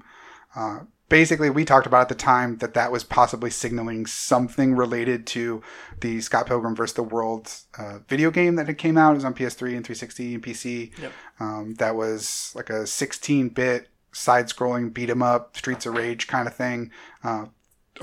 Basically, 1.09 1.51
we 1.51 1.65
talked 1.65 1.87
about 1.87 2.03
at 2.03 2.09
the 2.09 2.17
time 2.17 2.57
that 2.59 2.75
that 2.75 2.91
was 2.91 3.05
possibly 3.05 3.49
signaling 3.49 4.07
something 4.07 4.75
related 4.75 5.27
to 5.29 5.63
the 6.01 6.21
Scott 6.21 6.47
Pilgrim 6.47 6.75
vs. 6.75 6.95
the 6.95 7.03
World 7.05 7.53
uh, 7.79 8.01
video 8.09 8.33
game 8.33 8.57
that 8.57 8.67
had 8.67 8.77
came 8.79 8.99
out. 8.99 9.13
It 9.13 9.17
was 9.17 9.25
on 9.25 9.35
PS3 9.35 9.77
and 9.77 9.85
360 9.87 10.35
and 10.35 10.43
PC. 10.43 10.99
Yep. 10.99 11.13
Um, 11.39 11.75
that 11.75 11.95
was 11.95 12.53
like 12.57 12.71
a 12.71 12.83
16-bit 12.85 13.89
side-scrolling 14.13 14.93
beat 14.93 15.11
'em 15.11 15.23
up, 15.23 15.57
Streets 15.57 15.87
of 15.87 15.95
Rage 15.95 16.27
kind 16.27 16.49
of 16.49 16.55
thing. 16.55 16.91
Uh, 17.23 17.47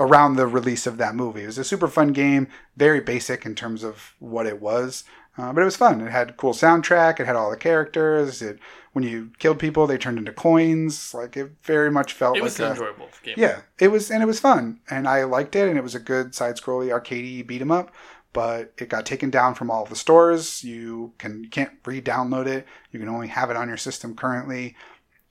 around 0.00 0.36
the 0.36 0.46
release 0.46 0.86
of 0.86 0.96
that 0.96 1.14
movie, 1.14 1.42
it 1.42 1.46
was 1.46 1.58
a 1.58 1.64
super 1.64 1.88
fun 1.88 2.12
game, 2.12 2.48
very 2.76 3.00
basic 3.00 3.44
in 3.44 3.54
terms 3.54 3.84
of 3.84 4.14
what 4.18 4.46
it 4.46 4.60
was, 4.60 5.04
uh, 5.36 5.52
but 5.52 5.60
it 5.60 5.64
was 5.64 5.76
fun. 5.76 6.00
It 6.00 6.10
had 6.10 6.36
cool 6.36 6.52
soundtrack. 6.52 7.20
It 7.20 7.26
had 7.26 7.36
all 7.36 7.50
the 7.50 7.56
characters. 7.56 8.40
It 8.40 8.58
when 8.94 9.04
you 9.04 9.30
killed 9.38 9.58
people, 9.58 9.86
they 9.86 9.98
turned 9.98 10.18
into 10.18 10.32
coins. 10.32 11.12
Like 11.12 11.36
it 11.36 11.52
very 11.62 11.90
much 11.90 12.12
felt 12.14 12.36
It 12.36 12.40
like 12.40 12.44
was 12.44 12.60
a, 12.60 12.64
an 12.64 12.70
enjoyable 12.72 13.08
game. 13.22 13.34
yeah, 13.36 13.60
it 13.78 13.88
was, 13.88 14.10
and 14.10 14.22
it 14.22 14.26
was 14.26 14.40
fun, 14.40 14.80
and 14.88 15.06
I 15.06 15.24
liked 15.24 15.54
it, 15.54 15.68
and 15.68 15.76
it 15.76 15.82
was 15.82 15.94
a 15.94 16.00
good 16.00 16.34
side-scrolly 16.34 16.88
arcadey 16.90 17.46
beat 17.46 17.60
'em 17.60 17.70
up. 17.70 17.92
But 18.32 18.72
it 18.78 18.88
got 18.88 19.06
taken 19.06 19.30
down 19.30 19.54
from 19.54 19.70
all 19.70 19.84
of 19.84 19.90
the 19.90 19.94
stores. 19.96 20.64
You 20.64 21.12
can 21.18 21.44
you 21.44 21.50
can't 21.50 21.72
re-download 21.84 22.46
it. 22.46 22.66
You 22.90 22.98
can 22.98 23.08
only 23.08 23.28
have 23.28 23.50
it 23.50 23.56
on 23.56 23.68
your 23.68 23.76
system 23.76 24.16
currently, 24.16 24.74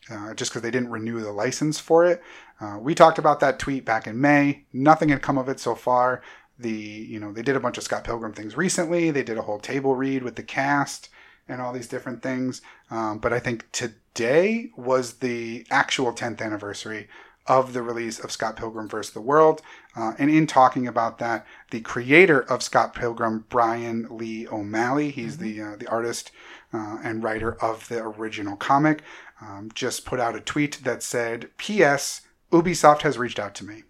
uh, 0.09 0.33
just 0.35 0.51
because 0.51 0.61
they 0.61 0.71
didn't 0.71 0.91
renew 0.91 1.19
the 1.19 1.31
license 1.33 1.79
for 1.79 2.05
it. 2.05 2.21
Uh, 2.61 2.77
we 2.79 2.95
talked 2.95 3.17
about 3.17 3.39
that 3.41 3.59
tweet 3.59 3.83
back 3.83 4.07
in 4.07 4.21
May. 4.21 4.63
Nothing 4.71 5.09
had 5.09 5.21
come 5.21 5.37
of 5.37 5.49
it 5.49 5.59
so 5.59 5.75
far. 5.75 6.21
The 6.59 6.69
you 6.69 7.19
know 7.19 7.33
they 7.33 7.41
did 7.41 7.55
a 7.55 7.59
bunch 7.59 7.77
of 7.77 7.83
Scott 7.83 8.03
Pilgrim 8.03 8.31
things 8.33 8.55
recently. 8.55 9.09
They 9.11 9.23
did 9.23 9.37
a 9.37 9.41
whole 9.41 9.59
table 9.59 9.95
read 9.95 10.23
with 10.23 10.35
the 10.35 10.43
cast 10.43 11.09
and 11.47 11.61
all 11.61 11.73
these 11.73 11.87
different 11.87 12.21
things. 12.21 12.61
Um, 12.89 13.19
but 13.19 13.33
I 13.33 13.39
think 13.39 13.71
today 13.71 14.71
was 14.77 15.15
the 15.15 15.65
actual 15.69 16.13
10th 16.13 16.41
anniversary 16.41 17.07
of 17.45 17.73
the 17.73 17.81
release 17.81 18.19
of 18.19 18.31
Scott 18.31 18.55
Pilgrim 18.55 18.87
vs. 18.87 19.13
the 19.13 19.21
World. 19.21 19.61
Uh, 19.95 20.13
and 20.17 20.29
in 20.29 20.47
talking 20.47 20.87
about 20.87 21.17
that, 21.19 21.45
the 21.71 21.81
creator 21.81 22.41
of 22.41 22.63
Scott 22.63 22.93
Pilgrim, 22.93 23.45
Brian 23.49 24.07
Lee 24.09 24.47
O'Malley, 24.47 25.11
he's 25.11 25.37
the 25.37 25.61
uh, 25.61 25.75
the 25.75 25.87
artist 25.87 26.31
uh, 26.71 26.99
and 27.03 27.23
writer 27.23 27.61
of 27.61 27.87
the 27.89 28.01
original 28.01 28.55
comic, 28.55 29.01
um, 29.41 29.69
just 29.73 30.05
put 30.05 30.19
out 30.19 30.35
a 30.35 30.39
tweet 30.39 30.79
that 30.83 31.03
said, 31.03 31.49
"P.S. 31.57 32.21
Ubisoft 32.51 33.01
has 33.01 33.17
reached 33.17 33.39
out 33.39 33.55
to 33.55 33.65
me," 33.65 33.83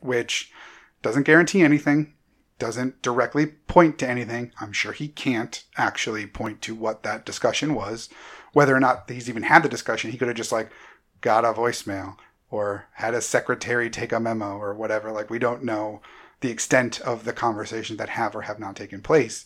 which 0.00 0.52
doesn't 1.02 1.24
guarantee 1.24 1.62
anything 1.62 2.14
doesn't 2.62 3.02
directly 3.02 3.44
point 3.44 3.98
to 3.98 4.08
anything. 4.08 4.52
I'm 4.60 4.72
sure 4.72 4.92
he 4.92 5.08
can't 5.08 5.64
actually 5.76 6.28
point 6.28 6.62
to 6.62 6.76
what 6.76 7.02
that 7.02 7.26
discussion 7.26 7.74
was. 7.74 8.08
Whether 8.52 8.72
or 8.72 8.78
not 8.78 9.10
he's 9.10 9.28
even 9.28 9.42
had 9.42 9.64
the 9.64 9.68
discussion, 9.68 10.12
he 10.12 10.16
could 10.16 10.28
have 10.28 10.36
just 10.36 10.52
like 10.52 10.70
got 11.20 11.44
a 11.44 11.52
voicemail 11.52 12.18
or 12.52 12.86
had 12.92 13.14
a 13.14 13.20
secretary 13.20 13.90
take 13.90 14.12
a 14.12 14.20
memo 14.20 14.58
or 14.58 14.74
whatever. 14.74 15.10
Like 15.10 15.28
we 15.28 15.40
don't 15.40 15.64
know 15.64 16.02
the 16.40 16.52
extent 16.52 17.00
of 17.00 17.24
the 17.24 17.32
conversations 17.32 17.98
that 17.98 18.10
have 18.10 18.36
or 18.36 18.42
have 18.42 18.60
not 18.60 18.76
taken 18.76 19.02
place. 19.02 19.44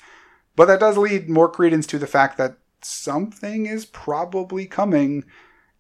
But 0.55 0.67
that 0.67 0.81
does 0.81 0.99
lead 0.99 1.31
more 1.31 1.49
credence 1.49 1.87
to 1.87 1.99
the 1.99 2.07
fact 2.07 2.37
that 2.37 2.59
something 2.83 3.65
is 3.65 3.87
probably 3.87 4.67
coming 4.67 5.25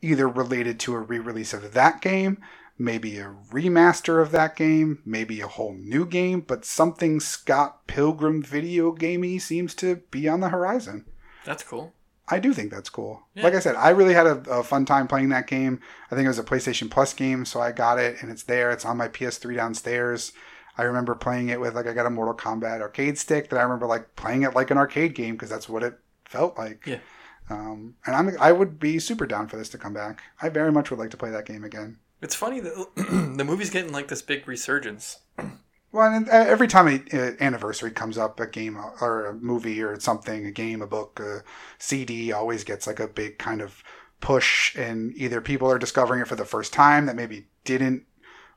either 0.00 0.26
related 0.26 0.80
to 0.80 0.94
a 0.94 1.00
re-release 1.00 1.52
of 1.52 1.74
that 1.74 2.00
game 2.00 2.38
maybe 2.78 3.19
a 3.19 3.35
remaster 3.51 4.20
of 4.20 4.32
that 4.32 4.57
game, 4.57 5.03
maybe 5.05 5.40
a 5.40 5.47
whole 5.47 5.74
new 5.74 6.05
game, 6.05 6.40
but 6.40 6.65
something 6.65 7.20
Scott 7.20 7.86
Pilgrim 7.86 8.43
video 8.43 8.93
gamey 8.93 9.39
seems 9.39 9.74
to 9.77 9.97
be 10.11 10.28
on 10.28 10.40
the 10.40 10.51
horizon. 10.51 11.07
That's 11.44 11.62
cool. 11.62 11.94
I 12.28 12.40
do 12.40 12.53
think 12.53 12.73
that's 12.73 12.90
cool. 12.90 13.23
Yeah. 13.35 13.44
Like 13.44 13.55
I 13.55 13.61
said, 13.61 13.77
I 13.77 13.90
really 13.90 14.15
had 14.15 14.27
a, 14.27 14.39
a 14.51 14.65
fun 14.65 14.85
time 14.85 15.07
playing 15.07 15.28
that 15.28 15.47
game. 15.47 15.81
I 16.11 16.15
think 16.15 16.24
it 16.24 16.28
was 16.28 16.40
a 16.40 16.44
PlayStation 16.44 16.90
Plus 16.90 17.15
game, 17.15 17.44
so 17.44 17.61
I 17.61 17.70
got 17.73 17.98
it 17.98 18.16
and 18.20 18.31
it's 18.31 18.43
there. 18.43 18.70
It's 18.70 18.85
on 18.85 18.97
my 18.97 19.09
PS3 19.09 19.55
downstairs. 19.55 20.32
I 20.77 20.82
remember 20.82 21.15
playing 21.15 21.48
it 21.48 21.61
with 21.61 21.74
like 21.74 21.86
I 21.86 21.93
got 21.93 22.07
a 22.07 22.11
Mortal 22.11 22.35
Kombat 22.35 22.81
arcade 22.81 23.16
stick 23.16 23.48
that 23.48 23.59
I 23.59 23.62
remember 23.62 23.86
like 23.86 24.16
playing 24.16 24.43
it 24.43 24.55
like 24.55 24.70
an 24.70 24.77
arcade 24.77 25.15
game 25.15 25.35
because 25.35 25.48
that's 25.48 25.69
what 25.69 25.82
it 25.82 25.98
felt 26.24 26.59
like. 26.59 26.85
Yeah. 26.85 26.98
Um, 27.48 27.94
and 28.05 28.16
I'm 28.16 28.36
I 28.40 28.53
would 28.53 28.78
be 28.81 28.98
super 28.98 29.24
down 29.24 29.47
for 29.47 29.57
this 29.57 29.69
to 29.70 29.78
come 29.78 29.94
back. 29.94 30.23
I 30.43 30.48
very 30.48 30.73
much 30.73 30.90
would 30.90 30.98
like 30.98 31.11
to 31.11 31.16
play 31.16 31.31
that 31.31 31.47
game 31.47 31.65
again. 31.65 31.98
It's 32.22 32.34
funny 32.34 32.60
that 32.60 32.88
the 33.36 33.44
movie's 33.44 33.70
getting 33.70 33.93
like 33.93 34.09
this 34.09 34.22
big 34.22 34.48
resurgence. 34.48 35.18
Well, 35.93 36.12
and 36.12 36.28
uh, 36.28 36.32
every 36.32 36.68
time 36.68 36.88
an 36.88 37.36
anniversary 37.40 37.90
comes 37.90 38.18
up, 38.18 38.38
a 38.40 38.47
game 38.47 38.76
or 39.01 39.26
a 39.26 39.34
movie 39.34 39.82
or 39.82 39.98
something, 40.01 40.44
a 40.44 40.51
game, 40.51 40.82
a 40.82 40.86
book, 40.86 41.20
a 41.20 41.43
CD 41.78 42.32
always 42.32 42.64
gets 42.64 42.86
like 42.86 43.01
a 43.01 43.09
big 43.09 43.38
kind 43.38 43.62
of 43.62 43.82
push, 44.20 44.76
and 44.76 45.14
either 45.16 45.40
people 45.40 45.70
are 45.70 45.78
discovering 45.78 46.20
it 46.20 46.28
for 46.28 46.36
the 46.36 46.44
first 46.44 46.72
time 46.72 47.06
that 47.06 47.16
maybe 47.16 47.47
didn't, 47.64 48.05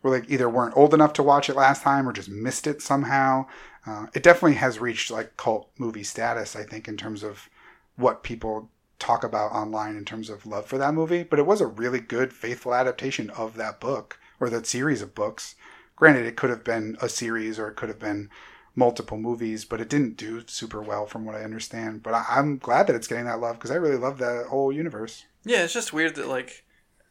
or 0.03 0.11
like 0.11 0.30
either 0.30 0.49
weren't 0.49 0.76
old 0.76 0.94
enough 0.94 1.14
to 1.14 1.23
watch 1.23 1.49
it 1.49 1.56
last 1.56 1.84
time 1.84 2.07
or 2.07 2.14
just 2.14 2.30
missed 2.30 2.68
it 2.68 2.81
somehow. 2.81 3.45
Uh, 3.86 4.07
it 4.14 4.23
definitely 4.23 4.56
has 4.56 4.80
reached 4.80 5.11
like 5.11 5.38
cult 5.38 5.69
movie 5.77 6.03
status, 6.03 6.56
I 6.56 6.64
think, 6.64 6.88
in 6.88 6.98
terms 6.98 7.23
of 7.23 7.49
what 7.95 8.23
people 8.23 8.69
talk 9.00 9.24
about 9.24 9.52
online 9.52 9.96
in 9.96 10.06
terms 10.06 10.30
of 10.30 10.46
love 10.46 10.66
for 10.66 10.78
that 10.78 10.94
movie. 10.94 11.24
But 11.24 11.40
it 11.40 11.46
was 11.46 11.62
a 11.62 11.68
really 11.68 12.00
good, 12.00 12.34
faithful 12.34 12.76
adaptation 12.76 13.30
of 13.32 13.56
that 13.56 13.80
book 13.80 14.20
or 14.40 14.50
that 14.50 14.68
series 14.68 15.02
of 15.02 15.16
books. 15.16 15.56
Granted, 15.96 16.26
it 16.26 16.36
could 16.36 16.50
have 16.50 16.64
been 16.64 16.98
a 17.02 17.10
series 17.10 17.58
or 17.60 17.68
it 17.68 17.76
could 17.76 17.90
have 17.90 18.00
been 18.00 18.30
multiple 18.76 19.18
movies, 19.18 19.66
but 19.66 19.82
it 19.82 19.90
didn't 19.90 20.18
do 20.18 20.44
super 20.48 20.82
well 20.82 21.06
from 21.06 21.26
what 21.26 21.36
I 21.36 21.44
understand. 21.44 22.04
But 22.04 22.14
I, 22.14 22.26
I'm 22.30 22.58
glad 22.58 22.88
that 22.88 22.96
it's 22.96 23.08
getting 23.08 23.26
that 23.26 23.40
love 23.40 23.58
because 23.58 23.72
I 23.72 23.76
really 23.76 23.98
love 23.98 24.18
that 24.20 24.48
whole 24.48 24.72
universe. 24.72 25.26
Yeah, 25.44 25.64
it's 25.64 25.74
just 25.74 25.94
weird 25.94 26.16
that 26.16 26.28
like, 26.28 26.66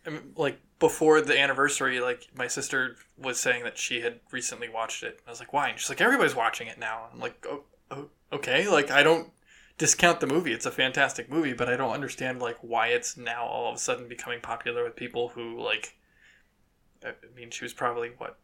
I 0.07 0.11
mean, 0.11 0.33
like 0.37 0.61
before 0.79 1.21
the 1.21 1.39
anniversary, 1.39 2.01
like 2.01 2.29
my 2.35 2.47
sister 2.47 2.97
was 3.19 3.39
saying 3.39 3.65
that 3.65 3.79
she 3.79 4.01
had 4.01 4.21
recently 4.31 4.69
watched 4.69 5.03
it. 5.03 5.21
I 5.27 5.31
was 5.31 5.41
like, 5.41 5.53
why? 5.53 5.69
And 5.69 5.79
she's 5.79 5.89
like, 5.89 6.01
everybody's 6.01 6.37
watching 6.37 6.69
it 6.69 6.79
now. 6.79 7.09
I'm 7.13 7.21
like, 7.21 7.45
oh, 7.49 7.65
oh, 7.91 8.09
okay. 8.33 8.69
Like 8.69 8.91
I 8.91 9.03
don't 9.03 9.31
discount 9.79 10.21
the 10.21 10.27
movie. 10.27 10.53
It's 10.53 10.67
a 10.67 10.71
fantastic 10.71 11.31
movie, 11.31 11.53
but 11.53 11.69
I 11.69 11.77
don't 11.77 11.93
understand 11.93 12.41
like 12.41 12.59
why 12.61 12.89
it's 12.89 13.17
now 13.17 13.47
all 13.47 13.71
of 13.71 13.77
a 13.77 13.79
sudden 13.79 14.09
becoming 14.09 14.41
popular 14.41 14.85
with 14.85 14.97
people 14.97 15.29
who 15.31 15.61
like. 15.61 15.95
I 17.05 17.13
mean, 17.35 17.51
she 17.51 17.65
was 17.65 17.73
probably 17.73 18.11
what 18.19 18.39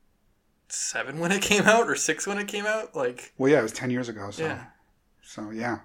seven 0.68 1.18
when 1.18 1.32
it 1.32 1.42
came 1.42 1.64
out, 1.64 1.88
or 1.88 1.96
six 1.96 2.26
when 2.26 2.38
it 2.38 2.48
came 2.48 2.66
out. 2.66 2.94
Like, 2.94 3.32
Well, 3.36 3.50
yeah, 3.50 3.58
it 3.58 3.62
was 3.62 3.72
ten 3.72 3.90
years 3.90 4.08
ago. 4.08 4.30
So, 4.30 4.44
yeah, 4.44 4.64
so 5.22 5.50
yeah, 5.50 5.80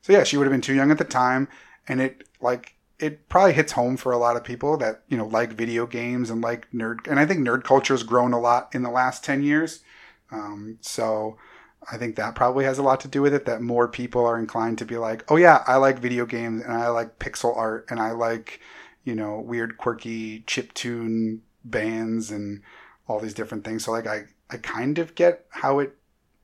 so 0.00 0.12
yeah, 0.12 0.24
she 0.24 0.36
would 0.36 0.46
have 0.46 0.52
been 0.52 0.60
too 0.60 0.74
young 0.74 0.90
at 0.90 0.98
the 0.98 1.04
time, 1.04 1.48
and 1.86 2.00
it 2.00 2.26
like 2.40 2.76
it 2.98 3.28
probably 3.28 3.52
hits 3.52 3.72
home 3.72 3.96
for 3.96 4.12
a 4.12 4.18
lot 4.18 4.36
of 4.36 4.44
people 4.44 4.76
that 4.78 5.02
you 5.08 5.16
know 5.16 5.26
like 5.26 5.52
video 5.52 5.86
games 5.86 6.30
and 6.30 6.40
like 6.40 6.70
nerd, 6.72 7.06
and 7.06 7.20
I 7.20 7.26
think 7.26 7.40
nerd 7.40 7.62
culture 7.64 7.94
has 7.94 8.02
grown 8.02 8.32
a 8.32 8.40
lot 8.40 8.74
in 8.74 8.82
the 8.82 8.90
last 8.90 9.22
ten 9.22 9.42
years. 9.42 9.82
Um, 10.30 10.78
so 10.80 11.36
I 11.90 11.96
think 11.98 12.16
that 12.16 12.34
probably 12.34 12.64
has 12.64 12.78
a 12.78 12.82
lot 12.82 13.00
to 13.00 13.08
do 13.08 13.22
with 13.22 13.34
it. 13.34 13.46
That 13.46 13.60
more 13.60 13.88
people 13.88 14.24
are 14.26 14.38
inclined 14.38 14.78
to 14.78 14.84
be 14.84 14.96
like, 14.96 15.30
oh 15.30 15.36
yeah, 15.36 15.62
I 15.66 15.76
like 15.76 15.98
video 15.98 16.26
games 16.26 16.62
and 16.62 16.72
I 16.72 16.88
like 16.88 17.18
pixel 17.18 17.56
art 17.56 17.86
and 17.90 18.00
I 18.00 18.12
like 18.12 18.60
you 19.04 19.14
know 19.14 19.40
weird, 19.40 19.76
quirky 19.76 20.40
chip 20.46 20.72
tune 20.74 21.42
bands 21.64 22.30
and 22.30 22.62
all 23.08 23.20
these 23.20 23.34
different 23.34 23.64
things. 23.64 23.84
So 23.84 23.92
like 23.92 24.06
I 24.06 24.24
I 24.50 24.56
kind 24.58 24.98
of 24.98 25.14
get 25.14 25.46
how 25.50 25.78
it 25.78 25.96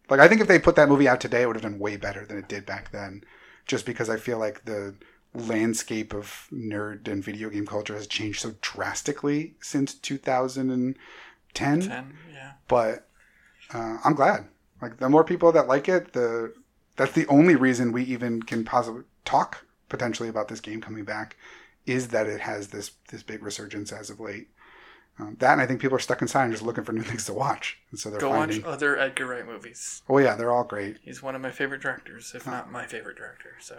like 0.08 0.20
I 0.20 0.28
think 0.28 0.40
if 0.40 0.48
they 0.48 0.58
put 0.58 0.76
that 0.76 0.88
movie 0.88 1.08
out 1.08 1.20
today, 1.20 1.42
it 1.42 1.46
would 1.46 1.56
have 1.56 1.62
done 1.62 1.78
way 1.78 1.96
better 1.96 2.26
than 2.26 2.38
it 2.38 2.48
did 2.48 2.66
back 2.66 2.92
then. 2.92 3.22
Just 3.66 3.86
because 3.86 4.10
I 4.10 4.16
feel 4.16 4.38
like 4.38 4.64
the 4.64 4.94
landscape 5.32 6.12
of 6.12 6.48
nerd 6.52 7.06
and 7.06 7.22
video 7.22 7.48
game 7.50 7.66
culture 7.66 7.94
has 7.94 8.06
changed 8.06 8.40
so 8.40 8.54
drastically 8.60 9.54
since 9.60 9.94
2010. 9.94 11.80
ten. 11.80 12.16
Yeah, 12.32 12.52
But 12.66 13.06
uh, 13.72 13.98
I'm 14.04 14.14
glad. 14.14 14.46
Like 14.80 14.98
the 14.98 15.08
more 15.08 15.24
people 15.24 15.52
that 15.52 15.68
like 15.68 15.88
it, 15.88 16.12
the 16.12 16.54
that's 16.96 17.12
the 17.12 17.26
only 17.26 17.56
reason 17.56 17.92
we 17.92 18.02
even 18.04 18.42
can 18.42 18.64
possibly 18.64 19.02
talk 19.24 19.64
potentially 19.88 20.28
about 20.28 20.48
this 20.48 20.60
game 20.60 20.80
coming 20.80 21.04
back 21.04 21.36
is 21.86 22.08
that 22.08 22.26
it 22.26 22.40
has 22.40 22.68
this 22.68 22.92
this 23.10 23.22
big 23.22 23.42
resurgence 23.42 23.92
as 23.92 24.10
of 24.10 24.20
late. 24.20 24.48
Um, 25.18 25.36
that 25.40 25.52
and 25.52 25.60
I 25.60 25.66
think 25.66 25.80
people 25.80 25.96
are 25.96 26.00
stuck 26.00 26.22
inside 26.22 26.44
and 26.44 26.52
just 26.52 26.62
looking 26.64 26.84
for 26.84 26.92
new 26.92 27.02
things 27.02 27.26
to 27.26 27.34
watch, 27.34 27.78
and 27.90 28.00
so 28.00 28.10
they're 28.10 28.20
go 28.20 28.30
finding. 28.30 28.62
watch 28.62 28.72
other 28.72 28.98
Edgar 28.98 29.26
Wright 29.26 29.46
movies. 29.46 30.02
Oh 30.08 30.18
yeah, 30.18 30.34
they're 30.34 30.52
all 30.52 30.64
great. 30.64 30.98
He's 31.02 31.22
one 31.22 31.34
of 31.34 31.42
my 31.42 31.50
favorite 31.50 31.82
directors, 31.82 32.32
if 32.34 32.46
not 32.46 32.72
my 32.72 32.86
favorite 32.86 33.16
director. 33.18 33.56
So 33.60 33.76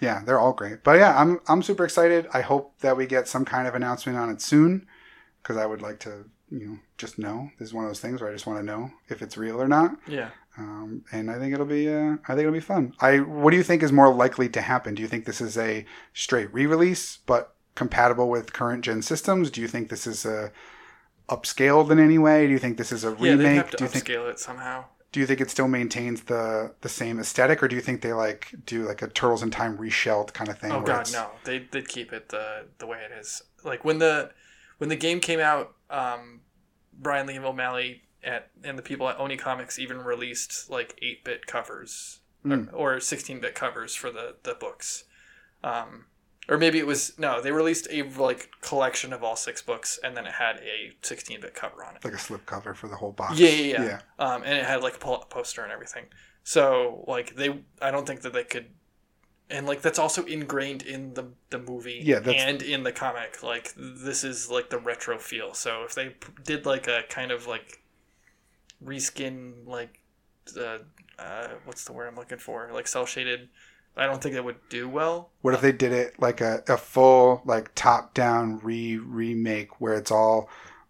Yeah, 0.00 0.22
they're 0.24 0.38
all 0.38 0.52
great. 0.52 0.82
But 0.82 0.98
yeah, 0.98 1.16
I'm 1.20 1.40
I'm 1.46 1.62
super 1.62 1.84
excited. 1.84 2.26
I 2.32 2.40
hope 2.40 2.78
that 2.80 2.96
we 2.96 3.06
get 3.06 3.28
some 3.28 3.44
kind 3.44 3.68
of 3.68 3.74
announcement 3.74 4.18
on 4.18 4.30
it 4.30 4.40
soon, 4.40 4.86
because 5.42 5.56
I 5.56 5.66
would 5.66 5.82
like 5.82 6.00
to, 6.00 6.24
you 6.50 6.66
know, 6.66 6.78
just 6.98 7.18
know. 7.18 7.50
This 7.58 7.68
is 7.68 7.74
one 7.74 7.84
of 7.84 7.90
those 7.90 8.00
things 8.00 8.20
where 8.20 8.30
I 8.30 8.32
just 8.32 8.46
want 8.46 8.58
to 8.58 8.64
know 8.64 8.90
if 9.08 9.22
it's 9.22 9.36
real 9.36 9.60
or 9.62 9.68
not. 9.68 9.96
yeah, 10.08 10.30
Um, 10.58 11.04
and 11.12 11.30
I 11.30 11.38
think 11.38 11.54
it'll 11.54 11.66
be, 11.66 11.88
uh, 11.88 12.14
I 12.24 12.34
think 12.34 12.40
it'll 12.40 12.52
be 12.52 12.60
fun. 12.60 12.92
I, 13.00 13.18
what 13.20 13.50
do 13.52 13.56
you 13.56 13.62
think 13.62 13.82
is 13.82 13.92
more 13.92 14.12
likely 14.12 14.48
to 14.50 14.60
happen? 14.60 14.94
Do 14.94 15.02
you 15.02 15.08
think 15.08 15.24
this 15.26 15.40
is 15.40 15.56
a 15.56 15.84
straight 16.12 16.52
re-release 16.52 17.18
but 17.26 17.54
compatible 17.76 18.28
with 18.28 18.52
current 18.52 18.84
gen 18.84 19.02
systems? 19.02 19.50
Do 19.50 19.60
you 19.60 19.68
think 19.68 19.88
this 19.90 20.06
is 20.06 20.26
a 20.26 20.50
upscaled 21.28 21.90
in 21.90 21.98
any 21.98 22.18
way? 22.18 22.46
Do 22.46 22.52
you 22.52 22.58
think 22.58 22.76
this 22.78 22.92
is 22.92 23.04
a 23.04 23.10
remake? 23.10 23.24
yeah, 23.30 23.36
they 23.36 23.54
have 23.54 23.70
to 23.70 23.76
do 23.76 23.84
you 23.84 23.88
think 23.90 24.04
upscale 24.06 24.30
it 24.30 24.38
somehow. 24.38 24.84
do 25.12 25.20
you 25.20 25.26
think 25.26 25.40
it 25.40 25.50
still 25.50 25.68
maintains 25.68 26.22
the 26.22 26.74
the 26.80 26.88
same 26.88 27.18
aesthetic, 27.20 27.62
or 27.62 27.68
do 27.68 27.76
you 27.76 27.82
think 27.82 28.02
they 28.02 28.12
like 28.12 28.52
do 28.66 28.82
like 28.86 29.02
a 29.02 29.08
Turtles 29.08 29.42
in 29.42 29.50
Time 29.50 29.76
reshelled 29.76 30.34
kind 30.34 30.50
of 30.50 30.58
thing? 30.58 30.72
Oh 30.72 30.80
god, 30.80 31.02
it's- 31.08 31.12
no. 31.12 31.30
They 31.44 31.58
they'd 31.70 31.88
keep 31.88 32.12
it 32.12 32.28
the 32.30 32.66
the 32.78 32.86
way 32.86 32.98
it 33.08 33.16
is. 33.18 33.42
Like 33.64 33.84
when 33.84 33.98
the 33.98 34.30
when 34.78 34.88
the 34.90 34.96
game 34.96 35.20
came 35.20 35.40
out, 35.40 35.74
um, 35.90 36.40
Brian 36.92 37.26
Lee 37.26 37.38
O'Malley 37.38 38.02
at 38.22 38.50
and 38.64 38.78
the 38.78 38.82
people 38.82 39.08
at 39.08 39.18
Oni 39.18 39.36
Comics 39.36 39.78
even 39.78 39.98
released 39.98 40.70
like 40.70 40.98
eight 41.02 41.24
bit 41.24 41.46
covers 41.46 42.18
Mm. 42.44 42.70
or 42.72 43.00
sixteen 43.00 43.38
bit 43.38 43.54
covers 43.54 43.94
for 43.94 44.10
the 44.10 44.36
the 44.44 44.54
books. 44.54 45.04
Um, 45.62 46.06
or 46.48 46.56
maybe 46.56 46.78
it 46.78 46.86
was 46.86 47.18
no, 47.18 47.42
they 47.42 47.52
released 47.52 47.86
a 47.90 48.02
like 48.02 48.48
collection 48.62 49.12
of 49.12 49.22
all 49.22 49.36
six 49.36 49.60
books, 49.60 49.98
and 50.02 50.16
then 50.16 50.24
it 50.26 50.32
had 50.32 50.56
a 50.56 50.92
sixteen 51.02 51.40
bit 51.42 51.54
cover 51.54 51.84
on 51.84 51.96
it. 51.96 52.04
like 52.04 52.14
a 52.14 52.18
slip 52.18 52.46
cover 52.46 52.72
for 52.72 52.88
the 52.88 52.96
whole 52.96 53.12
box. 53.12 53.38
Yeah, 53.38 53.50
yeah, 53.50 53.82
yeah. 53.84 54.00
Um, 54.18 54.42
and 54.42 54.54
it 54.56 54.64
had 54.64 54.82
like 54.82 54.94
a 54.96 54.98
poster 54.98 55.62
and 55.62 55.70
everything. 55.70 56.06
So 56.42 57.04
like 57.06 57.36
they, 57.36 57.62
I 57.82 57.90
don't 57.90 58.06
think 58.06 58.22
that 58.22 58.32
they 58.32 58.44
could, 58.44 58.70
and 59.50 59.66
like 59.66 59.82
that's 59.82 59.98
also 59.98 60.24
ingrained 60.24 60.82
in 60.82 61.14
the 61.14 61.26
the 61.50 61.58
movie 61.58 62.00
Yeah, 62.04 62.18
and 62.18 62.62
in 62.62 62.82
the 62.84 62.92
comic. 62.92 63.42
Like 63.42 63.74
this 63.76 64.24
is 64.24 64.50
like 64.50 64.70
the 64.70 64.78
retro 64.78 65.18
feel. 65.18 65.54
So 65.54 65.84
if 65.84 65.94
they 65.94 66.10
p- 66.10 66.32
did 66.44 66.66
like 66.66 66.88
a 66.88 67.02
kind 67.08 67.30
of 67.32 67.46
like 67.46 67.82
reskin 68.84 69.66
like 69.66 70.00
the 70.54 70.82
uh, 71.18 71.48
what's 71.64 71.84
the 71.84 71.92
word 71.92 72.08
I'm 72.08 72.16
looking 72.16 72.38
for 72.38 72.70
like 72.72 72.88
cel 72.88 73.06
shaded, 73.06 73.48
I 73.96 74.06
don't 74.06 74.22
think 74.22 74.34
it 74.34 74.44
would 74.44 74.68
do 74.68 74.88
well. 74.88 75.30
What 75.42 75.54
if 75.54 75.60
they 75.60 75.72
did 75.72 75.92
it 75.92 76.20
like 76.20 76.40
a, 76.40 76.62
a 76.68 76.76
full 76.76 77.42
like 77.44 77.74
top 77.74 78.14
down 78.14 78.60
re 78.62 78.96
remake 78.96 79.80
where 79.80 79.94
it's 79.94 80.10
all 80.10 80.48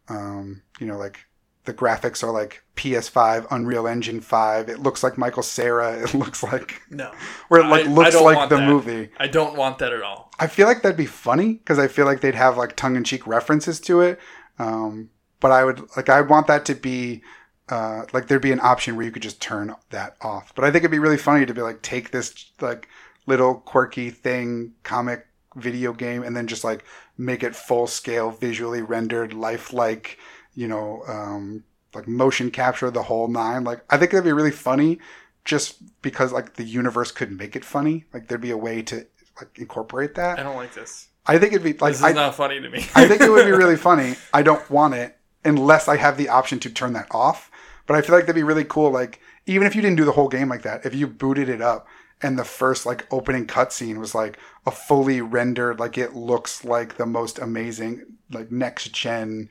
um, 0.09 0.63
you 0.79 0.87
know 0.87 0.99
like 0.99 1.27
the 1.65 1.75
graphics 1.75 2.23
are 2.25 2.31
like 2.31 2.63
PS5 2.77 3.47
Unreal 3.51 3.87
Engine 3.87 4.21
5 4.21 4.69
it 4.69 4.81
looks 4.81 5.03
like 5.03 5.19
Michael 5.19 5.43
Cera 5.43 5.93
it 6.03 6.15
looks 6.15 6.43
like 6.43 6.83
No, 6.91 7.13
where 7.49 7.61
it 7.61 7.67
like 7.67 7.87
I- 7.87 7.91
I 7.91 7.93
looks 7.93 8.13
don't 8.13 8.25
like 8.25 8.49
the 8.49 8.57
that. 8.57 8.69
movie 8.69 9.11
I 9.19 9.27
don't 9.29 9.57
want 9.57 9.79
that 9.79 9.93
at 9.93 10.03
all. 10.03 10.31
I 10.39 10.47
feel 10.47 10.67
like 10.67 10.83
that'd 10.83 10.97
be 10.97 11.07
funny 11.07 11.55
because 11.55 11.79
I 11.79 11.89
feel 11.89 12.07
like 12.07 12.21
they'd 12.21 12.35
have 12.35 12.57
like 12.57 12.77
tongue 12.77 12.97
in 12.97 13.05
cheek 13.05 13.27
references 13.27 13.79
to 13.81 14.01
it 14.01 14.19
um, 14.59 15.11
but 15.41 15.51
I 15.53 15.65
would 15.65 15.81
like 15.97 16.09
I 16.09 16.21
want 16.21 16.47
that 16.49 16.65
to 16.67 16.75
be 16.75 17.23
uh, 17.69 18.05
like 18.13 18.27
there'd 18.27 18.43
be 18.43 18.53
an 18.53 18.61
option 18.61 18.97
where 18.97 19.07
you 19.07 19.13
could 19.13 19.23
just 19.23 19.41
turn 19.41 19.75
that 19.91 20.17
off. 20.21 20.53
But 20.57 20.65
I 20.65 20.73
think 20.73 20.83
it'd 20.83 20.91
be 20.91 20.99
really 20.99 21.17
funny 21.17 21.47
to 21.47 21.55
be 21.55 21.63
like 21.63 21.83
take 21.83 22.11
this 22.11 22.51
like 22.61 22.89
little 23.27 23.55
quirky 23.55 24.11
thing, 24.11 24.73
comic 24.83 25.27
video 25.55 25.93
game, 25.93 26.23
and 26.25 26.37
then 26.37 26.47
just 26.49 26.65
like 26.65 26.85
make 27.17 27.43
it 27.45 27.55
full 27.55 27.87
scale, 27.87 28.31
visually 28.33 28.83
rendered, 28.83 29.33
lifelike, 29.33 30.19
you 30.61 30.69
know, 30.69 31.03
um, 31.09 31.65
like 31.95 32.07
motion 32.07 32.51
capture 32.51 32.91
the 32.91 33.03
whole 33.05 33.29
nine. 33.29 33.65
Like 33.65 33.83
I 33.89 33.97
think 33.97 34.13
it'd 34.13 34.25
be 34.25 34.33
really 34.33 34.51
funny, 34.51 34.99
just 35.47 36.03
because 36.03 36.33
like 36.33 36.55
the 36.55 36.65
universe 36.65 37.11
could 37.13 37.33
make 37.33 37.57
it 37.57 37.65
funny. 37.65 38.05
Like 38.13 38.29
there'd 38.29 38.43
be 38.43 38.51
a 38.51 38.59
way 38.59 38.83
to 38.83 39.07
like 39.41 39.59
incorporate 39.59 40.17
that. 40.17 40.39
I 40.39 40.43
don't 40.43 40.57
like 40.57 40.75
this. 40.75 41.09
I 41.25 41.39
think 41.39 41.55
it'd 41.55 41.65
be 41.65 41.73
like 41.73 41.93
this 41.93 42.01
is 42.01 42.05
I, 42.05 42.13
not 42.13 42.35
funny 42.35 42.61
to 42.61 42.69
me. 42.69 42.85
I 42.95 43.09
think 43.09 43.23
it 43.23 43.31
would 43.31 43.47
be 43.47 43.53
really 43.53 43.77
funny. 43.89 44.17
I 44.35 44.43
don't 44.43 44.69
want 44.71 44.93
it 44.93 45.17
unless 45.47 45.89
I 45.89 45.97
have 45.97 46.19
the 46.19 46.29
option 46.29 46.61
to 46.61 46.71
turn 46.71 46.93
that 46.93 47.09
off. 47.11 47.51
But 47.87 47.97
I 47.97 48.03
feel 48.03 48.15
like 48.15 48.27
that'd 48.27 48.35
be 48.35 48.43
really 48.43 48.65
cool. 48.65 48.91
Like 48.91 49.19
even 49.47 49.67
if 49.67 49.75
you 49.75 49.81
didn't 49.81 49.97
do 49.97 50.05
the 50.05 50.13
whole 50.13 50.29
game 50.29 50.51
like 50.51 50.63
that, 50.63 50.85
if 50.85 50.95
you 50.95 51.07
booted 51.07 51.49
it 51.49 51.63
up 51.63 51.87
and 52.21 52.39
the 52.39 52.45
first 52.45 52.85
like 52.85 53.07
opening 53.11 53.47
cutscene 53.47 53.97
was 53.97 54.15
like 54.15 54.39
a 54.67 54.71
fully 54.71 55.23
rendered, 55.23 55.81
like 55.81 55.97
it 55.97 56.15
looks 56.15 56.67
like 56.67 56.99
the 56.99 57.07
most 57.07 57.39
amazing 57.39 58.05
like 58.31 58.53
next 58.53 58.93
gen, 58.93 59.49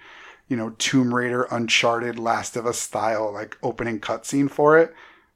you 0.49 0.57
know, 0.57 0.71
Tomb 0.77 1.13
Raider, 1.15 1.43
Uncharted, 1.51 2.19
Last 2.19 2.57
of 2.57 2.65
Us 2.65 2.79
style 2.79 3.31
like 3.31 3.57
opening 3.63 3.99
cutscene 4.01 4.49
for 4.49 4.77
it. 4.77 4.93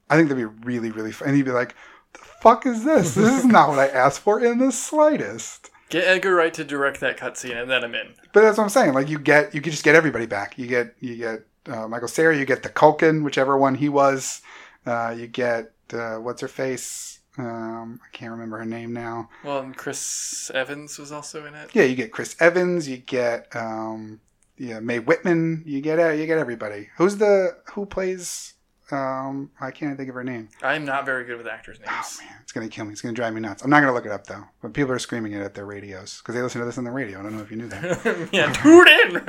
I 0.10 0.18
think 0.18 0.28
that'd 0.28 0.38
be 0.38 0.66
really 0.66 0.92
really 0.92 1.12
fun. 1.14 1.30
And 1.30 1.38
you'd 1.38 1.46
be 1.46 1.52
like, 1.52 1.76
"The 2.12 2.20
fuck 2.20 2.66
is 2.66 2.84
this? 2.84 3.16
This 3.16 3.40
is 3.40 3.46
not 3.46 3.70
what 3.70 3.80
I 3.80 3.88
asked 3.88 4.20
for 4.20 4.44
in 4.44 4.58
the 4.58 4.72
slightest." 4.72 5.70
Get 5.90 6.06
Edgar 6.06 6.34
Wright 6.34 6.54
to 6.56 6.64
direct 6.64 7.00
that 7.02 7.18
cutscene, 7.18 7.62
and 7.62 7.70
then 7.70 7.84
I'm 7.84 7.94
in. 7.94 8.16
But 8.34 8.42
that's 8.42 8.58
what 8.58 8.64
I'm 8.64 8.70
saying. 8.70 8.94
Like 8.94 9.10
you 9.10 9.20
get, 9.20 9.54
you 9.54 9.62
could 9.62 9.72
just 9.72 9.84
get 9.84 9.96
everybody 9.96 10.26
back. 10.26 10.58
You 10.58 10.66
get, 10.66 10.96
you 11.00 11.18
get 11.18 11.46
uh, 11.68 11.88
Michael 11.88 12.08
Cera. 12.08 12.36
You 12.36 12.46
get 12.46 12.64
the 12.64 12.70
Culkin, 12.70 13.24
whichever 13.24 13.58
one 13.58 13.76
he 13.76 13.90
was. 13.90 14.42
Uh, 14.88 15.14
you 15.16 15.28
get 15.28 15.72
uh, 15.94 16.16
what's 16.16 16.42
her 16.42 16.48
face. 16.48 17.20
Um, 17.38 18.00
I 18.04 18.16
can't 18.16 18.32
remember 18.32 18.58
her 18.58 18.66
name 18.66 18.94
now. 18.94 19.30
Well, 19.44 19.60
and 19.60 19.76
Chris 19.76 20.52
Evans 20.54 21.00
was 21.00 21.12
also 21.12 21.46
in 21.46 21.56
it. 21.56 21.70
Yeah, 21.74 21.84
you 21.84 21.96
get 21.96 22.12
Chris 22.12 22.36
Evans. 22.40 22.88
You 22.88 22.98
get 22.98 23.48
um, 23.56 24.20
yeah 24.58 24.80
Mae 24.80 25.00
Whitman. 25.00 25.64
You 25.66 25.82
get 25.82 26.00
you 26.18 26.26
get 26.26 26.38
everybody. 26.38 26.90
Who's 26.98 27.18
the 27.18 27.58
who 27.74 27.86
plays? 27.86 28.54
Um, 28.92 29.50
I 29.60 29.72
can't 29.72 29.98
think 29.98 30.10
of 30.10 30.16
her 30.16 30.24
name. 30.26 30.50
I'm 30.62 30.86
not 30.86 31.06
very 31.06 31.24
good 31.24 31.38
with 31.38 31.48
actors' 31.48 31.80
names. 31.80 31.90
Oh 31.92 32.24
man, 32.26 32.36
it's 32.44 32.52
gonna 32.52 32.68
kill 32.68 32.86
me. 32.86 32.92
It's 32.92 33.02
gonna 33.02 33.14
drive 33.14 33.34
me 33.34 33.40
nuts. 33.42 33.64
I'm 33.64 33.70
not 33.70 33.80
gonna 33.80 33.94
look 33.94 34.06
it 34.06 34.12
up 34.12 34.28
though. 34.28 34.44
But 34.62 34.74
people 34.74 34.92
are 34.92 35.00
screaming 35.00 35.34
it 35.34 35.42
at 35.42 35.54
their 35.56 35.66
radios 35.66 36.20
because 36.20 36.36
they 36.36 36.42
listen 36.42 36.60
to 36.60 36.66
this 36.66 36.78
on 36.78 36.84
the 36.84 36.92
radio. 36.92 37.20
I 37.20 37.24
don't 37.24 37.36
know 37.36 37.42
if 37.42 37.50
you 37.50 37.58
knew 37.58 37.70
that. 37.70 38.30
yeah, 38.34 38.52
tune 38.54 38.88
in. 38.88 39.26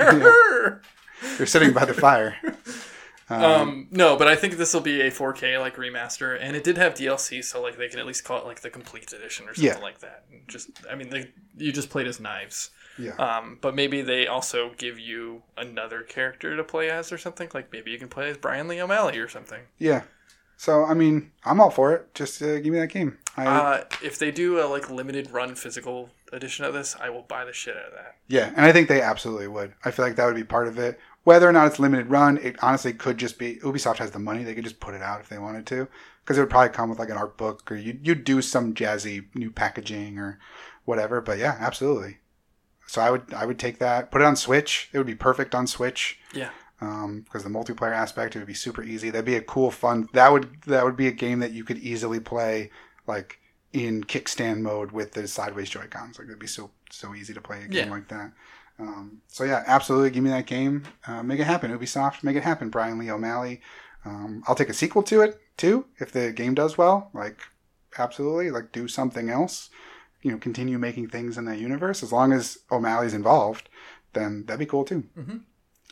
They're 1.37 1.45
sitting 1.47 1.71
by 1.73 1.85
the 1.85 1.93
fire. 1.93 2.35
um, 3.29 3.87
no, 3.91 4.17
but 4.17 4.27
I 4.27 4.35
think 4.35 4.57
this 4.57 4.73
will 4.73 4.81
be 4.81 5.01
a 5.01 5.09
4K 5.09 5.59
like 5.59 5.77
remaster, 5.77 6.37
and 6.39 6.55
it 6.55 6.63
did 6.63 6.77
have 6.77 6.93
DLC, 6.93 7.43
so 7.43 7.61
like 7.61 7.77
they 7.77 7.87
can 7.87 7.99
at 7.99 8.05
least 8.05 8.23
call 8.23 8.37
it 8.39 8.45
like 8.45 8.59
the 8.61 8.69
complete 8.69 9.11
edition 9.13 9.47
or 9.47 9.55
something 9.55 9.63
Yeah. 9.73 9.79
like 9.79 9.99
that. 9.99 10.25
Just, 10.47 10.69
I 10.91 10.95
mean, 10.95 11.09
they, 11.09 11.31
you 11.57 11.71
just 11.71 11.89
played 11.89 12.07
as 12.07 12.19
Knives. 12.19 12.69
Yeah. 12.97 13.15
Um, 13.15 13.57
but 13.61 13.75
maybe 13.75 14.01
they 14.01 14.27
also 14.27 14.71
give 14.77 14.99
you 14.99 15.43
another 15.57 16.01
character 16.01 16.55
to 16.55 16.63
play 16.63 16.89
as 16.89 17.11
or 17.11 17.17
something. 17.17 17.49
Like 17.53 17.71
maybe 17.71 17.91
you 17.91 17.97
can 17.99 18.07
play 18.07 18.29
as 18.29 18.37
Brian 18.37 18.67
Lee 18.67 18.81
O'Malley 18.81 19.17
or 19.17 19.27
something. 19.27 19.61
Yeah. 19.77 20.03
So 20.57 20.85
I 20.85 20.93
mean, 20.93 21.31
I'm 21.43 21.59
all 21.59 21.69
for 21.71 21.93
it. 21.93 22.13
Just 22.13 22.41
uh, 22.41 22.59
give 22.59 22.71
me 22.73 22.79
that 22.79 22.87
game. 22.87 23.17
I, 23.37 23.45
Uh, 23.45 23.83
if 24.01 24.17
they 24.17 24.31
do 24.31 24.59
a 24.61 24.65
like 24.67 24.89
limited 24.89 25.31
run 25.31 25.55
physical 25.55 26.09
edition 26.31 26.63
of 26.63 26.73
this, 26.73 26.95
I 26.99 27.09
will 27.09 27.23
buy 27.23 27.43
the 27.43 27.51
shit 27.51 27.75
out 27.75 27.87
of 27.87 27.93
that. 27.93 28.15
yeah, 28.27 28.51
and 28.55 28.65
I 28.65 28.71
think 28.71 28.87
they 28.87 29.01
absolutely 29.01 29.47
would. 29.49 29.73
I 29.83 29.91
feel 29.91 30.05
like 30.05 30.15
that 30.15 30.25
would 30.25 30.35
be 30.35 30.43
part 30.45 30.67
of 30.67 30.79
it. 30.79 30.97
Whether 31.25 31.49
or 31.49 31.51
not 31.51 31.67
it's 31.67 31.79
limited 31.79 32.09
run, 32.09 32.37
it 32.37 32.55
honestly 32.61 32.93
could 32.93 33.17
just 33.17 33.37
be 33.37 33.57
Ubisoft 33.57 33.97
has 33.97 34.11
the 34.11 34.19
money; 34.19 34.43
they 34.43 34.55
could 34.55 34.63
just 34.63 34.79
put 34.79 34.93
it 34.93 35.01
out 35.01 35.19
if 35.19 35.27
they 35.27 35.39
wanted 35.39 35.65
to, 35.67 35.87
because 36.23 36.37
it 36.37 36.41
would 36.41 36.49
probably 36.49 36.69
come 36.69 36.89
with 36.89 36.99
like 36.99 37.09
an 37.09 37.17
art 37.17 37.35
book 37.35 37.69
or 37.69 37.75
you 37.75 37.99
you'd 38.01 38.23
do 38.23 38.41
some 38.41 38.73
jazzy 38.73 39.25
new 39.35 39.51
packaging 39.51 40.17
or 40.17 40.39
whatever. 40.85 41.19
But 41.19 41.37
yeah, 41.39 41.57
absolutely. 41.59 42.19
So 42.87 43.01
I 43.01 43.09
would 43.11 43.33
I 43.33 43.45
would 43.45 43.59
take 43.59 43.79
that, 43.79 44.11
put 44.11 44.21
it 44.21 44.25
on 44.25 44.35
Switch. 44.35 44.89
It 44.93 44.97
would 44.97 45.07
be 45.07 45.15
perfect 45.15 45.55
on 45.55 45.67
Switch 45.67 46.19
Yeah. 46.33 46.49
because 46.79 47.43
the 47.43 47.49
multiplayer 47.49 47.93
aspect 47.93 48.35
it 48.35 48.39
would 48.39 48.47
be 48.47 48.53
super 48.53 48.83
easy. 48.83 49.09
That'd 49.09 49.25
be 49.25 49.35
a 49.35 49.41
cool, 49.41 49.71
fun. 49.71 50.07
That 50.13 50.31
would 50.31 50.61
that 50.67 50.83
would 50.85 50.95
be 50.97 51.07
a 51.07 51.11
game 51.11 51.39
that 51.39 51.51
you 51.51 51.63
could 51.63 51.77
easily 51.79 52.19
play 52.19 52.71
like 53.07 53.39
in 53.73 54.03
kickstand 54.03 54.61
mode 54.61 54.91
with 54.91 55.11
the 55.13 55.27
sideways 55.27 55.69
Joy 55.69 55.87
Cons. 55.89 56.17
Like 56.19 56.27
it'd 56.27 56.39
be 56.39 56.47
so 56.47 56.71
so 56.91 57.13
easy 57.15 57.33
to 57.33 57.41
play 57.41 57.63
a 57.63 57.67
game 57.67 57.87
Yeah. 57.87 57.93
like 57.93 58.07
that. 58.09 58.31
Um, 58.77 59.21
so 59.27 59.45
yeah, 59.45 59.63
absolutely, 59.67 60.09
give 60.11 60.23
me 60.23 60.29
that 60.31 60.45
game. 60.47 60.83
Uh, 61.07 61.23
make 61.23 61.39
it 61.39 61.45
happen, 61.45 61.71
Ubisoft. 61.77 62.23
Make 62.23 62.35
it 62.35 62.43
happen, 62.43 62.69
Brian 62.69 62.99
Lee 62.99 63.09
O'Malley. 63.09 63.61
Um, 64.03 64.43
I'll 64.47 64.55
take 64.55 64.69
a 64.69 64.73
sequel 64.73 65.01
to 65.03 65.21
it 65.21 65.39
too 65.57 65.85
if 65.97 66.11
the 66.11 66.31
game 66.33 66.53
does 66.53 66.77
well. 66.77 67.09
Like 67.13 67.39
absolutely, 67.97 68.51
like 68.51 68.71
do 68.71 68.87
something 68.87 69.29
else. 69.29 69.69
You 70.25 70.31
know, 70.31 70.37
continue 70.39 70.79
making 70.79 71.09
things 71.09 71.37
in 71.37 71.45
that 71.45 71.59
universe 71.59 72.01
as 72.01 72.11
long 72.11 72.33
as 72.33 72.57
O'Malley's 72.71 73.13
involved. 73.13 73.69
Then 74.13 74.43
that'd 74.47 74.59
be 74.59 74.65
cool 74.65 74.83
too. 74.83 75.03
Mhm. 75.15 75.41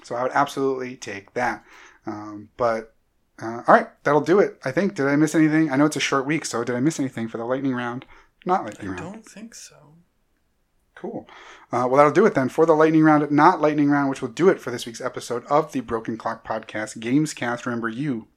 So 0.03 0.15
I 0.15 0.23
would 0.23 0.31
absolutely 0.31 0.95
take 0.95 1.33
that. 1.35 1.63
Um, 2.07 2.49
but 2.57 2.95
uh, 3.39 3.61
all 3.67 3.75
right, 3.75 3.89
that'll 4.03 4.21
do 4.21 4.39
it. 4.39 4.59
I 4.65 4.71
think. 4.71 4.95
Did 4.95 5.07
I 5.07 5.15
miss 5.17 5.35
anything? 5.35 5.71
I 5.71 5.75
know 5.75 5.85
it's 5.85 5.95
a 5.95 5.99
short 5.99 6.25
week, 6.25 6.45
so 6.45 6.63
did 6.63 6.75
I 6.75 6.79
miss 6.79 6.99
anything 6.99 7.27
for 7.27 7.37
the 7.37 7.45
lightning 7.45 7.75
round? 7.75 8.05
Not 8.45 8.61
I 8.61 8.65
lightning 8.65 8.87
round. 8.89 8.99
I 9.01 9.03
don't 9.11 9.25
think 9.25 9.53
so. 9.53 9.75
Cool. 10.95 11.27
Uh, 11.71 11.85
well, 11.87 11.97
that'll 11.97 12.11
do 12.11 12.25
it 12.25 12.33
then 12.33 12.49
for 12.49 12.65
the 12.65 12.73
lightning 12.75 13.03
round, 13.03 13.29
not 13.31 13.61
lightning 13.61 13.89
round, 13.89 14.09
which 14.09 14.21
will 14.21 14.29
do 14.29 14.49
it 14.49 14.59
for 14.59 14.71
this 14.71 14.85
week's 14.85 15.01
episode 15.01 15.45
of 15.45 15.71
the 15.73 15.81
Broken 15.81 16.17
Clock 16.17 16.47
Podcast 16.47 16.97
Gamescast. 16.97 17.65
Remember, 17.65 17.89
you 17.89 18.27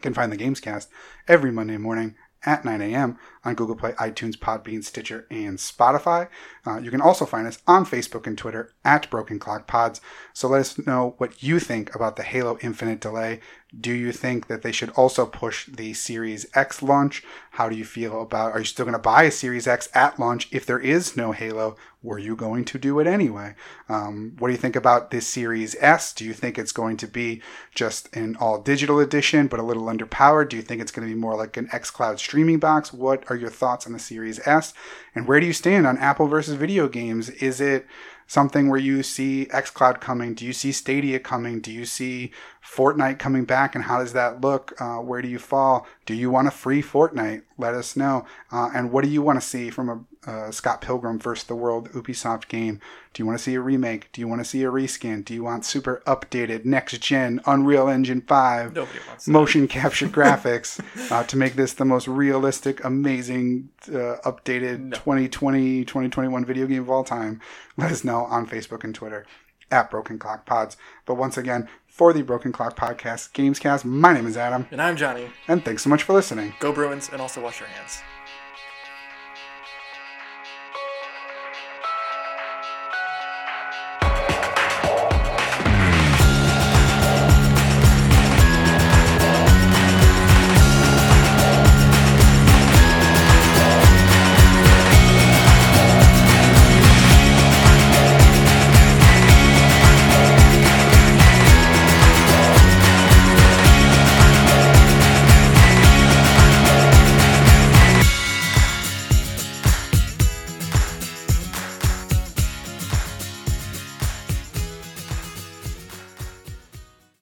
can 0.00 0.14
find 0.14 0.32
the 0.32 0.36
Gamescast 0.36 0.88
every 1.26 1.50
Monday 1.52 1.76
morning 1.76 2.14
at 2.44 2.64
9 2.64 2.80
a.m. 2.80 3.18
on 3.48 3.54
Google 3.54 3.76
Play, 3.76 3.92
iTunes, 3.92 4.36
Podbean, 4.36 4.84
Stitcher, 4.84 5.26
and 5.30 5.58
Spotify. 5.58 6.28
Uh, 6.66 6.78
you 6.78 6.90
can 6.90 7.00
also 7.00 7.24
find 7.24 7.46
us 7.46 7.58
on 7.66 7.84
Facebook 7.84 8.26
and 8.26 8.36
Twitter 8.36 8.72
at 8.84 9.10
Broken 9.10 9.38
Clock 9.38 9.66
Pods. 9.66 10.00
So 10.32 10.48
let 10.48 10.60
us 10.60 10.86
know 10.86 11.14
what 11.18 11.42
you 11.42 11.58
think 11.58 11.94
about 11.94 12.16
the 12.16 12.22
Halo 12.22 12.58
Infinite 12.60 13.00
delay. 13.00 13.40
Do 13.78 13.92
you 13.92 14.12
think 14.12 14.46
that 14.46 14.62
they 14.62 14.72
should 14.72 14.90
also 14.90 15.26
push 15.26 15.66
the 15.66 15.92
Series 15.92 16.46
X 16.54 16.82
launch? 16.82 17.22
How 17.52 17.68
do 17.68 17.76
you 17.76 17.84
feel 17.84 18.22
about? 18.22 18.52
Are 18.52 18.60
you 18.60 18.64
still 18.64 18.86
going 18.86 18.94
to 18.94 18.98
buy 18.98 19.24
a 19.24 19.30
Series 19.30 19.66
X 19.66 19.90
at 19.94 20.18
launch 20.18 20.48
if 20.50 20.64
there 20.64 20.78
is 20.78 21.16
no 21.16 21.32
Halo? 21.32 21.76
Were 22.02 22.18
you 22.18 22.34
going 22.34 22.64
to 22.66 22.78
do 22.78 22.98
it 22.98 23.06
anyway? 23.06 23.56
Um, 23.88 24.36
what 24.38 24.48
do 24.48 24.52
you 24.52 24.58
think 24.58 24.76
about 24.76 25.10
this 25.10 25.26
Series 25.26 25.76
S? 25.80 26.14
Do 26.14 26.24
you 26.24 26.32
think 26.32 26.58
it's 26.58 26.72
going 26.72 26.96
to 26.98 27.06
be 27.06 27.42
just 27.74 28.14
an 28.16 28.36
all 28.40 28.60
digital 28.62 29.00
edition 29.00 29.48
but 29.48 29.60
a 29.60 29.64
little 29.64 29.84
underpowered? 29.84 30.48
Do 30.48 30.56
you 30.56 30.62
think 30.62 30.80
it's 30.80 30.92
going 30.92 31.06
to 31.06 31.14
be 31.14 31.20
more 31.20 31.36
like 31.36 31.56
an 31.56 31.66
xCloud 31.68 32.18
streaming 32.18 32.60
box? 32.60 32.92
What 32.92 33.30
are 33.30 33.36
your 33.40 33.50
thoughts 33.50 33.86
on 33.86 33.92
the 33.92 33.98
Series 33.98 34.40
S? 34.46 34.74
And 35.14 35.26
where 35.26 35.40
do 35.40 35.46
you 35.46 35.52
stand 35.52 35.86
on 35.86 35.98
Apple 35.98 36.26
versus 36.26 36.54
video 36.54 36.88
games? 36.88 37.30
Is 37.30 37.60
it 37.60 37.86
something 38.26 38.68
where 38.68 38.78
you 38.78 39.02
see 39.02 39.46
xCloud 39.52 40.00
coming? 40.00 40.34
Do 40.34 40.44
you 40.44 40.52
see 40.52 40.70
Stadia 40.70 41.18
coming? 41.18 41.60
Do 41.60 41.72
you 41.72 41.84
see 41.84 42.30
Fortnite 42.62 43.18
coming 43.18 43.44
back? 43.44 43.74
And 43.74 43.84
how 43.84 43.98
does 43.98 44.12
that 44.12 44.40
look? 44.40 44.74
Uh, 44.80 44.96
where 44.96 45.22
do 45.22 45.28
you 45.28 45.38
fall? 45.38 45.86
Do 46.06 46.14
you 46.14 46.30
want 46.30 46.48
a 46.48 46.52
free 46.52 46.82
Fortnite? 46.82 47.42
Let 47.56 47.74
us 47.74 47.96
know. 47.96 48.26
Uh, 48.52 48.70
and 48.74 48.92
what 48.92 49.02
do 49.02 49.10
you 49.10 49.22
want 49.22 49.40
to 49.40 49.46
see 49.46 49.70
from 49.70 49.88
a 49.88 50.00
uh, 50.26 50.50
Scott 50.50 50.80
Pilgrim 50.80 51.18
versus 51.18 51.44
the 51.46 51.54
World 51.54 51.90
Ubisoft 51.92 52.48
game? 52.48 52.80
Do 53.14 53.22
you 53.22 53.26
want 53.26 53.38
to 53.38 53.42
see 53.42 53.54
a 53.54 53.60
remake? 53.60 54.10
Do 54.12 54.20
you 54.20 54.28
want 54.28 54.40
to 54.40 54.44
see 54.44 54.62
a 54.64 54.68
reskin? 54.70 55.24
Do 55.24 55.34
you 55.34 55.42
want 55.42 55.64
super 55.64 56.02
updated 56.06 56.64
next 56.64 57.00
gen 57.00 57.40
Unreal 57.46 57.88
Engine 57.88 58.20
5? 58.20 58.74
Nobody 58.74 58.98
wants 59.08 59.24
that. 59.26 59.30
motion 59.30 59.68
capture 59.78 60.08
graphics 60.08 60.80
uh, 61.10 61.24
to 61.24 61.36
make 61.36 61.54
this 61.54 61.72
the 61.72 61.84
most 61.84 62.06
realistic, 62.08 62.82
amazing, 62.84 63.70
uh, 63.88 64.16
updated 64.24 64.80
No. 64.80 64.96
2020, 64.96 65.84
2021 65.84 66.44
video 66.44 66.66
game 66.66 66.82
of 66.82 66.90
all 66.90 67.04
time. 67.04 67.40
Let 67.76 67.90
us 67.92 68.04
know 68.04 68.24
on 68.24 68.46
Facebook 68.46 68.84
and 68.84 68.94
Twitter 68.94 69.26
at 69.70 69.90
Broken 69.90 70.18
Clock 70.18 70.46
Pods. 70.46 70.76
But 71.06 71.16
once 71.16 71.36
again, 71.36 71.68
for 71.86 72.12
the 72.12 72.22
Broken 72.22 72.52
Clock 72.52 72.76
Podcast 72.76 73.32
Gamescast, 73.32 73.84
my 73.84 74.12
name 74.14 74.26
is 74.26 74.36
Adam, 74.36 74.66
And 74.70 74.80
I'm 74.80 74.96
Johnny. 74.96 75.30
and 75.48 75.64
thanks 75.64 75.82
so 75.82 75.90
much 75.90 76.02
for 76.04 76.12
listening. 76.12 76.54
Go 76.60 76.72
Bruins 76.72 77.08
and 77.12 77.20
also 77.20 77.42
wash 77.42 77.58
your 77.60 77.68
hands. 77.68 78.00